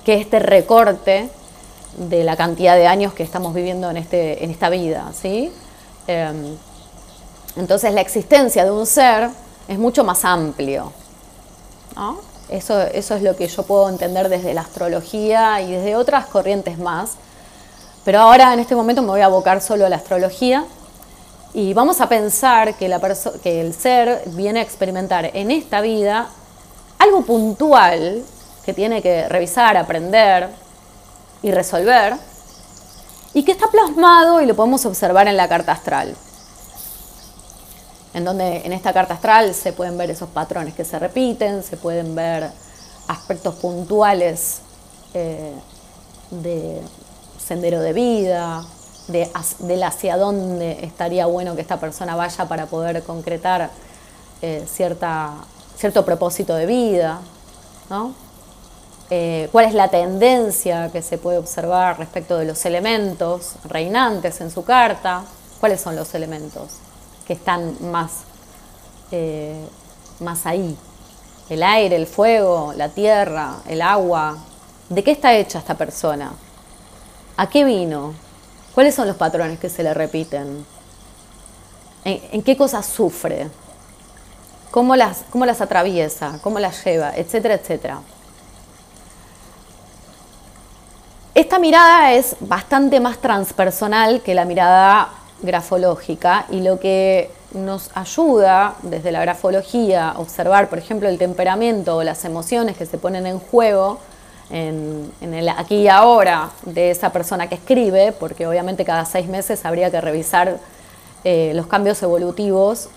que 0.05 0.15
este 0.15 0.39
recorte 0.39 1.29
de 1.97 2.25
la 2.25 2.37
cantidad 2.37 2.77
de 2.77 2.87
años 2.87 3.13
que 3.13 3.23
estamos 3.23 3.55
viviendo 3.55 3.91
en, 3.91 3.97
este, 3.97 4.45
en 4.45 4.51
esta 4.51 4.71
vida, 4.71 5.13
¿sí? 5.13 5.53
Em, 6.07 6.57
entonces 7.57 7.93
la 7.93 8.01
existencia 8.01 8.65
de 8.65 8.71
un 8.71 8.87
ser 8.87 9.31
es 9.69 9.79
mucho 9.79 10.05
más 10.05 10.25
amplio. 10.25 10.93
Eso, 12.51 12.81
eso 12.81 13.15
es 13.15 13.23
lo 13.23 13.37
que 13.37 13.47
yo 13.47 13.63
puedo 13.63 13.89
entender 13.89 14.29
desde 14.29 14.53
la 14.55 14.63
astrología 14.63 15.61
y 15.61 15.73
desde 15.73 15.97
otras 15.97 16.27
corrientes 16.27 16.79
más. 16.79 17.13
Pero 18.05 18.21
ahora 18.21 18.53
en 18.53 18.61
este 18.61 18.75
momento 18.75 19.03
me 19.03 19.09
voy 19.09 19.21
a 19.21 19.27
abocar 19.27 19.61
solo 19.61 19.87
a 19.87 19.89
la 19.89 19.97
astrología 19.97 20.65
y 21.53 21.75
vamos 21.75 22.01
a 22.01 22.09
pensar 22.09 22.75
que, 22.75 22.89
la 22.89 23.01
que 23.43 23.61
el 23.61 23.75
ser 23.75 24.23
viene 24.27 24.61
a 24.61 24.63
experimentar 24.63 25.31
en 25.35 25.51
esta 25.51 25.81
vida 25.81 26.29
algo 26.99 27.23
puntual 27.23 28.23
que 28.65 28.75
tiene 28.75 29.03
que 29.03 29.29
revisar, 29.29 29.77
aprender 29.77 30.49
y 31.43 31.51
resolver 31.51 32.15
y 33.33 33.45
que 33.45 33.53
está 33.53 33.69
plasmado 33.69 34.41
y 34.41 34.47
lo 34.47 34.55
podemos 34.57 34.85
observar 34.87 35.29
en 35.29 35.37
la 35.37 35.49
carta 35.49 35.73
astral 35.73 36.17
en 38.13 38.25
donde 38.25 38.63
en 38.65 38.73
esta 38.73 38.93
carta 38.93 39.15
astral 39.15 39.55
se 39.55 39.73
pueden 39.73 39.97
ver 39.97 40.11
esos 40.11 40.29
patrones 40.29 40.75
que 40.75 40.85
se 40.85 40.99
repiten, 40.99 41.63
se 41.63 41.77
pueden 41.77 42.15
ver 42.15 42.51
aspectos 43.07 43.55
puntuales 43.57 44.61
eh, 45.15 45.55
de 46.31 46.81
sendero 47.39 47.81
de 47.81 47.93
vida, 47.93 48.65
de, 49.09 49.31
hacia 49.85 50.17
dónde 50.17 50.85
estaría 50.85 51.27
bueno 51.27 51.55
que 51.55 51.63
esta 51.63 51.79
persona 51.79 52.17
vaya 52.17 52.47
para 52.47 52.67
poder 52.67 53.03
concretar 53.03 53.71
eh, 54.43 54.65
cierta, 54.71 55.35
cierto 55.77 56.05
propósito 56.05 56.55
de 56.55 56.67
vida, 56.67 57.21
eh, 59.11 59.49
cuál 59.51 59.65
es 59.65 59.75
la 59.75 59.89
tendencia 59.89 60.91
que 60.93 61.03
se 61.03 61.19
puede 61.19 61.39
observar 61.39 61.99
respecto 61.99 62.39
de 62.39 62.45
los 62.45 62.65
elementos 62.65 63.55
reinantes 63.65 64.41
en 64.41 64.51
su 64.51 64.65
carta, 64.65 65.25
cuáles 65.59 65.81
son 65.81 65.97
los 65.97 66.15
elementos 66.15 66.90
que 67.31 67.35
están 67.35 67.77
más, 67.93 68.25
eh, 69.13 69.65
más 70.19 70.47
ahí. 70.47 70.77
El 71.49 71.63
aire, 71.63 71.95
el 71.95 72.09
fuego, 72.09 72.73
la 72.77 72.89
tierra, 72.89 73.59
el 73.69 73.83
agua. 73.83 74.37
¿De 74.89 75.05
qué 75.05 75.13
está 75.13 75.33
hecha 75.37 75.61
esta 75.61 75.77
persona? 75.77 76.33
¿A 77.37 77.49
qué 77.49 77.63
vino? 77.63 78.15
¿Cuáles 78.75 78.97
son 78.97 79.07
los 79.07 79.17
patrones 79.17 79.61
que 79.61 79.69
se 79.69 79.85
le 79.85 79.95
repiten? 79.95 80.67
¿En, 82.05 82.43
qué 82.43 82.57
cosas 82.57 82.85
sufre? 82.85 83.49
¿Cómo 84.73 84.97
las, 84.97 85.23
¿Cómo 85.31 85.47
las 85.47 85.61
atraviesa? 85.61 86.41
¿Cómo 86.43 86.59
las 86.59 86.85
lleva? 86.85 87.15
Etcétera, 87.15 87.55
etcétera. 87.55 88.01
Esta 91.33 91.61
mirada 91.61 92.13
es 92.13 92.35
bastante 92.41 92.99
más 92.99 93.19
transpersonal 93.19 94.21
que 94.21 94.35
la 94.35 94.45
mirada 94.45 95.20
grafológica 95.43 96.47
y 96.51 96.61
lo 96.61 96.79
que 96.79 97.31
nos 97.53 97.91
ayuda 97.95 98.75
desde 98.83 99.13
la 99.13 99.21
grafología 99.21 100.11
a 100.11 100.19
observar, 100.19 100.69
por 100.69 100.79
ejemplo, 100.79 101.09
el 101.09 101.19
temperamento 101.19 101.97
o 101.97 102.03
las 102.05 102.25
emociones 102.25 102.77
que 102.77 102.87
se 102.87 102.99
ponen 102.99 103.27
en 103.27 103.39
juego 103.39 103.99
en, 104.51 105.13
el 105.21 105.49
aquí 105.49 105.77
y 105.77 105.89
ahora 105.89 106.51
de 106.65 106.91
esa 106.91 107.11
persona 107.11 107.49
que 107.49 107.55
escribe, 107.55 108.13
porque 108.13 108.47
obviamente 108.47 108.85
cada 108.85 109.05
seis 109.05 109.29
meses 109.29 109.65
habría 109.65 109.91
que 109.91 110.01
revisar 110.01 110.59
eh, 111.25 111.53
los 111.55 111.67
cambios 111.67 112.03
evolutivos 112.03 112.89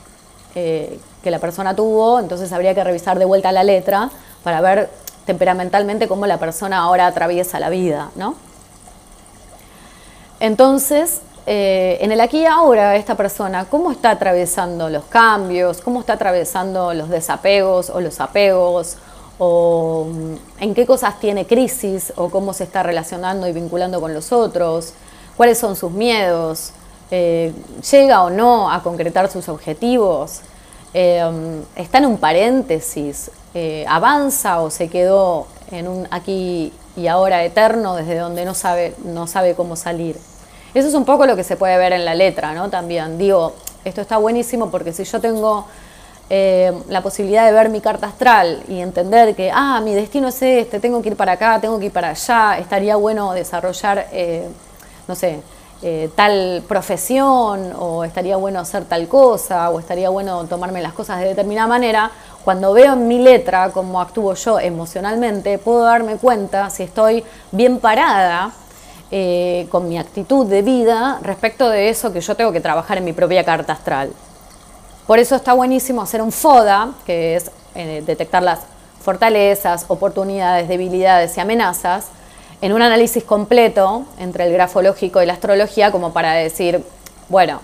eh, 0.56 1.00
que 1.24 1.32
la 1.32 1.40
persona 1.40 1.76
tuvo, 1.76 2.20
entonces 2.20 2.52
habría 2.52 2.74
que 2.74 2.84
revisar 2.84 3.20
de 3.20 3.26
vuelta 3.26 3.52
la 3.52 3.64
letra 3.64 4.10
para 4.44 4.62
ver 4.62 4.90
temperamentalmente 5.26 6.08
cómo 6.08 6.28
la 6.28 6.38
persona 6.38 6.80
ahora 6.80 7.08
atraviesa 7.08 7.60
la 7.60 7.70
vida, 7.70 8.12
¿no? 8.16 8.36
Entonces, 10.40 11.22
eh, 11.46 11.98
en 12.00 12.14
el 12.14 12.22
aquí 12.22 12.40
y 12.40 12.46
ahora 12.46 12.96
esta 12.96 13.16
persona, 13.16 13.66
¿cómo 13.70 13.92
está 13.92 14.12
atravesando 14.12 14.90
los 14.90 15.04
cambios? 15.06 15.82
¿Cómo 15.82 16.00
está 16.00 16.14
atravesando 16.14 16.94
los 16.94 17.10
desapegos 17.10 17.90
o 17.90 18.00
los 18.00 18.22
apegos? 18.22 18.96
¿O 19.40 20.08
mm, 20.10 20.64
en 20.64 20.74
qué 20.74 20.86
cosas 20.86 21.20
tiene 21.20 21.46
crisis? 21.46 22.14
¿O 22.16 22.30
cómo 22.30 22.54
se 22.54 22.64
está 22.64 22.82
relacionando 22.82 23.46
y 23.48 23.52
vinculando 23.52 24.00
con 24.00 24.14
los 24.14 24.32
otros? 24.32 24.94
¿Cuáles 25.36 25.58
son 25.58 25.76
sus 25.76 25.92
miedos? 25.92 26.72
Eh, 27.12 27.54
¿Llega 27.92 28.24
o 28.24 28.30
no 28.30 28.72
a 28.72 28.82
concretar 28.82 29.30
sus 29.30 29.50
objetivos? 29.50 30.40
Eh, 30.94 31.30
mm, 31.30 31.80
¿Está 31.80 31.98
en 31.98 32.06
un 32.06 32.18
paréntesis? 32.18 33.32
¿Avanza 33.88 34.62
o 34.62 34.72
se 34.72 34.90
quedó 34.90 35.46
en 35.70 35.88
un 35.88 36.08
aquí 36.10 36.74
y 36.96 37.06
ahora 37.06 37.44
eterno 37.44 37.96
desde 37.96 38.18
donde 38.18 38.46
no 38.46 38.56
sabe, 38.56 38.96
no 39.04 39.28
sabe 39.28 39.54
cómo 39.56 39.76
salir? 39.76 40.18
Eso 40.74 40.88
es 40.88 40.94
un 40.96 41.06
poco 41.06 41.26
lo 41.28 41.36
que 41.36 41.44
se 41.44 41.56
puede 41.56 41.78
ver 41.78 41.94
en 41.94 42.04
la 42.04 42.16
letra, 42.16 42.54
¿no? 42.54 42.70
También 42.70 43.18
digo, 43.20 43.54
esto 43.86 44.02
está 44.02 44.18
buenísimo 44.18 44.72
porque 44.72 44.92
si 44.92 45.04
yo 45.04 45.22
tengo 45.22 45.66
eh, 46.32 46.74
la 46.90 47.02
posibilidad 47.02 47.46
de 47.46 47.52
ver 47.52 47.70
mi 47.70 47.80
carta 47.80 48.08
astral 48.08 48.64
y 48.68 48.80
entender 48.80 49.36
que, 49.36 49.52
ah, 49.54 49.82
mi 49.84 49.94
destino 49.94 50.30
es 50.30 50.42
este, 50.42 50.80
tengo 50.80 51.02
que 51.04 51.10
ir 51.10 51.16
para 51.16 51.34
acá, 51.34 51.60
tengo 51.62 51.78
que 51.78 51.86
ir 51.86 51.92
para 51.92 52.10
allá, 52.10 52.58
estaría 52.58 52.96
bueno 52.96 53.34
desarrollar, 53.34 54.08
eh, 54.12 54.48
no 55.08 55.14
sé, 55.14 55.42
eh, 55.84 56.10
tal 56.16 56.64
profesión 56.68 57.74
o 57.78 58.04
estaría 58.04 58.38
bueno 58.38 58.60
hacer 58.60 58.86
tal 58.86 59.08
cosa 59.08 59.70
o 59.70 59.80
estaría 59.80 60.10
bueno 60.10 60.46
tomarme 60.46 60.82
las 60.82 60.94
cosas 60.94 61.20
de 61.20 61.28
determinada 61.28 61.68
manera, 61.68 62.10
cuando 62.44 62.74
veo 62.74 62.94
en 62.94 63.08
mi 63.08 63.20
letra 63.20 63.70
cómo 63.72 64.02
actúo 64.02 64.34
yo 64.34 64.60
emocionalmente, 64.60 65.60
puedo 65.60 65.84
darme 65.84 66.16
cuenta 66.16 66.70
si 66.72 66.82
estoy 66.82 67.24
bien 67.52 67.80
parada 67.80 68.54
eh, 69.16 69.68
con 69.70 69.88
mi 69.88 70.00
actitud 70.00 70.48
de 70.48 70.64
vida 70.64 71.20
respecto 71.22 71.70
de 71.70 71.90
eso 71.90 72.12
que 72.12 72.20
yo 72.20 72.34
tengo 72.34 72.52
que 72.52 72.62
trabajar 72.62 72.98
en 72.98 73.06
mi 73.06 73.14
propia 73.14 73.44
carta 73.44 73.74
astral. 73.74 74.12
Por 75.06 75.20
eso 75.20 75.36
está 75.36 75.54
buenísimo 75.54 76.02
hacer 76.02 76.20
un 76.20 76.32
FODA, 76.32 76.94
que 77.06 77.36
es 77.36 77.52
eh, 77.76 78.02
detectar 78.04 78.42
las 78.42 78.62
fortalezas, 79.04 79.86
oportunidades, 79.88 80.68
debilidades 80.68 81.38
y 81.38 81.42
amenazas 81.42 82.08
en 82.60 82.74
un 82.74 82.82
análisis 82.82 83.24
completo 83.24 84.04
entre 84.18 84.48
el 84.48 84.54
grafológico 84.54 85.22
y 85.22 85.28
la 85.28 85.34
astrología 85.34 85.92
como 85.92 86.12
para 86.12 86.34
decir, 86.34 86.84
bueno, 87.30 87.62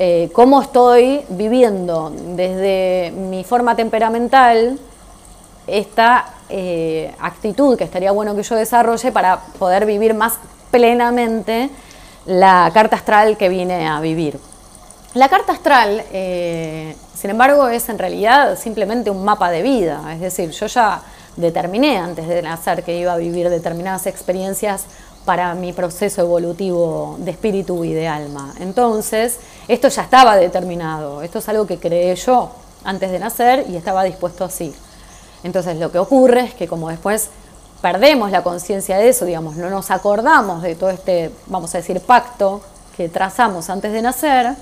eh, 0.00 0.28
cómo 0.32 0.60
estoy 0.60 1.24
viviendo 1.28 2.12
desde 2.34 3.12
mi 3.12 3.44
forma 3.44 3.76
temperamental 3.76 4.76
esta 5.68 6.34
actitud 7.20 7.78
que 7.78 7.84
estaría 7.84 8.10
bueno 8.10 8.34
que 8.34 8.42
yo 8.42 8.56
desarrolle 8.56 9.12
para 9.12 9.38
poder 9.56 9.86
vivir 9.86 10.14
más 10.14 10.40
plenamente 10.70 11.70
la 12.26 12.70
carta 12.72 12.96
astral 12.96 13.36
que 13.36 13.48
vine 13.48 13.88
a 13.88 14.00
vivir. 14.00 14.38
La 15.14 15.28
carta 15.28 15.52
astral, 15.52 16.04
eh, 16.12 16.94
sin 17.14 17.30
embargo, 17.30 17.68
es 17.68 17.88
en 17.88 17.98
realidad 17.98 18.56
simplemente 18.56 19.10
un 19.10 19.24
mapa 19.24 19.50
de 19.50 19.62
vida, 19.62 20.02
es 20.12 20.20
decir, 20.20 20.50
yo 20.50 20.66
ya 20.66 21.02
determiné 21.36 21.98
antes 21.98 22.28
de 22.28 22.42
nacer 22.42 22.84
que 22.84 22.96
iba 22.96 23.12
a 23.12 23.16
vivir 23.16 23.50
determinadas 23.50 24.06
experiencias 24.06 24.84
para 25.24 25.54
mi 25.54 25.72
proceso 25.72 26.22
evolutivo 26.22 27.16
de 27.18 27.32
espíritu 27.32 27.84
y 27.84 27.92
de 27.92 28.06
alma. 28.06 28.54
Entonces, 28.60 29.38
esto 29.68 29.88
ya 29.88 30.02
estaba 30.02 30.36
determinado, 30.36 31.22
esto 31.22 31.40
es 31.40 31.48
algo 31.48 31.66
que 31.66 31.78
creé 31.78 32.14
yo 32.14 32.50
antes 32.84 33.10
de 33.10 33.18
nacer 33.18 33.66
y 33.68 33.76
estaba 33.76 34.04
dispuesto 34.04 34.44
así. 34.44 34.74
Entonces, 35.42 35.76
lo 35.78 35.90
que 35.90 35.98
ocurre 35.98 36.40
es 36.40 36.54
que 36.54 36.68
como 36.68 36.88
después 36.88 37.30
perdemos 37.80 38.30
la 38.30 38.42
conciencia 38.42 38.98
de 38.98 39.08
eso, 39.08 39.24
digamos, 39.24 39.56
no 39.56 39.70
nos 39.70 39.90
acordamos 39.90 40.62
de 40.62 40.74
todo 40.74 40.90
este, 40.90 41.30
vamos 41.46 41.74
a 41.74 41.78
decir, 41.78 42.00
pacto 42.00 42.60
que 42.96 43.08
trazamos 43.08 43.70
antes 43.70 43.92
de 43.92 44.02
nacer, 44.02 44.54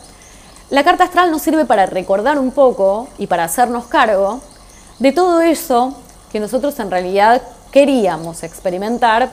la 0.71 0.85
carta 0.85 1.05
astral 1.05 1.31
nos 1.31 1.43
sirve 1.43 1.65
para 1.65 1.87
recordar 1.87 2.39
un 2.39 2.51
poco 2.51 3.09
y 3.19 3.27
para 3.27 3.45
hacernos 3.45 3.87
cargo 3.87 4.41
de 4.99 5.13
todo 5.13 5.41
eso 5.41 5.95
que 6.31 6.41
nosotros 6.41 6.79
en 6.79 6.91
realidad 6.91 7.43
queríamos 7.73 8.43
experimentar 8.43 9.31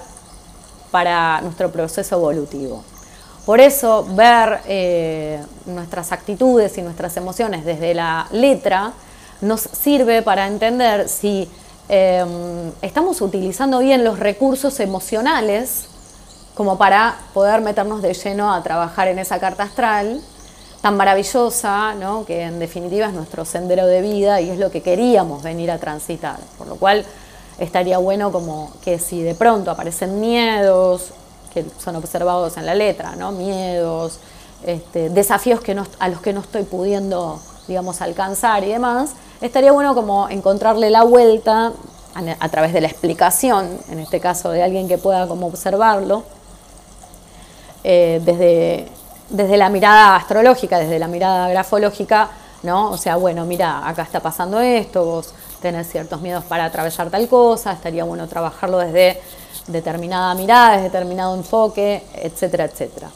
para 0.92 1.42
nuestro 1.42 1.72
proceso 1.72 2.16
evolutivo. 2.16 2.84
Por 3.46 3.60
eso 3.60 4.06
ver 4.12 4.62
eh, 4.66 5.44
nuestras 5.66 6.12
actitudes 6.12 6.78
y 6.78 6.82
nuestras 6.82 7.16
emociones 7.18 7.66
desde 7.66 7.94
la 7.94 8.28
letra 8.32 8.94
nos 9.42 9.62
sirve 9.62 10.22
para 10.22 10.48
entender 10.48 11.10
si 11.10 11.50
em, 11.90 12.72
estamos 12.82 13.22
utilizando 13.22 13.80
bien 13.80 14.04
los 14.04 14.20
recursos 14.20 14.80
emocionales 14.80 15.86
como 16.56 16.78
para 16.78 17.18
poder 17.34 17.62
meternos 17.62 18.02
de 18.02 18.14
lleno 18.14 18.54
a 18.54 18.64
trabajar 18.64 19.08
en 19.08 19.20
esa 19.20 19.40
carta 19.40 19.64
astral 19.64 20.22
tan 20.82 20.98
maravillosa, 20.98 21.96
¿no? 21.96 22.26
que 22.26 22.44
en 22.44 22.60
definitiva 22.60 23.08
es 23.08 23.14
nuestro 23.14 23.44
sendero 23.44 23.88
de 23.88 24.02
vida 24.02 24.40
y 24.40 24.52
es 24.52 24.60
lo 24.60 24.70
que 24.70 24.82
queríamos 24.82 25.42
venir 25.42 25.72
a 25.72 25.80
transitar. 25.80 26.38
Por 26.60 26.68
lo 26.68 26.76
cual 26.76 27.04
estaría 27.58 27.98
bueno 27.98 28.32
como 28.32 28.72
que 28.84 29.00
si 29.00 29.22
de 29.24 29.34
pronto 29.34 29.72
aparecen 29.72 30.20
miedos, 30.20 31.12
que 31.54 31.66
son 31.84 31.96
observados 31.96 32.58
en 32.58 32.66
la 32.66 32.76
letra, 32.76 33.16
miedos, 33.32 34.20
este, 34.64 35.10
desafíos 35.10 35.62
a 36.00 36.10
los 36.10 36.22
que 36.22 36.34
no 36.34 36.42
estoy 36.42 36.64
pudiendo, 36.64 37.40
digamos, 37.68 38.02
alcanzar 38.02 38.64
y 38.64 38.68
demás, 38.68 39.12
estaría 39.46 39.72
bueno 39.72 39.96
como 39.96 40.30
encontrarle 40.30 40.90
la 40.90 41.04
vuelta 41.04 41.74
a, 42.40 42.50
través 42.50 42.74
de 42.74 42.82
la 42.82 42.88
explicación, 42.88 43.78
en 43.90 44.00
este 44.00 44.20
caso 44.20 44.52
de 44.52 44.64
alguien 44.64 44.88
que 44.88 44.98
pueda 44.98 45.28
como 45.28 45.48
observarlo, 45.48 46.24
eh, 47.84 48.22
desde 48.24 48.90
desde 49.30 49.58
la 49.58 49.70
mirada 49.70 50.16
astrológica, 50.16 50.80
desde 50.80 51.00
la 51.00 51.08
mirada 51.08 51.50
grafológica, 51.50 52.30
¿no? 52.64 52.92
O 52.92 52.98
sea, 52.98 53.16
bueno, 53.16 53.46
mira, 53.46 53.88
acá 53.88 54.04
está 54.04 54.20
pasando 54.20 54.60
esto, 54.60 55.04
vos 55.04 55.34
tenés 55.62 55.90
ciertos 55.90 56.22
miedos 56.22 56.44
para 56.46 56.66
atravesar 56.66 57.10
tal 57.10 57.28
cosa, 57.28 57.72
estaría 57.72 58.04
bueno 58.04 58.28
trabajarlo 58.28 58.78
desde 58.78 59.22
determinada 59.68 60.34
mirada, 60.36 60.74
desde 60.74 60.84
determinado 60.86 61.36
enfoque, 61.36 62.04
etcétera, 62.16 62.66
etcétera. 62.66 63.10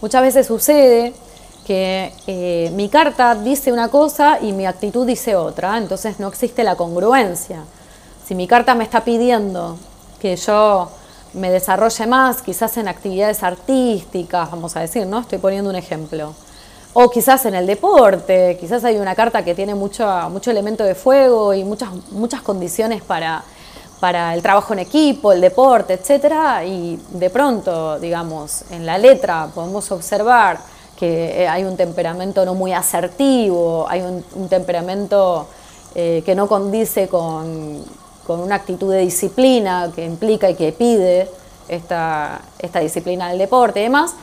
Muchas 0.00 0.22
veces 0.22 0.46
sucede 0.46 1.14
que 1.66 2.12
eh, 2.28 2.70
mi 2.74 2.88
carta 2.88 3.34
dice 3.34 3.72
una 3.72 3.88
cosa 3.88 4.38
y 4.40 4.52
mi 4.52 4.66
actitud 4.66 5.04
dice 5.04 5.34
otra, 5.34 5.76
entonces 5.78 6.20
no 6.20 6.28
existe 6.28 6.62
la 6.62 6.76
congruencia. 6.76 7.64
Si 8.24 8.36
mi 8.36 8.46
carta 8.46 8.76
me 8.76 8.84
está 8.84 9.02
pidiendo 9.02 9.76
que 10.20 10.36
yo 10.36 10.88
me 11.34 11.50
desarrolle 11.50 12.06
más, 12.06 12.40
quizás 12.40 12.76
en 12.76 12.86
actividades 12.86 13.42
artísticas, 13.42 14.48
vamos 14.48 14.76
a 14.76 14.80
decir, 14.80 15.06
¿no? 15.06 15.18
Estoy 15.18 15.38
poniendo 15.38 15.68
un 15.68 15.76
ejemplo. 15.76 16.34
O 16.92 17.10
quizás 17.10 17.44
en 17.46 17.56
el 17.56 17.66
deporte, 17.66 18.56
quizás 18.60 18.84
hay 18.84 18.96
una 18.98 19.16
carta 19.16 19.44
que 19.44 19.54
tiene 19.54 19.74
mucho, 19.74 20.06
mucho 20.30 20.52
elemento 20.52 20.84
de 20.84 20.94
fuego 20.94 21.52
y 21.52 21.64
muchas, 21.64 21.90
muchas 22.12 22.42
condiciones 22.42 23.02
para, 23.02 23.42
para 23.98 24.34
el 24.34 24.40
trabajo 24.40 24.72
en 24.72 24.78
equipo, 24.78 25.32
el 25.32 25.40
deporte, 25.40 25.94
etcétera, 25.94 26.64
y 26.64 26.98
de 27.10 27.28
pronto, 27.28 27.98
digamos, 27.98 28.62
en 28.70 28.86
la 28.86 28.98
letra 28.98 29.48
podemos 29.52 29.90
observar 29.90 30.75
que 30.96 31.42
eh, 31.42 31.48
hay 31.48 31.64
un 31.64 31.76
temperamento 31.76 32.44
no 32.44 32.54
muy 32.54 32.72
asertivo, 32.72 33.86
hay 33.88 34.02
un, 34.02 34.48
temperamento 34.48 35.46
eh, 35.94 36.22
que 36.24 36.34
no 36.34 36.48
condice 36.48 37.08
con, 37.08 37.84
con 38.26 38.40
una 38.40 38.56
actitud 38.56 38.92
de 38.92 39.00
disciplina 39.00 39.92
que 39.94 40.04
implica 40.04 40.50
y 40.50 40.54
que 40.54 40.72
pide 40.72 41.30
esta, 41.68 42.40
esta 42.58 42.80
disciplina 42.80 43.28
del 43.28 43.38
deporte 43.38 43.80
y 43.80 43.84
demás, 43.84 44.14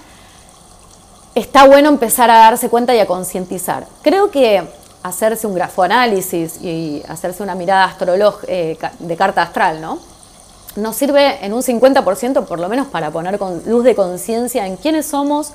está 1.36 1.66
bueno 1.66 1.90
empezar 1.90 2.30
a 2.30 2.38
darse 2.40 2.70
cuenta 2.70 2.94
y 2.95 3.00
a 3.00 3.06
concientizar. 3.06 3.88
Creo 4.02 4.30
que 4.30 4.64
hacerse 5.04 5.48
un 5.48 5.54
grafoanálisis 5.54 6.62
y 6.62 7.04
hacerse 7.08 7.44
una 7.44 7.56
mirada 7.56 7.86
astrológica 7.86 8.48
eh, 8.48 8.78
de 9.00 9.18
carta 9.18 9.41
astral, 9.41 9.82
¿no? 9.82 10.00
Nos 10.76 10.95
sirve 10.95 11.45
en 11.45 11.54
un 11.54 11.62
50% 11.62 12.45
por 12.45 12.60
lo 12.60 12.68
menos 12.68 12.88
para 12.88 13.12
poner 13.12 13.40
luz 13.66 13.84
de 13.84 13.94
conciencia 13.94 14.66
en 14.66 14.76
quiénes 14.78 15.06
somos, 15.06 15.52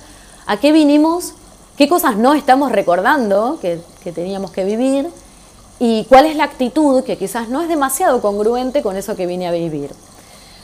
a 0.48 0.56
qué 0.56 0.72
vinimos, 0.72 1.34
qué 1.76 1.90
cosas 1.90 2.16
no 2.16 2.32
estamos 2.32 2.72
recordando 2.72 3.58
que, 3.60 3.80
teníamos 4.14 4.50
que 4.50 4.64
vivir 4.64 5.10
y 5.78 6.06
cuál 6.06 6.24
es 6.24 6.36
la 6.36 6.44
actitud 6.44 7.04
que 7.04 7.18
quizás 7.18 7.50
no 7.50 7.60
es 7.60 7.68
demasiado 7.68 8.22
congruente 8.22 8.82
con 8.82 8.96
eso 8.96 9.14
que 9.14 9.26
vine 9.26 9.46
a 9.46 9.52
vivir. 9.52 9.90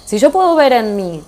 Si 0.06 0.16
yo 0.18 0.32
puedo 0.32 0.56
ver 0.56 0.72
en 0.72 0.96
mí 0.96 1.22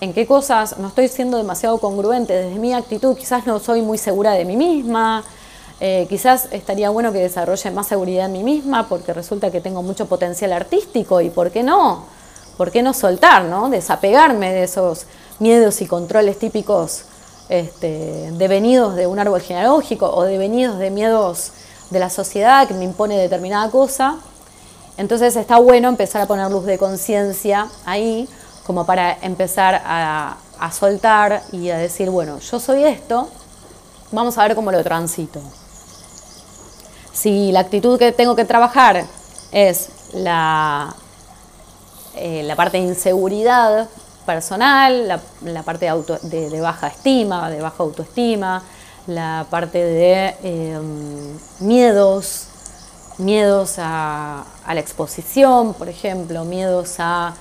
en 0.00 0.12
qué 0.12 0.26
cosas 0.26 0.78
no 0.78 0.88
estoy 0.88 1.06
siendo 1.06 1.36
demasiado 1.36 1.78
congruente 1.78 2.32
desde 2.32 2.58
mi 2.58 2.74
actitud, 2.74 3.16
quizás 3.16 3.46
no 3.46 3.60
soy 3.60 3.80
muy 3.80 3.96
segura 3.96 4.32
de 4.32 4.44
mí 4.44 4.56
misma, 4.56 5.22
eh, 5.78 6.06
quizás 6.08 6.48
estaría 6.50 6.90
bueno 6.90 7.12
que 7.12 7.20
desarrolle 7.20 7.70
más 7.70 7.86
seguridad 7.86 8.26
en 8.26 8.32
mí 8.32 8.42
misma 8.42 8.88
porque 8.88 9.12
resulta 9.12 9.52
que 9.52 9.60
tengo 9.60 9.84
mucho 9.84 10.06
potencial 10.06 10.52
artístico 10.52 11.20
y 11.20 11.30
por 11.30 11.52
qué 11.52 11.62
no, 11.62 12.06
por 12.56 12.72
qué 12.72 12.82
no 12.82 12.92
soltar, 12.92 13.44
¿no? 13.44 13.70
desapegarme 13.70 14.52
de 14.52 14.64
esos 14.64 15.06
miedos 15.38 15.80
y 15.80 15.86
controles 15.86 16.40
típicos 16.40 17.04
este, 17.50 18.30
devenidos 18.32 18.94
de 18.94 19.08
un 19.08 19.18
árbol 19.18 19.40
genealógico 19.40 20.08
o 20.08 20.22
devenidos 20.22 20.78
de 20.78 20.90
miedos 20.90 21.50
de 21.90 21.98
la 21.98 22.08
sociedad 22.08 22.66
que 22.68 22.74
me 22.74 22.84
impone 22.84 23.18
determinada 23.18 23.68
cosa. 23.70 24.18
Entonces 24.96 25.34
está 25.34 25.58
bueno 25.58 25.88
empezar 25.88 26.22
a 26.22 26.26
poner 26.26 26.48
luz 26.48 26.64
de 26.64 26.78
conciencia 26.78 27.66
ahí, 27.84 28.28
como 28.64 28.86
para 28.86 29.18
empezar 29.22 29.82
a, 29.84 30.36
soltar 30.72 31.42
y 31.52 31.70
a 31.70 31.78
decir, 31.78 32.10
bueno, 32.10 32.38
yo 32.38 32.60
soy 32.60 32.84
esto, 32.84 33.28
vamos 34.12 34.38
a 34.38 34.42
ver 34.42 34.54
cómo 34.54 34.70
lo 34.70 34.84
transito. 34.84 35.40
Si 37.12 37.50
la 37.50 37.60
actitud 37.60 37.98
que 37.98 38.12
tengo 38.12 38.36
que 38.36 38.44
trabajar 38.44 39.04
es 39.50 39.88
la, 40.12 40.94
eh, 42.14 42.42
la 42.44 42.54
parte 42.54 42.76
de 42.76 42.84
inseguridad 42.84 43.88
personal, 44.34 45.08
la, 45.42 45.62
parte 45.64 45.90
de, 46.22 46.50
de, 46.50 46.60
baja 46.60 46.86
estima, 46.86 47.50
de 47.50 47.60
baja 47.60 47.82
autoestima, 47.82 48.62
la 49.08 49.44
parte 49.50 49.78
de 49.78 50.36
em, 50.44 51.36
miedos, 51.58 52.46
miedos 53.18 53.74
a, 53.78 54.44
la 54.68 54.78
exposición, 54.78 55.74
por 55.74 55.88
ejemplo, 55.88 56.44
miedos 56.44 56.94
a, 57.00 57.34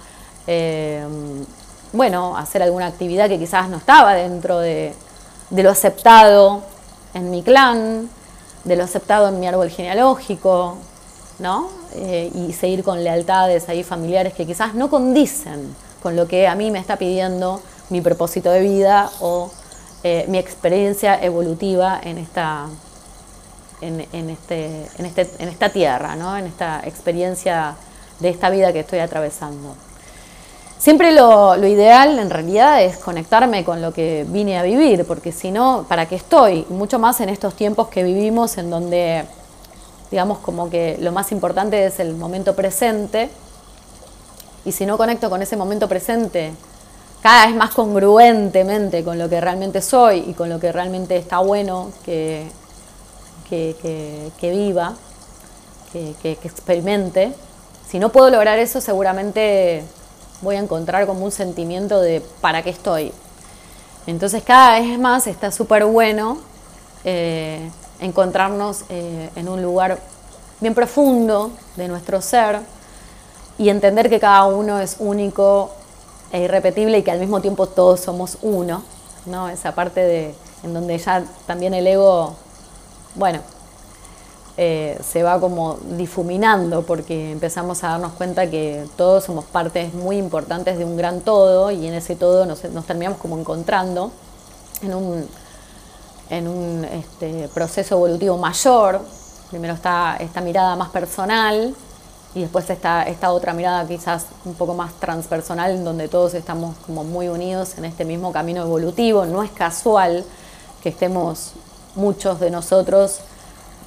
em, 0.48 1.46
bueno, 1.94 2.36
hacer 2.36 2.64
alguna 2.64 2.88
actividad 2.88 3.30
que 3.30 3.38
quizás 3.38 3.70
no 3.70 3.78
estaba 3.78 4.16
dentro 4.16 4.58
de, 4.58 4.96
lo 5.52 5.70
aceptado 5.70 6.64
en 7.14 7.30
mi 7.30 7.44
clan, 7.44 8.10
de 8.64 8.76
lo 8.76 8.84
aceptado 8.84 9.28
en 9.28 9.40
mi 9.40 9.48
árbol 9.48 9.70
genealógico, 9.70 10.78
¿no? 11.38 11.70
Eh, 11.94 12.32
y 12.34 12.54
seguir 12.54 12.84
con 12.84 13.04
lealtades 13.04 13.70
ahí 13.70 13.84
familiares 13.84 14.34
que 14.34 14.48
quizás 14.48 14.74
no 14.74 14.90
condicen 14.90 15.76
con 16.02 16.16
lo 16.16 16.28
que 16.28 16.48
a 16.48 16.56
mí 16.56 16.72
me 16.72 16.80
está 16.80 16.98
pidiendo 16.98 17.62
mi 17.90 18.02
propósito 18.02 18.52
de 18.52 18.62
vida 18.62 19.10
o 19.20 19.52
eh, 20.04 20.26
mi 20.28 20.38
experiencia 20.38 21.22
evolutiva 21.22 22.00
en 22.04 22.18
esta, 22.18 22.68
en, 23.82 24.00
este, 24.30 24.88
en, 24.98 25.06
este, 25.06 25.30
en 25.40 25.50
esta 25.50 25.70
tierra, 25.70 26.16
¿no? 26.16 26.38
en 26.38 26.46
esta 26.46 26.82
experiencia 26.86 27.76
de 28.20 28.30
esta 28.30 28.50
vida 28.50 28.72
que 28.72 28.82
estoy 28.82 29.00
atravesando. 29.00 29.76
Siempre 30.78 31.12
lo, 31.12 31.58
lo, 31.58 31.68
ideal 31.68 32.20
en 32.20 32.30
realidad 32.30 32.82
es 32.82 32.98
conectarme 32.98 33.66
con 33.66 33.82
lo 33.82 33.92
que 33.92 34.26
vine 34.30 34.58
a 34.58 34.64
vivir, 34.64 35.06
porque 35.06 35.34
si 35.34 35.52
no, 35.52 35.86
¿para 35.90 36.06
qué 36.06 36.16
estoy? 36.16 36.66
Mucho 36.70 37.00
más 37.00 37.20
en 37.20 37.28
estos 37.28 37.54
tiempos 37.56 37.90
que 37.90 38.04
vivimos 38.04 38.58
en 38.58 38.70
donde 38.70 39.26
digamos 40.12 40.40
como 40.40 40.70
que 40.70 40.98
lo 41.00 41.12
más 41.12 41.32
importante 41.32 41.86
es 41.86 42.00
el 42.00 42.16
momento 42.16 42.56
presente, 42.56 43.30
y 44.66 44.72
si 44.72 44.86
no 44.86 44.98
conecto 44.98 45.30
con 45.30 45.42
ese 45.42 45.56
momento 45.56 45.88
presente, 45.88 46.54
cada 47.22 47.48
vez 47.48 47.56
más 47.56 47.74
congruentemente 47.74 49.04
con 49.04 49.18
lo 49.18 49.30
que 49.30 49.42
realmente 49.42 49.82
soy 49.82 50.24
y 50.28 50.34
con 50.34 50.50
lo 50.50 50.60
que 50.60 50.72
realmente 50.72 51.18
está 51.18 51.40
bueno 51.40 51.92
que, 52.06 52.48
que, 53.50 54.32
viva, 54.42 54.94
que, 55.92 56.16
que, 56.22 56.32
experimente, 56.44 57.34
si 57.90 58.00
no 58.00 58.10
puedo 58.10 58.30
lograr 58.30 58.60
eso, 58.60 58.80
seguramente 58.80 59.84
voy 60.42 60.56
a 60.56 60.60
encontrar 60.60 61.06
como 61.08 61.26
un 61.26 61.32
sentimiento 61.32 62.00
de 62.00 62.22
para 62.42 62.62
qué 62.62 62.70
estoy. 62.70 63.12
Entonces 64.08 64.44
cada 64.44 64.80
vez 64.80 64.98
más 64.98 65.28
está 65.28 65.52
súper 65.52 65.86
bueno 65.86 66.40
eh, 67.04 67.70
encontrarnos 68.00 68.84
eh, 68.90 69.30
en 69.36 69.50
un 69.50 69.62
lugar 69.62 70.00
bien 70.60 70.74
profundo 70.74 71.52
de 71.76 71.88
nuestro 71.88 72.22
ser 72.22 72.60
y 73.60 73.70
entender 73.70 74.10
que 74.10 74.20
cada 74.20 74.46
uno 74.46 74.80
es 74.80 74.96
único 75.00 75.72
e 76.32 76.42
irrepetible 76.42 76.98
y 76.98 77.04
que 77.04 77.12
al 77.12 77.20
mismo 77.20 77.42
tiempo 77.42 77.68
todos 77.68 78.00
somos 78.00 78.38
uno, 78.42 78.84
¿no? 79.26 79.50
Esa 79.50 79.76
parte 79.76 80.00
de 80.00 80.36
en 80.64 80.74
donde 80.74 80.98
ya 80.98 81.24
también 81.46 81.74
el 81.74 81.86
ego, 81.86 82.36
bueno, 83.16 83.42
eh, 84.58 84.98
se 85.04 85.24
va 85.24 85.40
como 85.40 85.78
difuminando 85.98 86.84
porque 86.84 87.32
empezamos 87.32 87.84
a 87.84 87.90
darnos 87.90 88.14
cuenta 88.14 88.50
que 88.50 88.86
todos 88.96 89.26
somos 89.26 89.44
partes 89.46 89.94
muy 89.94 90.18
importantes 90.18 90.78
de 90.78 90.86
un 90.86 90.96
gran 90.96 91.22
todo 91.22 91.70
y 91.70 91.86
en 91.86 91.94
ese 91.94 92.16
todo 92.16 92.46
nos, 92.46 92.62
terminamos 92.86 93.20
como 93.20 93.38
encontrando 93.38 94.12
en 94.82 94.94
un, 94.94 95.28
en 96.30 96.48
un 96.48 96.86
este, 96.86 97.50
proceso 97.50 97.96
evolutivo 97.96 98.38
mayor. 98.38 99.02
Primero 99.50 99.74
está 99.74 100.16
esta 100.18 100.40
mirada 100.40 100.78
más 100.78 100.90
personal 100.90 101.76
y 102.36 102.42
después 102.42 102.70
está 102.70 103.04
esta 103.04 103.32
otra 103.32 103.54
mirada 103.54 103.88
quizás 103.88 104.28
un 104.46 104.54
poco 104.54 104.76
más 104.76 104.94
transpersonal 104.94 105.72
en 105.72 105.84
donde 105.84 106.08
todos 106.08 106.34
estamos 106.36 106.76
como 106.86 107.04
muy 107.04 107.28
unidos 107.28 107.78
en 107.78 107.86
este 107.86 108.06
mismo 108.06 108.32
camino 108.32 108.62
evolutivo. 108.62 109.26
No 109.26 109.44
es 109.44 109.52
casual 109.52 110.24
que 110.84 110.90
estemos 110.90 111.54
muchos 111.96 112.40
de 112.40 112.52
nosotros 112.52 113.22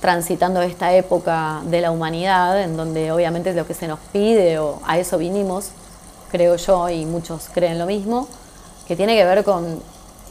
transitando 0.01 0.61
esta 0.63 0.93
época 0.95 1.61
de 1.65 1.81
la 1.81 1.93
humanidad, 1.93 2.61
en 2.61 2.77
donde 2.77 3.13
obviamente 3.13 3.51
es 3.51 3.57
lo 3.57 3.65
que 3.65 3.75
se 3.75 3.87
nos 3.87 4.01
pide, 4.13 4.59
o 4.59 4.81
a 4.85 4.99
eso 4.99 5.17
vinimos, 5.17 5.69
creo 6.33 6.57
yo, 6.57 6.89
y 6.89 7.07
muchos 7.07 7.49
creen 7.55 7.79
lo 7.79 7.87
mismo, 7.87 8.27
que 8.89 8.97
tiene 8.97 9.15
que 9.15 9.25
ver 9.25 9.45
con 9.45 9.81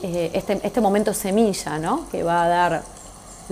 eh, 0.03 0.31
este, 0.33 0.59
este, 0.61 0.81
momento 0.81 1.13
semilla, 1.13 1.79
¿no? 1.79 2.05
que 2.11 2.21
va 2.21 2.43
a 2.43 2.47
dar 2.49 2.83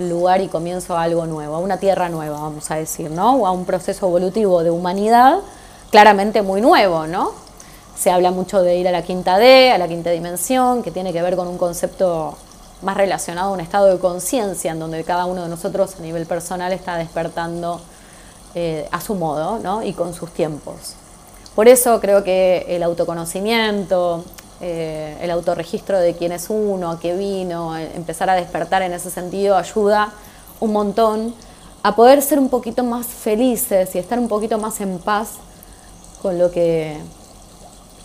lugar 0.08 0.40
y 0.40 0.48
comienzo 0.48 0.96
a 0.96 1.02
algo 1.02 1.26
nuevo, 1.26 1.54
a 1.54 1.58
una 1.58 1.78
tierra 1.78 2.08
nueva, 2.08 2.40
vamos 2.40 2.70
a 2.70 2.76
decir, 2.76 3.10
¿no? 3.10 3.36
o 3.36 3.46
a 3.46 3.50
un 3.50 3.64
proceso 3.64 4.06
evolutivo 4.06 4.62
de 4.62 4.70
humanidad 4.70 5.40
claramente 5.90 6.42
muy 6.42 6.60
nuevo, 6.60 7.06
¿no? 7.06 7.32
Se 7.96 8.10
habla 8.10 8.30
mucho 8.30 8.62
de 8.62 8.76
ir 8.76 8.88
a 8.88 8.92
la 8.92 9.02
quinta 9.02 9.38
D, 9.38 9.72
a 9.72 9.78
la 9.78 9.88
quinta 9.88 10.10
dimensión, 10.10 10.82
que 10.82 10.90
tiene 10.90 11.12
que 11.12 11.20
ver 11.20 11.36
con 11.36 11.48
un 11.48 11.58
concepto 11.58 12.36
más 12.82 12.96
relacionado 12.96 13.50
a 13.50 13.52
un 13.52 13.60
estado 13.60 13.86
de 13.86 13.98
conciencia 13.98 14.72
en 14.72 14.78
donde 14.78 15.04
cada 15.04 15.26
uno 15.26 15.42
de 15.42 15.48
nosotros 15.48 15.96
a 15.98 16.02
nivel 16.02 16.24
personal 16.26 16.72
está 16.72 16.96
despertando 16.96 17.80
eh, 18.54 18.88
a 18.90 19.00
su 19.00 19.14
modo 19.14 19.58
¿no? 19.58 19.82
y 19.82 19.92
con 19.92 20.14
sus 20.14 20.30
tiempos. 20.30 20.94
Por 21.54 21.68
eso 21.68 22.00
creo 22.00 22.24
que 22.24 22.64
el 22.68 22.82
autoconocimiento, 22.82 24.24
eh, 24.60 25.16
el 25.20 25.30
autorregistro 25.30 25.98
de 25.98 26.14
quién 26.14 26.32
es 26.32 26.50
uno, 26.50 26.90
a 26.90 27.00
qué 27.00 27.14
vino, 27.14 27.76
eh, 27.76 27.90
empezar 27.94 28.28
a 28.30 28.34
despertar 28.34 28.82
en 28.82 28.92
ese 28.92 29.10
sentido 29.10 29.56
ayuda 29.56 30.12
un 30.60 30.72
montón 30.72 31.34
a 31.82 31.96
poder 31.96 32.20
ser 32.20 32.38
un 32.38 32.48
poquito 32.48 32.84
más 32.84 33.06
felices 33.06 33.94
y 33.94 33.98
estar 33.98 34.18
un 34.18 34.28
poquito 34.28 34.58
más 34.58 34.80
en 34.80 34.98
paz 34.98 35.30
con 36.20 36.38
lo 36.38 36.50
que, 36.50 36.98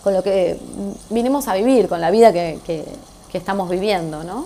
con 0.03 0.14
lo 0.14 0.23
que 0.23 0.57
vinimos 1.10 1.48
a 1.48 1.56
vivir, 1.56 1.90
con 1.90 1.99
la 1.99 2.11
vida 2.11 2.32
que, 2.32 2.60
que, 2.65 2.86
estamos 3.34 3.69
viviendo, 3.69 4.23
¿no? 4.23 4.45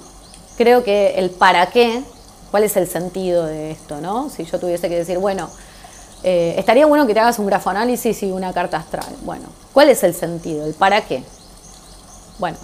creo 0.59 0.83
que 0.83 1.11
el 1.11 1.29
para 1.29 1.67
qué, 1.67 2.03
cuál 2.51 2.63
es 2.63 2.75
el 2.75 2.85
sentido 2.85 3.45
de 3.45 3.71
esto, 3.71 4.01
¿no? 4.01 4.29
Si 4.29 4.43
yo 4.43 4.59
tuviese 4.59 4.89
que 4.89 4.95
decir, 4.95 5.17
bueno, 5.19 5.47
eh, 6.21 6.55
estaría 6.57 6.85
bueno 6.85 7.07
que 7.07 7.13
te 7.13 7.19
hagas 7.21 7.39
un 7.39 7.45
grafoanálisis 7.45 8.23
y 8.23 8.31
una 8.31 8.51
carta 8.51 8.75
astral. 8.75 9.15
Bueno, 9.21 9.45
¿cuál 9.71 9.87
es 9.87 10.03
el 10.03 10.13
sentido? 10.13 10.65
¿El 10.65 10.73
para 10.73 10.99
qué? 11.05 11.23
Bueno, 12.39 12.57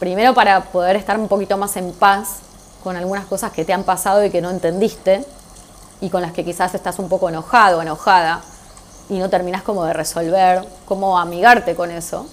primero 0.00 0.34
para 0.34 0.60
poder 0.60 0.96
estar 0.96 1.18
un 1.18 1.28
poquito 1.28 1.56
más 1.56 1.76
en 1.76 1.92
paz 1.92 2.40
con 2.82 2.96
algunas 2.96 3.26
cosas 3.26 3.52
que 3.52 3.64
te 3.64 3.72
han 3.72 3.84
pasado 3.84 4.24
y 4.24 4.30
que 4.30 4.40
no 4.40 4.50
entendiste 4.50 5.24
y 6.00 6.10
con 6.10 6.20
las 6.20 6.32
que 6.32 6.44
quizás 6.44 6.74
estás 6.74 6.98
un 6.98 7.08
poco 7.08 7.28
enojado 7.28 7.78
o 7.78 7.82
enojada 7.82 8.40
y 9.08 9.18
no 9.18 9.30
terminas 9.30 9.62
como 9.62 9.84
de 9.84 9.92
resolver, 9.92 10.66
cómo 10.84 11.16
amigarte 11.16 11.76
con 11.76 11.92
eso. 11.92 12.26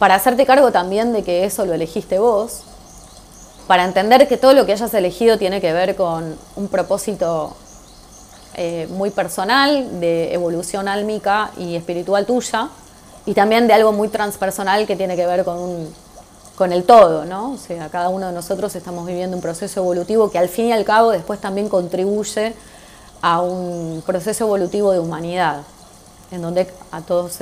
Para 0.00 0.16
hacerte 0.16 0.44
cargo 0.44 0.72
también 0.72 1.12
de 1.12 1.22
que 1.22 1.44
eso 1.44 1.64
lo 1.64 1.72
elegiste 1.72 2.18
vos 2.18 2.64
para 3.68 3.84
entender 3.84 4.26
que 4.26 4.36
todo 4.36 4.52
lo 4.52 4.66
que 4.66 4.72
hayas 4.72 4.92
elegido 4.94 5.38
tiene 5.38 5.60
que 5.60 5.72
ver 5.72 5.94
con 5.94 6.36
un 6.56 6.66
propósito 6.66 7.54
eh, 8.54 8.88
muy 8.90 9.10
personal, 9.10 10.00
de 10.00 10.34
evolución 10.34 10.88
álmica 10.88 11.52
y 11.56 11.76
espiritual 11.76 12.26
tuya, 12.26 12.68
y 13.26 13.34
también 13.34 13.66
de 13.66 13.74
algo 13.74 13.92
muy 13.92 14.08
transpersonal 14.08 14.86
que 14.86 14.96
tiene 14.96 15.16
que 15.16 15.26
ver 15.26 15.44
con, 15.44 15.88
con 16.56 16.72
el 16.72 16.84
todo, 16.84 17.24
¿no? 17.24 17.52
O 17.52 17.56
sea, 17.56 17.88
cada 17.88 18.08
uno 18.08 18.26
de 18.26 18.32
nosotros 18.32 18.74
estamos 18.74 19.06
viviendo 19.06 19.36
un 19.36 19.42
proceso 19.42 19.80
evolutivo 19.80 20.30
que 20.30 20.38
al 20.38 20.48
fin 20.48 20.66
y 20.66 20.72
al 20.72 20.84
cabo 20.84 21.10
después 21.10 21.40
también 21.40 21.68
contribuye 21.68 22.54
a 23.22 23.40
un 23.40 24.02
proceso 24.06 24.44
evolutivo 24.44 24.92
de 24.92 24.98
humanidad, 24.98 25.62
en 26.30 26.42
donde 26.42 26.70
a 26.90 27.00
todos 27.02 27.38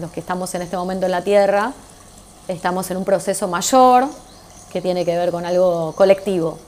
los 0.00 0.10
que 0.10 0.20
estamos 0.20 0.54
en 0.54 0.62
este 0.62 0.76
momento 0.76 1.06
en 1.06 1.12
la 1.12 1.22
Tierra 1.22 1.72
estamos 2.48 2.90
en 2.90 2.96
un 2.96 3.04
proceso 3.04 3.48
mayor, 3.48 4.06
que 4.72 4.80
tiene 4.80 5.04
que 5.04 5.16
ver 5.16 5.30
con 5.30 5.44
algo 5.44 5.92
colectivo. 5.92 6.58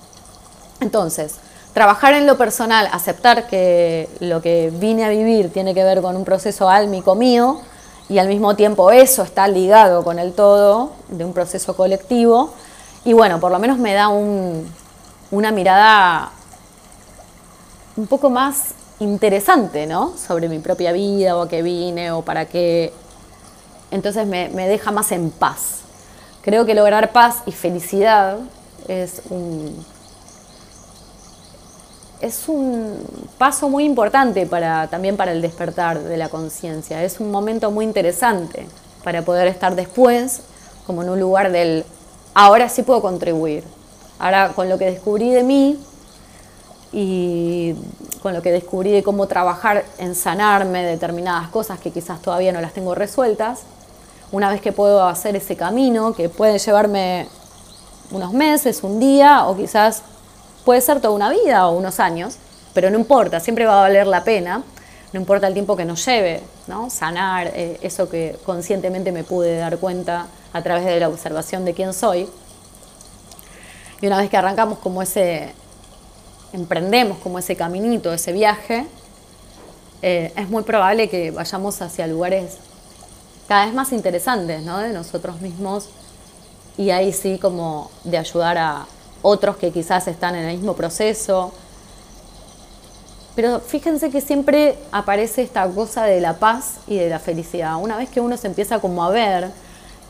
Entonces, 0.81 1.37
trabajar 1.73 2.15
en 2.15 2.27
lo 2.27 2.37
personal, 2.37 2.89
aceptar 2.93 3.47
que 3.47 4.09
lo 4.21 4.43
que 4.43 4.71
vine 4.75 5.05
a 5.05 5.09
vivir 5.09 5.53
tiene 5.53 5.75
que 5.75 5.83
ver 5.83 6.03
con 6.03 6.17
un 6.17 6.25
proceso 6.25 6.69
álmico 6.69 7.15
mío 7.15 7.61
y 8.09 8.19
al 8.19 8.29
mismo 8.29 8.55
tiempo 8.55 8.91
eso 8.91 9.23
está 9.23 9.49
ligado 9.49 10.05
con 10.05 10.19
el 10.19 10.33
todo 10.33 10.93
de 11.09 11.25
un 11.25 11.33
proceso 11.33 11.75
colectivo. 11.75 12.53
Y 13.05 13.13
bueno, 13.13 13.41
por 13.41 13.51
lo 13.51 13.59
menos 13.59 13.79
me 13.79 13.95
da 13.95 14.09
una 14.09 15.51
mirada 15.53 16.31
un 17.97 18.07
poco 18.07 18.31
más 18.31 18.75
interesante, 19.01 19.87
¿no? 19.87 20.15
Sobre 20.17 20.49
mi 20.49 20.59
propia 20.59 20.93
vida 20.93 21.37
o 21.37 21.43
a 21.43 21.49
qué 21.49 21.63
vine 21.63 22.11
o 22.13 22.23
para 22.23 22.47
qué. 22.47 22.93
Entonces 23.91 24.27
me 24.27 24.69
deja 24.69 24.91
más 24.91 25.13
en 25.13 25.31
paz. 25.31 25.81
Creo 26.43 26.67
que 26.67 26.75
lograr 26.75 27.13
paz 27.13 27.39
y 27.47 27.53
felicidad 27.53 28.39
es 28.87 29.23
un, 29.31 29.75
es 32.25 32.49
un 32.49 32.97
paso 33.37 33.69
muy 33.69 33.85
importante 33.85 34.47
para, 34.47 34.87
también 34.89 35.17
para 35.17 35.33
el 35.33 35.43
despertar 35.43 36.03
de 36.03 36.17
la 36.17 36.31
conciencia. 36.31 37.05
Es 37.05 37.21
un 37.21 37.31
momento 37.31 37.71
muy 37.71 37.85
interesante 37.85 38.67
para 39.03 39.23
poder 39.23 39.47
estar 39.47 39.77
después 39.77 40.41
como 40.87 41.03
en 41.03 41.11
un 41.11 41.21
lugar 41.21 41.53
del 41.53 41.85
ahora 42.33 42.71
sí 42.71 42.83
puedo 42.83 43.03
contribuir. 43.03 43.63
Ahora 44.19 44.53
con 44.55 44.71
lo 44.71 44.79
que 44.79 44.87
descubrí 44.87 45.31
de 45.31 45.43
mí 45.43 45.79
y 46.93 47.75
con 48.23 48.33
lo 48.33 48.41
que 48.41 48.53
descubrí 48.53 48.91
de 48.91 49.03
cómo 49.03 49.27
trabajar 49.27 49.85
en 49.99 50.15
sanarme 50.15 50.83
determinadas 50.83 51.49
cosas 51.51 51.79
que 51.79 51.91
quizás 51.91 52.23
todavía 52.23 52.53
no 52.53 52.63
las 52.63 52.73
tengo 52.73 52.95
resueltas, 52.95 53.61
una 54.33 54.49
vez 54.49 54.63
que 54.63 54.73
puedo 54.73 55.05
hacer 55.05 55.37
ese 55.37 55.57
camino, 55.57 56.15
que 56.15 56.31
puede 56.31 56.59
llevarme 56.59 57.29
unos 58.11 58.33
meses, 58.33 58.83
un 58.83 58.99
día, 58.99 59.47
o 59.47 59.57
quizás 59.57 60.03
puede 60.65 60.81
ser 60.81 61.01
toda 61.01 61.15
una 61.15 61.31
vida 61.31 61.69
o 61.69 61.77
unos 61.77 62.01
años, 62.01 62.37
pero 62.73 62.91
no 62.91 62.99
importa, 62.99 63.41
siempre 63.41 63.67
va 63.67 63.79
a 63.79 63.83
valer 63.83 64.07
la 64.07 64.25
pena, 64.25 64.63
no 65.13 65.21
importa 65.21 65.47
el 65.47 65.55
tiempo 65.55 65.77
que 65.77 65.85
nos 65.85 66.05
lleve, 66.05 66.43
¿no? 66.67 66.91
sanar 66.91 67.49
eh, 67.55 67.79
eso 67.83 68.09
que 68.09 68.37
conscientemente 68.45 69.13
me 69.13 69.23
pude 69.23 69.59
dar 69.59 69.79
cuenta 69.79 70.27
a 70.53 70.63
través 70.63 70.85
de 70.85 70.99
la 70.99 71.09
observación 71.09 71.65
de 71.65 71.75
quién 71.75 71.93
soy. 71.93 72.29
Y 74.01 74.07
una 74.07 74.19
vez 74.19 74.29
que 74.29 74.37
arrancamos 74.37 74.79
como 74.81 75.03
ese, 75.03 75.55
emprendemos 76.53 77.19
como 77.19 77.39
ese 77.39 77.55
caminito, 77.57 78.13
ese 78.13 78.33
viaje, 78.33 78.87
eh, 80.03 80.33
es 80.37 80.51
muy 80.51 80.63
probable 80.65 81.09
que 81.09 81.31
vayamos 81.31 81.81
hacia 81.81 82.07
lugares 82.07 82.59
cada 83.49 83.67
vez 83.67 83.75
más 83.75 83.93
interesantes 83.93 84.63
¿no? 84.63 84.79
de 84.79 84.93
nosotros 84.93 85.41
mismos 85.41 85.89
y 86.77 86.91
ahí 86.91 87.13
sí 87.13 87.39
como 87.39 87.91
de 88.03 88.19
ayudar 88.19 88.59
a 88.59 88.87
otros 89.25 89.57
que 89.57 89.73
quizás 89.73 90.07
están 90.07 90.37
en 90.37 90.45
el 90.45 90.57
mismo 90.57 90.75
proceso. 90.75 91.51
Pero 93.35 93.59
fíjense 93.59 94.11
que 94.11 94.21
siempre 94.21 94.77
aparece 94.93 95.43
esta 95.43 95.67
cosa 95.67 96.05
de 96.05 96.21
la 96.21 96.35
paz 96.35 96.75
y 96.87 96.97
de 96.97 97.09
la 97.09 97.19
felicidad. 97.19 97.77
Una 97.81 97.97
vez 97.97 98.11
que 98.11 98.21
uno 98.21 98.37
se 98.37 98.47
empieza 98.47 98.81
como 98.81 99.03
a 99.03 99.11
ver 99.11 99.51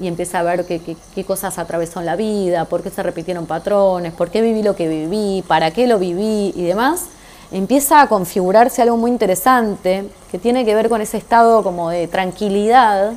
y 0.01 0.09
empieza 0.09 0.41
a 0.41 0.43
ver 0.43 0.67
qué, 0.67 1.25
cosas 1.25 1.59
atravesó 1.59 2.01
en 2.01 2.07
la 2.07 2.17
vida, 2.17 2.65
por 2.65 2.83
qué 2.83 2.91
se 2.91 3.05
repitieron 3.05 3.47
patrones, 3.47 4.13
por 4.13 4.31
qué 4.31 4.43
viví 4.43 4.65
lo 4.65 4.75
que 4.75 4.89
viví, 4.89 5.45
para 5.47 5.71
qué 5.71 5.87
lo 5.87 6.01
viví 6.01 6.53
y 6.57 6.65
demás, 6.65 7.05
empieza 7.53 8.03
a 8.03 8.09
configurarse 8.09 8.83
algo 8.83 8.97
muy 8.97 9.13
interesante 9.13 10.09
que 10.33 10.41
tiene 10.41 10.65
que 10.65 10.75
ver 10.75 10.89
con 10.89 11.01
ese 11.01 11.19
estado 11.19 11.63
como 11.63 11.91
de 11.91 12.09
tranquilidad, 12.09 13.13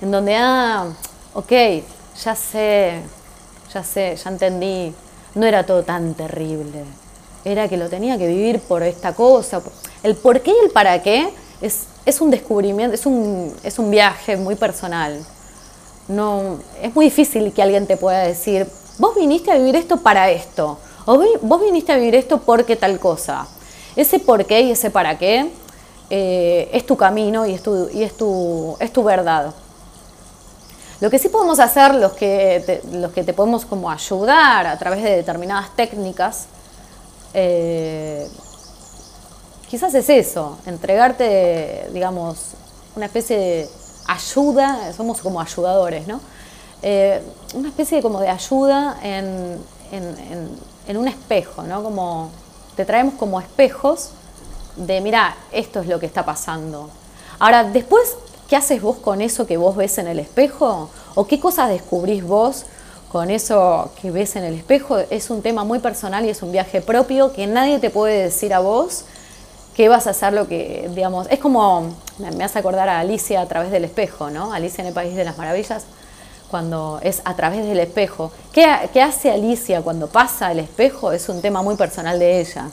en 0.00 0.10
donde, 0.10 0.34
ah, 0.34 0.86
ok, 1.34 1.52
ya 2.24 2.34
sé, 2.34 3.02
ya 3.72 3.84
sé, 3.84 4.16
ya 4.16 4.30
entendí, 4.30 4.94
no 5.34 5.46
era 5.46 5.64
todo 5.64 5.82
tan 5.82 6.14
terrible, 6.14 6.84
era 7.44 7.68
que 7.68 7.76
lo 7.76 7.88
tenía 7.88 8.18
que 8.18 8.26
vivir 8.26 8.60
por 8.60 8.82
esta 8.82 9.14
cosa. 9.14 9.62
El 10.02 10.16
por 10.16 10.40
qué 10.40 10.50
y 10.50 10.64
el 10.64 10.70
para 10.70 11.02
qué 11.02 11.30
es, 11.60 11.86
es 12.04 12.20
un 12.20 12.30
descubrimiento, 12.30 12.94
es 12.94 13.06
un, 13.06 13.54
es 13.62 13.78
un 13.78 13.90
viaje 13.90 14.36
muy 14.36 14.54
personal. 14.54 15.24
No, 16.08 16.58
es 16.80 16.94
muy 16.94 17.06
difícil 17.06 17.52
que 17.52 17.62
alguien 17.62 17.86
te 17.86 17.96
pueda 17.96 18.20
decir, 18.20 18.66
vos 18.98 19.14
viniste 19.14 19.50
a 19.50 19.56
vivir 19.56 19.76
esto 19.76 19.96
para 19.98 20.30
esto, 20.30 20.78
o 21.06 21.22
vos 21.40 21.62
viniste 21.62 21.92
a 21.92 21.96
vivir 21.96 22.14
esto 22.14 22.40
porque 22.40 22.76
tal 22.76 22.98
cosa. 22.98 23.46
Ese 23.96 24.18
por 24.18 24.44
qué 24.44 24.62
y 24.62 24.70
ese 24.72 24.90
para 24.90 25.18
qué 25.18 25.50
eh, 26.10 26.68
es 26.72 26.84
tu 26.86 26.96
camino 26.96 27.46
y, 27.46 27.54
es 27.54 27.62
tu, 27.62 27.88
y 27.92 28.02
es, 28.02 28.16
tu, 28.16 28.76
es 28.80 28.92
tu 28.92 29.02
verdad. 29.02 29.54
Lo 31.02 31.10
que 31.10 31.18
sí 31.18 31.28
podemos 31.28 31.58
hacer, 31.58 31.96
los 31.96 32.12
que 32.12 32.62
te, 32.64 32.96
los 32.96 33.10
que 33.10 33.24
te 33.24 33.32
podemos 33.32 33.64
como 33.64 33.90
ayudar 33.90 34.68
a 34.68 34.78
través 34.78 35.02
de 35.02 35.16
determinadas 35.16 35.74
técnicas, 35.74 36.46
eh, 37.34 38.24
quizás 39.68 39.92
es 39.94 40.08
eso, 40.08 40.58
entregarte, 40.64 41.88
digamos, 41.92 42.52
una 42.94 43.06
especie 43.06 43.36
de 43.36 43.68
ayuda, 44.06 44.92
somos 44.92 45.20
como 45.20 45.40
ayudadores, 45.40 46.06
¿no? 46.06 46.20
Eh, 46.82 47.20
una 47.54 47.70
especie 47.70 47.96
de 47.96 48.02
como 48.04 48.20
de 48.20 48.28
ayuda 48.28 48.96
en, 49.02 49.58
en 50.86 50.96
un 50.96 51.08
espejo, 51.08 51.64
¿no? 51.64 51.82
Como 51.82 52.30
te 52.76 52.84
traemos 52.84 53.14
como 53.14 53.40
espejos 53.40 54.10
de, 54.76 55.00
mira, 55.00 55.34
esto 55.50 55.80
es 55.80 55.88
lo 55.88 55.98
que 55.98 56.06
está 56.06 56.24
pasando. 56.24 56.90
Ahora, 57.40 57.64
después, 57.64 58.16
¿qué 58.52 58.56
haces 58.56 58.82
vos 58.82 58.98
con 58.98 59.22
eso 59.22 59.46
que 59.46 59.56
vos 59.56 59.76
ves 59.76 59.96
en 59.96 60.08
el 60.08 60.18
espejo? 60.18 60.90
¿O 61.14 61.26
qué 61.26 61.40
cosas 61.40 61.70
descubrís 61.70 62.22
vos 62.22 62.66
con 63.10 63.30
eso 63.30 63.90
que 64.02 64.10
ves 64.10 64.36
en 64.36 64.44
el 64.44 64.52
espejo? 64.52 64.98
Es 64.98 65.30
un 65.30 65.40
tema 65.40 65.64
muy 65.64 65.78
personal 65.78 66.26
y 66.26 66.28
es 66.28 66.42
un 66.42 66.52
viaje 66.52 66.82
propio 66.82 67.32
que 67.32 67.46
nadie 67.46 67.78
te 67.78 67.88
puede 67.88 68.24
decir 68.24 68.52
a 68.52 68.58
vos 68.58 69.06
que 69.74 69.88
vas 69.88 70.06
a 70.06 70.10
hacer 70.10 70.34
lo 70.34 70.48
que, 70.48 70.90
digamos, 70.94 71.28
es 71.30 71.38
como, 71.38 71.96
me 72.18 72.44
hace 72.44 72.58
acordar 72.58 72.90
a 72.90 73.00
Alicia 73.00 73.40
a 73.40 73.46
través 73.46 73.70
del 73.70 73.86
espejo, 73.86 74.28
¿no? 74.28 74.52
Alicia 74.52 74.82
en 74.82 74.88
el 74.88 74.92
País 74.92 75.16
de 75.16 75.24
las 75.24 75.38
Maravillas 75.38 75.84
cuando 76.50 77.00
es 77.02 77.22
a 77.24 77.34
través 77.34 77.64
del 77.64 77.80
espejo. 77.80 78.32
¿Qué, 78.52 78.66
hace 78.66 79.30
Alicia 79.30 79.80
cuando 79.80 80.08
pasa 80.08 80.52
el 80.52 80.58
espejo? 80.58 81.12
Es 81.12 81.30
un 81.30 81.40
tema 81.40 81.62
muy 81.62 81.76
personal 81.76 82.18
de 82.18 82.42
ella. 82.42 82.68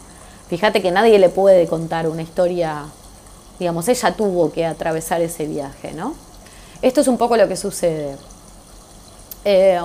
Fíjate 0.49 0.81
que 0.81 0.91
nadie 0.91 1.19
le 1.19 1.29
puede 1.29 1.67
contar 1.67 2.05
una 2.09 2.21
historia, 2.21 2.83
digamos, 3.59 3.87
ella 3.87 4.13
tuvo 4.13 4.51
que 4.51 4.65
atravesar 4.65 5.21
ese 5.21 5.45
viaje, 5.45 5.91
¿no? 5.91 6.15
Esto 6.81 7.01
es 7.01 7.07
un 7.07 7.17
poco 7.17 7.35
lo 7.35 7.47
que 7.47 7.57
sucede. 7.57 8.15
Eh, 9.43 9.79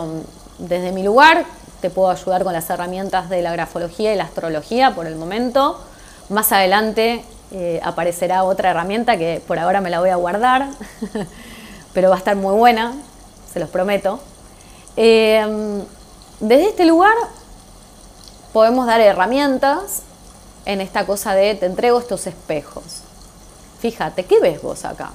desde 0.59 0.93
mi 0.93 1.03
lugar 1.03 1.45
te 1.81 1.91
puedo 1.91 2.11
ayudar 2.11 2.45
con 2.45 2.53
las 2.53 2.71
herramientas 2.71 3.29
de 3.29 3.43
la 3.43 3.53
grafología 3.53 4.13
y 4.13 4.17
la 4.17 4.25
astrología 4.25 4.95
por 4.95 5.07
el 5.07 5.17
momento. 5.17 5.81
Más 6.29 6.53
adelante 6.53 7.25
eh, 7.51 7.81
aparecerá 7.83 8.45
otra 8.45 8.71
herramienta 8.71 9.17
que 9.17 9.43
por 9.47 9.59
ahora 9.59 9.81
me 9.81 9.91
la 9.91 10.01
voy 10.01 10.11
a 10.11 10.17
guardar, 10.17 10.69
pero 11.93 12.09
va 12.09 12.15
a 12.15 12.19
estar 12.19 12.37
muy 12.37 12.55
buena, 12.55 12.95
se 13.53 13.61
los 13.61 13.69
prometo. 13.69 14.21
Eh, 14.97 15.83
desde 16.41 16.69
este 16.69 16.85
lugar 16.85 17.15
podemos 18.53 18.87
dar 18.87 19.01
herramientas 19.01 20.03
en 20.65 20.81
esta 20.81 21.07
cosa 21.07 21.35
de 21.35 21.55
te 21.55 21.67
entrego 21.67 21.99
estos 21.99 22.27
espejos. 22.27 23.04
Fíjate, 23.85 24.25
¿qué 24.25 24.41
ves 24.41 24.63
vos 24.63 24.83
acá? 24.87 25.11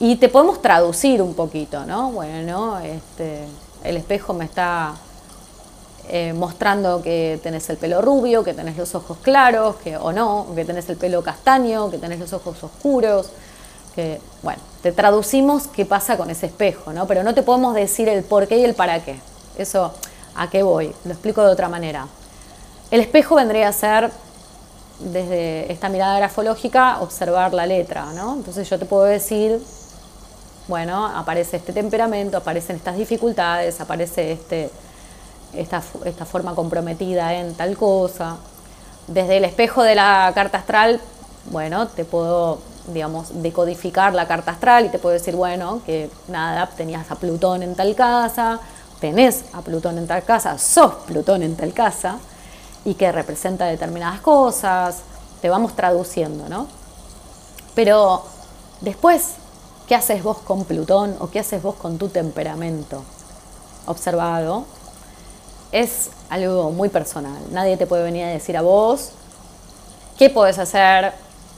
Y 0.00 0.16
te 0.16 0.30
podemos 0.30 0.62
traducir 0.62 1.20
un 1.20 1.34
poquito, 1.34 1.84
¿no? 1.84 2.10
Bueno, 2.10 2.78
este, 2.78 3.44
el 3.84 3.98
espejo 3.98 4.32
me 4.32 4.46
está 4.46 4.94
eh, 6.08 6.32
mostrando 6.32 7.02
que 7.02 7.38
tenés 7.42 7.68
el 7.68 7.76
pelo 7.76 8.00
rubio, 8.00 8.42
que 8.42 8.54
tenés 8.54 8.78
los 8.78 8.94
ojos 8.94 9.18
claros, 9.20 9.76
que, 9.84 9.98
o 9.98 10.14
no, 10.14 10.46
que 10.54 10.64
tenés 10.64 10.88
el 10.88 10.96
pelo 10.96 11.22
castaño, 11.22 11.90
que 11.90 11.98
tenés 11.98 12.20
los 12.20 12.32
ojos 12.32 12.64
oscuros, 12.64 13.28
que, 13.94 14.18
bueno, 14.42 14.62
te 14.80 14.90
traducimos 14.90 15.66
qué 15.66 15.84
pasa 15.84 16.16
con 16.16 16.30
ese 16.30 16.46
espejo, 16.46 16.94
¿no? 16.94 17.06
Pero 17.06 17.22
no 17.22 17.34
te 17.34 17.42
podemos 17.42 17.74
decir 17.74 18.08
el 18.08 18.24
por 18.24 18.48
qué 18.48 18.56
y 18.56 18.64
el 18.64 18.74
para 18.74 19.04
qué. 19.04 19.20
Eso, 19.58 19.92
¿a 20.36 20.48
qué 20.48 20.62
voy? 20.62 20.94
Lo 21.04 21.12
explico 21.12 21.44
de 21.44 21.52
otra 21.52 21.68
manera. 21.68 22.06
El 22.90 23.00
espejo 23.00 23.34
vendría 23.34 23.68
a 23.68 23.72
ser, 23.72 24.10
desde 25.04 25.72
esta 25.72 25.88
mirada 25.88 26.18
grafológica, 26.18 27.00
observar 27.00 27.54
la 27.54 27.66
letra, 27.66 28.06
¿no? 28.14 28.34
Entonces 28.34 28.68
yo 28.68 28.78
te 28.78 28.84
puedo 28.84 29.04
decir, 29.04 29.60
bueno, 30.68 31.06
aparece 31.06 31.56
este 31.56 31.72
temperamento, 31.72 32.36
aparecen 32.36 32.76
estas 32.76 32.96
dificultades, 32.96 33.80
aparece 33.80 34.32
este, 34.32 34.70
esta, 35.54 35.82
esta 36.04 36.24
forma 36.24 36.54
comprometida 36.54 37.34
en 37.34 37.54
tal 37.54 37.76
cosa. 37.76 38.36
Desde 39.06 39.38
el 39.38 39.44
espejo 39.44 39.82
de 39.82 39.94
la 39.94 40.30
carta 40.34 40.58
astral, 40.58 41.00
bueno, 41.50 41.88
te 41.88 42.04
puedo 42.04 42.60
digamos, 42.88 43.42
decodificar 43.42 44.14
la 44.14 44.26
carta 44.26 44.52
astral 44.52 44.86
y 44.86 44.88
te 44.88 44.98
puedo 44.98 45.12
decir, 45.12 45.36
bueno, 45.36 45.80
que 45.86 46.10
nada, 46.28 46.66
tenías 46.76 47.10
a 47.10 47.14
Plutón 47.14 47.62
en 47.62 47.74
tal 47.74 47.94
casa, 47.94 48.58
tenés 49.00 49.44
a 49.52 49.62
Plutón 49.62 49.98
en 49.98 50.06
tal 50.06 50.24
casa, 50.24 50.58
sos 50.58 50.94
Plutón 51.06 51.42
en 51.42 51.56
tal 51.56 51.72
casa, 51.72 52.18
y 52.84 52.94
que 52.94 53.10
representa 53.12 53.66
determinadas 53.66 54.20
cosas, 54.20 55.02
te 55.40 55.48
vamos 55.48 55.74
traduciendo, 55.74 56.48
¿no? 56.48 56.66
Pero 57.74 58.24
después, 58.80 59.34
¿qué 59.86 59.94
haces 59.94 60.22
vos 60.22 60.38
con 60.38 60.64
Plutón 60.64 61.16
o 61.20 61.30
qué 61.30 61.40
haces 61.40 61.62
vos 61.62 61.74
con 61.76 61.98
tu 61.98 62.08
temperamento? 62.08 63.02
Observado, 63.86 64.64
es 65.72 66.10
algo 66.28 66.70
muy 66.70 66.88
personal. 66.88 67.38
Nadie 67.50 67.76
te 67.76 67.86
puede 67.86 68.04
venir 68.04 68.24
a 68.24 68.28
decir 68.28 68.56
a 68.56 68.62
vos 68.62 69.10
qué 70.18 70.30
podés 70.30 70.58
hacer, 70.58 71.12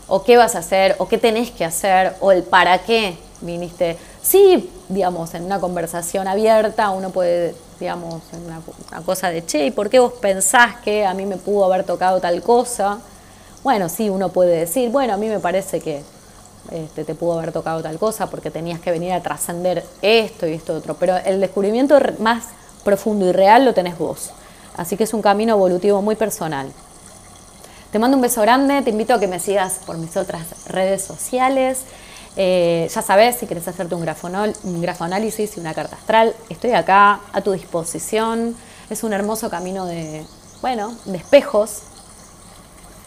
o 0.06 0.22
qué 0.22 0.36
vas 0.36 0.54
a 0.54 0.58
hacer, 0.58 0.96
o 0.98 1.08
qué 1.08 1.18
tenés 1.18 1.50
que 1.50 1.64
hacer, 1.64 2.16
o 2.20 2.30
el 2.32 2.42
para 2.42 2.78
qué 2.78 3.18
viniste. 3.40 3.98
Sí, 4.22 4.70
digamos, 4.88 5.34
en 5.34 5.44
una 5.44 5.60
conversación 5.60 6.28
abierta 6.28 6.90
uno 6.90 7.10
puede, 7.10 7.54
digamos, 7.78 8.22
en 8.32 8.46
una, 8.46 8.60
cosa 9.04 9.30
de, 9.30 9.44
che, 9.44 9.66
¿y 9.66 9.70
por 9.70 9.90
qué 9.90 9.98
vos 9.98 10.12
pensás 10.14 10.76
que 10.76 11.04
a 11.04 11.14
mí 11.14 11.26
me 11.26 11.36
pudo 11.36 11.64
haber 11.64 11.84
tocado 11.84 12.20
tal 12.20 12.42
cosa? 12.42 12.98
Bueno, 13.62 13.88
sí, 13.88 14.10
uno 14.10 14.28
puede 14.30 14.56
decir, 14.56 14.90
bueno, 14.90 15.14
a 15.14 15.16
mí 15.16 15.28
me 15.28 15.40
parece 15.40 15.80
que 15.80 16.02
este, 16.70 17.04
te 17.04 17.14
pudo 17.14 17.38
haber 17.38 17.52
tocado 17.52 17.82
tal 17.82 17.98
cosa 17.98 18.28
porque 18.28 18.50
tenías 18.50 18.80
que 18.80 18.90
venir 18.90 19.12
a 19.12 19.22
trascender 19.22 19.84
esto 20.02 20.46
y 20.46 20.54
esto 20.54 20.74
otro, 20.74 20.94
pero 20.94 21.16
el 21.16 21.40
descubrimiento 21.40 21.98
más 22.18 22.44
profundo 22.84 23.26
y 23.26 23.32
real 23.32 23.64
lo 23.64 23.74
tenés 23.74 23.98
vos. 23.98 24.30
Así 24.76 24.96
que 24.96 25.04
es 25.04 25.14
un 25.14 25.22
camino 25.22 25.54
evolutivo 25.54 26.02
muy 26.02 26.16
personal. 26.16 26.72
Te 27.92 27.98
mando 27.98 28.16
un 28.16 28.22
beso 28.22 28.40
grande, 28.42 28.82
te 28.82 28.90
invito 28.90 29.14
a 29.14 29.20
que 29.20 29.28
me 29.28 29.38
sigas 29.38 29.80
por 29.86 29.98
mis 29.98 30.16
otras 30.16 30.66
redes 30.66 31.02
sociales. 31.02 31.82
Eh, 32.36 32.90
ya 32.92 33.02
sabes, 33.02 33.36
si 33.36 33.46
quieres 33.46 33.66
hacerte 33.68 33.94
un, 33.94 34.08
un 34.64 34.82
grafoanálisis 34.82 35.56
y 35.56 35.60
una 35.60 35.72
carta 35.72 35.96
astral, 35.96 36.34
estoy 36.48 36.72
acá 36.72 37.20
a 37.32 37.40
tu 37.40 37.52
disposición. 37.52 38.56
Es 38.90 39.04
un 39.04 39.12
hermoso 39.12 39.48
camino 39.48 39.86
de, 39.86 40.24
bueno, 40.60 40.94
de 41.04 41.18
espejos. 41.18 41.82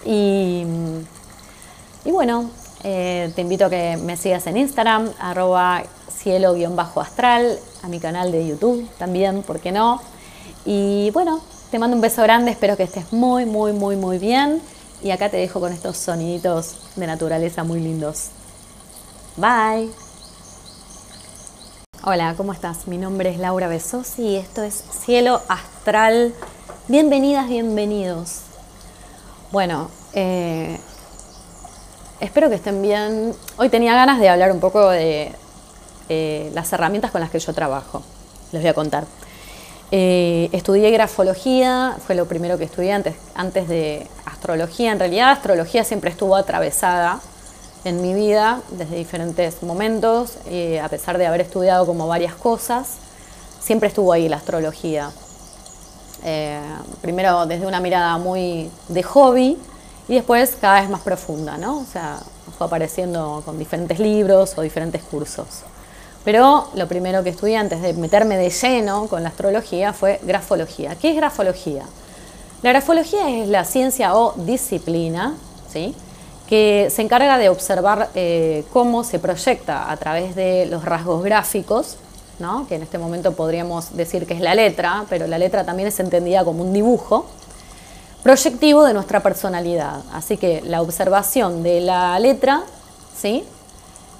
Y, 0.05 0.63
bueno, 2.05 2.49
eh, 2.83 3.31
te 3.35 3.41
invito 3.41 3.65
a 3.65 3.69
que 3.69 3.97
me 3.97 4.15
sigas 4.15 4.47
en 4.47 4.57
Instagram, 4.57 5.11
arroba 5.19 5.83
cielo-astral, 6.09 7.59
a 7.83 7.87
mi 7.87 7.99
canal 7.99 8.31
de 8.31 8.47
YouTube 8.47 8.87
también, 8.97 9.43
¿por 9.43 9.59
qué 9.59 9.71
no? 9.71 10.01
Y 10.65 11.11
bueno, 11.11 11.41
te 11.71 11.79
mando 11.79 11.95
un 11.95 12.01
beso 12.01 12.21
grande, 12.23 12.51
espero 12.51 12.77
que 12.77 12.83
estés 12.83 13.11
muy, 13.11 13.45
muy, 13.45 13.73
muy, 13.73 13.95
muy 13.95 14.17
bien. 14.17 14.61
Y 15.03 15.11
acá 15.11 15.29
te 15.29 15.37
dejo 15.37 15.59
con 15.59 15.73
estos 15.73 15.97
soniditos 15.97 16.77
de 16.95 17.05
naturaleza 17.05 17.63
muy 17.63 17.79
lindos. 17.79 18.29
Bye. 19.37 19.91
Hola, 22.03 22.33
¿cómo 22.35 22.53
estás? 22.53 22.87
Mi 22.87 22.97
nombre 22.97 23.29
es 23.29 23.37
Laura 23.37 23.67
Besosi 23.67 24.23
y 24.23 24.35
esto 24.35 24.63
es 24.63 24.73
Cielo 24.73 25.43
Astral. 25.47 26.33
Bienvenidas, 26.87 27.47
bienvenidos. 27.47 28.39
Bueno, 29.51 29.91
eh, 30.13 30.79
espero 32.19 32.49
que 32.49 32.55
estén 32.55 32.81
bien. 32.81 33.31
Hoy 33.57 33.69
tenía 33.69 33.93
ganas 33.93 34.19
de 34.19 34.27
hablar 34.27 34.51
un 34.51 34.59
poco 34.59 34.89
de 34.89 35.31
eh, 36.09 36.49
las 36.55 36.73
herramientas 36.73 37.11
con 37.11 37.21
las 37.21 37.29
que 37.29 37.37
yo 37.37 37.53
trabajo. 37.53 38.01
Les 38.51 38.63
voy 38.63 38.69
a 38.69 38.73
contar. 38.73 39.05
Eh, 39.91 40.49
estudié 40.51 40.89
grafología, 40.89 41.95
fue 42.07 42.15
lo 42.15 42.27
primero 42.27 42.57
que 42.57 42.63
estudié 42.63 42.91
antes, 42.91 43.15
antes 43.35 43.67
de 43.67 44.07
astrología. 44.25 44.91
En 44.93 44.97
realidad, 44.97 45.29
astrología 45.29 45.83
siempre 45.83 46.09
estuvo 46.09 46.35
atravesada 46.35 47.21
en 47.83 48.01
mi 48.01 48.13
vida 48.13 48.61
desde 48.71 48.95
diferentes 48.95 49.61
momentos, 49.63 50.37
eh, 50.47 50.79
a 50.79 50.89
pesar 50.89 51.17
de 51.17 51.27
haber 51.27 51.41
estudiado 51.41 51.85
como 51.85 52.07
varias 52.07 52.35
cosas, 52.35 52.95
siempre 53.59 53.89
estuvo 53.89 54.11
ahí 54.13 54.29
la 54.29 54.37
astrología. 54.37 55.11
Eh, 56.23 56.59
primero 57.01 57.45
desde 57.45 57.65
una 57.67 57.79
mirada 57.79 58.17
muy 58.17 58.69
de 58.87 59.03
hobby 59.03 59.57
y 60.07 60.15
después 60.15 60.57
cada 60.59 60.81
vez 60.81 60.89
más 60.89 61.01
profunda, 61.01 61.57
¿no? 61.57 61.79
O 61.79 61.85
sea, 61.85 62.19
fue 62.57 62.67
apareciendo 62.67 63.41
con 63.45 63.59
diferentes 63.59 63.99
libros 63.99 64.57
o 64.57 64.61
diferentes 64.61 65.03
cursos. 65.03 65.47
Pero 66.23 66.67
lo 66.75 66.87
primero 66.87 67.23
que 67.23 67.29
estudié 67.29 67.57
antes 67.57 67.81
de 67.81 67.93
meterme 67.93 68.37
de 68.37 68.49
lleno 68.49 69.07
con 69.07 69.23
la 69.23 69.29
astrología 69.29 69.93
fue 69.93 70.19
grafología. 70.23 70.95
¿Qué 70.95 71.11
es 71.11 71.15
grafología? 71.15 71.83
La 72.63 72.71
grafología 72.71 73.29
es 73.29 73.47
la 73.47 73.63
ciencia 73.63 74.15
o 74.17 74.33
disciplina 74.35 75.35
¿sí? 75.71 75.93
Que 76.47 76.89
se 76.89 77.01
encarga 77.01 77.37
de 77.37 77.49
observar 77.49 78.09
eh, 78.15 78.63
cómo 78.71 79.03
se 79.03 79.19
proyecta 79.19 79.91
a 79.91 79.97
través 79.97 80.35
de 80.35 80.65
los 80.65 80.85
rasgos 80.85 81.23
gráficos, 81.23 81.97
que 82.67 82.75
en 82.75 82.83
este 82.83 82.99
momento 82.99 83.33
podríamos 83.33 83.97
decir 83.97 84.27
que 84.27 84.35
es 84.35 84.41
la 84.41 84.53
letra, 84.53 85.05
pero 85.09 85.25
la 85.25 85.39
letra 85.39 85.65
también 85.65 85.87
es 85.87 85.99
entendida 85.99 86.45
como 86.45 86.63
un 86.63 86.71
dibujo 86.71 87.25
proyectivo 88.21 88.83
de 88.83 88.93
nuestra 88.93 89.21
personalidad. 89.21 90.01
Así 90.13 90.37
que 90.37 90.61
la 90.61 90.81
observación 90.81 91.63
de 91.63 91.81
la 91.81 92.19
letra, 92.19 92.63
¿sí? 93.15 93.43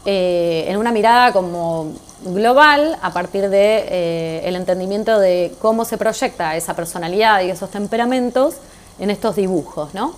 Eh, 0.06 0.66
en 0.68 0.78
una 0.78 0.92
mirada 0.92 1.32
como 1.32 1.92
global 2.24 2.98
a 3.02 3.12
partir 3.12 3.50
de, 3.50 3.86
eh, 3.88 4.42
entendimiento 4.46 5.20
de 5.20 5.54
cómo 5.62 5.86
se 5.86 5.98
proyecta 5.98 6.56
esa 6.56 6.76
personalidad 6.76 7.42
y 7.42 7.52
esos 7.52 7.70
temperamentos 7.70 8.56
en 9.00 9.12
estos 9.12 9.36
dibujos, 9.36 9.94
¿no? 9.94 10.14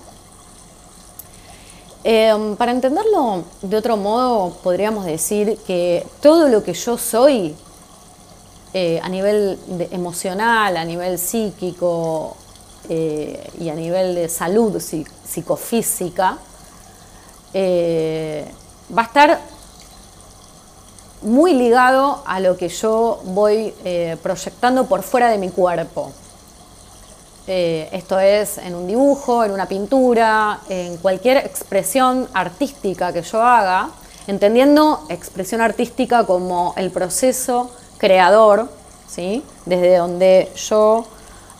Em, 2.02 2.56
para 2.56 2.72
entenderlo 2.72 3.44
de 3.60 3.76
otro 3.76 3.98
modo, 3.98 4.54
podríamos 4.62 5.04
decir 5.04 5.58
que 5.66 6.06
todo 6.22 6.48
lo 6.48 6.62
que 6.62 6.72
yo 6.72 6.96
soy 6.96 7.54
eh, 8.72 9.00
a 9.02 9.08
nivel 9.10 9.58
emocional, 9.90 10.78
a 10.78 10.84
nivel 10.84 11.18
psíquico 11.18 12.36
eh, 12.88 13.50
y 13.60 13.68
a 13.68 13.74
nivel 13.74 14.14
de 14.14 14.28
salud 14.30 14.80
psicofísica, 14.80 16.38
eh, 17.52 18.50
va 18.96 19.02
a 19.02 19.04
estar 19.04 19.40
muy 21.20 21.52
ligado 21.52 22.22
a 22.24 22.40
lo 22.40 22.56
que 22.56 22.70
yo 22.70 23.20
voy 23.24 23.74
proyectando 24.22 24.86
por 24.86 25.02
fuera 25.02 25.28
de 25.28 25.36
mi 25.36 25.50
cuerpo. 25.50 26.12
Eh, 27.46 27.88
esto 27.92 28.18
es 28.18 28.58
en 28.58 28.74
un 28.74 28.86
dibujo, 28.86 29.44
en 29.44 29.50
una 29.50 29.66
pintura, 29.66 30.60
en 30.68 30.96
cualquier 30.98 31.38
expresión 31.38 32.28
artística 32.34 33.12
que 33.12 33.22
yo 33.22 33.42
haga, 33.42 33.90
entendiendo 34.26 35.04
expresión 35.08 35.60
artística 35.60 36.24
como 36.24 36.74
el 36.76 36.90
proceso 36.90 37.70
creador, 37.98 38.68
¿sí? 39.08 39.42
desde 39.66 39.96
donde 39.96 40.52
yo 40.54 41.04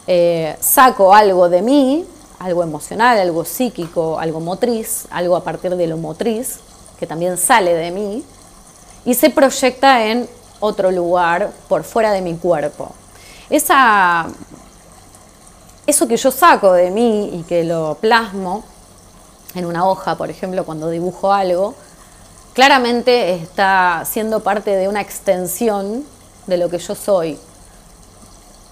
eh, 0.06 0.56
saco 0.60 1.14
algo 1.14 1.48
de 1.48 1.62
mí, 1.62 2.06
algo 2.38 2.62
emocional, 2.62 3.18
algo 3.18 3.44
psíquico, 3.44 4.18
algo 4.18 4.40
motriz, 4.40 5.06
algo 5.10 5.36
a 5.36 5.44
partir 5.44 5.76
de 5.76 5.86
lo 5.86 5.96
motriz, 5.96 6.60
que 6.98 7.06
también 7.06 7.36
sale 7.36 7.74
de 7.74 7.90
mí, 7.90 8.24
y 9.04 9.14
se 9.14 9.30
proyecta 9.30 10.06
en 10.06 10.28
otro 10.60 10.90
lugar 10.90 11.50
por 11.68 11.84
fuera 11.84 12.12
de 12.12 12.20
mi 12.20 12.34
cuerpo. 12.36 12.92
Esa 13.48 14.26
eso 15.90 16.08
que 16.08 16.16
yo 16.16 16.30
saco 16.30 16.72
de 16.72 16.90
mí 16.90 17.30
y 17.34 17.42
que 17.42 17.64
lo 17.64 17.98
plasmo 18.00 18.64
en 19.54 19.66
una 19.66 19.86
hoja, 19.86 20.16
por 20.16 20.30
ejemplo, 20.30 20.64
cuando 20.64 20.88
dibujo 20.88 21.32
algo, 21.32 21.74
claramente 22.54 23.34
está 23.34 24.04
siendo 24.06 24.40
parte 24.40 24.76
de 24.76 24.88
una 24.88 25.00
extensión 25.00 26.04
de 26.46 26.56
lo 26.56 26.68
que 26.68 26.78
yo 26.78 26.94
soy. 26.94 27.38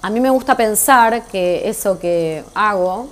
A 0.00 0.10
mí 0.10 0.20
me 0.20 0.30
gusta 0.30 0.56
pensar 0.56 1.24
que 1.26 1.68
eso 1.68 1.98
que 1.98 2.44
hago, 2.54 3.08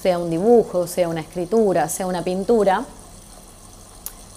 sea 0.00 0.18
un 0.18 0.30
dibujo, 0.30 0.86
sea 0.86 1.08
una 1.08 1.20
escritura, 1.20 1.88
sea 1.88 2.06
una 2.06 2.22
pintura, 2.22 2.84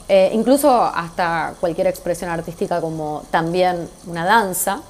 eh, 0.09 0.31
incluso 0.33 0.69
hasta 0.83 1.53
cualquier 1.59 1.87
expresión 1.87 2.29
artística 2.29 2.81
como 2.81 3.23
también 3.31 3.87
una 4.07 4.25
danza, 4.25 4.81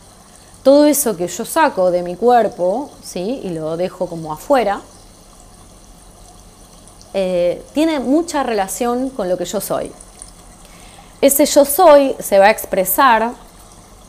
todo 0.63 0.85
eso 0.85 1.15
que 1.17 1.27
yo 1.27 1.45
saco 1.45 1.91
de 1.91 2.01
mi 2.01 2.15
cuerpo, 2.15 2.89
¿sí? 3.03 3.41
y 3.43 3.49
lo 3.49 3.75
dejo 3.75 4.07
como 4.07 4.31
afuera, 4.31 4.81
eh, 7.13 7.61
tiene 7.73 7.99
mucha 7.99 8.41
relación 8.43 9.09
con 9.09 9.29
lo 9.29 9.37
que 9.37 9.45
yo 9.45 9.61
soy. 9.61 9.91
Ese 11.21 11.45
yo 11.45 11.65
soy 11.65 12.15
se 12.19 12.39
va 12.39 12.45
a 12.45 12.49
expresar 12.49 13.33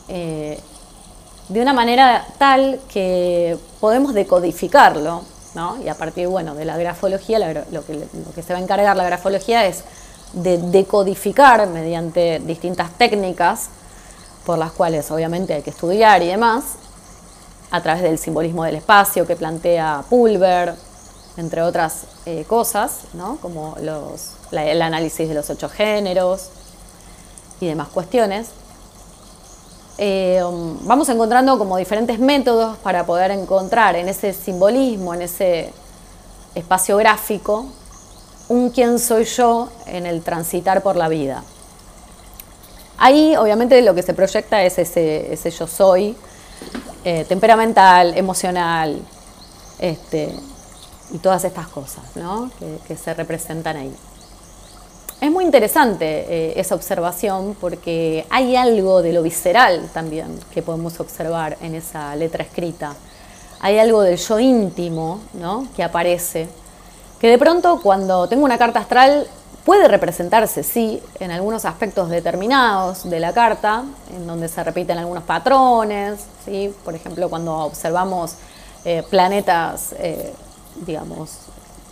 eh, 0.07 0.59
de 1.49 1.61
una 1.61 1.73
manera 1.73 2.25
tal 2.37 2.79
que 2.89 3.57
podemos 3.79 4.13
decodificarlo, 4.13 5.23
¿no? 5.53 5.77
y 5.83 5.89
a 5.89 5.95
partir 5.95 6.27
bueno, 6.29 6.55
de 6.55 6.65
la 6.65 6.77
grafología, 6.77 7.65
lo, 7.69 7.85
que, 7.85 7.93
lo 7.93 8.33
que 8.33 8.41
se 8.41 8.53
va 8.53 8.59
a 8.59 8.61
encargar 8.61 8.95
la 8.95 9.03
grafología 9.03 9.65
es 9.65 9.83
de 10.33 10.57
decodificar 10.57 11.67
mediante 11.67 12.39
distintas 12.39 12.91
técnicas 12.97 13.69
por 14.45 14.57
las 14.57 14.71
cuales 14.71 15.09
obviamente 15.11 15.53
hay 15.53 15.61
que 15.61 15.71
estudiar 15.71 16.21
y 16.21 16.27
demás, 16.27 16.63
a 17.71 17.81
través 17.81 18.03
del 18.03 18.17
simbolismo 18.17 18.63
del 18.63 18.75
espacio 18.75 19.25
que 19.25 19.35
plantea 19.35 20.03
Pulver, 20.09 20.75
entre 21.37 21.61
otras 21.61 22.03
eh, 22.25 22.45
cosas, 22.47 22.99
¿no? 23.13 23.37
como 23.41 23.75
los, 23.81 24.31
el 24.51 24.81
análisis 24.81 25.27
de 25.27 25.35
los 25.35 25.49
ocho 25.49 25.67
géneros 25.67 26.49
y 27.59 27.67
demás 27.67 27.89
cuestiones. 27.89 28.47
Eh, 29.97 30.41
um, 30.43 30.77
vamos 30.85 31.07
encontrando 31.09 31.57
como 31.57 31.77
diferentes 31.77 32.19
métodos 32.19 32.77
para 32.77 33.05
poder 33.05 33.31
encontrar 33.31 33.95
en 33.95 34.09
ese 34.09 34.33
simbolismo, 34.33 35.13
en 35.13 35.21
ese 35.23 35.73
espacio 36.53 36.97
gráfico, 36.97 37.65
un 38.49 38.69
quién 38.69 38.99
soy 38.99 39.23
yo 39.25 39.69
en 39.85 40.05
el 40.05 40.21
transitar 40.21 40.83
por 40.83 40.95
la 40.95 41.07
vida. 41.07 41.43
Ahí 42.97 43.35
obviamente 43.35 43.81
lo 43.81 43.93
que 43.93 44.01
se 44.01 44.13
proyecta 44.13 44.63
es 44.63 44.77
ese, 44.79 45.51
yo 45.51 45.67
soy, 45.67 46.15
eh, 47.03 47.25
temperamental, 47.27 48.17
emocional, 48.17 48.99
este, 49.79 50.33
y 51.11 51.17
todas 51.19 51.43
estas 51.43 51.67
cosas 51.67 52.03
que, 52.87 52.95
se 52.95 53.13
representan 53.13 53.77
ahí. 53.77 53.93
Es 55.21 55.31
muy 55.31 55.45
interesante 55.45 56.05
eh, 56.05 56.53
esa 56.59 56.75
observación 56.75 57.55
porque 57.59 58.25
hay 58.29 58.55
algo 58.55 59.01
de 59.01 59.13
lo 59.13 59.23
visceral 59.23 59.89
también 59.93 60.39
que 60.53 60.61
podemos 60.61 60.99
observar 60.99 61.57
en 61.61 61.75
esa 61.75 62.15
letra 62.15 62.43
escrita. 62.43 62.95
Hay 63.61 63.79
algo 63.79 64.01
del 64.01 64.17
yo 64.17 64.39
íntimo 64.39 65.21
que 65.75 65.83
aparece, 65.83 66.47
que 67.19 67.29
de 67.29 67.37
pronto 67.37 67.79
cuando 67.81 68.27
tengo 68.27 68.43
una 68.43 68.57
carta 68.57 68.79
astral 68.79 69.27
Puede 69.65 69.87
representarse, 69.87 70.61
sí, 70.61 71.01
en 71.19 71.31
algunos 71.31 71.65
aspectos 71.65 72.09
determinados 72.09 73.09
de 73.09 73.19
la 73.19 73.33
carta, 73.33 73.83
en 74.15 74.27
donde 74.27 74.47
se 74.47 74.63
repiten 74.63 74.99
algunos 74.99 75.23
patrones, 75.23 76.19
¿sí? 76.45 76.71
por 76.85 76.93
ejemplo, 76.93 77.31
cuando 77.31 77.51
observamos 77.51 78.35
eh, 78.85 79.01
planetas, 79.09 79.95
eh, 79.97 80.31
digamos, 80.85 81.31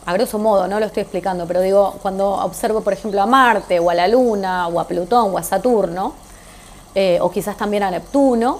a 0.05 0.13
grosso 0.13 0.37
modo, 0.37 0.67
no 0.67 0.79
lo 0.79 0.85
estoy 0.85 1.01
explicando, 1.01 1.47
pero 1.47 1.61
digo, 1.61 1.95
cuando 2.03 2.33
observo, 2.33 2.81
por 2.81 2.93
ejemplo, 2.93 3.19
a 3.19 3.25
Marte 3.25 3.79
o 3.79 3.89
a 3.89 3.95
la 3.95 4.07
Luna 4.07 4.67
o 4.67 4.79
a 4.79 4.87
Plutón 4.87 5.33
o 5.33 5.37
a 5.39 5.41
Saturno, 5.41 6.13
eh, 6.93 7.17
o 7.21 7.31
quizás 7.31 7.57
también 7.57 7.81
a 7.81 7.89
Neptuno, 7.89 8.59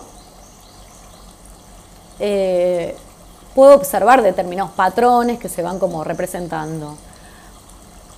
puedo 3.54 3.76
observar 3.76 4.24
determinados 4.24 4.72
patrones 4.72 5.38
que 5.38 5.50
se 5.50 5.62
van 5.62 5.78
como 5.78 6.04
representando. 6.04 6.98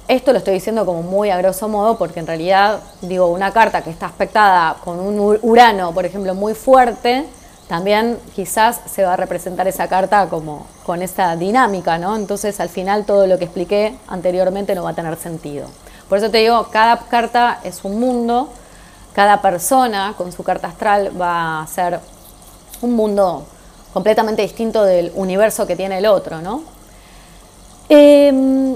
Esto 0.07 0.34
lo 0.34 0.38
estoy 0.38 0.53
diciendo 0.53 0.86
como 0.86 1.02
muy 1.02 1.32
a 1.32 1.38
grosso 1.38 1.68
modo 1.68 1.98
porque 1.98 2.19
en 2.19 2.27
realidad, 2.27 2.80
digo, 3.02 3.26
una 3.26 3.52
carta 3.52 3.84
que 3.84 3.90
está 3.90 4.06
aspectada 4.06 4.76
con 4.84 4.99
un 4.99 5.40
Urano, 5.41 5.94
por 5.94 6.06
ejemplo, 6.06 6.36
muy 6.36 6.53
fuerte, 6.53 7.26
también 7.68 8.19
quizás 8.36 8.82
se 8.86 9.03
va 9.03 9.14
a 9.14 9.15
representar 9.18 9.68
esa 9.68 9.88
carta 9.88 10.27
como 10.30 10.68
con 10.86 11.02
esa 11.02 11.36
dinámica, 11.36 11.98
¿no? 11.98 12.15
Entonces 12.15 12.60
al 12.60 12.69
final 12.69 13.06
todo 13.06 13.26
lo 13.26 13.40
que 13.40 13.45
expliqué 13.45 13.98
anteriormente 14.07 14.76
no 14.76 14.84
va 14.84 14.91
a 14.91 14.94
tener 14.94 15.18
sentido. 15.18 15.68
Por 16.07 16.19
eso 16.19 16.30
te 16.30 16.38
digo, 16.38 16.68
cada 16.72 16.98
carta 17.07 17.60
es 17.64 17.84
un 17.84 17.99
mundo, 17.99 18.49
cada 19.14 19.41
persona 19.41 20.14
con 20.15 20.32
su 20.32 20.44
carta 20.44 20.68
astral 20.68 21.19
va 21.19 21.64
a 21.64 21.68
ser 21.68 21.99
un 22.84 22.94
mundo 22.94 23.44
completamente 23.91 24.44
distinto 24.44 24.84
del 24.84 25.11
universo 25.15 25.65
que 25.65 25.76
tiene 25.76 25.98
el 25.98 26.06
otro, 26.06 26.41
¿no? 26.41 26.61
Eh, 27.90 28.76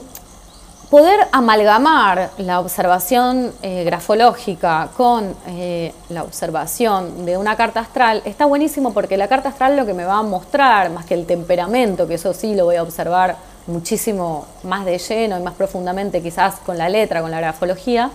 poder 0.90 1.28
amalgamar 1.32 2.32
la 2.40 2.60
observación 2.60 3.52
eh, 3.61 3.84
grafológica 3.84 4.90
con 4.98 5.36
eh, 5.48 5.94
la 6.10 6.24
observación 6.24 7.26
de 7.26 7.38
una 7.38 7.56
carta 7.56 7.82
astral 7.82 8.24
está 8.26 8.45
buenísimo 8.48 8.91
porque 8.91 9.16
la 9.16 9.28
carta 9.28 9.49
astral 9.49 9.78
lo 9.78 9.86
que 9.86 9.94
me 9.94 10.03
va 10.03 10.18
a 10.18 10.24
mostrar, 10.24 10.90
más 10.90 11.06
que 11.06 11.14
el 11.14 11.28
temperamento, 11.28 12.07
que 12.07 12.16
eso 12.16 12.34
sí 12.34 12.56
lo 12.56 12.66
voy 12.66 12.78
a 12.78 12.84
observar 12.84 13.38
muchísimo 13.68 14.48
más 14.64 14.84
de 14.84 14.98
lleno 14.98 15.38
y 15.38 15.44
más 15.44 15.53
profundamente 15.53 16.24
quizás 16.24 16.56
con 16.66 16.76
la 16.76 16.90
letra, 16.90 17.22
con 17.22 17.30
la 17.30 17.40
grafología, 17.40 18.10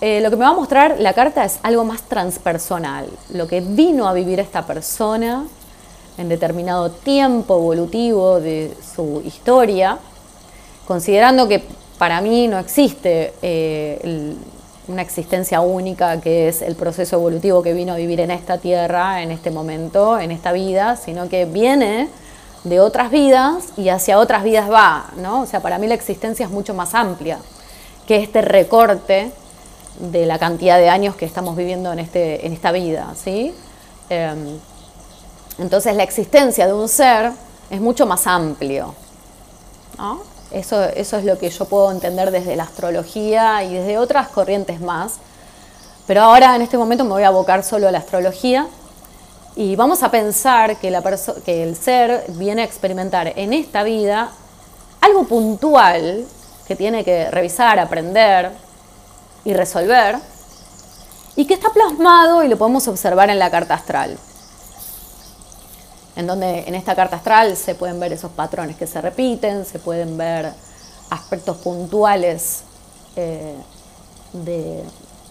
eh, 0.00 0.20
lo 0.20 0.30
que 0.30 0.36
me 0.36 0.44
va 0.44 0.50
a 0.50 0.54
mostrar 0.54 1.00
la 1.00 1.12
carta 1.12 1.44
es 1.44 1.58
algo 1.64 1.84
más 1.84 2.02
transpersonal, 2.02 3.08
lo 3.30 3.48
que 3.48 3.60
vino 3.60 4.06
a 4.06 4.12
vivir 4.12 4.38
esta 4.38 4.64
persona 4.64 5.44
en 6.18 6.28
determinado 6.28 6.92
tiempo 6.92 7.56
evolutivo 7.56 8.38
de 8.38 8.76
su 8.94 9.22
historia 9.24 9.98
considerando 10.86 11.48
que 11.48 11.62
para 11.98 12.20
mí 12.20 12.48
no 12.48 12.58
existe 12.58 13.34
eh, 13.42 14.34
una 14.88 15.02
existencia 15.02 15.60
única 15.60 16.20
que 16.20 16.48
es 16.48 16.62
el 16.62 16.74
proceso 16.74 17.16
evolutivo 17.16 17.62
que 17.62 17.72
vino 17.72 17.92
a 17.92 17.96
vivir 17.96 18.20
en 18.20 18.30
esta 18.30 18.58
tierra, 18.58 19.22
en 19.22 19.30
este 19.30 19.50
momento, 19.50 20.18
en 20.18 20.30
esta 20.30 20.52
vida, 20.52 20.96
sino 20.96 21.28
que 21.28 21.46
viene 21.46 22.08
de 22.64 22.80
otras 22.80 23.10
vidas 23.10 23.68
y 23.76 23.88
hacia 23.88 24.18
otras 24.18 24.42
vidas 24.42 24.70
va, 24.70 25.06
¿no? 25.16 25.42
O 25.42 25.46
sea, 25.46 25.60
para 25.60 25.78
mí 25.78 25.86
la 25.86 25.94
existencia 25.94 26.46
es 26.46 26.50
mucho 26.50 26.74
más 26.74 26.94
amplia 26.94 27.38
que 28.06 28.16
este 28.16 28.42
recorte 28.42 29.30
de 29.98 30.26
la 30.26 30.38
cantidad 30.38 30.78
de 30.78 30.88
años 30.88 31.14
que 31.14 31.24
estamos 31.24 31.56
viviendo 31.56 31.92
en, 31.92 31.98
este, 32.00 32.46
en 32.46 32.52
esta 32.52 32.72
vida, 32.72 33.14
¿sí? 33.22 33.54
Em, 34.10 34.58
entonces 35.58 35.94
la 35.94 36.02
existencia 36.02 36.66
de 36.66 36.72
un 36.72 36.88
ser 36.88 37.32
es 37.70 37.80
mucho 37.80 38.06
más 38.06 38.26
amplio, 38.26 38.94
Eso, 40.50 40.84
eso 40.84 41.16
es 41.16 41.24
lo 41.24 41.38
que 41.38 41.50
yo 41.50 41.64
puedo 41.64 41.90
entender 41.90 42.30
desde 42.30 42.56
la 42.56 42.64
astrología 42.64 43.64
y 43.64 43.74
desde 43.74 43.98
otras 43.98 44.28
corrientes 44.28 44.80
más. 44.80 45.14
Pero 46.06 46.22
ahora 46.22 46.54
en 46.54 46.62
este 46.62 46.78
momento 46.78 47.04
me 47.04 47.10
voy 47.10 47.22
a 47.22 47.28
abocar 47.28 47.64
solo 47.64 47.88
a 47.88 47.90
la 47.90 47.98
astrología 47.98 48.66
y 49.56 49.76
vamos 49.76 50.02
a 50.02 50.10
pensar 50.10 50.76
que, 50.76 50.90
la 50.90 51.02
que 51.44 51.62
el 51.62 51.76
ser 51.76 52.24
viene 52.30 52.62
a 52.62 52.64
experimentar 52.64 53.32
en 53.36 53.52
esta 53.52 53.82
vida 53.82 54.30
algo 55.00 55.24
puntual 55.24 56.26
que 56.66 56.76
tiene 56.76 57.04
que 57.04 57.30
revisar, 57.30 57.78
aprender 57.78 58.50
y 59.44 59.52
resolver, 59.52 60.16
y 61.36 61.46
que 61.46 61.54
está 61.54 61.70
plasmado 61.70 62.42
y 62.42 62.48
lo 62.48 62.56
podemos 62.56 62.88
observar 62.88 63.28
en 63.30 63.38
la 63.38 63.50
carta 63.50 63.74
astral. 63.74 64.18
En 66.16 66.26
donde 66.26 66.60
en 66.60 66.74
esta 66.74 66.94
carta 66.94 67.16
astral 67.16 67.56
se 67.56 67.74
pueden 67.74 67.98
ver 67.98 68.12
esos 68.12 68.30
patrones 68.30 68.76
que 68.76 68.86
se 68.86 69.00
repiten, 69.00 69.64
se 69.64 69.78
pueden 69.78 70.16
ver 70.16 70.52
aspectos 71.10 71.56
puntuales 71.58 72.62
eh, 73.16 73.56
de 74.32 74.84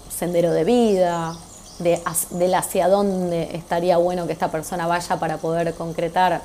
sendero 0.10 0.52
de 0.52 0.64
vida, 0.64 1.36
de, 1.80 2.02
hacia 2.56 2.88
dónde 2.88 3.56
estaría 3.56 3.98
bueno 3.98 4.28
que 4.28 4.34
esta 4.34 4.52
persona 4.52 4.86
vaya 4.88 5.18
para 5.18 5.38
poder 5.38 5.74
concretar 5.74 6.42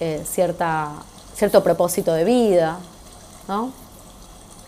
eh, 0.00 0.22
cierta, 0.28 0.92
cierto 1.34 1.62
propósito 1.62 2.12
de 2.12 2.24
vida, 2.24 2.78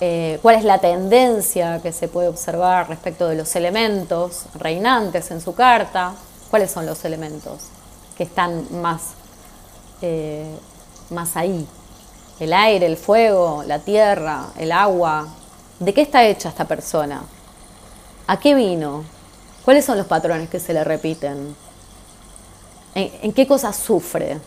eh, 0.00 0.38
cuál 0.42 0.56
es 0.56 0.64
la 0.64 0.78
tendencia 0.78 1.80
que 1.82 1.92
se 1.92 2.08
puede 2.08 2.28
observar 2.28 2.88
respecto 2.88 3.28
de 3.28 3.36
los 3.36 3.54
elementos 3.56 4.46
reinantes 4.54 5.30
en 5.30 5.40
su 5.40 5.54
carta, 5.54 6.14
cuáles 6.50 6.70
son 6.70 6.86
los 6.86 7.04
elementos 7.04 7.68
que 8.16 8.24
están 8.24 8.66
más, 8.80 9.14
eh, 10.00 10.56
más 11.10 11.36
ahí, 11.36 11.66
el 12.40 12.52
aire, 12.52 12.86
el 12.86 12.96
fuego, 12.96 13.62
la 13.66 13.78
tierra, 13.78 14.46
el 14.58 14.72
agua, 14.72 15.28
¿de 15.78 15.94
qué 15.94 16.02
está 16.02 16.24
hecha 16.24 16.48
esta 16.48 16.64
persona? 16.64 17.22
¿A 18.26 18.38
qué 18.38 18.54
vino? 18.54 19.04
¿Cuáles 19.64 19.84
son 19.84 19.98
los 19.98 20.06
patrones 20.06 20.48
que 20.48 20.58
se 20.58 20.72
le 20.72 20.82
repiten? 20.84 21.54
¿En, 22.94 23.32
qué 23.32 23.46
cosas 23.46 23.76
sufre? 23.76 24.38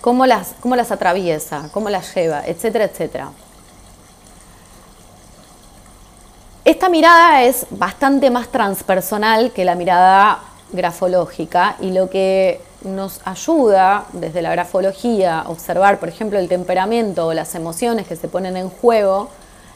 ¿Cómo 0.00 0.26
las, 0.26 0.54
¿Cómo 0.60 0.76
las 0.76 0.90
atraviesa? 0.90 1.70
¿Cómo 1.72 1.88
las 1.88 2.14
lleva? 2.14 2.44
Etcétera, 2.46 2.84
etcétera. 2.84 3.30
Esta 6.64 6.88
mirada 6.88 7.42
es 7.42 7.66
bastante 7.70 8.30
más 8.30 8.48
transpersonal 8.48 9.52
que 9.52 9.64
la 9.64 9.74
mirada 9.74 10.40
grafológica 10.72 11.76
y 11.80 11.90
lo 11.90 12.10
que 12.10 12.60
nos 12.84 13.20
ayuda 13.24 14.06
desde 14.12 14.42
la 14.42 14.50
grafología 14.50 15.40
a 15.40 15.48
observar, 15.48 16.00
por 16.00 16.08
ejemplo, 16.08 16.38
el 16.38 16.48
temperamento 16.48 17.28
o 17.28 17.34
las 17.34 17.54
emociones 17.54 18.06
que 18.06 18.16
se 18.16 18.28
ponen 18.28 18.56
en 18.56 18.68
juego 18.68 19.28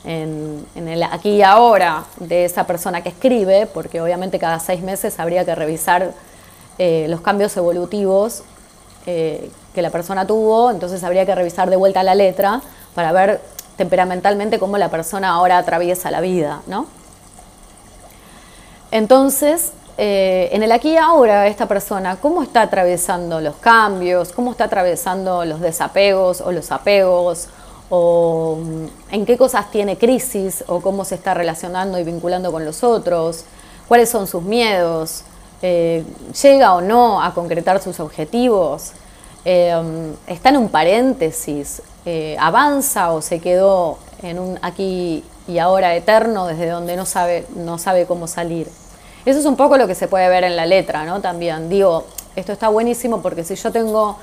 en, 0.05 0.67
el 0.75 1.03
aquí 1.03 1.31
y 1.31 1.43
ahora 1.43 2.05
de 2.19 2.45
esa 2.45 2.65
persona 2.67 3.03
que 3.03 3.09
escribe, 3.09 3.67
porque 3.67 4.01
obviamente 4.01 4.39
cada 4.39 4.61
seis 4.61 4.81
meses 4.83 5.19
habría 5.19 5.45
que 5.45 5.55
revisar 5.55 6.13
eh, 6.79 7.07
los 7.09 7.21
cambios 7.21 7.57
evolutivos 7.57 8.43
eh, 9.07 9.51
que 9.75 9.83
la 9.83 9.91
persona 9.91 10.27
tuvo, 10.27 10.71
entonces 10.71 11.03
habría 11.05 11.27
que 11.27 11.35
revisar 11.35 11.71
de 11.71 11.77
vuelta 11.77 12.03
la 12.03 12.15
letra 12.15 12.63
para 12.95 13.13
ver 13.13 13.41
temperamentalmente 13.77 14.59
cómo 14.59 14.79
la 14.79 14.91
persona 14.91 15.31
ahora 15.31 15.59
atraviesa 15.59 16.11
la 16.11 16.21
vida, 16.21 16.63
¿no? 16.67 16.87
Entonces, 18.91 19.73
eh, 19.99 20.51
en 20.53 20.63
el 20.63 20.73
aquí 20.73 20.93
y 20.93 20.97
ahora, 20.97 21.47
esta 21.47 21.67
persona, 21.67 22.17
¿cómo 22.17 22.43
está 22.43 22.63
atravesando 22.63 23.41
los 23.41 23.57
cambios? 23.57 24.33
¿Cómo 24.33 24.51
está 24.51 24.65
atravesando 24.65 25.45
los 25.45 25.61
desapegos 25.61 26.41
o 26.41 26.53
los 26.53 26.71
apegos? 26.73 27.49
o 27.89 28.59
mm, 28.61 29.15
en 29.15 29.25
qué 29.27 29.37
cosas 29.37 29.71
tiene 29.71 29.97
crisis 29.97 30.65
o 30.67 30.81
cómo 30.81 31.05
se 31.05 31.15
está 31.15 31.35
relacionando 31.35 32.01
y 32.01 32.03
vinculando 32.03 32.51
con 32.51 32.65
los 32.65 32.83
otros, 32.83 33.45
cuáles 33.87 34.09
son 34.09 34.27
sus 34.27 34.43
miedos, 34.43 35.23
eh, 35.63 36.05
llega 36.43 36.75
o 36.75 36.81
no 36.81 37.23
a 37.23 37.33
concretar 37.33 37.81
sus 37.81 38.01
objetivos, 38.01 38.91
eh, 39.45 39.73
mm, 39.81 40.31
está 40.33 40.49
en 40.49 40.57
un 40.57 40.69
paréntesis, 40.69 41.81
avanza 42.39 43.13
o 43.13 43.23
se 43.23 43.41
quedó 43.41 43.99
en 44.23 44.39
un 44.39 44.59
aquí 44.63 45.25
y 45.49 45.59
ahora 45.59 45.95
eterno 45.95 46.47
desde 46.47 46.69
donde 46.69 46.97
no 46.97 47.05
sabe, 47.05 47.47
no 47.55 47.79
sabe 47.79 48.07
cómo 48.07 48.27
salir. 48.27 48.69
Eso 49.27 49.41
es 49.41 49.45
un 49.45 49.57
poco 49.57 49.77
lo 49.77 49.89
que 49.89 49.97
se 49.97 50.07
puede 50.07 50.29
ver 50.29 50.45
en 50.45 50.55
la 50.55 50.67
letra, 50.67 51.05
¿no? 51.05 51.21
También 51.21 51.69
digo, 51.69 52.05
esto 52.37 52.53
está 52.53 52.69
buenísimo 52.69 53.21
porque 53.21 53.43
si 53.43 53.57
yo 53.57 53.73
tengo 53.73 54.17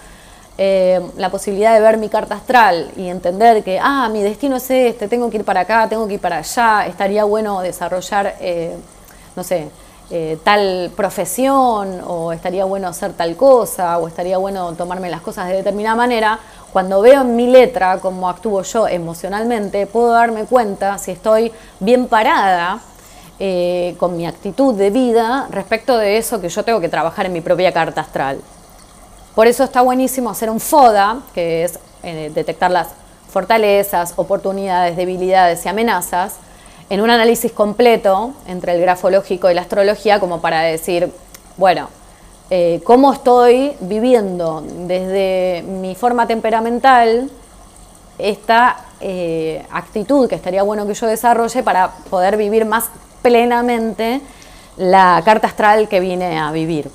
eh, 0.58 1.02
la 1.18 1.30
posibilidad 1.30 1.74
de 1.74 1.82
ver 1.82 1.98
mi 1.98 2.08
carta 2.08 2.36
astral 2.36 2.90
y 2.96 3.10
entender 3.10 3.66
que, 3.66 3.78
ah, 3.82 4.08
mi 4.10 4.22
destino 4.22 4.56
es 4.56 4.72
este, 4.72 5.10
tengo 5.10 5.30
que 5.30 5.36
ir 5.36 5.44
para 5.44 5.60
acá, 5.60 5.90
tengo 5.90 6.08
que 6.08 6.14
ir 6.14 6.22
para 6.22 6.38
allá, 6.38 6.88
estaría 6.88 7.26
bueno 7.26 7.60
desarrollar, 7.60 8.36
eh, 8.40 8.78
no 9.36 9.44
sé, 9.44 9.68
eh, 10.10 10.38
tal 10.42 10.90
profesión, 10.96 12.00
o 12.08 12.32
estaría 12.32 12.64
bueno 12.64 12.88
hacer 12.88 13.12
tal 13.12 13.36
cosa, 13.36 13.98
o 13.98 14.08
estaría 14.08 14.38
bueno 14.38 14.72
tomarme 14.72 15.10
las 15.10 15.20
cosas 15.20 15.50
de 15.50 15.56
determinada 15.56 15.98
manera, 15.98 16.40
cuando 16.72 17.02
veo 17.02 17.24
en 17.24 17.36
mi 17.36 17.48
letra 17.48 18.00
cómo 18.00 18.30
actúo 18.30 18.62
yo 18.62 18.88
emocionalmente, 18.88 19.86
puedo 19.86 20.14
darme 20.14 20.46
cuenta 20.46 20.98
si 20.98 21.12
estoy 21.12 21.52
bien 21.82 22.08
parada 22.08 22.80
con 23.98 24.16
mi 24.16 24.26
actitud 24.26 24.74
de 24.74 24.90
vida 24.90 25.48
respecto 25.52 25.98
de 25.98 26.18
eso 26.18 26.40
que 26.40 26.48
yo 26.48 26.64
tengo 26.64 26.80
que 26.80 26.88
trabajar 26.88 27.26
en 27.26 27.34
mi 27.34 27.42
propia 27.42 27.74
carta 27.74 28.00
astral. 28.02 28.40
Por 29.36 29.48
eso 29.48 29.64
está 29.64 29.82
buenísimo 29.82 30.30
hacer 30.30 30.50
un 30.50 30.60
FODA, 30.60 31.22
que 31.34 31.64
es 31.64 31.80
eh, 32.04 32.32
detectar 32.36 32.70
las 32.70 32.90
fortalezas, 33.30 34.14
oportunidades, 34.16 34.96
debilidades 34.96 35.66
y 35.66 35.70
amenazas, 35.70 36.36
en 36.90 37.02
un 37.02 37.10
análisis 37.10 37.52
completo 37.52 38.34
entre 38.46 38.76
el 38.76 38.82
grafológico 38.82 39.50
y 39.50 39.56
la 39.56 39.62
astrología, 39.62 40.20
como 40.20 40.40
para 40.40 40.62
decir, 40.62 41.12
bueno, 41.58 41.90
eh, 42.52 42.82
cómo 42.84 43.12
estoy 43.12 43.76
viviendo 43.80 44.64
desde 44.86 45.64
mi 45.64 45.96
forma 45.96 46.28
temperamental 46.28 47.32
esta 48.20 48.78
eh, 49.02 49.66
actitud 49.72 50.30
que 50.30 50.36
estaría 50.36 50.62
bueno 50.62 50.86
que 50.86 50.94
yo 50.94 51.08
desarrolle 51.08 51.64
para 51.64 51.90
poder 52.12 52.38
vivir 52.38 52.66
más 52.66 52.86
plenamente 53.24 54.22
la 54.78 55.20
carta 55.26 55.48
astral 55.48 55.90
que 55.90 56.00
vine 56.00 56.38
a 56.38 56.52
vivir. 56.52 56.92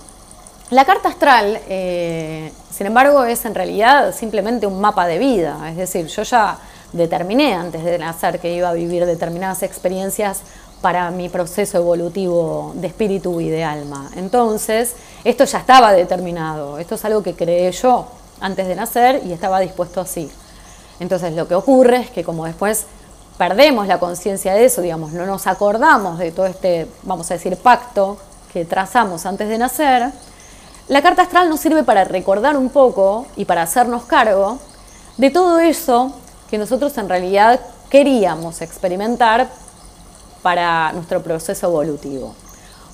La 0.71 0.85
carta 0.85 1.09
astral, 1.09 1.59
eh, 1.69 2.53
sin 2.71 2.87
embargo, 2.87 3.25
es 3.25 3.45
en 3.47 3.55
realidad 3.55 4.15
simplemente 4.15 4.67
un 4.67 4.81
mapa 4.81 5.07
de 5.07 5.19
vida, 5.19 5.59
es 5.71 5.77
decir, 5.77 6.07
yo 6.07 6.23
ya 6.23 6.59
determiné 6.93 7.55
antes 7.55 7.83
de 7.83 7.99
nacer 7.99 8.39
que 8.39 8.53
iba 8.55 8.69
a 8.69 8.75
vivir 8.75 9.07
determinadas 9.07 9.63
experiencias 9.63 10.43
para 10.83 11.11
mi 11.11 11.29
proceso 11.29 11.79
evolutivo 11.79 12.73
de 12.77 12.87
espíritu 12.87 13.41
y 13.41 13.49
de 13.49 13.65
alma. 13.65 14.11
Entonces, 14.17 14.95
esto 15.25 15.45
ya 15.45 15.59
estaba 15.59 15.93
determinado, 15.93 16.79
esto 16.79 16.95
es 16.95 17.05
algo 17.05 17.23
que 17.23 17.35
creé 17.35 17.73
yo 17.73 18.07
antes 18.41 18.69
de 18.69 18.75
nacer 18.75 19.23
y 19.25 19.33
estaba 19.33 19.61
dispuesto 19.61 20.01
así. 20.01 20.31
Entonces, 21.01 21.33
lo 21.35 21.49
que 21.49 21.55
ocurre 21.55 21.97
es 21.99 22.11
que 22.11 22.25
como 22.25 22.45
después 22.45 22.87
perdemos 23.39 23.87
la 23.87 23.99
conciencia 23.99 24.53
de 24.53 24.65
eso, 24.65 24.83
digamos, 24.83 25.13
no 25.13 25.25
nos 25.25 25.47
acordamos 25.47 26.19
de 26.19 26.33
todo 26.33 26.47
este, 26.47 26.89
vamos 27.05 27.31
a 27.31 27.35
decir, 27.35 27.57
pacto 27.57 28.19
que 28.53 28.65
trazamos 28.65 29.25
antes 29.25 29.49
de 29.49 29.57
nacer, 29.57 30.11
la 30.89 31.03
carta 31.03 31.23
astral 31.23 31.49
nos 31.49 31.61
sirve 31.61 31.85
para 31.85 32.05
recordar 32.05 32.57
un 32.57 32.71
poco 32.71 33.27
y 33.37 33.45
para 33.45 33.63
hacernos 33.63 34.05
cargo 34.05 34.59
de 35.17 35.31
todo 35.31 35.61
eso 35.61 36.13
que 36.51 36.59
nosotros 36.59 36.97
en 36.99 37.09
realidad 37.09 37.61
queríamos 37.91 38.61
experimentar 38.63 39.49
para 40.43 40.93
nuestro 40.93 41.23
proceso 41.23 41.67
evolutivo. 41.67 42.35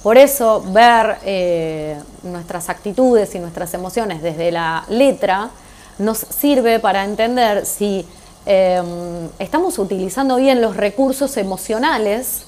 Por 0.03 0.19
eso 0.19 0.63
ver 0.67 1.19
eh, 1.25 1.99
nuestras 2.23 2.69
actitudes 2.69 3.35
y 3.35 3.39
nuestras 3.39 3.73
emociones 3.73 4.23
desde 4.23 4.51
la 4.51 4.85
letra 4.89 5.51
nos 5.99 6.19
sirve 6.19 6.81
para 6.81 7.05
entender 7.05 7.65
si 7.65 8.07
em, 8.47 9.29
estamos 9.39 9.79
utilizando 9.79 10.37
bien 10.37 10.61
los 10.61 10.77
recursos 10.77 11.37
emocionales 11.37 12.45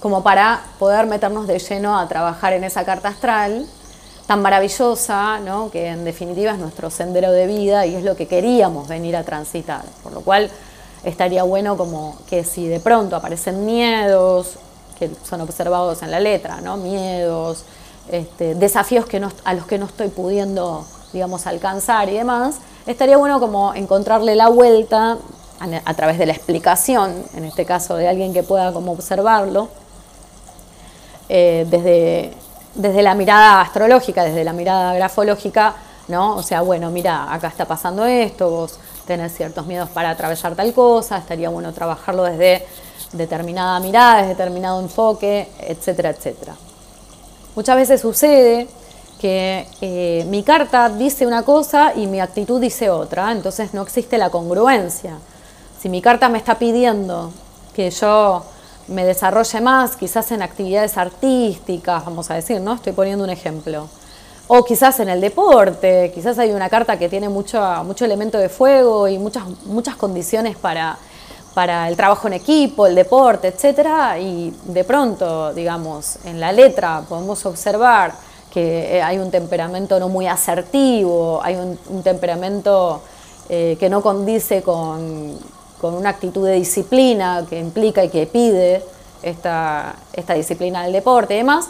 como 0.00 0.22
para 0.22 0.62
poder 0.78 1.06
meternos 1.06 1.46
de 1.46 1.58
lleno 1.58 1.98
a 1.98 2.08
trabajar 2.08 2.52
en 2.52 2.64
esa 2.64 2.84
carta 2.84 3.08
astral 3.08 3.66
tan 4.26 4.42
maravillosa, 4.42 5.38
¿no? 5.40 5.70
que 5.70 5.88
en 5.88 6.04
definitiva 6.04 6.52
es 6.52 6.58
nuestro 6.58 6.90
sendero 6.90 7.32
de 7.32 7.46
vida 7.46 7.86
y 7.86 7.94
es 7.94 8.04
lo 8.04 8.16
que 8.16 8.26
queríamos 8.26 8.88
venir 8.88 9.16
a 9.16 9.24
transitar. 9.24 9.84
Por 10.02 10.12
lo 10.12 10.20
cual 10.20 10.50
estaría 11.04 11.42
bueno 11.42 11.76
como 11.76 12.16
que 12.28 12.44
si 12.44 12.66
de 12.66 12.80
pronto 12.80 13.16
aparecen 13.16 13.66
miedos 13.66 14.58
que 14.98 15.10
son 15.28 15.40
observados 15.40 16.02
en 16.02 16.10
la 16.10 16.20
letra, 16.20 16.60
¿no? 16.60 16.76
Miedos, 16.76 17.64
este, 18.10 18.54
desafíos 18.54 19.06
a 19.44 19.54
los 19.54 19.66
que 19.66 19.78
no 19.78 19.86
estoy 19.86 20.08
pudiendo, 20.08 20.84
digamos, 21.12 21.46
alcanzar 21.46 22.08
y 22.08 22.14
demás, 22.14 22.56
estaría 22.86 23.16
bueno 23.16 23.40
como 23.40 23.74
encontrarle 23.74 24.34
la 24.34 24.48
vuelta 24.48 25.18
a, 25.84 25.94
través 25.94 26.18
de 26.18 26.26
la 26.26 26.32
explicación, 26.32 27.14
en 27.34 27.44
este 27.44 27.64
caso 27.64 27.96
de 27.96 28.08
alguien 28.08 28.32
que 28.32 28.42
pueda 28.42 28.72
como 28.72 28.92
observarlo, 28.92 29.68
eh, 31.28 31.66
desde, 31.70 32.32
desde 32.74 33.02
la 33.02 33.14
mirada 33.14 33.60
astrológica, 33.60 34.24
desde 34.24 34.42
la 34.42 34.52
mirada 34.52 34.92
grafológica, 34.94 35.74
¿no? 36.08 36.36
O 36.36 36.42
sea, 36.42 36.62
bueno, 36.62 36.90
mira, 36.90 37.32
acá 37.32 37.46
está 37.48 37.64
pasando 37.64 38.04
esto, 38.04 38.50
vos 38.50 38.78
tenés 39.06 39.34
ciertos 39.34 39.66
miedos 39.66 39.88
para 39.90 40.10
atravesar 40.10 40.56
tal 40.56 40.72
cosa, 40.72 41.18
estaría 41.18 41.48
bueno 41.48 41.72
trabajarlo 41.72 42.24
desde 42.24 42.66
determinada 43.12 43.78
mirada, 43.78 44.16
desde 44.16 44.30
determinado 44.30 44.80
enfoque, 44.80 45.48
etcétera, 45.60 46.10
etcétera. 46.10 46.54
Muchas 47.54 47.76
veces 47.76 48.00
sucede 48.00 48.66
que 49.22 50.24
mi 50.28 50.42
carta 50.42 50.88
dice 50.88 51.28
una 51.28 51.44
cosa 51.44 51.92
y 51.94 52.08
mi 52.08 52.20
actitud 52.20 52.60
dice 52.60 52.90
otra, 52.90 53.30
entonces 53.30 53.72
no 53.72 53.82
existe 53.82 54.18
la 54.18 54.30
congruencia. 54.30 55.16
Si 55.80 55.88
mi 55.88 56.02
carta 56.02 56.28
me 56.28 56.38
está 56.38 56.58
pidiendo 56.58 57.32
que 57.72 57.88
yo 57.90 58.44
me 58.88 59.04
desarrolle 59.04 59.60
más, 59.60 59.94
quizás 59.94 60.32
en 60.32 60.42
actividades 60.42 60.98
artísticas, 60.98 62.04
vamos 62.04 62.32
a 62.32 62.34
decir, 62.34 62.60
¿no? 62.60 62.74
Estoy 62.74 62.94
poniendo 62.94 63.22
un 63.22 63.30
ejemplo. 63.30 63.88
O 64.48 64.64
quizás 64.64 64.98
en 64.98 65.08
el 65.08 65.20
deporte, 65.20 66.10
quizás 66.12 66.36
hay 66.40 66.50
una 66.50 66.68
carta 66.68 66.98
que 66.98 67.08
tiene 67.08 67.28
mucho, 67.28 67.62
mucho 67.84 68.04
elemento 68.04 68.38
de 68.38 68.48
fuego 68.48 69.06
y 69.06 69.18
muchas, 69.18 69.44
muchas 69.66 69.94
condiciones 69.94 70.56
para, 70.56 70.98
para 71.54 71.88
el 71.88 71.96
trabajo 71.96 72.26
en 72.26 72.32
equipo, 72.32 72.88
el 72.88 72.96
deporte, 72.96 73.48
etcétera, 73.48 74.18
y 74.18 74.52
de 74.64 74.82
pronto, 74.82 75.54
digamos, 75.54 76.18
en 76.24 76.40
la 76.40 76.50
letra 76.50 77.04
podemos 77.08 77.46
observar 77.46 78.31
que 78.52 78.98
eh, 78.98 79.02
hay 79.02 79.18
un 79.18 79.30
temperamento 79.30 79.98
no 79.98 80.08
muy 80.08 80.26
asertivo, 80.26 81.40
hay 81.42 81.56
un, 81.56 82.02
temperamento 82.02 83.00
eh, 83.48 83.76
que 83.80 83.88
no 83.88 84.02
condice 84.02 84.62
con, 84.62 85.38
una 85.80 86.10
actitud 86.10 86.46
de 86.46 86.54
disciplina 86.54 87.44
que 87.48 87.58
implica 87.58 88.04
y 88.04 88.08
que 88.08 88.26
pide 88.26 88.84
esta, 89.22 89.96
esta 90.12 90.34
disciplina 90.34 90.84
del 90.84 90.92
deporte 90.92 91.34
y 91.34 91.38
demás, 91.38 91.68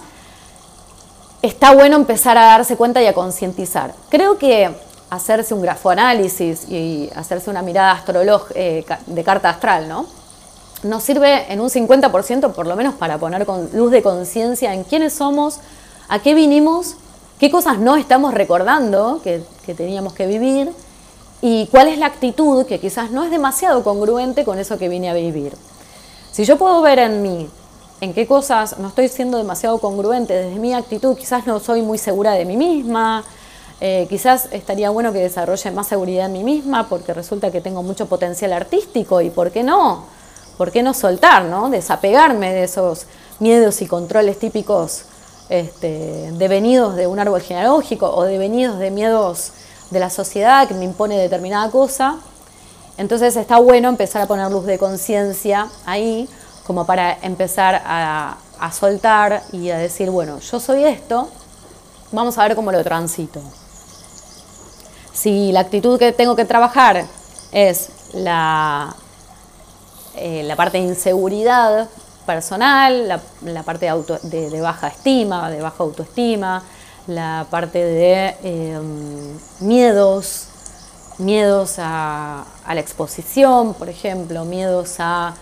está 1.40 1.72
bueno 1.72 1.96
empezar 1.96 2.36
a 2.36 2.44
darse 2.44 2.76
cuenta 2.76 3.00
y 3.00 3.06
a 3.06 3.14
concientizar. 3.14 3.94
Creo 4.10 4.36
que 4.36 4.70
hacerse 5.08 5.54
un 5.54 5.62
grafoanálisis 5.62 6.68
y 6.68 7.10
hacerse 7.14 7.48
una 7.48 7.62
mirada 7.62 8.02
eh, 8.54 8.84
de 9.06 9.24
carta 9.24 9.50
astral, 9.50 9.88
¿no? 9.88 10.06
Nos 10.82 11.02
sirve 11.04 11.52
en 11.52 11.60
un 11.60 11.68
50% 11.68 12.52
por 12.52 12.66
lo 12.66 12.74
menos 12.76 12.94
para 12.94 13.18
poner 13.18 13.46
con 13.46 13.70
luz 13.72 13.92
de 13.92 14.02
conciencia 14.02 14.74
en 14.74 14.84
quiénes 14.84 15.12
somos, 15.12 15.60
a 16.12 16.18
qué 16.18 16.34
vinimos, 16.34 16.96
qué 17.40 17.50
cosas 17.50 17.78
no 17.78 17.96
estamos 17.96 18.34
recordando 18.34 19.22
que, 19.24 19.42
teníamos 19.74 20.12
que 20.12 20.26
vivir 20.26 20.70
y 21.40 21.68
cuál 21.68 21.88
es 21.88 21.96
la 21.96 22.04
actitud 22.04 22.66
que 22.66 22.78
quizás 22.78 23.10
no 23.12 23.24
es 23.24 23.30
demasiado 23.30 23.82
congruente 23.82 24.44
con 24.44 24.58
eso 24.58 24.76
que 24.76 24.90
vine 24.90 25.08
a 25.08 25.14
vivir. 25.14 25.56
Si 26.30 26.44
yo 26.44 26.58
puedo 26.58 26.82
ver 26.82 26.98
en 26.98 27.22
mí 27.22 27.48
en 28.02 28.12
qué 28.12 28.26
cosas 28.26 28.78
no 28.78 28.88
estoy 28.88 29.08
siendo 29.08 29.38
demasiado 29.38 29.78
congruente 29.78 30.34
desde 30.34 30.60
mi 30.60 30.74
actitud, 30.74 31.16
quizás 31.16 31.46
no 31.46 31.60
soy 31.60 31.80
muy 31.80 31.96
segura 31.96 32.32
de 32.32 32.44
mí 32.44 32.58
misma, 32.58 33.24
eh, 33.80 34.06
quizás 34.10 34.50
estaría 34.52 34.90
bueno 34.90 35.14
que 35.14 35.20
desarrolle 35.20 35.70
más 35.70 35.86
seguridad 35.86 36.26
en 36.26 36.34
mí 36.34 36.44
misma 36.44 36.90
porque 36.90 37.14
resulta 37.14 37.50
que 37.50 37.62
tengo 37.62 37.82
mucho 37.82 38.04
potencial 38.04 38.52
artístico 38.52 39.22
y 39.22 39.30
¿por 39.30 39.50
qué 39.50 39.62
no? 39.62 40.04
¿Por 40.58 40.72
qué 40.72 40.82
no 40.82 40.92
soltar, 40.92 41.46
no? 41.46 41.70
Desapegarme 41.70 42.52
de 42.52 42.64
esos 42.64 43.06
miedos 43.38 43.80
y 43.80 43.86
controles 43.86 44.38
típicos 44.38 45.06
este, 45.52 46.32
devenidos 46.32 46.96
de 46.96 47.06
un 47.06 47.18
árbol 47.18 47.42
genealógico 47.42 48.10
o 48.10 48.24
devenidos 48.24 48.78
de 48.78 48.90
miedos 48.90 49.52
de 49.90 50.00
la 50.00 50.08
sociedad 50.08 50.66
que 50.66 50.72
me 50.72 50.86
impone 50.86 51.18
determinada 51.18 51.70
cosa. 51.70 52.16
Entonces 52.96 53.36
está 53.36 53.58
bueno 53.58 53.90
empezar 53.90 54.22
a 54.22 54.26
poner 54.26 54.50
luz 54.50 54.64
de 54.64 54.78
conciencia 54.78 55.68
ahí 55.84 56.26
como 56.66 56.86
para 56.86 57.18
empezar 57.20 57.82
a, 57.84 58.38
soltar 58.72 59.42
y 59.52 59.68
a 59.70 59.76
decir, 59.76 60.08
bueno, 60.08 60.38
yo 60.38 60.58
soy 60.58 60.84
esto, 60.84 61.28
vamos 62.12 62.38
a 62.38 62.44
ver 62.44 62.54
cómo 62.54 62.72
lo 62.72 62.82
transito. 62.82 63.42
Si 65.12 65.52
la 65.52 65.60
actitud 65.60 65.98
que 65.98 66.12
tengo 66.12 66.34
que 66.34 66.46
trabajar 66.46 67.04
es 67.50 67.88
la, 68.14 68.94
eh, 70.14 70.44
la 70.44 70.56
parte 70.56 70.78
de 70.78 70.84
inseguridad 70.84 71.90
personal, 72.26 73.08
la, 73.42 73.62
parte 73.62 73.86
de, 73.86 74.60
baja 74.60 74.88
estima, 74.88 75.50
de 75.50 75.60
baja 75.60 75.82
autoestima, 75.82 76.62
la 77.06 77.46
parte 77.50 77.84
de 77.84 78.36
em, 78.42 79.38
miedos, 79.60 80.46
miedos 81.18 81.74
a, 81.78 82.44
la 82.66 82.80
exposición, 82.80 83.74
por 83.74 83.88
ejemplo, 83.88 84.44
miedos 84.44 84.96
a, 84.98 85.34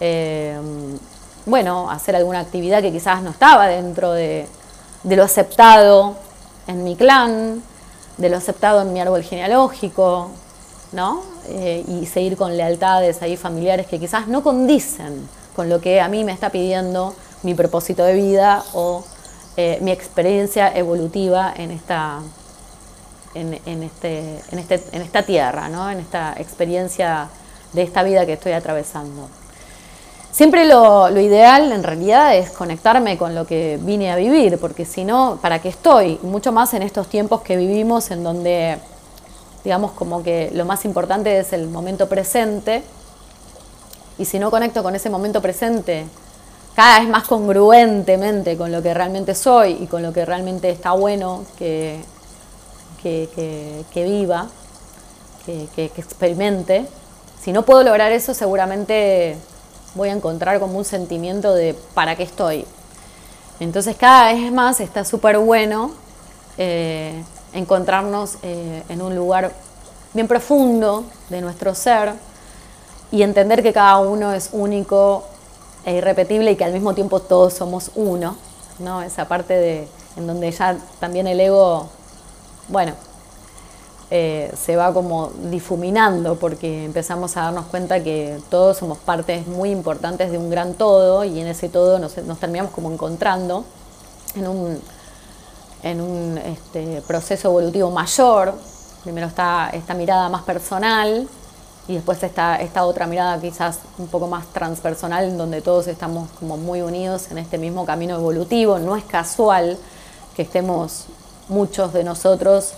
em, 0.00 0.98
bueno, 1.46 1.90
hacer 1.90 2.16
alguna 2.16 2.40
actividad 2.40 2.82
que 2.82 2.92
quizás 2.92 3.22
no 3.22 3.30
estaba 3.30 3.66
dentro 3.68 4.12
de, 4.12 4.46
lo 5.04 5.22
aceptado 5.22 6.16
en 6.66 6.84
mi 6.84 6.96
clan, 6.96 7.62
de 8.16 8.28
lo 8.28 8.36
aceptado 8.36 8.82
en 8.82 8.92
mi 8.92 9.00
árbol 9.00 9.22
genealógico, 9.22 10.30
¿no? 10.92 11.22
Eh, 11.48 11.84
y 11.86 12.06
seguir 12.06 12.36
con 12.36 12.56
lealtades 12.56 13.20
ahí 13.20 13.36
familiares 13.36 13.86
que 13.86 14.00
quizás 14.00 14.28
no 14.28 14.42
condicen 14.42 15.28
con 15.54 15.68
lo 15.68 15.80
que 15.80 16.00
a 16.00 16.08
mí 16.08 16.24
me 16.24 16.32
está 16.32 16.50
pidiendo 16.50 17.14
mi 17.42 17.54
propósito 17.54 18.04
de 18.04 18.14
vida 18.14 18.62
o 18.72 19.04
eh, 19.56 19.78
mi 19.82 19.92
experiencia 19.92 20.74
evolutiva 20.74 21.52
en 21.56 21.70
esta, 21.70 22.20
en, 23.34 23.54
este, 23.82 24.40
en, 24.50 24.58
este, 24.58 24.82
en 24.92 25.02
esta 25.02 25.22
tierra, 25.22 25.68
¿no? 25.68 25.90
en 25.90 26.00
esta 26.00 26.34
experiencia 26.38 27.28
de 27.72 27.82
esta 27.82 28.02
vida 28.02 28.26
que 28.26 28.32
estoy 28.32 28.52
atravesando. 28.52 29.28
Siempre 30.32 30.66
lo, 30.66 31.10
lo, 31.10 31.20
ideal 31.20 31.70
en 31.70 31.84
realidad 31.84 32.36
es 32.36 32.50
conectarme 32.50 33.16
con 33.16 33.36
lo 33.36 33.46
que 33.46 33.78
vine 33.80 34.10
a 34.10 34.16
vivir, 34.16 34.58
porque 34.58 34.84
si 34.84 35.04
no, 35.04 35.38
¿para 35.40 35.60
qué 35.60 35.68
estoy? 35.68 36.18
Mucho 36.22 36.50
más 36.50 36.74
en 36.74 36.82
estos 36.82 37.06
tiempos 37.06 37.42
que 37.42 37.56
vivimos 37.56 38.10
en 38.10 38.24
donde, 38.24 38.78
digamos, 39.62 39.92
como 39.92 40.24
que 40.24 40.50
lo 40.52 40.64
más 40.64 40.84
importante 40.84 41.38
es 41.38 41.52
el 41.52 41.68
momento 41.68 42.08
presente 42.08 42.82
y 44.18 44.24
si 44.24 44.38
no 44.38 44.50
conecto 44.50 44.82
con 44.82 44.94
ese 44.94 45.10
momento 45.10 45.40
presente 45.42 46.06
cada 46.74 47.00
vez 47.00 47.08
más 47.08 47.24
congruentemente 47.24 48.56
con 48.56 48.72
lo 48.72 48.82
que 48.82 48.92
realmente 48.94 49.34
soy 49.34 49.78
y 49.80 49.86
con 49.86 50.02
lo 50.02 50.12
que 50.12 50.24
realmente 50.24 50.70
está 50.70 50.92
bueno 50.92 51.44
que, 51.56 52.00
que, 53.02 53.84
viva, 53.94 54.48
que, 55.46 55.68
que, 55.74 55.84
experimente, 55.84 56.86
si 57.40 57.52
no 57.52 57.64
puedo 57.64 57.82
lograr 57.84 58.12
eso 58.12 58.34
seguramente 58.34 59.36
voy 59.94 60.08
a 60.08 60.12
encontrar 60.12 60.58
como 60.58 60.78
un 60.78 60.84
sentimiento 60.84 61.54
de 61.54 61.74
para 61.94 62.16
qué 62.16 62.24
estoy. 62.24 62.64
Entonces 63.60 63.96
cada 63.96 64.32
vez 64.32 64.52
más 64.52 64.80
está 64.80 65.04
súper 65.04 65.38
bueno 65.38 65.92
eh, 66.58 67.22
encontrarnos 67.52 68.38
eh, 68.42 68.82
en 68.88 69.00
un 69.00 69.14
lugar 69.14 69.52
bien 70.12 70.26
profundo 70.26 71.04
de 71.28 71.40
nuestro 71.40 71.74
ser, 71.74 72.14
y 73.14 73.22
entender 73.22 73.62
que 73.62 73.72
cada 73.72 73.98
uno 73.98 74.32
es 74.32 74.48
único 74.50 75.22
e 75.84 75.94
irrepetible 75.94 76.50
y 76.50 76.56
que 76.56 76.64
al 76.64 76.72
mismo 76.72 76.94
tiempo 76.94 77.20
todos 77.20 77.52
somos 77.54 77.92
uno, 77.94 78.36
¿no? 78.80 79.02
Esa 79.02 79.28
parte 79.28 79.54
de, 79.54 79.88
en 80.16 80.26
donde 80.26 80.50
ya 80.50 80.76
también 80.98 81.28
el 81.28 81.38
ego, 81.38 81.88
bueno, 82.66 82.92
eh, 84.10 84.52
se 84.60 84.74
va 84.74 84.92
como 84.92 85.30
difuminando 85.44 86.34
porque 86.34 86.86
empezamos 86.86 87.36
a 87.36 87.42
darnos 87.42 87.66
cuenta 87.66 88.02
que 88.02 88.40
todos 88.50 88.78
somos 88.78 88.98
partes 88.98 89.46
muy 89.46 89.70
importantes 89.70 90.32
de 90.32 90.38
un 90.38 90.50
gran 90.50 90.74
todo 90.74 91.22
y 91.22 91.38
en 91.38 91.46
ese 91.46 91.68
todo 91.68 92.00
nos, 92.00 92.14
terminamos 92.40 92.72
como 92.72 92.90
encontrando 92.90 93.64
en 94.34 94.48
un, 94.48 94.80
en 95.84 96.00
un 96.00 96.38
este, 96.38 97.00
proceso 97.06 97.46
evolutivo 97.46 97.92
mayor. 97.92 98.54
Primero 99.04 99.28
está 99.28 99.70
esta 99.72 99.94
mirada 99.94 100.28
más 100.28 100.42
personal, 100.42 101.28
y 101.86 101.94
después 101.94 102.22
está 102.22 102.56
esta 102.56 102.84
otra 102.84 103.06
mirada 103.06 103.40
quizás 103.40 103.80
un 103.98 104.08
poco 104.08 104.26
más 104.26 104.46
transpersonal, 104.46 105.24
en 105.24 105.36
donde 105.38 105.60
todos 105.60 105.86
estamos 105.86 106.30
como 106.40 106.56
muy 106.56 106.80
unidos 106.80 107.30
en 107.30 107.38
este 107.38 107.58
mismo 107.58 107.84
camino 107.84 108.16
evolutivo. 108.16 108.78
No 108.78 108.96
es 108.96 109.04
casual 109.04 109.78
que 110.34 110.42
estemos 110.42 111.06
muchos 111.48 111.92
de 111.92 112.04
nosotros 112.04 112.72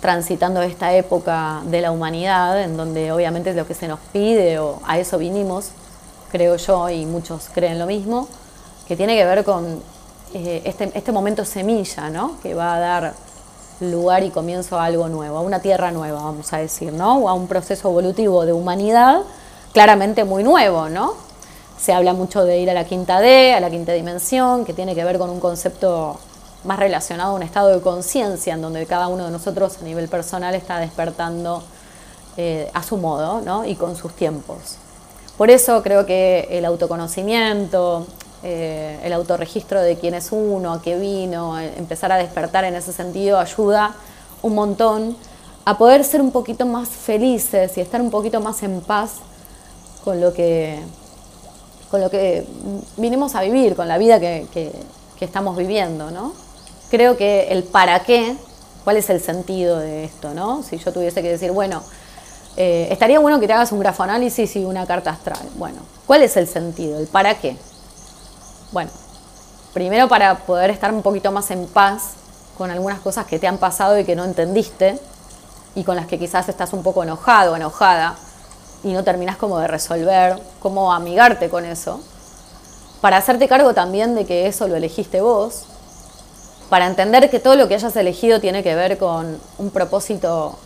transitando 0.00 0.60
esta 0.60 0.92
época 0.94 1.62
de 1.64 1.80
la 1.80 1.90
humanidad, 1.90 2.60
en 2.60 2.76
donde 2.76 3.10
obviamente 3.12 3.50
es 3.50 3.56
lo 3.56 3.66
que 3.66 3.72
se 3.72 3.88
nos 3.88 4.00
pide, 4.12 4.58
o 4.58 4.78
a 4.86 4.98
eso 4.98 5.16
vinimos, 5.16 5.70
creo 6.30 6.56
yo, 6.56 6.90
y 6.90 7.06
muchos 7.06 7.48
creen 7.54 7.78
lo 7.78 7.86
mismo, 7.86 8.28
que 8.86 8.96
tiene 8.96 9.16
que 9.16 9.24
ver 9.24 9.44
con 9.44 9.82
eh, 10.34 10.60
este, 10.66 10.90
este 10.94 11.10
momento 11.10 11.46
semilla, 11.46 12.10
¿no? 12.10 12.38
que 12.42 12.52
va 12.52 12.74
a 12.74 12.80
dar 12.80 13.14
lugar 13.80 14.22
y 14.22 14.30
comienzo 14.30 14.78
a 14.78 14.84
algo 14.84 15.08
nuevo, 15.08 15.38
a 15.38 15.40
una 15.40 15.60
tierra 15.60 15.90
nueva, 15.90 16.22
vamos 16.22 16.52
a 16.52 16.58
decir, 16.58 16.92
¿no? 16.92 17.18
O 17.18 17.28
a 17.28 17.34
un 17.34 17.48
proceso 17.48 17.88
evolutivo 17.90 18.46
de 18.46 18.52
humanidad 18.52 19.22
claramente 19.72 20.24
muy 20.24 20.44
nuevo, 20.44 20.88
¿no? 20.88 21.14
Se 21.78 21.92
habla 21.92 22.12
mucho 22.12 22.44
de 22.44 22.58
ir 22.58 22.70
a 22.70 22.74
la 22.74 22.84
quinta 22.84 23.20
D, 23.20 23.52
a 23.52 23.60
la 23.60 23.70
quinta 23.70 23.92
dimensión, 23.92 24.64
que 24.64 24.72
tiene 24.72 24.94
que 24.94 25.04
ver 25.04 25.18
con 25.18 25.28
un 25.28 25.40
concepto 25.40 26.18
más 26.64 26.78
relacionado 26.78 27.32
a 27.32 27.34
un 27.34 27.42
estado 27.42 27.68
de 27.68 27.80
conciencia 27.80 28.54
en 28.54 28.62
donde 28.62 28.86
cada 28.86 29.08
uno 29.08 29.24
de 29.26 29.30
nosotros 29.30 29.78
a 29.80 29.84
nivel 29.84 30.08
personal 30.08 30.54
está 30.54 30.78
despertando 30.78 31.62
eh, 32.36 32.70
a 32.72 32.82
su 32.82 32.96
modo 32.96 33.40
¿no? 33.42 33.64
y 33.64 33.76
con 33.76 33.96
sus 33.96 34.12
tiempos. 34.14 34.78
Por 35.36 35.50
eso 35.50 35.82
creo 35.82 36.06
que 36.06 36.48
el 36.50 36.64
autoconocimiento, 36.64 38.06
eh, 38.44 39.00
el 39.02 39.12
autorregistro 39.12 39.80
de 39.80 39.96
quién 39.96 40.14
es 40.14 40.30
uno, 40.30 40.74
a 40.74 40.82
qué 40.82 40.98
vino, 40.98 41.58
eh, 41.58 41.72
empezar 41.76 42.12
a 42.12 42.16
despertar 42.16 42.64
en 42.64 42.74
ese 42.74 42.92
sentido 42.92 43.38
ayuda 43.38 43.94
un 44.42 44.54
montón 44.54 45.16
a 45.64 45.78
poder 45.78 46.04
ser 46.04 46.20
un 46.20 46.30
poquito 46.30 46.66
más 46.66 46.88
felices 46.88 47.76
y 47.76 47.80
estar 47.80 48.00
un 48.00 48.10
poquito 48.10 48.40
más 48.40 48.62
en 48.62 48.80
paz 48.82 49.14
con 50.04 50.20
lo 50.20 50.32
que, 50.32 50.78
con 51.90 52.00
lo 52.00 52.10
que 52.10 52.46
vinimos 52.98 53.34
a 53.34 53.42
vivir, 53.42 53.74
con 53.74 53.88
la 53.88 53.98
vida 53.98 54.20
que, 54.20 54.46
que 54.52 55.24
estamos 55.24 55.56
viviendo, 55.56 56.10
¿no? 56.10 56.44
creo 56.94 57.16
que 57.16 57.48
el 57.48 57.64
para 57.64 58.04
qué, 58.04 58.36
cuál 58.84 58.96
es 58.96 59.10
el 59.10 59.20
sentido 59.20 59.80
de 59.80 60.04
esto, 60.04 60.32
¿no? 60.32 60.62
Si 60.62 60.78
yo 60.78 60.92
tuviese 60.92 61.22
que 61.22 61.28
decir, 61.28 61.50
bueno, 61.50 61.82
eh, 62.56 62.86
estaría 62.90 63.18
bueno 63.18 63.40
que 63.40 63.48
te 63.48 63.52
hagas 63.52 63.72
un 63.72 63.80
grafoanálisis 63.80 64.54
y 64.54 64.64
una 64.64 64.86
carta 64.86 65.10
astral. 65.10 65.48
Bueno, 65.56 65.78
¿cuál 66.06 66.22
es 66.22 66.36
el 66.36 66.46
sentido? 66.46 67.00
¿El 67.00 67.08
para 67.08 67.34
qué? 67.34 67.56
Bueno, 68.74 68.90
primero 69.72 70.08
para 70.08 70.34
poder 70.34 70.68
estar 70.70 70.92
un 70.92 71.02
poquito 71.02 71.30
más 71.30 71.52
en 71.52 71.64
paz 71.68 72.14
con 72.58 72.72
algunas 72.72 72.98
cosas 72.98 73.24
que 73.24 73.38
te 73.38 73.46
han 73.46 73.58
pasado 73.58 73.96
y 73.96 74.04
que 74.04 74.16
no 74.16 74.24
entendiste 74.24 74.98
y 75.76 75.84
con 75.84 75.94
las 75.94 76.08
que 76.08 76.18
quizás 76.18 76.48
estás 76.48 76.72
un 76.72 76.82
poco 76.82 77.04
enojado 77.04 77.52
o 77.52 77.56
enojada 77.56 78.16
y 78.82 78.92
no 78.92 79.04
terminas 79.04 79.36
como 79.36 79.60
de 79.60 79.68
resolver, 79.68 80.40
cómo 80.58 80.92
amigarte 80.92 81.48
con 81.50 81.64
eso, 81.64 82.00
para 83.00 83.16
hacerte 83.16 83.46
cargo 83.46 83.74
también 83.74 84.16
de 84.16 84.26
que 84.26 84.48
eso 84.48 84.66
lo 84.66 84.74
elegiste 84.74 85.20
vos 85.20 85.66
para 86.68 86.88
entender 86.88 87.30
que 87.30 87.38
todo 87.38 87.54
lo 87.54 87.68
que 87.68 87.76
hayas 87.76 87.94
elegido 87.94 88.40
tiene 88.40 88.64
que 88.64 88.74
ver 88.74 88.98
con 88.98 89.38
un 89.58 89.70
propósito 89.70 90.58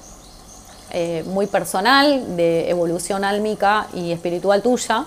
eh, 0.93 1.24
muy 1.26 1.47
personal, 1.47 2.39
de 2.39 2.70
evolución 2.70 3.22
álmica 3.22 3.86
y 3.93 4.12
espiritual 4.12 4.62
tuya, 4.62 5.05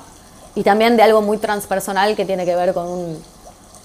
y 0.55 0.63
también 0.63 0.97
de 0.97 1.03
algo 1.03 1.21
muy 1.21 1.37
transpersonal 1.37 2.15
que 2.15 2.25
tiene 2.25 2.45
que 2.45 2.55
ver 2.55 2.73
con, 2.73 3.17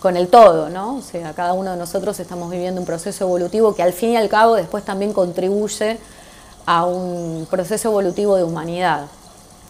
con 0.00 0.16
el 0.16 0.28
todo, 0.28 0.68
¿no? 0.68 0.96
O 0.96 1.02
sea, 1.02 1.32
cada 1.32 1.52
uno 1.52 1.72
de 1.72 1.76
nosotros 1.76 2.18
estamos 2.20 2.50
viviendo 2.50 2.80
un 2.80 2.86
proceso 2.86 3.24
evolutivo 3.24 3.74
que 3.74 3.82
al 3.82 3.92
fin 3.92 4.10
y 4.10 4.16
al 4.16 4.28
cabo 4.28 4.54
después 4.54 4.84
también 4.84 5.12
contribuye 5.12 5.98
a 6.66 6.84
un 6.84 7.46
proceso 7.48 7.88
evolutivo 7.88 8.36
de 8.36 8.44
humanidad, 8.44 9.06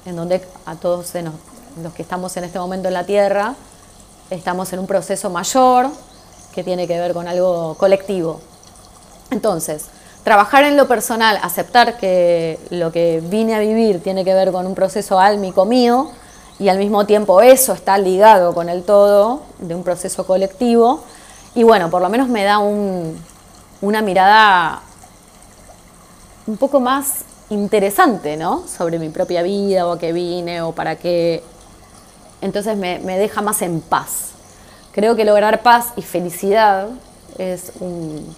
en 0.06 0.16
donde 0.16 0.42
a 0.64 0.76
todos 0.76 1.12
los 1.82 1.92
que 1.92 2.02
estamos 2.02 2.36
en 2.36 2.44
este 2.44 2.58
momento 2.58 2.88
en 2.88 2.94
la 2.94 3.04
Tierra, 3.04 3.54
estamos 4.30 4.72
en 4.72 4.78
un 4.78 4.86
proceso 4.86 5.28
mayor, 5.28 5.90
que 6.54 6.64
tiene 6.64 6.88
que 6.88 6.98
ver 6.98 7.12
con 7.12 7.28
algo 7.28 7.74
colectivo. 7.74 8.40
Entonces, 9.30 9.84
trabajar 10.24 10.64
en 10.64 10.78
lo 10.78 10.88
personal, 10.88 11.38
aceptar 11.42 11.98
que 11.98 12.58
lo 12.70 12.90
que 12.90 13.22
vine 13.22 13.54
a 13.54 13.58
vivir 13.58 14.02
tiene 14.02 14.24
que 14.24 14.32
ver 14.32 14.52
con 14.52 14.66
un 14.66 14.74
proceso 14.74 15.20
álmico 15.20 15.66
mío 15.66 16.10
y 16.58 16.68
al 16.68 16.78
mismo 16.78 17.04
tiempo 17.06 17.42
eso 17.42 17.72
está 17.72 17.98
ligado 17.98 18.54
con 18.54 18.68
el 18.68 18.82
todo 18.82 19.42
de 19.58 19.74
un 19.74 19.82
proceso 19.82 20.26
colectivo. 20.26 21.02
Y 21.54 21.62
bueno, 21.62 21.90
por 21.90 22.02
lo 22.02 22.08
menos 22.08 22.28
me 22.28 22.44
da 22.44 22.58
una 22.58 24.02
mirada 24.02 24.80
un 26.46 26.56
poco 26.56 26.80
más 26.80 27.24
interesante, 27.50 28.36
¿no? 28.36 28.64
Sobre 28.66 28.98
mi 28.98 29.08
propia 29.10 29.42
vida 29.42 29.86
o 29.86 29.92
a 29.92 29.98
qué 29.98 30.12
vine 30.12 30.62
o 30.62 30.72
para 30.72 30.96
qué. 30.96 31.42
Entonces 32.40 32.76
me 32.76 33.18
deja 33.18 33.42
más 33.42 33.62
en 33.62 33.80
paz. 33.80 34.30
Creo 34.92 35.14
que 35.14 35.24
lograr 35.24 35.62
paz 35.62 35.92
y 35.96 36.02
felicidad 36.02 36.88
es 37.38 37.72
un, 37.80 38.34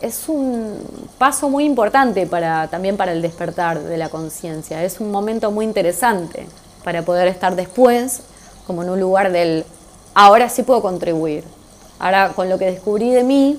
es 0.00 0.28
un 0.28 0.78
paso 1.18 1.48
muy 1.48 1.64
importante 1.64 2.26
para, 2.26 2.68
también 2.68 2.96
para 2.96 3.12
el 3.12 3.22
despertar 3.22 3.80
de 3.80 3.96
la 3.96 4.08
conciencia. 4.08 4.82
Es 4.84 5.00
un 5.00 5.10
momento 5.10 5.50
muy 5.50 5.64
interesante 5.64 6.46
para 6.84 7.02
poder 7.02 7.28
estar 7.28 7.56
después 7.56 8.22
como 8.66 8.82
en 8.82 8.90
un 8.90 9.00
lugar 9.00 9.32
del 9.32 9.64
ahora 10.14 10.48
sí 10.48 10.62
puedo 10.62 10.82
contribuir. 10.82 11.44
Ahora 11.98 12.32
con 12.34 12.48
lo 12.48 12.58
que 12.58 12.66
descubrí 12.66 13.10
de 13.10 13.24
mí 13.24 13.58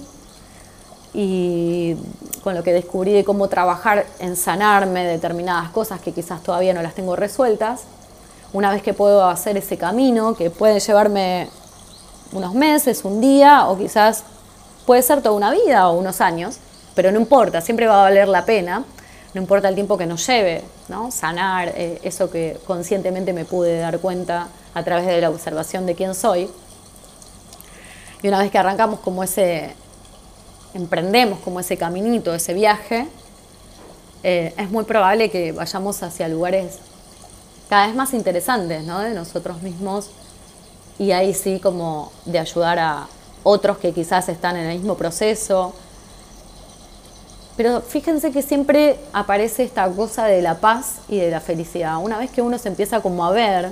y 1.14 1.96
con 2.44 2.56
lo 2.56 2.64
que 2.64 2.74
descubrí 2.74 3.14
de 3.14 3.24
cómo 3.24 3.48
trabajar 3.48 4.06
en 4.20 4.36
sanarme 4.36 5.06
determinadas 5.06 5.72
cosas 5.72 6.00
que 6.00 6.12
quizás 6.12 6.44
todavía 6.44 6.74
no 6.74 6.82
las 6.82 6.94
tengo 6.94 7.16
resueltas, 7.16 7.84
una 8.54 8.72
vez 8.72 8.82
que 8.82 8.94
puedo 8.94 9.26
hacer 9.26 9.58
ese 9.58 9.78
camino, 9.78 10.36
que 10.36 10.50
puede 10.50 10.80
llevarme 10.80 11.50
unos 12.32 12.54
meses, 12.54 13.04
un 13.04 13.20
día, 13.20 13.68
o 13.68 13.78
quizás 13.78 14.24
puede 14.88 15.02
ser 15.02 15.22
toda 15.22 15.36
una 15.36 15.52
vida 15.52 15.90
o 15.90 15.98
unos 15.98 16.22
años, 16.22 16.60
pero 16.96 17.12
no 17.12 17.20
importa, 17.20 17.60
siempre 17.60 17.88
va 17.88 18.00
a 18.00 18.04
valer 18.04 18.30
la 18.30 18.46
pena, 18.46 18.86
no 19.34 19.42
importa 19.42 19.68
el 19.68 19.76
tiempo 19.76 19.98
que 19.98 20.06
nos 20.06 20.26
lleve, 20.26 20.64
¿no? 20.88 21.12
sanar 21.12 21.74
eh, 21.76 22.00
eso 22.04 22.32
que 22.32 22.58
conscientemente 22.66 23.34
me 23.34 23.44
pude 23.44 23.80
dar 23.80 24.00
cuenta 24.00 24.48
a 24.74 24.84
través 24.84 25.06
de 25.06 25.20
la 25.20 25.30
observación 25.30 25.86
de 25.86 25.94
quién 25.94 26.16
soy. 26.16 26.50
Y 28.24 28.30
una 28.30 28.40
vez 28.40 28.50
que 28.50 28.58
arrancamos 28.58 29.02
como 29.02 29.24
ese, 29.26 29.76
emprendemos 30.74 31.40
como 31.40 31.60
ese 31.60 31.76
caminito, 31.76 32.34
ese 32.34 32.54
viaje, 32.54 33.10
eh, 34.24 34.54
es 34.58 34.72
muy 34.72 34.86
probable 34.86 35.30
que 35.30 35.52
vayamos 35.52 36.02
hacia 36.02 36.30
lugares 36.30 36.80
cada 37.70 37.88
vez 37.88 37.96
más 37.96 38.14
interesantes 38.14 38.86
¿no? 38.86 39.02
de 39.02 39.10
nosotros 39.10 39.62
mismos 39.62 40.10
y 40.98 41.12
ahí 41.12 41.34
sí 41.34 41.60
como 41.60 42.14
de 42.24 42.40
ayudar 42.40 42.80
a 42.80 43.08
otros 43.48 43.78
que 43.78 43.94
quizás 43.94 44.28
están 44.30 44.58
en 44.58 44.68
el 44.68 44.78
mismo 44.78 44.96
proceso. 44.96 45.74
Pero 47.56 47.82
fíjense 47.82 48.32
que 48.32 48.42
siempre 48.42 49.00
aparece 49.14 49.64
esta 49.64 49.90
cosa 49.90 50.26
de 50.26 50.42
la 50.42 50.56
paz 50.56 50.98
y 51.08 51.18
de 51.18 51.32
la 51.32 51.40
felicidad. 51.40 51.98
Una 51.98 52.18
vez 52.20 52.30
que 52.30 52.42
uno 52.42 52.58
se 52.58 52.68
empieza 52.68 53.02
como 53.02 53.26
a 53.26 53.32
ver 53.32 53.72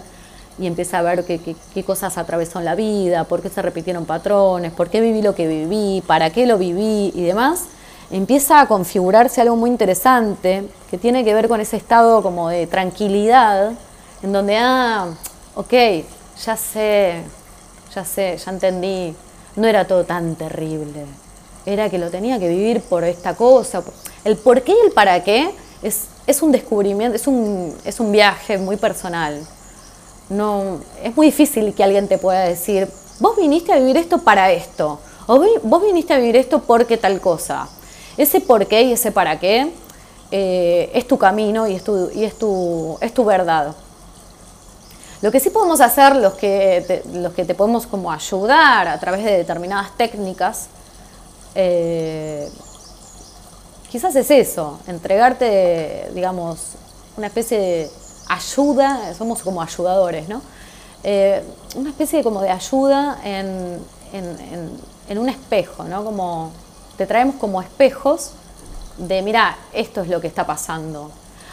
y 0.58 0.66
empieza 0.66 1.00
a 1.00 1.02
ver 1.02 1.26
qué, 1.26 1.84
cosas 1.84 2.18
atravesó 2.18 2.60
en 2.60 2.66
la 2.66 2.76
vida, 2.76 3.26
por 3.26 3.42
qué 3.42 3.50
se 3.50 3.62
repitieron 3.62 4.06
patrones, 4.06 4.72
por 4.72 4.90
qué 4.90 5.02
viví 5.02 5.22
lo 5.22 5.36
que 5.36 5.48
viví, 5.48 6.02
para 6.08 6.30
qué 6.30 6.46
lo 6.46 6.58
viví 6.58 7.12
y 7.14 7.24
demás, 7.24 7.66
empieza 8.10 8.62
a 8.62 8.68
configurarse 8.68 9.42
algo 9.42 9.58
muy 9.58 9.70
interesante 9.70 10.64
que 10.90 10.98
tiene 10.98 11.26
que 11.26 11.34
ver 11.34 11.50
con 11.50 11.60
ese 11.60 11.76
estado 11.76 12.24
como 12.24 12.48
de 12.48 12.68
tranquilidad, 12.68 13.74
en 14.24 14.32
donde, 14.32 14.58
ah, 14.58 15.08
ok, 15.56 15.74
ya 16.44 16.56
sé, 16.56 17.22
ya 17.94 18.06
sé, 18.06 18.38
ya 18.38 18.52
entendí, 18.52 19.14
no 19.56 19.68
era 19.68 19.88
todo 19.88 20.04
tan 20.04 20.36
terrible, 20.36 21.06
era 21.66 21.90
que 21.90 21.98
lo 21.98 22.10
tenía 22.10 22.40
que 22.40 22.50
vivir 22.50 22.82
por 22.82 23.04
esta 23.04 23.36
cosa. 23.36 23.84
El 24.24 24.38
por 24.38 24.62
qué 24.62 24.74
y 24.74 24.86
el 24.86 24.92
para 24.92 25.24
qué 25.24 25.52
es, 25.82 26.08
es 26.28 26.42
un 26.42 26.52
descubrimiento, 26.52 27.16
es 27.16 27.28
un, 27.28 27.76
es 27.86 28.00
un 28.00 28.12
viaje 28.12 28.58
muy 28.58 28.76
personal. 28.78 29.46
No, 30.30 30.80
es 31.04 31.16
muy 31.16 31.28
difícil 31.28 31.74
que 31.74 31.84
alguien 31.84 32.08
te 32.08 32.18
pueda 32.18 32.42
decir, 32.42 32.88
vos 33.20 33.38
viniste 33.38 33.72
a 33.72 33.78
vivir 33.78 33.98
esto 33.98 34.18
para 34.20 34.52
esto, 34.52 35.00
o 35.28 35.44
vos 35.64 35.84
viniste 35.84 36.14
a 36.14 36.18
vivir 36.18 36.36
esto 36.36 36.60
porque 36.60 36.98
tal 36.98 37.22
cosa. 37.22 37.68
Ese 38.18 38.42
por 38.42 38.66
qué 38.66 38.84
y 38.84 38.94
ese 38.94 39.12
para 39.12 39.40
qué 39.40 39.72
eh, 40.32 40.90
es 40.94 41.08
tu 41.08 41.18
camino 41.18 41.68
y 41.68 41.76
es 41.76 41.84
tu, 41.84 42.10
y 42.14 42.24
es 42.24 42.38
tu, 42.38 42.98
es 43.02 43.14
tu 43.14 43.26
verdad. 43.26 43.76
Lo 45.26 45.32
que 45.32 45.40
sí 45.40 45.50
podemos 45.50 45.82
hacer, 45.82 46.16
los 46.18 46.36
que 46.36 46.84
te, 46.86 47.02
los 47.18 47.34
que 47.34 47.46
te 47.46 47.56
podemos 47.56 47.88
como 47.88 48.12
ayudar 48.12 48.88
a 48.88 49.00
través 49.00 49.24
de 49.24 49.38
determinadas 49.38 49.98
técnicas, 49.98 50.68
eh, 51.56 52.48
quizás 53.90 54.16
es 54.16 54.30
eso, 54.30 54.80
entregarte, 54.86 56.12
digamos, 56.14 56.74
una 57.18 57.26
especie 57.26 57.58
de 57.58 57.92
ayuda, 58.28 59.16
somos 59.16 59.42
como 59.42 59.64
ayudadores, 59.64 60.30
¿no? 60.30 60.44
Eh, 61.04 61.44
una 61.76 61.90
especie 61.90 62.20
de, 62.20 62.24
como 62.24 62.44
de 62.44 62.52
ayuda 62.52 63.20
en, 63.24 63.80
en, 64.14 64.80
en 65.10 65.18
un 65.18 65.28
espejo, 65.28 65.86
¿no? 65.86 66.06
Como 66.06 66.52
te 66.98 67.08
traemos 67.08 67.38
como 67.38 67.64
espejos 67.64 68.34
de, 69.00 69.24
mira, 69.24 69.58
esto 69.74 70.02
es 70.02 70.08
lo 70.08 70.22
que 70.22 70.28
está 70.28 70.46
pasando. 70.46 71.10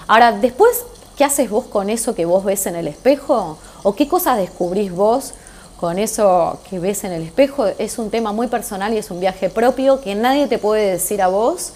Ahora, 0.09 0.33
después, 0.33 0.85
¿qué 1.17 1.25
haces 1.25 1.51
vos 1.51 1.65
con 1.65 1.91
eso 1.91 2.15
que 2.15 2.25
vos 2.25 2.45
ves 2.45 2.67
en 2.67 2.77
el 2.77 2.89
espejo? 2.89 3.59
¿O 3.83 3.95
qué 3.95 4.09
cosas 4.09 4.39
descubrís 4.39 4.93
vos 4.93 5.35
con 5.81 5.99
eso 5.99 6.59
que 6.69 6.79
ves 6.79 7.05
en 7.05 7.13
el 7.13 7.23
espejo? 7.23 7.67
Es 7.67 7.99
un 7.99 8.11
tema 8.11 8.33
muy 8.33 8.47
personal 8.47 8.93
y 8.95 8.99
es 8.99 9.11
un 9.11 9.21
viaje 9.21 9.51
propio 9.51 10.01
que 10.01 10.15
nadie 10.15 10.47
te 10.47 10.59
puede 10.59 10.93
decir 10.93 11.23
a 11.23 11.29
vos 11.29 11.73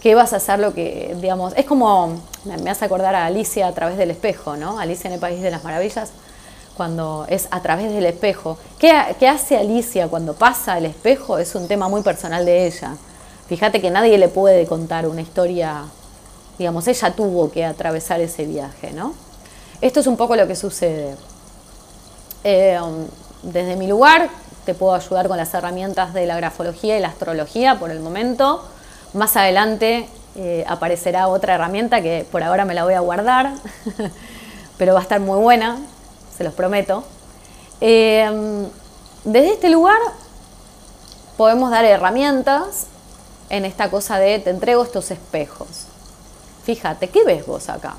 que 0.00 0.14
vas 0.14 0.32
a 0.32 0.36
hacer 0.36 0.58
lo 0.58 0.72
que, 0.72 1.14
digamos, 1.20 1.52
es 1.56 1.66
como, 1.66 2.20
me 2.44 2.70
hace 2.70 2.84
acordar 2.86 3.14
a 3.14 3.26
Alicia 3.26 3.66
a 3.66 3.72
través 3.72 3.98
del 3.98 4.10
espejo, 4.10 4.56
¿no? 4.56 4.78
Alicia 4.78 5.08
en 5.08 5.14
el 5.14 5.20
País 5.20 5.42
de 5.42 5.50
las 5.50 5.62
Maravillas, 5.62 6.10
cuando 6.74 7.26
es 7.28 7.48
a 7.50 7.60
través 7.60 7.92
del 7.92 8.06
espejo. 8.06 8.56
¿Qué, 8.78 8.90
hace 9.28 9.58
Alicia 9.58 10.08
cuando 10.08 10.34
pasa 10.34 10.78
el 10.78 10.86
espejo? 10.86 11.36
Es 11.36 11.54
un 11.54 11.68
tema 11.68 11.88
muy 11.88 12.02
personal 12.02 12.46
de 12.46 12.66
ella. 12.66 12.96
Fíjate 13.48 13.82
que 13.82 13.90
nadie 13.90 14.16
le 14.16 14.28
puede 14.28 14.66
contar 14.66 15.06
una 15.06 15.20
historia 15.20 15.84
digamos, 16.60 16.86
ella 16.88 17.10
tuvo 17.12 17.50
que 17.50 17.64
atravesar 17.64 18.20
ese 18.20 18.44
viaje, 18.44 18.92
¿no? 18.92 19.14
Esto 19.80 20.00
es 20.00 20.06
un 20.06 20.18
poco 20.18 20.36
lo 20.36 20.46
que 20.46 20.54
sucede. 20.54 21.16
Eh, 22.44 22.78
desde 23.42 23.76
mi 23.76 23.86
lugar 23.86 24.28
te 24.66 24.74
puedo 24.74 24.94
ayudar 24.94 25.26
con 25.26 25.38
las 25.38 25.54
herramientas 25.54 26.12
de 26.12 26.26
la 26.26 26.36
grafología 26.36 26.98
y 26.98 27.00
la 27.00 27.08
astrología 27.08 27.78
por 27.78 27.90
el 27.90 28.00
momento. 28.00 28.62
Más 29.14 29.38
adelante 29.38 30.06
eh, 30.36 30.66
aparecerá 30.68 31.28
otra 31.28 31.54
herramienta 31.54 32.02
que 32.02 32.26
por 32.30 32.42
ahora 32.42 32.66
me 32.66 32.74
la 32.74 32.84
voy 32.84 32.92
a 32.92 33.00
guardar, 33.00 33.54
pero 34.76 34.92
va 34.92 34.98
a 35.00 35.02
estar 35.02 35.18
muy 35.18 35.40
buena, 35.40 35.78
se 36.36 36.44
los 36.44 36.52
prometo. 36.52 37.04
Eh, 37.80 38.68
desde 39.24 39.54
este 39.54 39.70
lugar 39.70 39.98
podemos 41.38 41.70
dar 41.70 41.86
herramientas 41.86 42.84
en 43.48 43.64
esta 43.64 43.90
cosa 43.90 44.18
de 44.18 44.40
te 44.40 44.50
entrego 44.50 44.84
estos 44.84 45.10
espejos. 45.10 45.86
Fíjate, 46.70 47.08
¿qué 47.08 47.24
ves 47.24 47.44
vos 47.46 47.68
acá? 47.68 47.96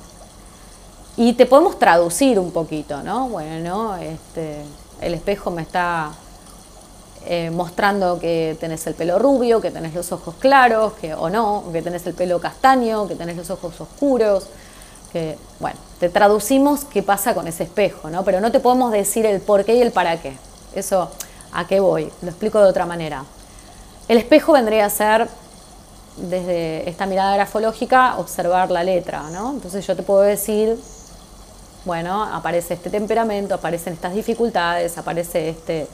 Y 1.18 1.34
te 1.34 1.46
podemos 1.46 1.78
traducir 1.78 2.40
un 2.40 2.52
poquito, 2.52 3.04
¿no? 3.04 3.28
Bueno, 3.28 3.98
este, 3.98 4.62
el 5.02 5.14
espejo 5.14 5.52
me 5.52 5.64
está 5.64 6.14
eh, 7.26 7.50
mostrando 7.50 8.18
que 8.18 8.56
tenés 8.62 8.88
el 8.88 8.94
pelo 8.94 9.20
rubio, 9.20 9.60
que 9.60 9.72
tenés 9.72 9.94
los 9.94 10.14
ojos 10.14 10.36
claros, 10.40 10.94
que, 10.94 11.14
o 11.14 11.30
no, 11.30 11.66
que 11.74 11.82
tenés 11.82 12.08
el 12.08 12.14
pelo 12.14 12.40
castaño, 12.40 13.10
que 13.10 13.16
tenés 13.16 13.36
los 13.36 13.50
ojos 13.50 13.82
oscuros, 13.82 14.48
que, 15.12 15.38
bueno, 15.60 15.78
te 16.00 16.08
traducimos 16.08 16.86
qué 16.86 17.04
pasa 17.04 17.34
con 17.34 17.50
ese 17.50 17.64
espejo, 17.64 18.10
¿no? 18.10 18.24
Pero 18.24 18.40
no 18.40 18.54
te 18.54 18.62
podemos 18.62 18.94
decir 18.94 19.26
el 19.26 19.42
por 19.42 19.66
qué 19.66 19.76
y 19.76 19.82
el 19.82 19.92
para 19.92 20.22
qué. 20.22 20.38
Eso, 20.76 21.12
¿a 21.52 21.68
qué 21.68 21.82
voy? 21.82 22.10
Lo 22.22 22.30
explico 22.30 22.62
de 22.62 22.70
otra 22.70 22.86
manera. 22.86 23.26
El 24.08 24.18
espejo 24.18 24.54
vendría 24.54 24.86
a 24.86 24.90
ser, 24.90 25.28
desde 26.30 26.90
esta 26.90 27.06
mirada 27.06 27.36
grafológica, 27.36 28.18
observar 28.18 28.72
la 28.72 28.84
letra, 28.84 29.24
¿no? 29.32 29.52
Entonces 29.52 29.86
yo 29.86 29.96
te 29.96 30.04
puedo 30.04 30.22
decir, 30.22 30.78
bueno, 31.86 32.24
aparece 32.24 32.76
este 32.76 32.90
temperamento, 32.90 33.56
aparecen 33.56 33.94
estas 33.94 34.14
dificultades, 34.14 34.98
aparece 34.98 35.50
este 35.50 35.88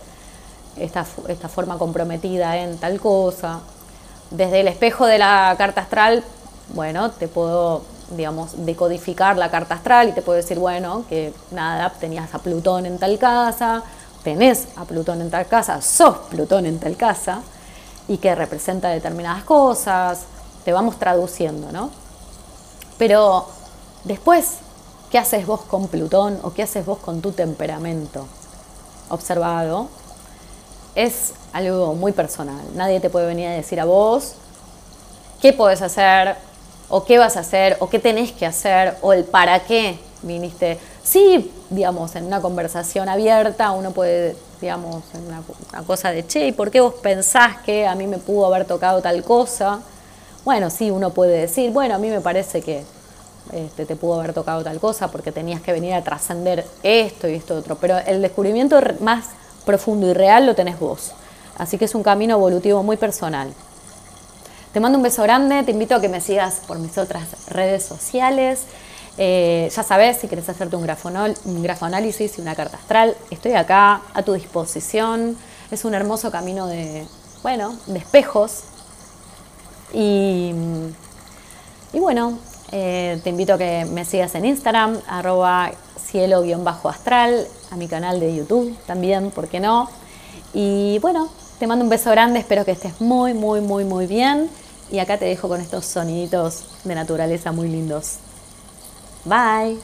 esta, 0.79 1.05
esta 1.27 1.49
forma 1.49 1.77
comprometida 1.77 2.57
en 2.57 2.77
tal 2.77 2.99
cosa. 2.99 3.59
Desde 4.31 4.61
el 4.61 4.67
espejo 4.67 5.05
de 5.05 5.17
la 5.17 5.55
carta 5.57 5.81
astral, 5.81 6.23
bueno, 6.73 7.11
te 7.11 7.27
puedo, 7.27 7.83
digamos, 8.11 8.65
decodificar 8.65 9.37
la 9.37 9.49
carta 9.49 9.75
astral 9.75 10.09
y 10.09 10.11
te 10.11 10.21
puedo 10.21 10.37
decir, 10.37 10.59
bueno, 10.59 11.05
que 11.09 11.33
nada, 11.51 11.91
tenías 11.99 12.33
a 12.33 12.39
Plutón 12.39 12.85
en 12.85 12.97
tal 12.97 13.17
casa, 13.17 13.83
tenés 14.23 14.67
a 14.75 14.85
Plutón 14.85 15.21
en 15.21 15.29
tal 15.29 15.47
casa, 15.47 15.81
sos 15.81 16.17
Plutón 16.29 16.65
en 16.65 16.79
tal 16.79 16.97
casa, 16.97 17.41
y 18.07 18.17
que 18.17 18.33
representa 18.35 18.89
determinadas 18.89 19.43
cosas, 19.43 20.21
te 20.63 20.73
vamos 20.73 20.97
traduciendo, 20.97 21.71
¿no? 21.71 21.89
Pero 22.97 23.47
después, 24.03 24.57
¿qué 25.11 25.17
haces 25.17 25.45
vos 25.45 25.61
con 25.61 25.87
Plutón 25.87 26.39
o 26.43 26.53
qué 26.53 26.63
haces 26.63 26.85
vos 26.85 26.99
con 26.99 27.21
tu 27.21 27.31
temperamento? 27.31 28.27
Observado, 29.09 29.87
es 30.95 31.33
algo 31.53 31.93
muy 31.93 32.11
personal. 32.11 32.61
Nadie 32.75 32.99
te 32.99 33.09
puede 33.09 33.27
venir 33.27 33.47
a 33.47 33.51
decir 33.51 33.79
a 33.79 33.85
vos 33.85 34.33
qué 35.41 35.53
podés 35.53 35.81
hacer, 35.81 36.35
o 36.89 37.03
qué 37.03 37.17
vas 37.17 37.37
a 37.37 37.41
hacer, 37.41 37.77
o 37.79 37.89
qué 37.89 37.99
tenés 37.99 38.31
que 38.31 38.45
hacer, 38.45 38.97
o 39.01 39.13
el 39.13 39.25
para 39.25 39.59
qué 39.61 39.99
viniste. 40.21 40.79
Sí, 41.03 41.53
digamos, 41.69 42.15
en 42.15 42.25
una 42.25 42.41
conversación 42.41 43.09
abierta 43.09 43.71
uno 43.71 43.91
puede, 43.91 44.35
digamos, 44.61 45.03
en 45.13 45.27
una, 45.27 45.43
cosa 45.85 46.11
de, 46.11 46.25
che, 46.25 46.47
¿y 46.47 46.51
por 46.51 46.71
qué 46.71 46.81
vos 46.81 46.95
pensás 46.95 47.57
que 47.65 47.87
a 47.87 47.95
mí 47.95 48.07
me 48.07 48.17
pudo 48.17 48.45
haber 48.47 48.65
tocado 48.65 49.01
tal 49.01 49.23
cosa? 49.23 49.81
Bueno, 50.45 50.69
sí, 50.69 50.91
uno 50.91 51.11
puede 51.11 51.37
decir, 51.39 51.71
bueno, 51.71 51.95
a 51.95 51.97
mí 51.97 52.09
me 52.09 52.21
parece 52.21 52.61
que 52.61 52.83
este, 53.51 53.85
te 53.85 53.95
pudo 53.95 54.19
haber 54.19 54.33
tocado 54.33 54.63
tal 54.63 54.79
cosa 54.79 55.09
porque 55.09 55.31
tenías 55.31 55.61
que 55.61 55.71
venir 55.71 55.93
a 55.93 56.03
trascender 56.03 56.65
esto 56.83 57.27
y 57.27 57.35
esto 57.35 57.55
otro, 57.55 57.75
pero 57.75 57.97
el 57.97 58.21
descubrimiento 58.21 58.79
más 58.99 59.25
profundo 59.65 60.07
y 60.07 60.13
real 60.13 60.45
lo 60.45 60.55
tenés 60.55 60.79
vos. 60.79 61.11
Así 61.57 61.77
que 61.77 61.85
es 61.85 61.95
un 61.95 62.03
camino 62.03 62.35
evolutivo 62.35 62.83
muy 62.83 62.97
personal. 62.97 63.53
Te 64.73 64.79
mando 64.79 64.97
un 64.97 65.03
beso 65.03 65.23
grande, 65.23 65.63
te 65.63 65.71
invito 65.71 65.95
a 65.95 66.01
que 66.01 66.09
me 66.09 66.21
sigas 66.21 66.61
por 66.67 66.77
mis 66.77 66.97
otras 66.97 67.47
redes 67.47 67.83
sociales. 67.83 68.63
Eh, 69.17 69.71
ya 69.75 69.83
sabes, 69.83 70.17
si 70.17 70.27
quieres 70.27 70.47
hacerte 70.47 70.75
un, 70.75 70.85
grafoanálisis 71.63 72.37
y 72.37 72.41
una 72.41 72.55
carta 72.55 72.77
astral, 72.77 73.15
estoy 73.31 73.53
acá 73.53 74.01
a 74.13 74.23
tu 74.23 74.33
disposición. 74.33 75.35
Es 75.71 75.85
un 75.85 75.93
hermoso 75.93 76.31
camino 76.31 76.67
de, 76.67 77.05
bueno, 77.41 77.75
de 77.87 77.99
espejos. 77.99 78.63
Y, 79.93 80.51
y 81.93 81.99
bueno, 81.99 82.37
eh, 82.71 83.19
te 83.23 83.29
invito 83.29 83.53
a 83.53 83.57
que 83.57 83.85
me 83.85 84.05
sigas 84.05 84.35
en 84.35 84.45
Instagram, 84.45 84.99
arroba 85.07 85.71
cielo-astral, 85.99 87.47
a 87.71 87.75
mi 87.75 87.87
canal 87.87 88.19
de 88.19 88.35
YouTube 88.35 88.77
también, 88.85 89.31
¿por 89.31 89.47
qué 89.47 89.59
no? 89.59 89.89
Y 90.53 90.99
bueno, 90.99 91.29
te 91.59 91.67
mando 91.67 91.83
un 91.83 91.89
beso 91.89 92.11
grande, 92.11 92.39
espero 92.39 92.65
que 92.65 92.71
estés 92.71 93.01
muy, 93.01 93.33
muy, 93.33 93.61
muy, 93.61 93.83
muy 93.83 94.05
bien. 94.05 94.49
Y 94.91 94.99
acá 94.99 95.17
te 95.17 95.25
dejo 95.25 95.49
con 95.49 95.59
estos 95.59 95.85
soniditos 95.85 96.65
de 96.85 96.95
naturaleza 96.95 97.51
muy 97.51 97.67
lindos. 97.67 98.19
Bye. 99.27 99.77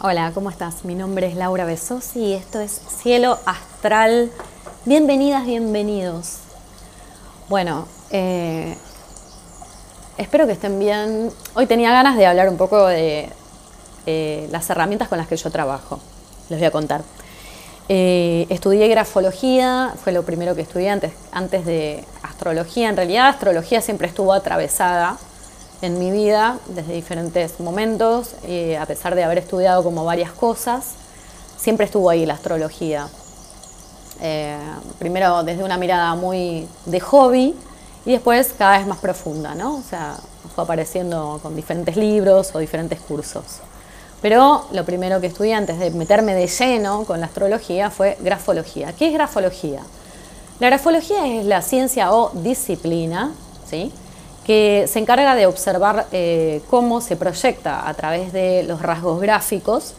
Hola, 0.00 0.30
¿cómo 0.32 0.48
estás? 0.48 0.86
Mi 0.86 0.94
nombre 0.94 1.26
es 1.26 1.36
Laura 1.36 1.66
Besosi 1.66 2.20
y 2.20 2.32
esto 2.32 2.60
es 2.60 2.80
Cielo 3.02 3.38
Astral. 3.44 4.30
Bienvenidas, 4.86 5.44
bienvenidos. 5.44 6.38
Bueno, 7.50 7.88
eh, 8.10 8.74
espero 10.16 10.46
que 10.46 10.54
estén 10.54 10.78
bien. 10.78 11.30
Hoy 11.52 11.66
tenía 11.66 11.92
ganas 11.92 12.16
de 12.16 12.24
hablar 12.24 12.48
un 12.48 12.56
poco 12.56 12.86
de, 12.86 13.28
eh, 14.06 14.48
las 14.50 14.70
herramientas 14.70 15.08
con 15.08 15.18
las 15.18 15.28
que 15.28 15.36
yo 15.36 15.50
trabajo. 15.50 16.00
Les 16.48 16.58
voy 16.58 16.66
a 16.68 16.70
contar. 16.70 17.02
Eh, 17.90 18.46
estudié 18.48 18.88
grafología, 18.88 19.92
fue 20.02 20.14
lo 20.14 20.22
primero 20.22 20.54
que 20.54 20.62
estudié 20.62 20.88
antes, 20.88 21.12
antes 21.32 21.66
de 21.66 22.02
astrología. 22.22 22.88
En 22.88 22.96
realidad, 22.96 23.28
astrología 23.28 23.82
siempre 23.82 24.08
estuvo 24.08 24.32
atravesada 24.32 25.18
en 25.82 25.98
mi 25.98 26.10
vida 26.10 26.58
desde 26.68 26.94
diferentes 26.94 27.60
momentos, 27.60 28.30
eh, 28.44 28.76
a 28.76 28.86
pesar 28.86 29.14
de 29.14 29.24
haber 29.24 29.38
estudiado 29.38 29.82
como 29.82 30.04
varias 30.04 30.32
cosas, 30.32 30.92
siempre 31.58 31.86
estuvo 31.86 32.10
ahí 32.10 32.26
la 32.26 32.34
astrología. 32.34 33.08
primero 34.98 35.42
desde 35.42 35.62
una 35.62 35.76
mirada 35.76 36.14
muy 36.14 36.66
de 36.86 37.00
hobby 37.00 37.54
y 38.06 38.12
después 38.12 38.54
cada 38.56 38.78
vez 38.78 38.86
más 38.86 38.98
profunda, 38.98 39.54
¿no? 39.54 39.76
O 39.76 39.82
sea, 39.82 40.16
fue 40.54 40.64
apareciendo 40.64 41.38
con 41.42 41.54
diferentes 41.54 41.96
libros 41.96 42.50
o 42.54 42.58
diferentes 42.58 42.98
cursos. 43.00 43.44
Pero 44.22 44.64
lo 44.72 44.84
primero 44.84 45.20
que 45.20 45.26
estudié 45.26 45.54
antes 45.54 45.78
de 45.78 45.90
meterme 45.90 46.34
de 46.34 46.46
lleno 46.46 47.04
con 47.04 47.20
la 47.20 47.26
astrología 47.26 47.90
fue 47.90 48.16
grafología. 48.20 48.92
¿Qué 48.92 49.08
es 49.08 49.12
grafología? 49.12 49.82
La 50.58 50.68
grafología 50.68 51.26
es 51.26 51.44
la 51.44 51.60
ciencia 51.60 52.12
o 52.12 52.30
disciplina 52.30 53.32
¿sí? 53.68 53.92
Que 54.46 54.86
se 54.86 55.00
encarga 55.00 55.34
de 55.34 55.46
observar 55.46 56.06
eh, 56.12 56.62
cómo 56.70 57.00
se 57.00 57.16
proyecta 57.16 57.88
a 57.88 57.94
través 57.94 58.32
de 58.32 58.62
los 58.62 58.80
rasgos 58.80 59.20
gráficos, 59.20 59.94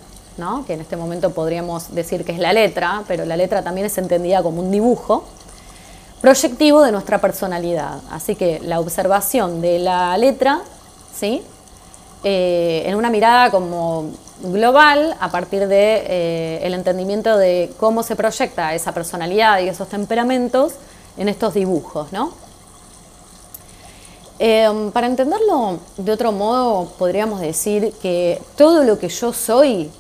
que 0.65 0.73
en 0.73 0.81
este 0.81 0.95
momento 0.95 1.31
podríamos 1.31 1.93
decir 1.93 2.23
que 2.23 2.31
es 2.31 2.39
la 2.39 2.53
letra, 2.53 3.03
pero 3.07 3.25
la 3.25 3.35
letra 3.35 3.61
también 3.61 3.87
es 3.87 3.97
entendida 3.97 4.41
como 4.43 4.61
un 4.61 4.71
dibujo 4.71 5.25
proyectivo 6.21 6.81
de 6.83 6.91
nuestra 6.91 7.19
personalidad. 7.19 7.99
Así 8.09 8.35
que 8.35 8.59
la 8.63 8.79
observación 8.79 9.59
de 9.61 9.79
la 9.79 10.17
letra 10.17 10.61
¿sí? 11.13 11.41
Eh, 12.23 12.83
en 12.85 12.95
una 12.95 13.09
mirada 13.09 13.51
como 13.51 14.11
global 14.43 15.17
a 15.19 15.29
partir 15.29 15.67
de 15.67 16.03
eh, 16.07 16.59
entendimiento 16.73 17.37
de 17.37 17.73
cómo 17.77 18.01
se 18.03 18.15
proyecta 18.15 18.73
esa 18.75 18.93
personalidad 18.93 19.59
y 19.59 19.67
esos 19.67 19.89
temperamentos 19.89 20.73
en 21.17 21.27
estos 21.27 21.55
dibujos, 21.55 22.13
¿no? 22.13 22.46
Eh, 24.39 24.89
para 24.93 25.07
entenderlo 25.07 25.79
de 25.97 26.11
otro 26.11 26.31
modo, 26.31 26.91
podríamos 26.97 27.39
decir 27.39 27.93
que 28.01 28.41
todo 28.55 28.83
lo 28.83 28.99
que 28.99 29.09
yo 29.09 29.33
soy 29.33 29.91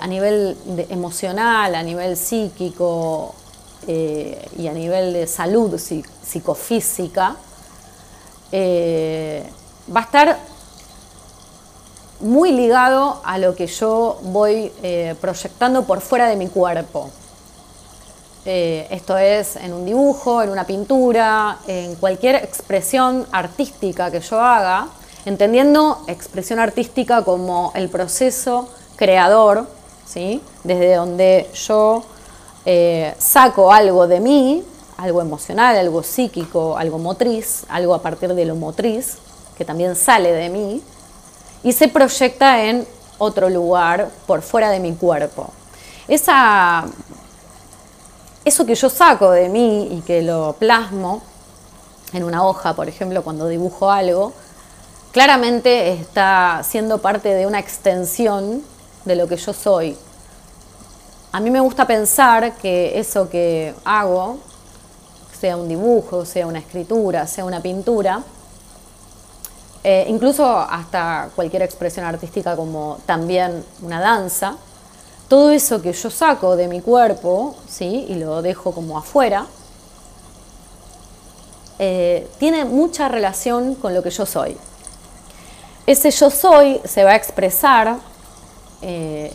a 0.00 0.06
nivel 0.08 0.56
emocional, 0.88 1.76
a 1.76 1.82
nivel 1.84 2.16
psíquico 2.16 3.34
y 3.86 4.66
a 4.66 4.72
nivel 4.72 5.12
de 5.12 5.28
salud 5.28 5.78
psicofísica, 5.78 7.36
va 8.52 10.00
a 10.00 10.04
estar 10.04 10.38
muy 12.20 12.52
ligado 12.52 13.20
a 13.24 13.38
lo 13.38 13.54
que 13.54 13.66
yo 13.66 14.18
voy 14.22 14.72
eh, 14.82 15.14
proyectando 15.20 15.84
por 15.84 16.00
fuera 16.00 16.28
de 16.28 16.36
mi 16.36 16.48
cuerpo. 16.48 17.10
Eh, 18.46 18.86
esto 18.90 19.18
es 19.18 19.56
en 19.56 19.74
un 19.74 19.84
dibujo, 19.84 20.42
en 20.42 20.48
una 20.48 20.64
pintura, 20.64 21.58
en 21.66 21.94
cualquier 21.96 22.36
expresión 22.36 23.26
artística 23.32 24.10
que 24.10 24.20
yo 24.20 24.40
haga, 24.40 24.88
entendiendo 25.26 26.02
expresión 26.06 26.58
artística 26.58 27.22
como 27.22 27.72
el 27.74 27.90
proceso 27.90 28.68
creador, 28.96 29.66
¿sí? 30.06 30.40
desde 30.64 30.94
donde 30.94 31.50
yo 31.54 32.02
eh, 32.64 33.14
saco 33.18 33.72
algo 33.72 34.06
de 34.06 34.20
mí, 34.20 34.64
algo 34.96 35.20
emocional, 35.20 35.76
algo 35.76 36.02
psíquico, 36.02 36.76
algo 36.78 36.98
motriz, 36.98 37.64
algo 37.68 37.94
a 37.94 38.02
partir 38.02 38.34
de 38.34 38.44
lo 38.46 38.54
motriz, 38.54 39.18
que 39.56 39.64
también 39.66 39.96
sale 39.96 40.32
de 40.32 40.48
mí 40.48 40.82
y 41.62 41.72
se 41.72 41.88
proyecta 41.88 42.64
en 42.64 42.86
otro 43.18 43.50
lugar 43.50 44.08
por 44.26 44.40
fuera 44.40 44.70
de 44.70 44.80
mi 44.80 44.94
cuerpo. 44.94 45.50
Esa, 46.08 46.86
eso 48.44 48.64
que 48.64 48.74
yo 48.74 48.88
saco 48.88 49.30
de 49.30 49.48
mí 49.48 49.88
y 49.90 50.00
que 50.00 50.22
lo 50.22 50.54
plasmo 50.58 51.22
en 52.12 52.24
una 52.24 52.44
hoja, 52.44 52.74
por 52.74 52.88
ejemplo, 52.88 53.22
cuando 53.22 53.46
dibujo 53.48 53.90
algo, 53.90 54.32
claramente 55.12 55.92
está 55.92 56.62
siendo 56.64 56.98
parte 56.98 57.34
de 57.34 57.46
una 57.46 57.58
extensión 57.58 58.62
de 59.04 59.16
lo 59.16 59.28
que 59.28 59.36
yo 59.36 59.52
soy. 59.52 59.96
A 61.32 61.40
mí 61.40 61.50
me 61.50 61.60
gusta 61.60 61.86
pensar 61.86 62.56
que 62.56 62.98
eso 62.98 63.28
que 63.28 63.74
hago, 63.84 64.38
sea 65.38 65.56
un 65.56 65.68
dibujo, 65.68 66.24
sea 66.24 66.46
una 66.46 66.58
escritura, 66.58 67.26
sea 67.26 67.44
una 67.44 67.60
pintura, 67.60 68.22
eh, 69.82 70.04
incluso 70.08 70.58
hasta 70.58 71.30
cualquier 71.34 71.62
expresión 71.62 72.04
artística 72.04 72.54
como 72.56 72.98
también 73.06 73.64
una 73.82 74.00
danza, 74.00 74.56
todo 75.30 75.52
eso 75.52 75.80
que 75.80 75.92
yo 75.92 76.10
saco 76.10 76.56
de 76.56 76.66
mi 76.66 76.80
cuerpo 76.80 77.54
¿sí? 77.68 78.04
y 78.08 78.16
lo 78.16 78.42
dejo 78.42 78.72
como 78.72 78.98
afuera, 78.98 79.46
eh, 81.78 82.28
tiene 82.40 82.64
mucha 82.64 83.06
relación 83.06 83.76
con 83.76 83.94
lo 83.94 84.02
que 84.02 84.10
yo 84.10 84.26
soy. 84.26 84.56
Ese 85.86 86.10
yo 86.10 86.30
soy 86.30 86.80
se 86.84 87.04
va 87.04 87.12
a 87.12 87.14
expresar 87.14 87.98
eh, 88.82 89.32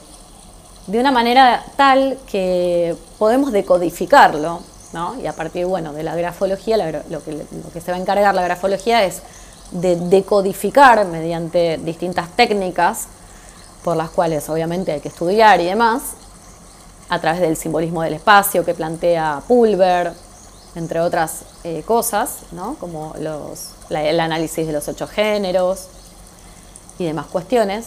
de 0.88 0.99
una 0.99 1.13
manera 1.13 1.63
tal 1.77 2.17
que 2.30 2.93
podemos 3.17 3.53
decodificarlo, 3.53 4.59
¿no? 4.91 5.15
y 5.22 5.27
a 5.27 5.34
partir 5.34 5.65
bueno, 5.65 5.93
de 5.93 6.03
la 6.03 6.13
grafología, 6.13 6.76
lo, 7.09 7.23
que, 7.23 7.31
lo 7.31 7.72
que 7.72 7.80
se 7.80 7.91
va 7.91 7.97
a 7.97 8.01
encargar 8.01 8.35
la 8.35 8.43
grafología 8.43 9.05
es 9.05 9.22
de 9.72 9.95
decodificar 9.95 11.05
mediante 11.05 11.77
distintas 11.77 12.35
técnicas, 12.35 13.07
por 13.86 13.95
las 13.95 14.10
cuales 14.10 14.49
obviamente 14.49 14.91
hay 14.91 14.99
que 14.99 15.10
estudiar 15.10 15.62
y 15.62 15.66
demás, 15.66 16.02
a 17.07 17.22
través 17.22 17.40
del 17.40 17.56
simbolismo 17.56 18.02
del 18.02 18.16
espacio 18.16 18.66
que 18.66 18.74
plantea 18.74 19.44
Pulver, 19.48 20.12
entre 20.74 21.02
otras 21.02 21.44
eh, 21.64 21.84
cosas, 21.86 22.38
¿no? 22.52 22.78
como 22.80 23.14
los, 23.20 23.70
el 23.91 24.20
análisis 24.20 24.66
de 24.66 24.74
los 24.74 24.88
ocho 24.88 25.06
géneros 25.06 25.86
y 26.98 27.06
demás 27.06 27.28
cuestiones. 27.28 27.86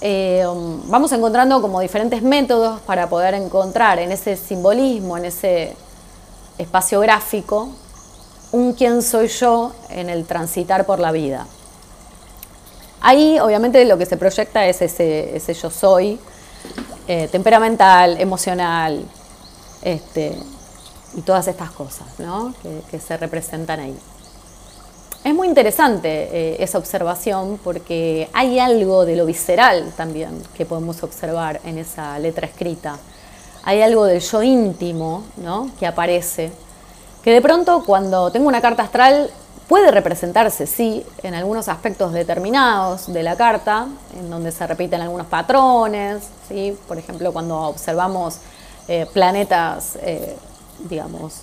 Eh, 0.00 0.44
vamos 0.86 1.12
encontrando 1.12 1.62
como 1.62 1.78
diferentes 1.78 2.20
métodos 2.20 2.80
para 2.80 3.08
poder 3.08 3.34
encontrar 3.34 4.00
en 4.00 4.10
ese 4.10 4.36
simbolismo, 4.36 5.16
en 5.16 5.26
ese 5.26 5.76
espacio 6.58 6.98
gráfico, 6.98 7.68
un 8.50 8.72
quién 8.72 9.00
soy 9.02 9.28
yo 9.28 9.70
en 9.90 10.10
el 10.10 10.26
transitar 10.26 10.86
por 10.86 10.98
la 10.98 11.12
vida. 11.12 11.46
Ahí 13.00 13.38
obviamente 13.38 13.84
lo 13.84 13.96
que 13.96 14.06
se 14.06 14.16
proyecta 14.16 14.66
es 14.66 14.82
ese, 14.82 15.54
yo 15.54 15.70
soy, 15.70 16.18
eh, 17.08 17.28
temperamental, 17.32 18.20
emocional, 18.20 19.04
este, 19.82 20.36
y 21.16 21.22
todas 21.22 21.48
estas 21.48 21.70
cosas 21.70 22.06
que, 22.90 23.00
se 23.00 23.16
representan 23.16 23.80
ahí. 23.80 23.96
Es 25.24 25.34
muy 25.34 25.48
interesante 25.48 26.28
eh, 26.32 26.56
esa 26.60 26.78
observación 26.78 27.58
porque 27.62 28.28
hay 28.32 28.58
algo 28.58 29.04
de 29.04 29.16
lo 29.16 29.26
visceral 29.26 29.92
también 29.96 30.42
que 30.56 30.64
podemos 30.64 31.02
observar 31.02 31.60
en 31.64 31.78
esa 31.78 32.18
letra 32.18 32.46
escrita. 32.46 32.98
Hay 33.64 33.82
algo 33.82 34.04
del 34.04 34.20
yo 34.20 34.42
íntimo 34.42 35.24
que 35.78 35.86
aparece 35.86 36.50
que 37.22 37.32
de 37.32 37.42
pronto 37.42 37.82
cuando 37.84 38.30
tengo 38.30 38.48
una 38.48 38.62
carta 38.62 38.82
astral 38.84 39.30
puede 39.70 39.92
representarse, 39.92 40.66
sí, 40.66 41.06
en 41.22 41.32
algunos 41.32 41.68
aspectos 41.68 42.12
determinados 42.12 43.06
de 43.12 43.22
la 43.22 43.36
carta, 43.36 43.86
en 44.18 44.28
donde 44.28 44.50
se 44.50 44.66
repiten 44.66 45.00
algunos 45.00 45.28
patrones, 45.28 46.24
¿sí? 46.48 46.76
por 46.88 46.98
ejemplo, 46.98 47.32
cuando 47.32 47.56
observamos 47.56 48.38
eh, 48.88 49.06
planetas, 49.14 49.96
eh, 50.02 50.36
digamos, 50.88 51.42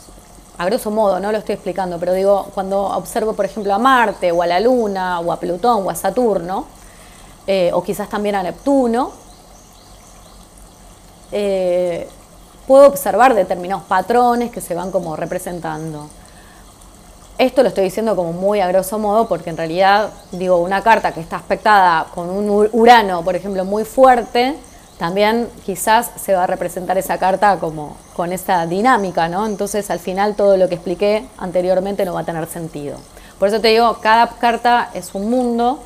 a 0.58 0.66
grosso 0.66 0.92
modo, 0.92 1.22
no 1.22 1.32
lo 1.32 1.38
estoy 1.38 1.54
explicando, 1.54 1.98
pero 2.00 2.12
digo, 2.12 2.50
cuando 2.54 2.88
observo, 2.88 3.32
por 3.32 3.46
ejemplo, 3.46 3.74
a 3.74 3.80
Marte 3.80 4.34
o 4.34 4.42
a 4.42 4.48
la 4.48 4.60
Luna 4.60 5.22
o 5.22 5.32
a 5.32 5.40
Plutón 5.40 5.86
o 5.86 5.90
a 5.90 5.96
Saturno, 5.96 6.66
eh, 7.48 7.72
o 7.74 7.82
quizás 7.82 8.10
también 8.10 8.36
a 8.36 8.44
Neptuno, 8.44 9.14
puedo 12.68 12.88
observar 12.88 13.34
determinados 13.36 13.86
patrones 13.86 14.52
que 14.52 14.60
se 14.60 14.76
van 14.76 14.92
como 14.92 15.16
representando. 15.16 16.10
Esto 17.38 17.62
lo 17.62 17.70
estoy 17.70 17.84
diciendo 17.84 18.16
como 18.16 18.34
muy 18.34 18.62
a 18.62 18.68
grosso 18.68 18.98
modo 18.98 19.28
porque 19.28 19.52
en 19.52 19.58
realidad, 19.58 20.10
digo, 20.32 20.58
una 20.58 20.82
carta 20.82 21.12
que 21.12 21.20
está 21.20 21.36
aspectada 21.36 22.08
con 22.16 22.32
un 22.32 22.70
Urano, 22.72 23.24
por 23.24 23.36
ejemplo, 23.36 23.64
muy 23.64 23.86
fuerte, 23.86 24.56
también 24.98 25.48
quizás 25.64 26.10
se 26.20 26.34
va 26.34 26.46
a 26.46 26.48
representar 26.48 26.98
esa 26.98 27.20
carta 27.20 27.60
como 27.60 27.96
con 28.16 28.34
esa 28.34 28.66
dinámica, 28.66 29.28
¿no? 29.30 29.46
Entonces 29.46 29.92
al 29.92 30.00
final 30.00 30.36
todo 30.36 30.58
lo 30.58 30.68
que 30.68 30.76
expliqué 30.76 31.28
anteriormente 31.38 32.06
no 32.06 32.16
va 32.16 32.22
a 32.22 32.24
tener 32.24 32.48
sentido. 32.48 32.98
Por 33.38 33.50
eso 33.50 33.62
te 33.62 33.68
digo, 33.68 34.00
cada 34.02 34.28
carta 34.30 34.90
es 34.96 35.14
un 35.14 35.30
mundo, 35.30 35.80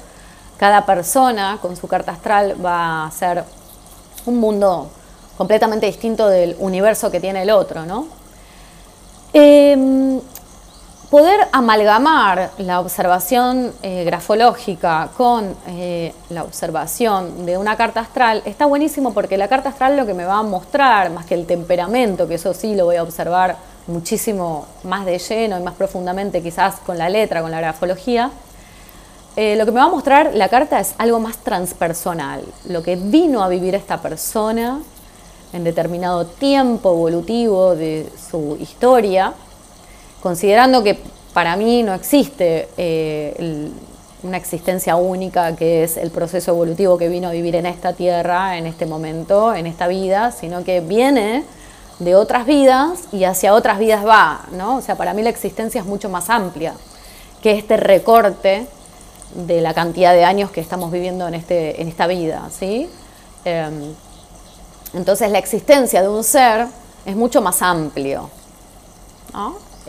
cada 0.58 0.86
persona 0.86 1.58
con 1.62 1.76
su 1.76 1.90
carta 1.90 2.14
astral 2.14 2.66
va 2.66 3.08
a 3.08 3.12
ser 3.12 3.44
un 4.26 4.38
mundo 4.40 4.90
completamente 5.38 5.86
distinto 5.86 6.30
del 6.30 6.56
universo 6.60 7.12
que 7.12 7.20
tiene 7.20 7.42
el 7.42 7.50
otro, 7.50 7.86
¿no? 7.86 8.08
Em, 9.34 10.22
poder 11.12 11.42
amalgamar 11.52 12.52
la 12.58 12.80
observación 12.80 13.74
eh, 13.84 14.06
grafológica 14.06 15.10
con 15.18 15.54
eh, 15.68 16.14
la 16.30 16.46
observación 16.46 17.46
de 17.46 17.58
una 17.58 17.76
carta 17.76 18.00
astral 18.00 18.42
está 18.46 18.66
buenísimo 18.66 19.14
porque 19.14 19.38
la 19.38 19.50
carta 19.50 19.70
astral 19.70 19.98
lo 19.98 20.06
que 20.06 20.14
me 20.14 20.24
va 20.24 20.40
a 20.40 20.44
mostrar, 20.44 21.12
más 21.12 21.26
que 21.26 21.34
el 21.34 21.46
temperamento, 21.46 22.30
que 22.30 22.36
eso 22.36 22.54
sí 22.54 22.76
lo 22.76 22.86
voy 22.86 22.96
a 22.96 23.04
observar 23.04 23.58
muchísimo 23.88 24.68
más 24.86 25.06
de 25.06 25.20
lleno 25.20 25.60
y 25.60 25.62
más 25.62 25.74
profundamente 25.74 26.42
quizás 26.42 26.76
con 26.76 26.98
la 26.98 27.10
letra, 27.10 27.42
con 27.42 27.52
la 27.52 27.60
grafología, 27.60 28.32
eh, 29.36 29.58
lo 29.58 29.66
que 29.66 29.72
me 29.72 29.82
va 29.82 29.88
a 29.88 29.90
mostrar 29.90 30.32
la 30.34 30.48
carta 30.48 30.80
es 30.80 30.96
algo 30.98 31.20
más 31.20 31.36
transpersonal, 31.40 32.42
lo 32.70 32.82
que 32.82 32.96
vino 32.96 33.44
a 33.44 33.50
vivir 33.50 33.76
esta 33.76 34.02
persona 34.02 34.80
en 35.52 35.66
determinado 35.66 36.26
tiempo 36.26 36.94
evolutivo 36.94 37.76
de 37.76 38.10
su 38.30 38.56
historia, 38.62 39.34
considerando 40.22 40.84
que 40.84 40.98
para 41.34 41.56
mí 41.56 41.84
no 41.84 41.94
existe 41.94 42.70
eh, 42.78 43.70
una 44.24 44.38
existencia 44.38 44.96
única 44.96 45.56
que 45.56 45.84
es 45.84 45.98
el 45.98 46.12
proceso 46.12 46.52
evolutivo 46.52 46.98
que 46.98 47.10
vino 47.10 47.28
a 47.28 47.32
vivir 47.32 47.56
en 47.56 47.66
esta 47.66 47.94
tierra, 47.94 48.58
en 48.58 48.68
este 48.68 48.86
momento, 48.86 49.54
en 49.54 49.66
esta 49.68 49.88
vida, 49.88 50.32
sino 50.32 50.64
que 50.64 50.80
viene 50.80 51.44
de 52.00 52.16
otras 52.16 52.46
vidas 52.46 53.02
y 53.12 53.24
hacia 53.24 53.54
otras 53.54 53.80
vidas 53.80 54.06
va, 54.06 54.46
¿no? 54.52 54.78
O 54.78 54.82
sea, 54.82 54.96
para 54.96 55.14
mí 55.14 55.22
la 55.22 55.30
existencia 55.30 55.82
es 55.82 55.88
mucho 55.88 56.10
más 56.10 56.30
amplia 56.30 56.74
que 57.42 57.52
este 57.54 57.78
recorte 57.78 58.68
de 59.34 59.62
la 59.62 59.74
cantidad 59.74 60.14
de 60.14 60.24
años 60.24 60.52
que 60.52 60.62
estamos 60.62 60.92
viviendo 60.92 61.28
en, 61.28 61.36
este, 61.36 61.82
en 61.82 61.88
esta 61.88 62.08
vida, 62.08 62.50
¿sí? 62.52 62.90
Em, 63.46 63.94
entonces 64.94 65.32
la 65.32 65.38
existencia 65.40 66.02
de 66.02 66.10
un 66.10 66.24
ser 66.24 66.68
es 67.06 67.16
mucho 67.16 67.42
más 67.42 67.62
amplio. 67.62 68.30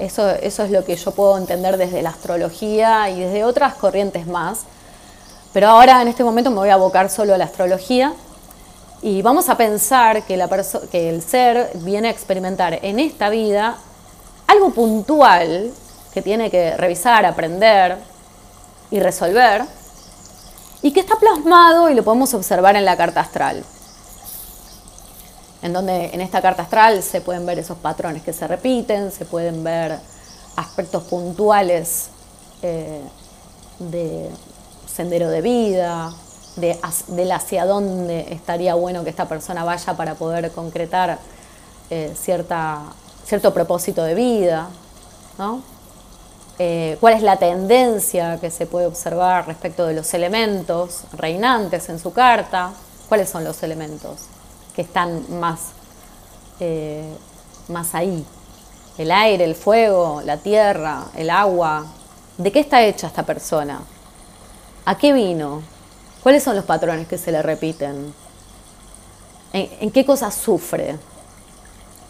Eso, 0.02 0.30
eso 0.30 0.64
es 0.64 0.72
lo 0.72 0.84
que 0.84 0.96
yo 0.96 1.12
puedo 1.12 1.38
entender 1.38 1.76
desde 1.76 2.02
la 2.02 2.10
astrología 2.10 3.08
y 3.08 3.20
desde 3.20 3.44
otras 3.44 3.74
corrientes 3.74 4.26
más. 4.26 4.62
Pero 5.52 5.68
ahora 5.68 6.02
en 6.02 6.08
este 6.08 6.24
momento 6.24 6.50
me 6.50 6.56
voy 6.56 6.70
a 6.70 6.74
abocar 6.74 7.08
solo 7.08 7.34
a 7.34 7.38
la 7.38 7.44
astrología 7.44 8.12
y 9.00 9.22
vamos 9.22 9.48
a 9.48 9.56
pensar 9.56 10.24
que, 10.24 10.36
la 10.36 10.48
que 10.90 11.08
el 11.08 11.22
ser 11.22 11.70
viene 11.74 12.08
a 12.08 12.10
experimentar 12.10 12.80
en 12.82 12.98
esta 12.98 13.28
vida 13.28 13.76
algo 14.48 14.70
puntual 14.70 15.70
que 16.12 16.20
tiene 16.20 16.50
que 16.50 16.76
revisar, 16.76 17.24
aprender 17.24 17.96
y 18.90 18.98
resolver 18.98 19.62
y 20.82 20.90
que 20.90 20.98
está 20.98 21.14
plasmado 21.14 21.90
y 21.90 21.94
lo 21.94 22.02
podemos 22.02 22.34
observar 22.34 22.74
en 22.74 22.84
la 22.84 22.96
carta 22.96 23.20
astral 23.20 23.62
en 25.62 25.72
donde 25.72 26.06
en 26.06 26.20
esta 26.20 26.42
carta 26.42 26.62
astral 26.62 27.02
se 27.02 27.20
pueden 27.20 27.46
ver 27.46 27.58
esos 27.60 27.78
patrones 27.78 28.22
que 28.22 28.32
se 28.32 28.46
repiten, 28.48 29.12
se 29.12 29.24
pueden 29.24 29.62
ver 29.62 29.98
aspectos 30.56 31.04
puntuales 31.04 32.08
eh, 32.62 33.00
de 33.78 34.28
sendero 34.92 35.30
de 35.30 35.40
vida, 35.40 36.12
de, 36.56 36.78
hacia 37.32 37.64
dónde 37.64 38.26
estaría 38.32 38.74
bueno 38.74 39.04
que 39.04 39.10
esta 39.10 39.26
persona 39.26 39.64
vaya 39.64 39.96
para 39.96 40.16
poder 40.16 40.50
concretar 40.50 41.18
eh, 41.90 42.12
cierta, 42.20 42.82
cierto 43.24 43.54
propósito 43.54 44.02
de 44.02 44.14
vida, 44.14 44.68
eh, 46.58 46.96
cuál 47.00 47.14
es 47.14 47.22
la 47.22 47.36
tendencia 47.36 48.38
que 48.40 48.50
se 48.50 48.66
puede 48.66 48.86
observar 48.86 49.46
respecto 49.46 49.86
de 49.86 49.94
los 49.94 50.12
elementos 50.12 51.04
reinantes 51.12 51.88
en 51.88 51.98
su 51.98 52.12
carta, 52.12 52.72
cuáles 53.08 53.30
son 53.30 53.44
los 53.44 53.62
elementos 53.62 54.26
que 54.74 54.82
están 54.82 55.24
más, 55.40 55.72
eh, 56.60 57.14
más 57.68 57.94
ahí. 57.94 58.24
El 58.98 59.10
aire, 59.10 59.44
el 59.44 59.54
fuego, 59.54 60.22
la 60.24 60.36
tierra, 60.36 61.04
el 61.16 61.30
agua, 61.30 61.86
¿De 62.38 62.50
qué 62.50 62.60
está 62.60 62.82
hecha 62.82 63.06
esta 63.06 63.24
persona? 63.24 63.80
¿A 64.84 64.96
qué 64.96 65.12
vino? 65.12 65.62
¿Cuáles 66.22 66.42
son 66.42 66.56
los 66.56 66.64
patrones 66.64 67.06
que 67.06 67.18
se 67.18 67.30
le 67.30 67.42
repiten? 67.42 68.14
¿En, 69.52 69.90
qué 69.90 70.04
cosas 70.06 70.34
sufre? 70.34 70.96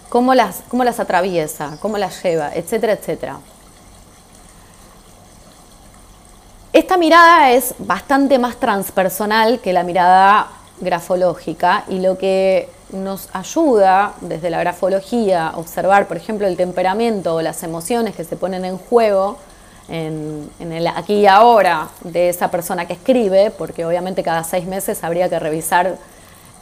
¿Cómo 0.08 0.34
las, 0.34 0.62
¿Cómo 0.68 0.84
las 0.84 1.00
atraviesa? 1.00 1.76
¿Cómo 1.80 1.98
las 1.98 2.22
lleva? 2.22 2.54
Etcétera, 2.54 2.92
etcétera. 2.92 3.40
Esta 6.72 6.96
mirada 6.96 7.50
es 7.50 7.74
bastante 7.78 8.38
más 8.38 8.56
transpersonal 8.56 9.60
que 9.60 9.72
la 9.72 9.82
mirada 9.82 10.50
grafológica 10.82 11.84
y 11.88 12.00
lo 12.00 12.18
que 12.18 12.68
nos 12.92 13.28
ayuda 13.32 14.14
desde 14.20 14.50
la 14.50 14.58
grafología 14.58 15.48
a 15.48 15.56
observar, 15.56 16.06
por 16.08 16.18
ejemplo, 16.18 16.46
el 16.46 16.56
temperamento 16.56 17.36
o 17.36 17.42
las 17.42 17.62
emociones 17.62 18.14
que 18.14 18.24
se 18.24 18.36
ponen 18.36 18.64
en 18.64 18.76
juego 18.76 19.38
en, 19.88 20.50
el 20.60 20.86
aquí 20.86 21.14
y 21.14 21.26
ahora 21.26 21.88
de 22.02 22.28
esa 22.28 22.50
persona 22.50 22.86
que 22.86 22.92
escribe, 22.94 23.50
porque 23.50 23.84
obviamente 23.84 24.22
cada 24.22 24.44
seis 24.44 24.66
meses 24.66 25.02
habría 25.04 25.28
que 25.28 25.38
revisar 25.38 25.96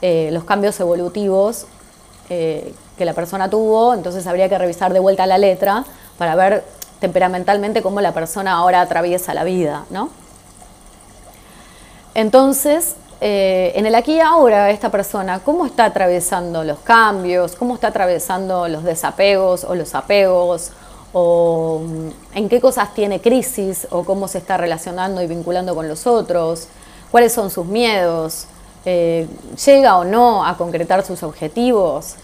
eh, 0.01 0.29
los 0.31 0.43
cambios 0.43 0.79
evolutivos 0.79 1.65
eh, 2.29 2.73
que 2.97 3.05
la 3.05 3.13
persona 3.13 3.49
tuvo, 3.49 3.93
entonces 3.93 4.25
habría 4.27 4.47
que 4.47 4.57
revisar 4.57 4.93
de 4.93 4.99
vuelta 4.99 5.25
la 5.25 5.37
letra 5.37 5.83
para 6.17 6.35
ver 6.35 6.63
temperamentalmente 6.99 7.81
cómo 7.81 7.99
la 7.99 8.13
persona 8.13 8.53
ahora 8.53 8.81
atraviesa 8.81 9.33
la 9.33 9.43
vida, 9.43 9.85
¿no? 9.89 10.09
Entonces, 12.13 12.95
eh, 13.23 13.73
en 13.75 13.85
el 13.85 13.93
aquí 13.93 14.13
y 14.15 14.19
ahora, 14.19 14.71
esta 14.71 14.89
persona, 14.89 15.41
¿cómo 15.45 15.67
está 15.67 15.85
atravesando 15.85 16.63
los 16.63 16.79
cambios? 16.79 17.55
¿Cómo 17.55 17.75
está 17.75 17.89
atravesando 17.89 18.67
los 18.67 18.83
desapegos 18.83 19.63
o 19.63 19.75
los 19.75 19.93
apegos? 19.93 20.71
¿O 21.13 21.81
mm, 21.85 22.37
en 22.37 22.49
qué 22.49 22.59
cosas 22.59 22.95
tiene 22.95 23.21
crisis? 23.21 23.87
¿O 23.91 24.03
cómo 24.03 24.27
se 24.27 24.39
está 24.39 24.57
relacionando 24.57 25.21
y 25.21 25.27
vinculando 25.27 25.75
con 25.75 25.87
los 25.87 26.07
otros? 26.07 26.67
¿Cuáles 27.11 27.31
son 27.31 27.51
sus 27.51 27.67
miedos? 27.67 28.47
Eh, 28.85 29.27
¿Llega 29.65 29.97
o 29.97 30.03
no 30.03 30.43
a 30.43 30.57
concretar 30.57 31.05
sus 31.05 31.21
objetivos? 31.21 32.15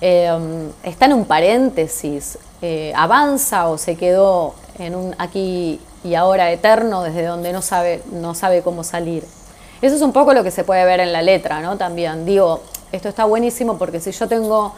Eh, 0.00 0.30
mm, 0.30 0.86
¿Está 0.86 1.06
en 1.06 1.14
un 1.14 1.24
paréntesis? 1.24 2.38
¿Avanza 2.94 3.68
o 3.68 3.76
se 3.76 3.94
quedó 3.94 4.54
en 4.78 4.94
un 4.94 5.14
aquí 5.18 5.78
y 6.02 6.14
ahora 6.14 6.50
eterno 6.50 7.02
desde 7.02 7.24
donde 7.24 7.52
no 7.52 7.60
sabe, 7.60 8.02
no 8.12 8.34
sabe 8.34 8.62
cómo 8.62 8.84
salir. 8.84 9.24
Eso 9.82 9.96
es 9.96 10.02
un 10.02 10.12
poco 10.12 10.32
lo 10.32 10.42
que 10.42 10.50
se 10.50 10.64
puede 10.64 10.84
ver 10.84 11.00
en 11.00 11.12
la 11.12 11.22
letra, 11.22 11.60
¿no? 11.60 11.76
También 11.76 12.24
digo, 12.24 12.62
esto 12.92 13.08
está 13.08 13.24
buenísimo 13.24 13.76
porque 13.76 14.00
si 14.00 14.12
yo 14.12 14.28
tengo 14.28 14.72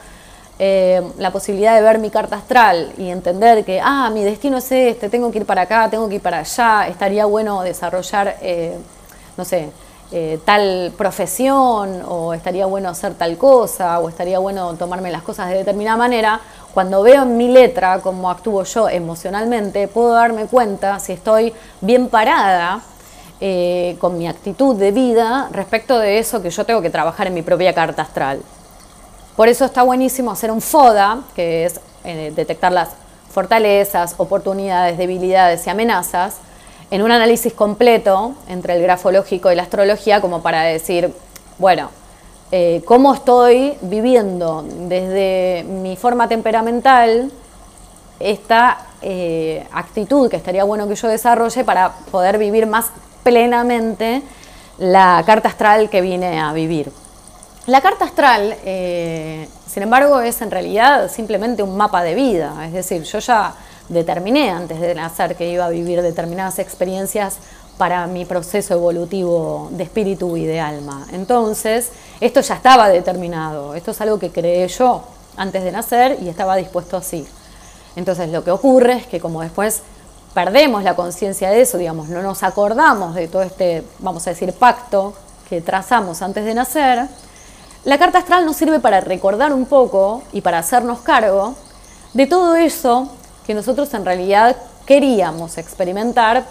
eh, 0.59 1.03
la 1.19 1.31
posibilidad 1.31 1.75
de 1.75 1.83
ver 1.83 1.99
mi 1.99 2.09
carta 2.09 2.37
astral 2.37 2.93
y 2.97 3.11
entender 3.11 3.65
que, 3.65 3.79
ah, 3.83 4.11
mi 4.11 4.25
destino 4.25 4.57
es 4.57 4.73
este, 4.73 5.11
tengo 5.11 5.31
que 5.31 5.39
ir 5.39 5.47
para 5.47 5.63
acá, 5.63 5.91
tengo 5.91 6.09
que 6.09 6.15
ir 6.15 6.23
para 6.23 6.39
allá, 6.39 6.89
estaría 6.89 7.27
bueno 7.27 7.63
desarrollar, 7.63 8.39
eh, 8.41 8.79
no 9.37 9.45
sé, 9.45 9.71
eh, 10.13 10.39
tal 10.45 10.95
profesión 10.97 12.03
o 12.09 12.33
estaría 12.33 12.65
bueno 12.65 12.89
hacer 12.89 13.15
tal 13.15 13.37
cosa 13.37 13.99
o 13.99 14.09
estaría 14.09 14.39
bueno 14.39 14.75
tomarme 14.77 15.11
las 15.11 15.23
cosas 15.23 15.51
de 15.51 15.57
determinada 15.57 15.99
manera, 15.99 16.41
cuando 16.73 17.03
veo 17.03 17.25
en 17.25 17.37
mi 17.37 17.49
letra 17.49 18.01
cómo 18.01 18.31
actúo 18.31 18.63
yo 18.63 18.89
emocionalmente, 18.89 19.89
puedo 19.89 20.15
darme 20.15 20.47
cuenta 20.47 21.01
si 21.01 21.13
estoy 21.13 21.53
bien 21.83 22.09
parada 22.09 22.81
eh, 23.39 23.99
con 24.01 24.17
mi 24.17 24.27
actitud 24.27 24.77
de 24.77 24.93
vida 24.93 25.51
respecto 25.53 25.99
de 25.99 26.19
eso 26.19 26.41
que 26.41 26.49
yo 26.49 26.65
tengo 26.65 26.81
que 26.81 26.89
trabajar 26.89 27.27
en 27.27 27.35
mi 27.35 27.43
propia 27.43 27.75
carta 27.75 28.01
astral. 28.01 28.41
Por 29.37 29.49
eso 29.49 29.67
está 29.67 29.83
buenísimo 29.83 30.31
hacer 30.31 30.51
un 30.51 30.63
FODA, 30.63 31.21
que 31.35 31.67
es 31.67 31.79
eh, 32.05 32.33
detectar 32.35 32.73
las 32.73 32.89
fortalezas, 33.31 34.15
oportunidades, 34.17 34.97
debilidades 34.97 35.67
y 35.67 35.71
amenazas, 35.71 36.37
en 36.91 37.03
un 37.03 37.11
análisis 37.11 37.53
completo 37.53 38.33
entre 38.49 38.75
el 38.75 38.83
grafológico 38.83 39.53
y 39.53 39.55
la 39.55 39.65
astrología, 39.65 40.23
como 40.23 40.41
para 40.41 40.63
decir, 40.63 41.13
bueno, 41.59 41.91
eh, 42.53 42.81
cómo 42.87 43.13
estoy 43.13 43.77
viviendo 43.83 44.65
desde 44.89 45.63
mi 45.65 45.97
forma 45.97 46.27
temperamental 46.27 47.31
esta 48.19 48.79
actitud 49.73 50.29
que 50.31 50.37
estaría 50.37 50.65
bueno 50.65 50.89
que 50.89 50.97
yo 50.97 51.07
desarrolle 51.07 51.63
para 51.63 51.93
poder 52.11 52.39
vivir 52.39 52.67
más 52.67 52.87
plenamente 53.27 54.23
la 54.79 55.21
carta 55.27 55.49
astral 55.49 55.91
que 55.91 56.01
vine 56.01 56.39
a 56.39 56.53
vivir. 56.53 56.93
La 57.67 57.81
carta 57.81 58.05
astral, 58.05 58.57
eh, 58.65 59.49
sin 59.67 59.83
embargo, 59.83 60.21
es 60.21 60.41
en 60.43 60.53
realidad 60.53 61.11
simplemente 61.11 61.65
un 61.65 61.77
mapa 61.77 62.05
de 62.05 62.15
vida, 62.15 62.55
es 62.65 62.73
decir, 62.73 63.03
yo 63.03 63.19
ya 63.19 63.53
determiné 63.89 64.51
antes 64.51 64.81
de 64.81 64.95
nacer 64.95 65.35
que 65.35 65.51
iba 65.51 65.65
a 65.65 65.71
vivir 65.71 66.03
determinadas 66.03 66.61
experiencias 66.61 67.39
para 67.77 68.07
mi 68.07 68.25
proceso 68.27 68.75
evolutivo 68.75 69.71
de 69.73 69.83
espíritu 69.83 70.37
y 70.37 70.47
de 70.47 70.61
alma. 70.61 71.05
Entonces, 71.11 71.91
esto 72.21 72.43
ya 72.43 72.55
estaba 72.55 72.89
determinado, 72.89 73.75
esto 73.75 73.91
es 73.91 74.01
algo 74.03 74.21
que 74.21 74.31
creé 74.31 74.69
yo 74.69 75.03
antes 75.37 75.65
de 75.65 75.73
nacer 75.73 76.19
y 76.23 76.29
estaba 76.29 76.55
dispuesto 76.55 76.97
así. 76.97 77.27
Entonces, 77.97 78.31
lo 78.31 78.45
que 78.45 78.53
ocurre 78.53 78.99
es 78.99 79.07
que 79.09 79.19
como 79.19 79.43
después 79.43 79.83
perdemos 80.37 80.85
la 80.85 80.95
conciencia 80.95 81.49
de 81.49 81.63
eso, 81.63 81.79
digamos, 81.79 82.11
no 82.11 82.21
nos 82.21 82.43
acordamos 82.43 83.15
de 83.15 83.27
todo 83.27 83.41
este, 83.41 83.83
vamos 84.01 84.27
a 84.27 84.31
decir, 84.31 84.53
pacto 84.53 85.15
que 85.49 85.63
trazamos 85.63 86.21
antes 86.21 86.45
de 86.45 86.53
nacer, 86.53 87.07
la 87.85 87.97
carta 87.97 88.19
astral 88.19 88.45
nos 88.45 88.55
sirve 88.55 88.79
para 88.79 89.01
recordar 89.01 89.55
un 89.55 89.65
poco 89.65 90.23
y 90.35 90.43
para 90.43 90.59
hacernos 90.59 91.01
cargo 91.01 91.55
de 92.13 92.27
todo 92.27 92.55
eso 92.55 93.09
que 93.47 93.55
nosotros 93.55 93.95
en 93.95 94.05
realidad 94.05 94.55
queríamos 94.85 95.57
experimentar 95.57 96.45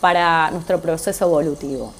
para 0.00 0.50
nuestro 0.50 0.80
proceso 0.80 1.24
evolutivo. 1.24 1.92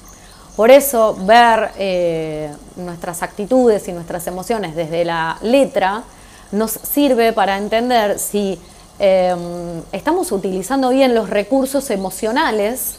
Por 0.57 0.69
eso 0.69 1.15
ver 1.21 1.71
eh, 1.77 2.53
nuestras 2.75 3.23
actitudes 3.23 3.87
y 3.87 3.93
nuestras 3.93 4.27
emociones 4.27 4.75
desde 4.75 5.05
la 5.05 5.37
letra 5.43 6.03
nos 6.51 6.71
sirve 6.71 7.31
para 7.31 7.57
entender 7.57 8.19
si 8.19 8.59
em, 8.99 9.81
estamos 9.91 10.31
utilizando 10.31 10.89
bien 10.89 11.15
los 11.15 11.29
recursos 11.29 11.89
emocionales 11.89 12.97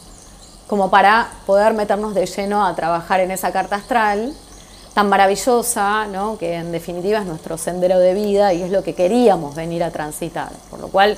como 0.67 0.89
para 0.89 1.29
poder 1.45 1.73
meternos 1.73 2.13
de 2.13 2.25
lleno 2.25 2.65
a 2.65 2.75
trabajar 2.75 3.19
en 3.19 3.31
esa 3.31 3.51
carta 3.51 3.75
astral 3.75 4.33
tan 4.93 5.09
maravillosa, 5.09 6.07
que 6.37 6.55
en 6.55 6.71
definitiva 6.71 7.19
es 7.19 7.25
nuestro 7.25 7.57
sendero 7.57 7.99
de 7.99 8.13
vida 8.13 8.53
y 8.53 8.61
es 8.61 8.71
lo 8.71 8.83
que 8.83 8.93
queríamos 8.93 9.55
venir 9.55 9.83
a 9.83 9.91
transitar. 9.91 10.51
Por 10.69 10.79
lo 10.79 10.89
cual 10.89 11.17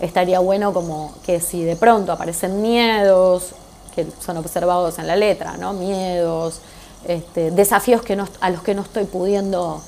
estaría 0.00 0.40
bueno 0.40 0.72
como 0.72 1.12
que 1.24 1.40
si 1.40 1.62
de 1.62 1.76
pronto 1.76 2.12
aparecen 2.12 2.62
miedos, 2.62 3.50
que 3.94 4.06
son 4.24 4.38
observados 4.38 4.98
en 4.98 5.06
la 5.06 5.16
letra, 5.16 5.56
¿no? 5.58 5.72
Miedos, 5.74 6.60
este, 7.06 7.50
desafíos 7.50 8.02
a 8.40 8.50
los 8.50 8.62
que 8.62 8.74
no 8.74 8.82
estoy 8.82 9.04
pudiendo, 9.04 9.82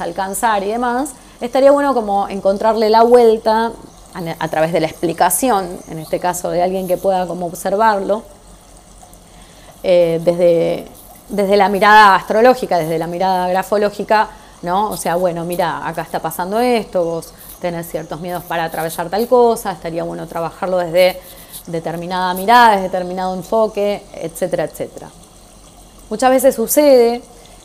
alcanzar 0.00 0.62
y 0.62 0.68
demás, 0.68 1.10
estaría 1.40 1.70
bueno 1.70 1.94
como 1.94 2.28
encontrarle 2.28 2.90
la 2.90 3.02
vuelta 3.02 3.72
a, 4.38 4.48
través 4.48 4.72
de 4.72 4.80
la 4.80 4.88
explicación, 4.88 5.78
en 5.88 5.98
este 5.98 6.18
caso 6.18 6.50
de 6.50 6.62
alguien 6.62 6.88
que 6.88 6.96
pueda 6.96 7.26
como 7.26 7.46
observarlo, 7.46 8.22
eh, 9.82 10.20
desde, 10.24 10.86
desde 11.28 11.56
la 11.56 11.68
mirada 11.68 12.16
astrológica, 12.16 12.78
desde 12.78 12.98
la 12.98 13.06
mirada 13.06 13.48
grafológica, 13.48 14.28
¿no? 14.62 14.90
O 14.90 14.96
sea, 14.96 15.14
bueno, 15.14 15.44
mira, 15.44 15.86
acá 15.86 16.02
está 16.02 16.18
pasando 16.18 16.58
esto, 16.58 17.04
vos 17.04 17.32
tener 17.60 17.84
ciertos 17.84 18.20
miedos 18.20 18.42
para 18.44 18.64
atravesar 18.64 19.08
tal 19.08 19.26
cosa, 19.28 19.72
estaría 19.72 20.02
bueno 20.02 20.26
trabajarlo 20.26 20.78
desde 20.78 21.20
determinada 21.66 22.34
mirada, 22.34 22.70
desde 22.72 22.84
determinado 22.84 23.34
enfoque, 23.34 24.02
etcétera, 24.14 24.64
etcétera. 24.64 25.10
Muchas 26.10 26.30
veces 26.30 26.54
sucede 26.54 27.22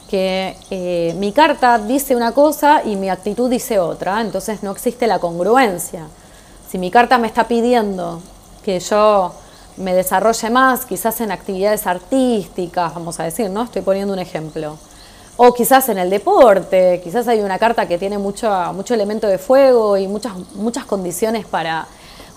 que 0.09 0.55
eh, 0.69 1.15
mi 1.17 1.31
carta 1.31 1.77
dice 1.79 2.15
una 2.15 2.31
cosa 2.31 2.81
y 2.83 2.95
mi 2.95 3.09
actitud 3.09 3.49
dice 3.49 3.79
otra, 3.79 4.21
entonces 4.21 4.63
no 4.63 4.71
existe 4.71 5.07
la 5.07 5.19
congruencia. 5.19 6.07
Si 6.69 6.77
mi 6.77 6.91
carta 6.91 7.17
me 7.17 7.27
está 7.27 7.47
pidiendo 7.47 8.21
que 8.63 8.79
yo 8.79 9.33
me 9.77 9.93
desarrolle 9.93 10.49
más, 10.49 10.85
quizás 10.85 11.19
en 11.21 11.31
actividades 11.31 11.87
artísticas, 11.87 12.93
vamos 12.93 13.19
a 13.19 13.23
decir, 13.23 13.49
¿no? 13.49 13.63
Estoy 13.63 13.81
poniendo 13.81 14.13
un 14.13 14.19
ejemplo 14.19 14.77
o 15.37 15.53
quizás 15.53 15.89
en 15.89 15.97
el 15.97 16.09
deporte, 16.09 17.01
quizás 17.03 17.27
hay 17.27 17.41
una 17.41 17.57
carta 17.57 17.87
que 17.87 17.97
tiene 17.97 18.17
mucho, 18.17 18.49
mucho 18.73 18.93
elemento 18.93 19.27
de 19.27 19.37
fuego 19.37 19.97
y 19.97 20.07
muchas, 20.07 20.33
muchas 20.55 20.85
condiciones 20.85 21.45
para, 21.45 21.87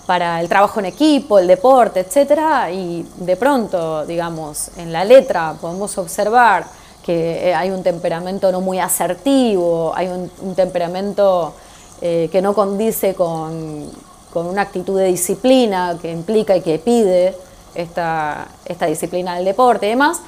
para 0.06 0.40
el 0.40 0.48
trabajo 0.48 0.80
en 0.80 0.86
equipo, 0.86 1.38
el 1.38 1.46
deporte, 1.46 2.00
etcétera, 2.00 2.70
y 2.70 3.06
de 3.16 3.36
pronto, 3.36 4.06
digamos, 4.06 4.70
en 4.78 4.92
la 4.92 5.04
letra 5.04 5.54
podemos 5.60 5.96
observar 5.98 6.66
que 7.06 7.48
eh, 7.48 7.54
hay 7.54 7.70
un 7.70 7.84
temperamento 7.84 8.50
no 8.50 8.60
muy 8.60 8.80
asertivo, 8.80 9.92
hay 9.94 10.08
un, 10.08 10.54
temperamento 10.56 11.54
eh, 12.02 12.28
que 12.32 12.42
no 12.42 12.52
condice 12.52 13.14
con, 13.14 13.88
con, 14.32 14.46
una 14.46 14.62
actitud 14.62 14.98
de 14.98 15.04
disciplina 15.06 15.96
que 16.02 16.10
implica 16.10 16.56
y 16.56 16.62
que 16.62 16.80
pide 16.80 17.36
esta, 17.76 18.48
esta 18.64 18.86
disciplina 18.86 19.36
del 19.36 19.44
deporte 19.44 19.86
y 19.86 19.90
demás, 19.90 20.20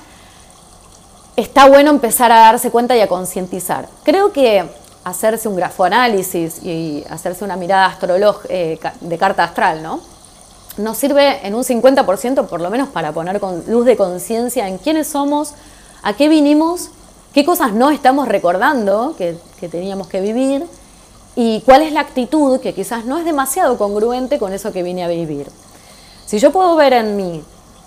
está 1.34 1.68
bueno 1.68 1.90
empezar 1.90 2.30
a 2.30 2.38
darse 2.38 2.70
cuenta 2.70 2.96
y 2.96 3.00
a 3.00 3.08
concientizar. 3.08 3.88
Creo 4.04 4.32
que 4.32 4.64
hacerse 5.02 5.48
un 5.48 5.56
grafoanálisis 5.56 6.62
y 6.62 7.04
hacerse 7.10 7.44
una 7.44 7.56
mirada 7.56 7.98
eh, 8.48 8.78
de 9.00 9.18
carta 9.18 9.42
astral, 9.42 9.82
¿no? 9.82 10.00
nos 10.78 10.96
sirve 10.96 11.46
en 11.46 11.54
un 11.54 11.64
50% 11.64 12.46
por 12.46 12.60
lo 12.60 12.70
menos 12.70 12.88
para 12.88 13.12
poner 13.12 13.40
luz 13.66 13.84
de 13.84 13.96
conciencia 13.96 14.68
en 14.68 14.78
quiénes 14.78 15.08
somos, 15.08 15.54
a 16.02 16.14
qué 16.14 16.28
vinimos, 16.28 16.90
qué 17.32 17.44
cosas 17.44 17.72
no 17.72 17.90
estamos 17.90 18.28
recordando 18.28 19.14
que, 19.16 19.36
teníamos 19.68 20.06
que 20.08 20.20
vivir 20.20 20.64
y 21.34 21.62
cuál 21.62 21.82
es 21.82 21.92
la 21.92 22.00
actitud 22.00 22.60
que 22.60 22.74
quizás 22.74 23.04
no 23.04 23.18
es 23.18 23.24
demasiado 23.24 23.76
congruente 23.76 24.38
con 24.38 24.52
eso 24.52 24.72
que 24.72 24.82
vine 24.82 25.04
a 25.04 25.08
vivir. 25.08 25.48
Si 26.26 26.38
yo 26.38 26.52
puedo 26.52 26.76
ver 26.76 26.92
en 26.92 27.16
mí 27.16 27.42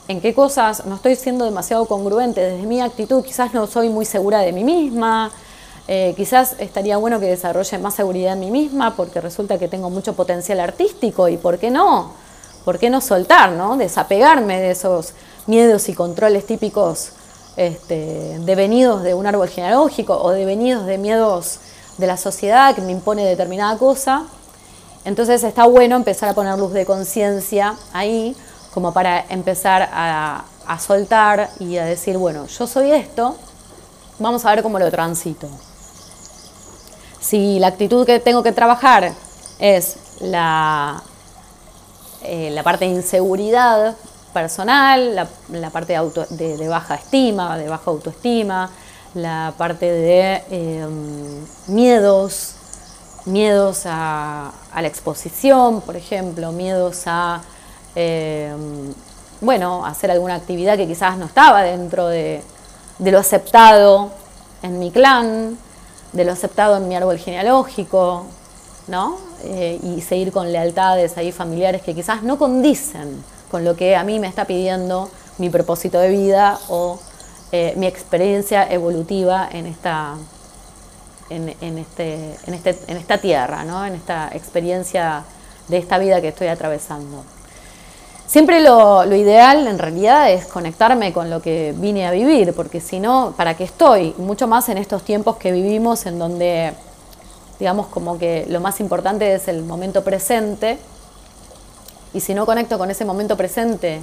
en 0.08 0.20
qué 0.20 0.34
cosas 0.34 0.86
no 0.86 0.96
estoy 0.96 1.16
siendo 1.16 1.46
demasiado 1.46 1.86
congruente 1.86 2.42
desde 2.42 2.66
mi 2.66 2.82
actitud, 2.82 3.24
quizás 3.24 3.54
no 3.54 3.68
soy 3.68 3.90
muy 3.90 4.06
segura 4.06 4.40
de 4.40 4.52
mí 4.52 4.64
misma, 4.64 5.32
eh, 5.88 6.14
quizás 6.16 6.56
estaría 6.60 6.98
bueno 6.98 7.20
que 7.20 7.26
desarrolle 7.26 7.78
más 7.78 7.96
seguridad 7.96 8.34
en 8.34 8.40
mí 8.40 8.52
misma 8.52 8.96
porque 8.96 9.22
resulta 9.22 9.58
que 9.58 9.68
tengo 9.68 9.90
mucho 9.90 10.14
potencial 10.14 10.60
artístico 10.60 11.28
y 11.28 11.38
¿por 11.38 11.58
qué 11.58 11.72
no? 11.72 12.14
¿Por 12.66 12.78
qué 12.78 12.90
no 12.90 13.02
soltar, 13.02 13.52
no? 13.52 13.78
Desapegarme 13.78 14.60
de 14.60 14.72
esos 14.72 15.14
miedos 15.48 15.90
y 15.90 15.94
controles 15.94 16.46
típicos 16.46 17.14
este, 17.58 18.40
devenidos 18.40 19.04
de 19.04 19.14
un 19.14 19.28
árbol 19.28 19.50
genealógico 19.50 20.18
o 20.22 20.32
devenidos 20.32 20.86
de 20.86 20.98
miedos 20.98 21.60
de 21.98 22.08
la 22.08 22.18
sociedad 22.18 22.74
que 22.76 22.82
me 22.82 22.92
impone 22.92 23.26
determinada 23.26 23.78
cosa. 23.78 24.26
Entonces 25.04 25.44
está 25.44 25.66
bueno 25.66 25.96
empezar 25.96 26.30
a 26.30 26.34
poner 26.34 26.58
luz 26.58 26.74
de 26.74 26.86
conciencia 26.86 27.76
ahí 27.94 28.36
como 28.74 28.94
para 28.94 29.26
empezar 29.30 29.90
a, 29.92 30.46
soltar 30.80 31.50
y 31.60 31.76
a 31.78 31.84
decir, 31.84 32.18
bueno, 32.18 32.46
yo 32.48 32.66
soy 32.66 32.92
esto, 32.92 33.36
vamos 34.20 34.46
a 34.46 34.52
ver 34.52 34.64
cómo 34.64 34.80
lo 34.80 34.90
transito. 34.90 35.50
Si 37.20 37.60
la 37.60 37.68
actitud 37.68 38.06
que 38.06 38.22
tengo 38.22 38.42
que 38.42 38.54
trabajar 38.54 39.12
es 39.60 39.98
la, 40.22 41.04
eh, 42.24 42.52
la 42.52 42.64
parte 42.64 42.86
de 42.86 42.92
inseguridad 42.92 43.98
personal, 44.34 45.16
la, 45.50 45.70
parte 45.70 45.94
de, 45.94 46.68
baja 46.68 46.96
estima, 46.96 47.58
de 47.58 47.68
baja 47.68 47.92
autoestima, 47.92 48.70
la 49.14 49.54
parte 49.58 49.92
de 49.92 50.44
em, 50.50 51.46
miedos, 51.68 52.56
miedos 53.26 53.86
a, 53.86 54.52
a, 54.74 54.82
la 54.82 54.88
exposición, 54.88 55.82
por 55.82 55.96
ejemplo, 55.96 56.52
miedos 56.52 57.04
a 57.08 57.42
eh, 57.96 58.54
bueno, 59.42 59.86
hacer 59.86 60.12
alguna 60.12 60.36
actividad 60.36 60.78
que 60.78 60.88
quizás 60.88 61.18
no 61.18 61.26
estaba 61.26 61.64
dentro 61.64 62.08
de, 62.08 62.42
lo 63.00 63.20
aceptado 63.20 64.12
en 64.62 64.80
mi 64.80 64.92
clan, 64.92 65.58
de 66.14 66.26
lo 66.26 66.32
aceptado 66.32 66.78
en 66.78 66.88
mi 66.88 66.96
árbol 66.96 67.18
genealógico, 67.18 68.26
¿no? 68.88 69.18
Eh, 69.44 69.80
y 69.82 70.02
seguir 70.02 70.32
con 70.32 70.52
lealtades 70.52 71.18
ahí 71.18 71.32
familiares 71.32 71.82
que 71.82 71.96
quizás 71.96 72.22
no 72.22 72.38
condicen 72.38 73.24
con 73.52 73.66
lo 73.66 73.76
que 73.76 73.96
a 73.96 74.04
mí 74.04 74.18
me 74.18 74.28
está 74.28 74.46
pidiendo 74.46 75.10
mi 75.38 75.50
propósito 75.50 76.00
de 76.00 76.10
vida 76.10 76.58
o 76.70 76.98
eh, 77.52 77.74
mi 77.76 77.86
experiencia 77.86 78.66
evolutiva 78.72 79.50
en 79.52 79.66
esta, 79.68 80.16
en, 81.30 81.50
este, 81.78 82.38
en, 82.48 82.54
este, 82.54 82.78
en 82.88 82.98
esta 82.98 83.18
tierra, 83.18 83.66
¿no? 83.66 83.86
en 83.86 83.96
esta 83.96 84.30
experiencia 84.34 85.24
de 85.68 85.78
esta 85.78 85.98
vida 85.98 86.22
que 86.22 86.30
estoy 86.30 86.48
atravesando. 86.48 87.24
Siempre 88.32 88.62
lo, 88.62 89.04
ideal 89.14 89.68
en 89.68 89.78
realidad 89.78 90.32
es 90.32 90.46
conectarme 90.46 91.12
con 91.12 91.30
lo 91.30 91.42
que 91.42 91.74
vine 91.76 92.08
a 92.08 92.12
vivir, 92.12 92.54
porque 92.54 92.80
si 92.80 93.02
no, 93.02 93.34
¿para 93.36 93.58
qué 93.58 93.66
estoy? 93.66 94.14
Mucho 94.18 94.48
más 94.48 94.70
en 94.70 94.78
estos 94.78 95.04
tiempos 95.04 95.36
que 95.36 95.52
vivimos 95.52 96.06
en 96.06 96.18
donde, 96.18 96.72
digamos, 97.60 97.88
como 97.88 98.18
que 98.18 98.46
lo 98.48 98.62
más 98.62 98.80
importante 98.80 99.34
es 99.34 99.50
el 99.50 99.64
momento 99.64 100.06
presente, 100.06 100.78
y 102.14 102.20
si 102.20 102.34
no 102.34 102.46
conecto 102.46 102.78
con 102.78 102.92
ese 102.92 103.06
momento 103.06 103.38
presente 103.38 104.02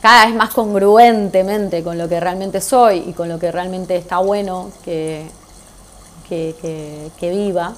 cada 0.00 0.26
vez 0.26 0.34
más 0.34 0.50
congruentemente 0.50 1.82
con 1.82 1.96
lo 1.96 2.08
que 2.08 2.18
realmente 2.18 2.60
soy 2.60 3.04
y 3.06 3.12
con 3.12 3.28
lo 3.28 3.38
que 3.38 3.52
realmente 3.52 3.96
está 3.96 4.18
bueno 4.18 4.70
que, 4.84 5.26
que, 6.28 7.10
viva, 7.20 7.74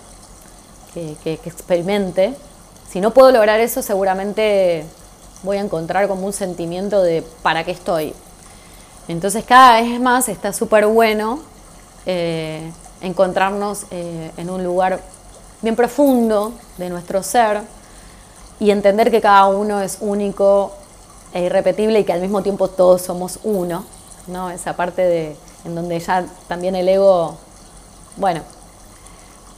que, 0.94 1.16
que 1.22 1.32
experimente, 1.44 2.34
si 2.90 3.00
no 3.00 3.12
puedo 3.12 3.30
lograr 3.32 3.60
eso 3.60 3.82
seguramente 3.82 4.84
voy 5.42 5.58
a 5.58 5.60
encontrar 5.60 6.08
como 6.08 6.26
un 6.26 6.32
sentimiento 6.32 7.02
de 7.02 7.22
para 7.42 7.64
qué 7.64 7.72
estoy. 7.72 8.14
Entonces 9.06 9.44
cada 9.44 9.80
vez 9.80 10.00
más 10.00 10.28
está 10.28 10.52
súper 10.52 10.86
bueno 10.86 11.40
eh, 12.06 12.70
encontrarnos 13.00 13.84
eh, 13.90 14.30
en 14.36 14.50
un 14.50 14.64
lugar 14.64 15.00
bien 15.60 15.76
profundo 15.76 16.52
de 16.78 16.88
nuestro 16.88 17.22
ser 17.22 17.60
y 18.60 18.70
entender 18.70 19.10
que 19.10 19.20
cada 19.20 19.46
uno 19.46 19.80
es 19.80 19.98
único 20.00 20.72
e 21.32 21.44
irrepetible 21.44 22.00
y 22.00 22.04
que 22.04 22.12
al 22.12 22.20
mismo 22.20 22.42
tiempo 22.42 22.68
todos 22.68 23.02
somos 23.02 23.40
uno, 23.42 23.84
¿no? 24.28 24.50
Esa 24.50 24.76
parte 24.76 25.02
de 25.02 25.36
en 25.64 25.74
donde 25.74 25.98
ya 25.98 26.26
también 26.46 26.76
el 26.76 26.88
ego, 26.88 27.36
bueno, 28.16 28.42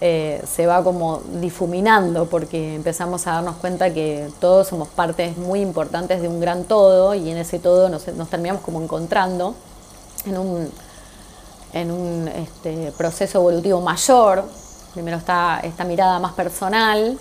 eh, 0.00 0.42
se 0.46 0.66
va 0.66 0.84
como 0.84 1.22
difuminando 1.40 2.26
porque 2.26 2.74
empezamos 2.74 3.26
a 3.26 3.32
darnos 3.32 3.56
cuenta 3.56 3.92
que 3.92 4.28
todos 4.40 4.68
somos 4.68 4.88
partes 4.88 5.36
muy 5.36 5.60
importantes 5.60 6.22
de 6.22 6.28
un 6.28 6.38
gran 6.40 6.64
todo 6.64 7.14
y 7.14 7.30
en 7.30 7.38
ese 7.38 7.58
todo 7.58 7.88
nos, 7.88 8.04
terminamos 8.04 8.62
como 8.62 8.80
encontrando 8.80 9.54
en 10.26 10.38
un, 10.38 10.70
en 11.72 11.90
un 11.90 12.28
este, 12.28 12.92
proceso 12.92 13.38
evolutivo 13.38 13.80
mayor. 13.80 14.44
Primero 14.94 15.16
está 15.16 15.60
esta 15.62 15.84
mirada 15.84 16.18
más 16.18 16.32
personal 16.32 17.18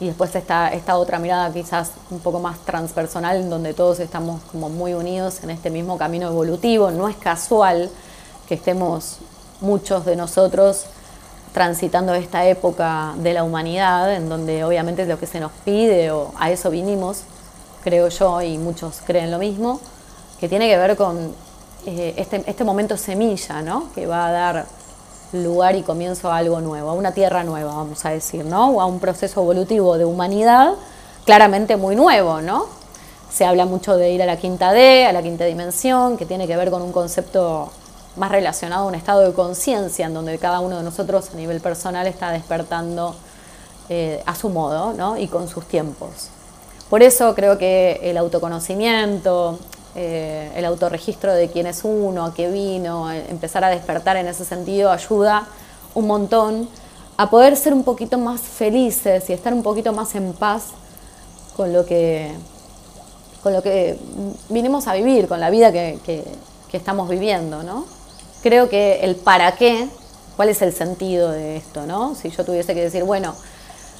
y 0.00 0.06
después 0.06 0.34
está 0.34 0.68
esta 0.68 0.96
otra 0.96 1.18
mirada 1.18 1.52
quizás 1.52 1.92
un 2.10 2.20
poco 2.20 2.38
más 2.38 2.58
transpersonal 2.60 3.38
en 3.38 3.50
donde 3.50 3.74
todos 3.74 3.98
estamos 4.00 4.40
como 4.52 4.68
muy 4.68 4.94
unidos 4.94 5.42
en 5.42 5.50
este 5.50 5.70
mismo 5.70 5.98
camino 5.98 6.28
evolutivo. 6.28 6.90
No 6.90 7.08
es 7.08 7.16
casual 7.16 7.90
que 8.48 8.54
estemos 8.54 9.18
muchos 9.60 10.04
de 10.04 10.14
nosotros 10.14 10.86
transitando 11.52 12.14
esta 12.14 12.46
época 12.46 13.14
de 13.18 13.32
la 13.32 13.42
humanidad, 13.42 14.14
en 14.14 14.28
donde 14.28 14.64
obviamente 14.64 15.02
es 15.02 15.08
lo 15.08 15.18
que 15.18 15.26
se 15.26 15.40
nos 15.40 15.50
pide, 15.64 16.10
o 16.12 16.32
a 16.38 16.50
eso 16.50 16.70
vinimos, 16.70 17.22
creo 17.82 18.08
yo, 18.08 18.40
y 18.42 18.58
muchos 18.58 19.00
creen 19.04 19.30
lo 19.30 19.38
mismo, 19.38 19.80
que 20.38 20.48
tiene 20.48 20.68
que 20.68 20.76
ver 20.76 20.96
con 20.96 21.34
eh, 21.86 22.14
este, 22.16 22.44
este, 22.46 22.64
momento 22.64 22.96
semilla, 22.96 23.62
¿no? 23.62 23.90
que 23.94 24.06
va 24.06 24.28
a 24.28 24.32
dar 24.32 24.66
lugar 25.32 25.76
y 25.76 25.82
comienzo 25.82 26.30
a 26.30 26.38
algo 26.38 26.60
nuevo, 26.60 26.90
a 26.90 26.92
una 26.92 27.12
tierra 27.12 27.44
nueva, 27.44 27.74
vamos 27.74 28.04
a 28.04 28.10
decir, 28.10 28.44
¿no? 28.44 28.70
o 28.70 28.80
a 28.80 28.86
un 28.86 29.00
proceso 29.00 29.42
evolutivo 29.42 29.98
de 29.98 30.04
humanidad 30.04 30.74
claramente 31.24 31.76
muy 31.76 31.94
nuevo, 31.94 32.40
¿no? 32.40 32.66
Se 33.30 33.44
habla 33.44 33.66
mucho 33.66 33.96
de 33.96 34.12
ir 34.12 34.22
a 34.22 34.26
la 34.26 34.38
quinta 34.38 34.72
D, 34.72 35.04
a 35.04 35.12
la 35.12 35.22
quinta 35.22 35.44
dimensión, 35.44 36.16
que 36.16 36.24
tiene 36.24 36.46
que 36.46 36.56
ver 36.56 36.70
con 36.70 36.80
un 36.80 36.90
concepto 36.90 37.70
más 38.16 38.30
relacionado 38.30 38.84
a 38.84 38.88
un 38.88 38.94
estado 38.94 39.20
de 39.20 39.34
conciencia 39.34 40.06
en 40.06 40.14
donde 40.14 40.38
cada 40.38 40.60
uno 40.60 40.78
de 40.78 40.82
nosotros 40.82 41.28
a 41.32 41.36
nivel 41.36 41.60
personal 41.60 42.06
está 42.06 42.32
despertando 42.32 43.14
eh, 43.90 44.22
a 44.24 44.34
su 44.34 44.48
modo 44.48 44.94
¿no? 44.94 45.18
y 45.18 45.28
con 45.28 45.48
sus 45.48 45.66
tiempos. 45.66 46.30
Por 46.88 47.02
eso 47.02 47.34
creo 47.34 47.58
que 47.58 48.00
el 48.02 48.16
autoconocimiento, 48.16 49.58
eh, 49.94 50.52
el 50.54 50.64
autorregistro 50.64 51.32
de 51.32 51.48
quién 51.48 51.66
es 51.66 51.84
uno, 51.84 52.24
a 52.24 52.34
qué 52.34 52.50
vino, 52.50 53.10
eh, 53.10 53.26
empezar 53.28 53.64
a 53.64 53.68
despertar 53.68 54.16
en 54.16 54.26
ese 54.26 54.44
sentido 54.44 54.90
ayuda 54.90 55.46
un 55.94 56.06
montón 56.06 56.68
a 57.16 57.30
poder 57.30 57.56
ser 57.56 57.72
un 57.72 57.84
poquito 57.84 58.18
más 58.18 58.40
felices 58.40 59.28
y 59.28 59.32
estar 59.32 59.52
un 59.52 59.62
poquito 59.62 59.92
más 59.92 60.14
en 60.14 60.32
paz 60.32 60.66
con 61.56 61.72
lo 61.72 61.84
que, 61.84 62.32
con 63.42 63.52
lo 63.52 63.62
que 63.62 63.98
vinimos 64.48 64.86
a 64.86 64.94
vivir, 64.94 65.26
con 65.26 65.40
la 65.40 65.50
vida 65.50 65.72
que, 65.72 65.98
que 66.04 66.76
estamos 66.76 67.08
viviendo, 67.08 67.62
¿no? 67.62 67.98
creo 68.42 68.68
que 68.68 69.00
el 69.00 69.16
para 69.16 69.52
qué, 69.52 69.88
cuál 70.36 70.48
es 70.48 70.62
el 70.62 70.72
sentido 70.72 71.30
de 71.30 71.56
esto, 71.56 71.86
¿no? 71.86 72.14
Si 72.14 72.30
yo 72.30 72.44
tuviese 72.44 72.74
que 72.74 72.82
decir, 72.82 73.04
bueno, 73.04 73.34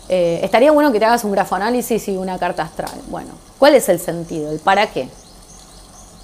eh, 0.09 0.41
estaría 0.43 0.73
bueno 0.73 0.93
que 0.93 0.99
te 0.99 1.05
hagas 1.05 1.25
un 1.25 1.33
grafoanálisis 1.33 2.09
y 2.09 2.17
una 2.17 2.39
carta 2.39 2.63
astral. 2.63 2.99
Bueno, 3.09 3.31
¿cuál 3.59 3.75
es 3.75 3.89
el 3.89 4.01
sentido? 4.01 4.51
¿El 4.51 4.59
para 4.59 4.87
qué? 4.87 5.09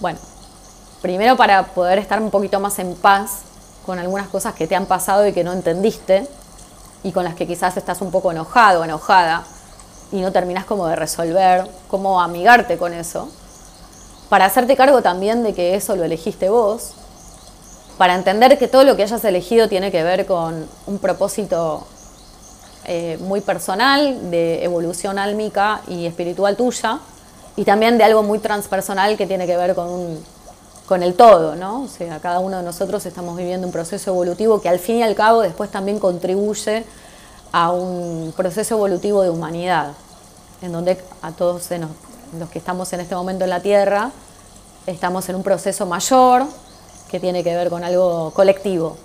Bueno, 0.00 0.18
primero 1.02 1.36
para 1.36 1.66
poder 1.66 1.98
estar 1.98 2.20
un 2.20 2.30
poquito 2.30 2.60
más 2.60 2.78
en 2.78 2.94
paz 2.94 3.42
con 3.86 3.98
algunas 3.98 4.28
cosas 4.28 4.54
que 4.54 4.66
te 4.66 4.74
han 4.74 4.86
pasado 4.86 5.26
y 5.26 5.32
que 5.32 5.44
no 5.44 5.52
entendiste 5.52 6.26
y 7.02 7.12
con 7.12 7.24
las 7.24 7.34
que 7.34 7.46
quizás 7.46 7.76
estás 7.76 8.00
un 8.00 8.10
poco 8.10 8.32
enojado 8.32 8.80
o 8.80 8.84
enojada 8.84 9.44
y 10.10 10.20
no 10.20 10.32
terminas 10.32 10.64
como 10.64 10.86
de 10.86 10.96
resolver, 10.96 11.68
cómo 11.88 12.20
amigarte 12.20 12.78
con 12.78 12.92
eso. 12.92 13.28
Para 14.28 14.46
hacerte 14.46 14.76
cargo 14.76 15.02
también 15.02 15.42
de 15.42 15.54
que 15.54 15.74
eso 15.74 15.96
lo 15.96 16.04
elegiste 16.04 16.48
vos 16.48 16.94
para 17.98 18.14
entender 18.14 18.58
que 18.58 18.68
todo 18.68 18.84
lo 18.84 18.96
que 18.96 19.04
hayas 19.04 19.24
elegido 19.24 19.68
tiene 19.68 19.92
que 19.92 20.02
ver 20.02 20.26
con 20.26 20.66
un 20.86 20.98
propósito 20.98 21.86
eh, 22.86 23.18
muy 23.20 23.40
personal, 23.40 24.30
de 24.30 24.64
evolución 24.64 25.18
álmica 25.18 25.80
y 25.86 26.06
espiritual 26.06 26.56
tuya, 26.56 26.98
y 27.56 27.64
también 27.64 27.98
de 27.98 28.04
algo 28.04 28.22
muy 28.22 28.38
transpersonal 28.38 29.16
que 29.16 29.26
tiene 29.26 29.46
que 29.46 29.56
ver 29.56 29.74
con, 29.74 30.18
con 30.86 31.02
el 31.02 31.14
todo, 31.14 31.54
¿no? 31.54 31.82
O 31.82 31.88
sea, 31.88 32.18
cada 32.20 32.40
uno 32.40 32.58
de 32.58 32.62
nosotros 32.62 33.06
estamos 33.06 33.36
viviendo 33.36 33.66
un 33.66 33.72
proceso 33.72 34.10
evolutivo 34.10 34.60
que 34.60 34.68
al 34.68 34.78
fin 34.78 34.96
y 34.96 35.02
al 35.02 35.14
cabo 35.14 35.40
después 35.40 35.70
también 35.70 35.98
contribuye 35.98 36.84
a 37.52 37.70
un 37.70 38.32
proceso 38.36 38.74
evolutivo 38.74 39.22
de 39.22 39.30
humanidad, 39.30 39.92
en 40.60 40.72
donde 40.72 41.00
a 41.22 41.30
todos 41.32 41.70
nos, 41.70 41.90
los 42.38 42.50
que 42.50 42.58
estamos 42.58 42.92
en 42.92 43.00
este 43.00 43.14
momento 43.14 43.44
en 43.44 43.50
la 43.50 43.60
Tierra, 43.60 44.10
estamos 44.86 45.28
en 45.28 45.36
un 45.36 45.42
proceso 45.42 45.86
mayor 45.86 46.44
que 47.08 47.20
tiene 47.20 47.44
que 47.44 47.54
ver 47.54 47.70
con 47.70 47.84
algo 47.84 48.32
colectivo. 48.34 48.96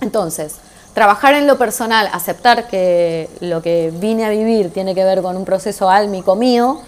Entonces, 0.00 0.54
trabajar 0.94 1.34
en 1.34 1.46
lo 1.46 1.58
personal, 1.58 2.08
aceptar 2.12 2.68
que 2.68 3.28
lo 3.40 3.60
que 3.60 3.92
vine 3.94 4.24
a 4.24 4.30
vivir 4.30 4.72
tiene 4.72 4.94
que 4.94 5.04
ver 5.04 5.20
con 5.20 5.36
un 5.36 5.44
proceso 5.44 5.90
álmico 5.90 6.34
mío 6.36 6.80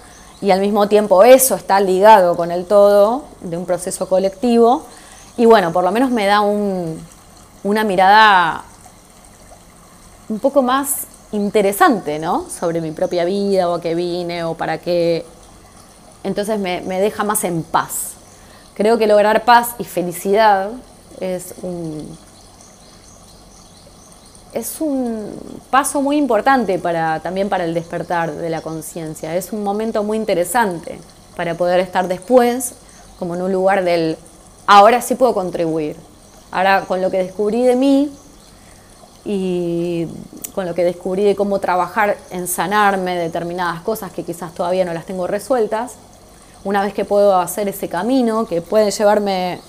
y 0.43 0.51
al 0.51 0.61
mismo 0.61 0.89
tiempo 0.89 1.23
eso 1.23 1.55
está 1.55 1.81
ligado 1.81 2.37
con 2.37 2.51
el 2.51 2.65
todo 2.65 3.25
de 3.41 3.57
un 3.57 3.67
proceso 3.67 4.09
colectivo. 4.09 4.85
Y 5.37 5.47
bueno, 5.47 5.73
por 5.73 5.85
lo 5.85 5.93
menos 5.93 6.11
me 6.11 6.27
da 6.27 6.41
una 6.43 7.85
mirada 7.85 8.65
un 10.29 10.39
poco 10.39 10.63
más 10.63 11.07
interesante, 11.33 12.19
¿no? 12.19 12.47
Sobre 12.49 12.81
mi 12.81 12.93
propia 12.93 13.25
vida 13.25 13.69
o 13.69 13.75
a 13.75 13.81
qué 13.81 13.95
vine 13.95 14.45
o 14.45 14.55
para 14.55 14.79
qué. 14.79 15.27
Entonces 16.25 16.59
me, 16.59 16.81
me 16.83 17.01
deja 17.01 17.23
más 17.25 17.45
en 17.45 17.63
paz. 17.63 18.13
Creo 18.75 18.99
que 18.99 19.07
lograr 19.07 19.45
paz 19.45 19.75
y 19.79 19.85
felicidad 19.85 20.71
es 21.21 21.55
un, 21.63 22.17
es 24.53 24.81
un 24.81 25.33
paso 25.71 26.03
muy 26.03 26.17
importante 26.17 26.79
para, 26.79 27.21
también 27.21 27.49
para 27.49 27.65
el 27.65 27.75
despertar 27.75 28.33
de 28.33 28.51
la 28.51 28.61
conciencia. 28.61 29.37
Es 29.37 29.53
un 29.53 29.63
momento 29.63 30.03
muy 30.03 30.17
interesante 30.17 30.99
para 31.37 31.55
poder 31.55 31.81
estar 31.81 32.09
después 32.09 32.75
como 33.19 33.35
en 33.35 33.43
un 33.43 33.53
lugar 33.53 33.85
del 33.85 34.17
ahora 34.67 35.01
sí 35.01 35.15
puedo 35.15 35.35
contribuir. 35.35 35.97
Ahora 36.51 36.85
con 36.87 37.01
lo 37.01 37.11
que 37.11 37.19
descubrí 37.19 37.63
de 37.63 37.77
mí 37.77 38.13
y 39.25 40.09
con 40.55 40.67
lo 40.67 40.75
que 40.75 40.85
descubrí 40.85 41.23
de 41.25 41.37
cómo 41.37 41.61
trabajar 41.61 42.17
en 42.31 42.49
sanarme 42.49 43.17
determinadas 43.17 43.83
cosas 43.83 44.11
que 44.11 44.25
quizás 44.25 44.53
todavía 44.53 44.85
no 44.85 44.93
las 44.93 45.07
tengo 45.07 45.27
resueltas, 45.27 45.93
una 46.65 46.83
vez 46.83 46.93
que 46.93 47.05
puedo 47.05 47.39
hacer 47.39 47.69
ese 47.69 47.89
camino, 47.89 48.47
que 48.47 48.61
puede 48.63 48.91
llevarme 48.91 49.61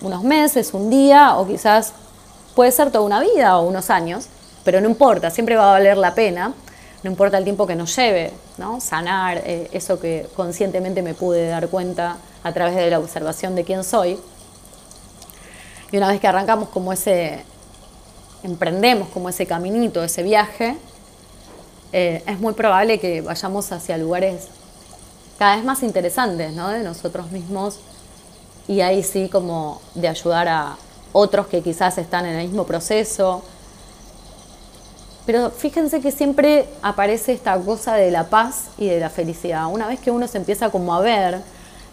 unos 0.00 0.22
meses, 0.22 0.72
un 0.72 0.88
día 0.90 1.36
o 1.36 1.46
quizás 1.46 1.92
puede 2.58 2.72
ser 2.72 2.90
toda 2.90 3.04
una 3.04 3.20
vida 3.20 3.56
o 3.56 3.68
unos 3.68 3.88
años, 3.88 4.26
pero 4.64 4.80
no 4.80 4.88
importa, 4.88 5.30
siempre 5.30 5.54
va 5.54 5.68
a 5.68 5.72
valer 5.74 5.96
la 5.96 6.16
pena, 6.16 6.54
no 7.04 7.08
importa 7.08 7.38
el 7.38 7.44
tiempo 7.44 7.68
que 7.68 7.76
nos 7.76 7.94
lleve, 7.94 8.32
¿no? 8.56 8.80
sanar 8.80 9.42
eh, 9.46 9.68
eso 9.70 10.00
que 10.00 10.26
conscientemente 10.34 11.00
me 11.00 11.14
pude 11.14 11.46
dar 11.46 11.68
cuenta 11.68 12.16
a 12.42 12.52
través 12.52 12.74
de 12.74 12.90
la 12.90 12.98
observación 12.98 13.54
de 13.54 13.62
quién 13.62 13.84
soy. 13.84 14.18
Y 15.92 15.98
una 15.98 16.08
vez 16.08 16.20
que 16.20 16.26
arrancamos 16.26 16.70
como 16.70 16.92
ese, 16.92 17.44
emprendemos 18.42 19.08
como 19.10 19.28
ese 19.28 19.46
caminito, 19.46 20.02
ese 20.02 20.24
viaje, 20.24 20.76
eh, 21.92 22.24
es 22.26 22.40
muy 22.40 22.54
probable 22.54 22.98
que 22.98 23.20
vayamos 23.20 23.70
hacia 23.70 23.96
lugares 23.98 24.48
cada 25.38 25.54
vez 25.54 25.64
más 25.64 25.84
interesantes 25.84 26.52
¿no? 26.54 26.70
de 26.70 26.82
nosotros 26.82 27.30
mismos 27.30 27.78
y 28.66 28.80
ahí 28.80 29.04
sí 29.04 29.28
como 29.28 29.80
de 29.94 30.08
ayudar 30.08 30.48
a, 30.48 30.76
otros 31.12 31.46
que 31.46 31.62
quizás 31.62 31.98
están 31.98 32.26
en 32.26 32.36
el 32.36 32.46
mismo 32.46 32.64
proceso. 32.64 33.42
Pero 35.26 35.50
fíjense 35.50 36.00
que 36.00 36.10
siempre 36.10 36.66
aparece 36.80 37.32
esta 37.32 37.58
cosa 37.58 37.94
de 37.94 38.10
la 38.10 38.24
paz 38.24 38.68
y 38.78 38.86
de 38.86 38.98
la 38.98 39.10
felicidad. 39.10 39.66
Una 39.66 39.86
vez 39.86 40.00
que 40.00 40.10
uno 40.10 40.26
se 40.26 40.38
empieza 40.38 40.70
como 40.70 40.94
a 40.94 41.00
ver 41.00 41.42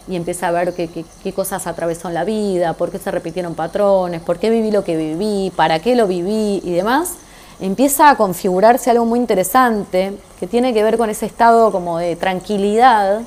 y 0.08 0.16
empieza 0.16 0.48
a 0.48 0.52
ver 0.52 0.72
qué, 0.72 0.88
qué, 1.22 1.32
cosas 1.32 1.66
atravesó 1.66 2.08
en 2.08 2.14
la 2.14 2.24
vida, 2.24 2.72
por 2.72 2.90
qué 2.90 2.98
se 2.98 3.10
repitieron 3.10 3.54
patrones, 3.54 4.22
por 4.22 4.38
qué 4.38 4.50
viví 4.50 4.70
lo 4.70 4.84
que 4.84 4.96
viví, 4.96 5.52
para 5.54 5.80
qué 5.80 5.96
lo 5.96 6.06
viví 6.06 6.62
y 6.64 6.72
demás, 6.72 7.14
empieza 7.60 8.08
a 8.10 8.16
configurarse 8.16 8.90
algo 8.90 9.04
muy 9.04 9.18
interesante 9.18 10.16
que 10.38 10.46
tiene 10.46 10.72
que 10.72 10.82
ver 10.82 10.96
con 10.96 11.10
ese 11.10 11.26
estado 11.26 11.72
como 11.72 11.98
de 11.98 12.16
tranquilidad, 12.16 13.22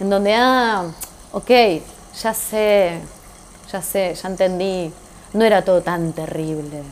en 0.00 0.10
donde, 0.10 0.34
ah, 0.34 0.84
ok, 1.32 1.50
ya 2.20 2.34
sé, 2.34 2.98
ya 3.72 3.80
sé, 3.80 4.14
ya 4.14 4.28
entendí 4.28 4.92
no 5.34 5.44
era 5.44 5.62
todo 5.62 5.82
tan 5.82 6.12
terrible. 6.12 6.82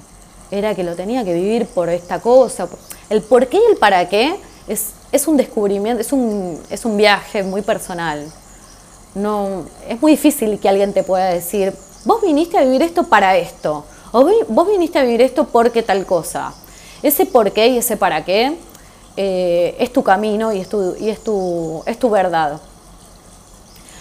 Era 0.51 0.75
que 0.75 0.85
lo 0.85 0.95
tenía 0.95 1.25
que 1.25 1.33
vivir 1.33 1.67
por 1.67 1.89
esta 1.89 2.21
cosa. 2.21 2.69
El 3.09 3.23
por 3.23 3.47
qué 3.47 3.57
y 3.57 3.73
el 3.73 3.79
para 3.79 4.09
qué 4.09 4.37
es, 4.69 4.93
es 5.11 5.27
un 5.27 5.37
descubrimiento, 5.37 6.03
es 6.03 6.13
un, 6.13 6.61
es 6.69 6.85
un 6.85 6.97
viaje 6.97 7.43
muy 7.43 7.63
personal. 7.63 8.31
No, 9.15 9.65
es 9.89 10.01
muy 10.01 10.13
difícil 10.13 10.59
que 10.59 10.69
alguien 10.69 10.93
te 10.93 11.03
pueda 11.03 11.27
decir, 11.27 11.73
vos 12.05 12.21
viniste 12.23 12.59
a 12.59 12.63
vivir 12.63 12.83
esto 12.83 13.05
para 13.05 13.37
esto, 13.37 13.85
o 14.11 14.29
vos 14.49 14.69
viniste 14.69 14.99
a 14.99 15.03
vivir 15.03 15.23
esto 15.23 15.45
porque 15.45 15.83
tal 15.83 16.05
cosa. 16.05 16.53
Ese 17.03 17.27
por 17.27 17.53
qué 17.53 17.69
y 17.69 17.79
ese 17.79 17.97
para 17.97 18.25
qué 18.25 18.57
eh, 19.17 19.77
es 19.79 19.93
tu 19.93 20.03
camino 20.03 20.53
y 20.53 20.61
es 20.61 20.69
tu, 20.69 20.97
y 20.99 21.11
es 21.11 21.23
tu, 21.23 21.83
es 21.87 21.99
tu 21.99 22.11
verdad. 22.11 22.61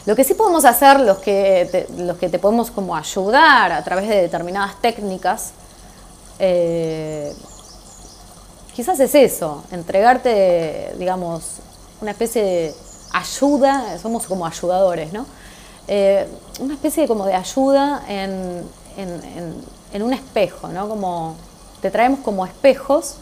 Lo 0.06 0.16
que 0.16 0.24
sí 0.24 0.34
podemos 0.34 0.66
hacer, 0.66 1.00
los 1.00 1.20
que 1.20 1.70
te, 1.72 1.88
los 2.04 2.18
que 2.18 2.30
te 2.30 2.40
podemos 2.40 2.72
como 2.72 2.96
ayudar 2.96 3.72
a 3.72 3.84
través 3.84 4.10
de 4.10 4.22
determinadas 4.22 4.82
técnicas, 4.82 5.52
eh, 6.40 7.32
quizás 8.74 9.00
es 9.00 9.14
eso, 9.14 9.64
entregarte, 9.72 10.96
digamos, 10.98 11.58
una 12.02 12.12
especie 12.12 12.44
de 12.44 12.76
ayuda, 13.14 14.00
somos 14.00 14.26
como 14.26 14.48
ayudadores, 14.48 15.14
¿no? 15.14 15.26
Eh, 15.88 16.28
una 16.60 16.74
especie 16.74 17.04
de 17.04 17.08
como 17.08 17.26
de 17.26 17.36
ayuda 17.36 18.04
en, 18.08 18.64
en, 18.98 20.02
un 20.02 20.14
espejo, 20.14 20.68
¿no? 20.70 20.90
Como 20.90 21.36
te 21.82 21.92
traemos 21.92 22.22
como 22.22 22.46
espejos 22.46 23.18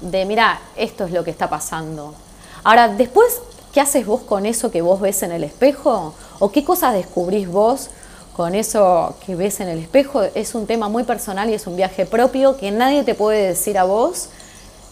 de, 0.00 0.24
mira, 0.26 0.60
esto 0.76 1.04
es 1.04 1.12
lo 1.12 1.24
que 1.24 1.30
está 1.30 1.48
pasando. 1.48 2.14
Ahora, 2.62 2.88
después 2.88 3.40
¿Qué 3.72 3.80
haces 3.80 4.04
vos 4.04 4.22
con 4.22 4.46
eso 4.46 4.72
que 4.72 4.82
vos 4.82 5.00
ves 5.00 5.22
en 5.22 5.30
el 5.30 5.44
espejo? 5.44 6.12
¿O 6.40 6.50
qué 6.50 6.64
cosas 6.64 6.92
descubrís 6.92 7.48
vos 7.48 7.90
con 8.36 8.56
eso 8.56 9.14
que 9.24 9.36
ves 9.36 9.60
en 9.60 9.68
el 9.68 9.78
espejo? 9.78 10.22
Es 10.34 10.56
un 10.56 10.66
tema 10.66 10.88
muy 10.88 11.04
personal 11.04 11.48
y 11.48 11.54
es 11.54 11.68
un 11.68 11.76
viaje 11.76 12.04
propio 12.04 12.56
que 12.56 12.72
nadie 12.72 13.04
te 13.04 13.14
puede 13.14 13.46
decir 13.46 13.78
a 13.78 13.84
vos 13.84 14.30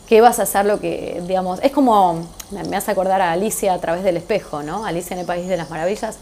qué 0.08 0.20
vas 0.20 0.38
a 0.38 0.44
hacer 0.44 0.64
lo 0.64 0.78
que, 0.78 1.20
digamos, 1.26 1.58
es 1.64 1.72
como, 1.72 2.24
me 2.52 2.76
hace 2.76 2.92
acordar 2.92 3.20
a 3.20 3.32
Alicia 3.32 3.74
a 3.74 3.78
través 3.80 4.04
del 4.04 4.16
espejo, 4.16 4.62
¿no? 4.62 4.84
Alicia 4.84 5.14
en 5.14 5.20
el 5.20 5.26
País 5.26 5.48
de 5.48 5.56
las 5.56 5.70
Maravillas, 5.70 6.16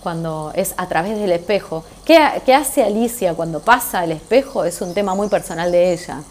cuando 0.00 0.52
es 0.54 0.74
a 0.76 0.86
través 0.86 1.18
del 1.18 1.32
espejo. 1.32 1.82
¿Qué, 2.04 2.16
qué 2.46 2.54
hace 2.54 2.84
Alicia 2.84 3.34
cuando 3.34 3.58
pasa 3.58 4.04
el 4.04 4.12
espejo? 4.12 4.64
Es 4.64 4.80
un 4.80 4.94
tema 4.94 5.16
muy 5.16 5.28
personal 5.28 5.72
de 5.72 5.92
ella. 5.92 6.22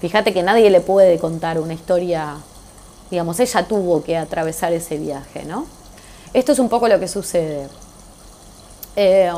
Fíjate 0.00 0.34
que 0.34 0.42
nadie 0.42 0.68
le 0.68 0.82
puede 0.82 1.18
contar 1.18 1.58
una 1.58 1.72
historia 1.72 2.36
digamos, 3.14 3.38
ella 3.38 3.62
tuvo 3.68 4.02
que 4.02 4.16
atravesar 4.16 4.72
ese 4.72 4.98
viaje, 4.98 5.44
¿no? 5.44 5.66
Esto 6.32 6.50
es 6.50 6.58
un 6.58 6.68
poco 6.68 6.88
lo 6.88 6.98
que 6.98 7.06
sucede. 7.06 7.68
Eh, 8.96 9.30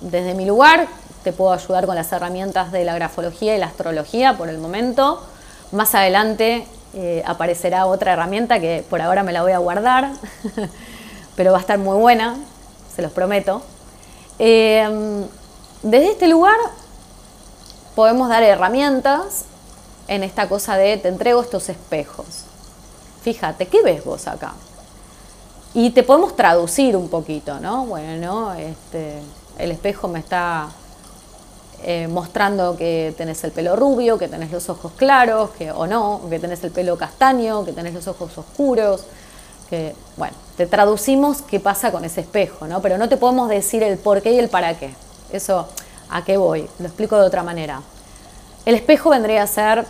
desde 0.00 0.32
mi 0.32 0.46
lugar 0.46 0.88
te 1.22 1.34
puedo 1.34 1.52
ayudar 1.52 1.84
con 1.84 1.96
las 1.96 2.10
herramientas 2.12 2.72
de 2.72 2.82
la 2.82 2.94
grafología 2.94 3.54
y 3.54 3.58
la 3.58 3.66
astrología 3.66 4.38
por 4.38 4.48
el 4.48 4.56
momento. 4.56 5.22
Más 5.70 5.94
adelante 5.94 6.66
eh, 6.94 7.22
aparecerá 7.26 7.84
otra 7.84 8.14
herramienta 8.14 8.58
que 8.58 8.86
por 8.88 9.02
ahora 9.02 9.22
me 9.22 9.32
la 9.32 9.42
voy 9.42 9.52
a 9.52 9.58
guardar, 9.58 10.12
pero 11.36 11.52
va 11.52 11.58
a 11.58 11.60
estar 11.60 11.78
muy 11.78 11.98
buena, 11.98 12.38
se 12.96 13.02
los 13.02 13.12
prometo. 13.12 13.60
Eh, 14.38 15.26
desde 15.82 16.12
este 16.12 16.26
lugar 16.26 16.56
podemos 17.94 18.30
dar 18.30 18.42
herramientas 18.42 19.44
en 20.08 20.22
esta 20.22 20.48
cosa 20.48 20.78
de 20.78 20.96
te 20.96 21.08
entrego 21.08 21.42
estos 21.42 21.68
espejos. 21.68 22.46
Fíjate, 23.22 23.66
¿qué 23.66 23.82
ves 23.82 24.04
vos 24.04 24.26
acá? 24.26 24.54
Y 25.74 25.90
te 25.90 26.02
podemos 26.02 26.34
traducir 26.34 26.96
un 26.96 27.08
poquito, 27.08 27.60
¿no? 27.60 27.86
Bueno, 27.86 28.54
este, 28.54 29.20
el 29.58 29.70
espejo 29.70 30.08
me 30.08 30.18
está 30.18 30.68
eh, 31.82 32.08
mostrando 32.08 32.76
que 32.76 33.14
tenés 33.16 33.42
el 33.44 33.52
pelo 33.52 33.76
rubio, 33.76 34.18
que 34.18 34.28
tenés 34.28 34.50
los 34.50 34.68
ojos 34.68 34.92
claros, 34.96 35.50
que, 35.50 35.70
o 35.70 35.86
no, 35.86 36.22
que 36.28 36.38
tenés 36.38 36.64
el 36.64 36.70
pelo 36.70 36.98
castaño, 36.98 37.64
que 37.64 37.72
tenés 37.72 37.94
los 37.94 38.08
ojos 38.08 38.36
oscuros, 38.36 39.04
que, 39.68 39.94
bueno, 40.16 40.34
te 40.56 40.66
traducimos 40.66 41.42
qué 41.42 41.60
pasa 41.60 41.92
con 41.92 42.04
ese 42.04 42.22
espejo, 42.22 42.66
¿no? 42.66 42.82
Pero 42.82 42.98
no 42.98 43.08
te 43.08 43.16
podemos 43.16 43.48
decir 43.48 43.82
el 43.82 43.96
por 43.96 44.22
qué 44.22 44.32
y 44.32 44.38
el 44.38 44.48
para 44.48 44.78
qué. 44.78 44.94
Eso, 45.32 45.68
¿a 46.10 46.24
qué 46.24 46.36
voy? 46.36 46.68
Lo 46.80 46.86
explico 46.86 47.16
de 47.16 47.22
otra 47.22 47.42
manera. 47.42 47.80
El 48.66 48.74
espejo 48.74 49.10
vendría 49.10 49.42
a 49.42 49.46
ser 49.46 49.86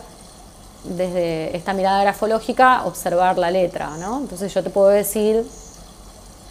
desde 0.85 1.57
esta 1.57 1.73
mirada 1.73 2.03
grafológica, 2.03 2.85
observar 2.85 3.39
la 3.39 3.51
letra, 3.51 3.91
¿no? 3.99 4.19
Entonces 4.19 4.53
yo 4.53 4.63
te 4.63 4.71
puedo 4.71 4.89
decir, 4.89 5.47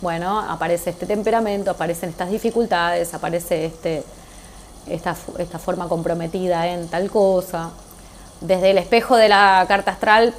bueno, 0.01 0.39
aparece 0.39 0.91
este 0.91 1.05
temperamento, 1.05 1.71
aparecen 1.71 2.09
estas 2.09 2.29
dificultades, 2.29 3.13
aparece 3.13 3.65
este, 3.65 4.03
esta, 4.87 5.15
esta 5.37 5.59
forma 5.59 5.87
comprometida 5.87 6.67
en 6.67 6.87
tal 6.87 7.09
cosa. 7.09 7.71
Desde 8.41 8.71
el 8.71 8.77
espejo 8.77 9.15
de 9.15 9.29
la 9.29 9.65
carta 9.67 9.91
astral, 9.91 10.33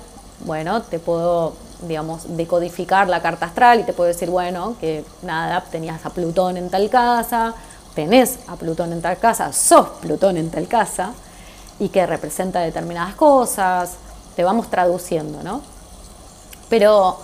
bueno, 0.46 0.82
te 0.82 0.98
puedo, 0.98 1.54
digamos, 1.82 2.36
decodificar 2.36 3.08
la 3.08 3.20
carta 3.20 3.46
astral 3.46 3.80
y 3.80 3.82
te 3.82 3.92
puedo 3.92 4.08
decir, 4.08 4.30
bueno, 4.30 4.76
que 4.80 5.04
nada, 5.22 5.64
tenías 5.70 6.06
a 6.06 6.10
Plutón 6.10 6.56
en 6.56 6.70
tal 6.70 6.88
casa, 6.88 7.54
tenés 7.94 8.38
a 8.46 8.56
Plutón 8.56 8.92
en 8.92 9.02
tal 9.02 9.18
casa, 9.18 9.52
sos 9.52 9.88
Plutón 10.00 10.36
en 10.36 10.48
tal 10.50 10.68
casa 10.68 11.12
y 11.80 11.88
que 11.88 12.06
representa 12.06 12.60
determinadas 12.60 13.16
cosas, 13.16 13.94
te 14.36 14.44
vamos 14.44 14.70
traduciendo, 14.70 15.42
¿no? 15.42 15.62
Pero 16.68 17.18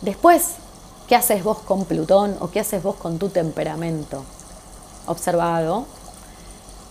después 0.00 0.54
¿Qué 1.08 1.14
haces 1.14 1.44
vos 1.44 1.58
con 1.58 1.84
Plutón 1.84 2.36
o 2.40 2.50
qué 2.50 2.58
haces 2.58 2.82
vos 2.82 2.96
con 2.96 3.18
tu 3.18 3.28
temperamento? 3.28 4.24
Observado. 5.06 5.86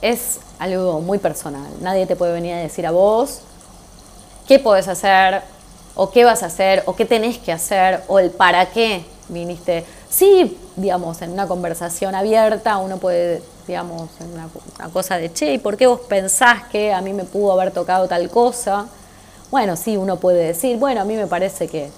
Es 0.01 0.39
algo 0.57 1.01
muy 1.01 1.17
personal. 1.17 1.67
Nadie 1.81 2.05
te 2.05 2.15
puede 2.15 2.31
venir 2.31 2.53
a 2.53 2.57
decir 2.57 2.87
a 2.87 2.91
vos 2.91 3.41
qué 4.47 4.57
podés 4.57 4.87
hacer 4.87 5.41
o 5.95 6.11
qué 6.11 6.23
vas 6.23 6.43
a 6.43 6.45
hacer 6.45 6.83
o 6.85 6.95
qué 6.95 7.03
tenés 7.03 7.39
que 7.39 7.51
hacer 7.51 8.03
o 8.07 8.19
el 8.19 8.31
para 8.31 8.67
qué 8.67 9.05
viniste. 9.27 9.85
Sí, 10.09 10.57
digamos, 10.77 11.21
en 11.21 11.31
una 11.31 11.47
conversación 11.47 12.15
abierta 12.15 12.77
uno 12.77 12.97
puede, 12.99 13.43
digamos, 13.67 14.09
una, 14.19 14.49
una 14.77 14.89
cosa 14.89 15.17
de, 15.17 15.31
che, 15.33 15.53
¿y 15.53 15.57
por 15.57 15.77
qué 15.77 15.87
vos 15.87 16.01
pensás 16.01 16.63
que 16.71 16.93
a 16.93 17.01
mí 17.01 17.13
me 17.13 17.23
pudo 17.23 17.53
haber 17.53 17.71
tocado 17.71 18.07
tal 18.07 18.29
cosa? 18.29 18.87
Bueno, 19.51 19.75
sí, 19.75 19.97
uno 19.97 20.17
puede 20.17 20.45
decir, 20.45 20.77
bueno, 20.77 21.01
a 21.01 21.05
mí 21.05 21.15
me 21.15 21.27
parece 21.27 21.67
que 21.67 21.89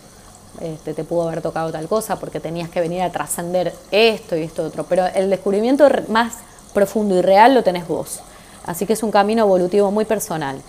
este, 0.62 0.94
te 0.94 1.04
pudo 1.04 1.28
haber 1.28 1.42
tocado 1.42 1.72
tal 1.72 1.88
cosa 1.88 2.18
porque 2.18 2.40
tenías 2.40 2.70
que 2.70 2.82
venir 2.82 3.02
a 3.02 3.12
trascender 3.12 3.74
esto 3.92 4.36
y 4.36 4.44
esto 4.44 4.64
otro, 4.64 4.86
pero 4.86 5.06
el 5.06 5.30
descubrimiento 5.30 5.88
más 6.08 6.34
profundo 6.74 7.16
y 7.16 7.22
real 7.22 7.54
lo 7.54 7.64
tenés 7.64 7.88
vos. 7.88 8.22
Así 8.66 8.86
que 8.86 8.94
es 8.94 9.04
un 9.04 9.12
camino 9.12 9.44
evolutivo 9.44 9.92
muy 9.92 10.06
personal. 10.06 10.62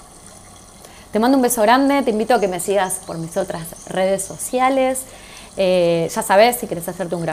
Te 1.11 1.19
mando 1.19 1.39
un 1.39 1.43
beso 1.43 1.63
grande, 1.63 2.03
te 2.03 2.11
invito 2.11 2.35
a 2.35 2.41
que 2.41 2.49
me 2.49 2.61
sigas 2.61 3.01
por 3.07 3.17
mis 3.17 3.37
otras 3.37 3.67
redes 3.87 4.23
sociales. 4.23 5.01
Eh, 5.61 6.09
ya 6.15 6.23
sabes, 6.23 6.57
si 6.57 6.69
quieres 6.69 6.89
hacerte 6.89 7.17
un, 7.17 7.27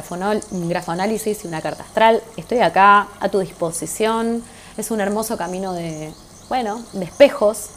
un 0.51 0.69
grafoanálisis 0.69 1.45
y 1.45 1.47
una 1.47 1.61
carta 1.61 1.83
astral, 1.83 2.23
estoy 2.35 2.57
acá 2.57 3.07
a 3.19 3.29
tu 3.29 3.37
disposición. 3.39 4.43
Es 4.77 4.89
un 4.89 4.99
hermoso 4.99 5.37
camino 5.37 5.73
de, 5.73 6.11
bueno, 6.49 6.83
de 6.93 7.05
espejos. 7.05 7.67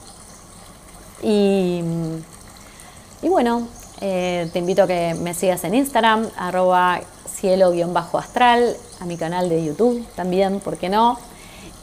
Y, 1.22 1.82
y 3.20 3.28
bueno, 3.28 3.68
eh, 4.00 4.48
te 4.50 4.58
invito 4.58 4.84
a 4.84 4.86
que 4.86 5.14
me 5.20 5.34
sigas 5.34 5.64
en 5.64 5.74
Instagram, 5.74 6.26
arroba 6.38 7.02
cielo-astral, 7.28 8.74
a 9.00 9.04
mi 9.04 9.18
canal 9.18 9.50
de 9.50 9.62
YouTube 9.62 10.02
también, 10.16 10.60
¿por 10.60 10.78
qué 10.78 10.88
no? 10.88 11.18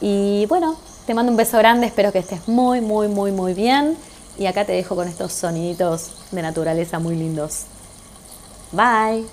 Y 0.00 0.44
bueno, 0.46 0.76
te 1.06 1.14
mando 1.14 1.30
un 1.30 1.36
beso 1.36 1.56
grande, 1.58 1.86
espero 1.86 2.10
que 2.10 2.18
estés 2.18 2.48
muy, 2.48 2.80
muy, 2.80 3.06
muy, 3.06 3.30
muy 3.30 3.54
bien. 3.54 3.96
Y 4.38 4.46
acá 4.46 4.64
te 4.64 4.72
dejo 4.72 4.96
con 4.96 5.06
estos 5.06 5.32
soniditos 5.32 6.10
de 6.32 6.42
naturaleza 6.42 6.98
muy 6.98 7.14
lindos. 7.14 7.66
Bye. 8.76 9.24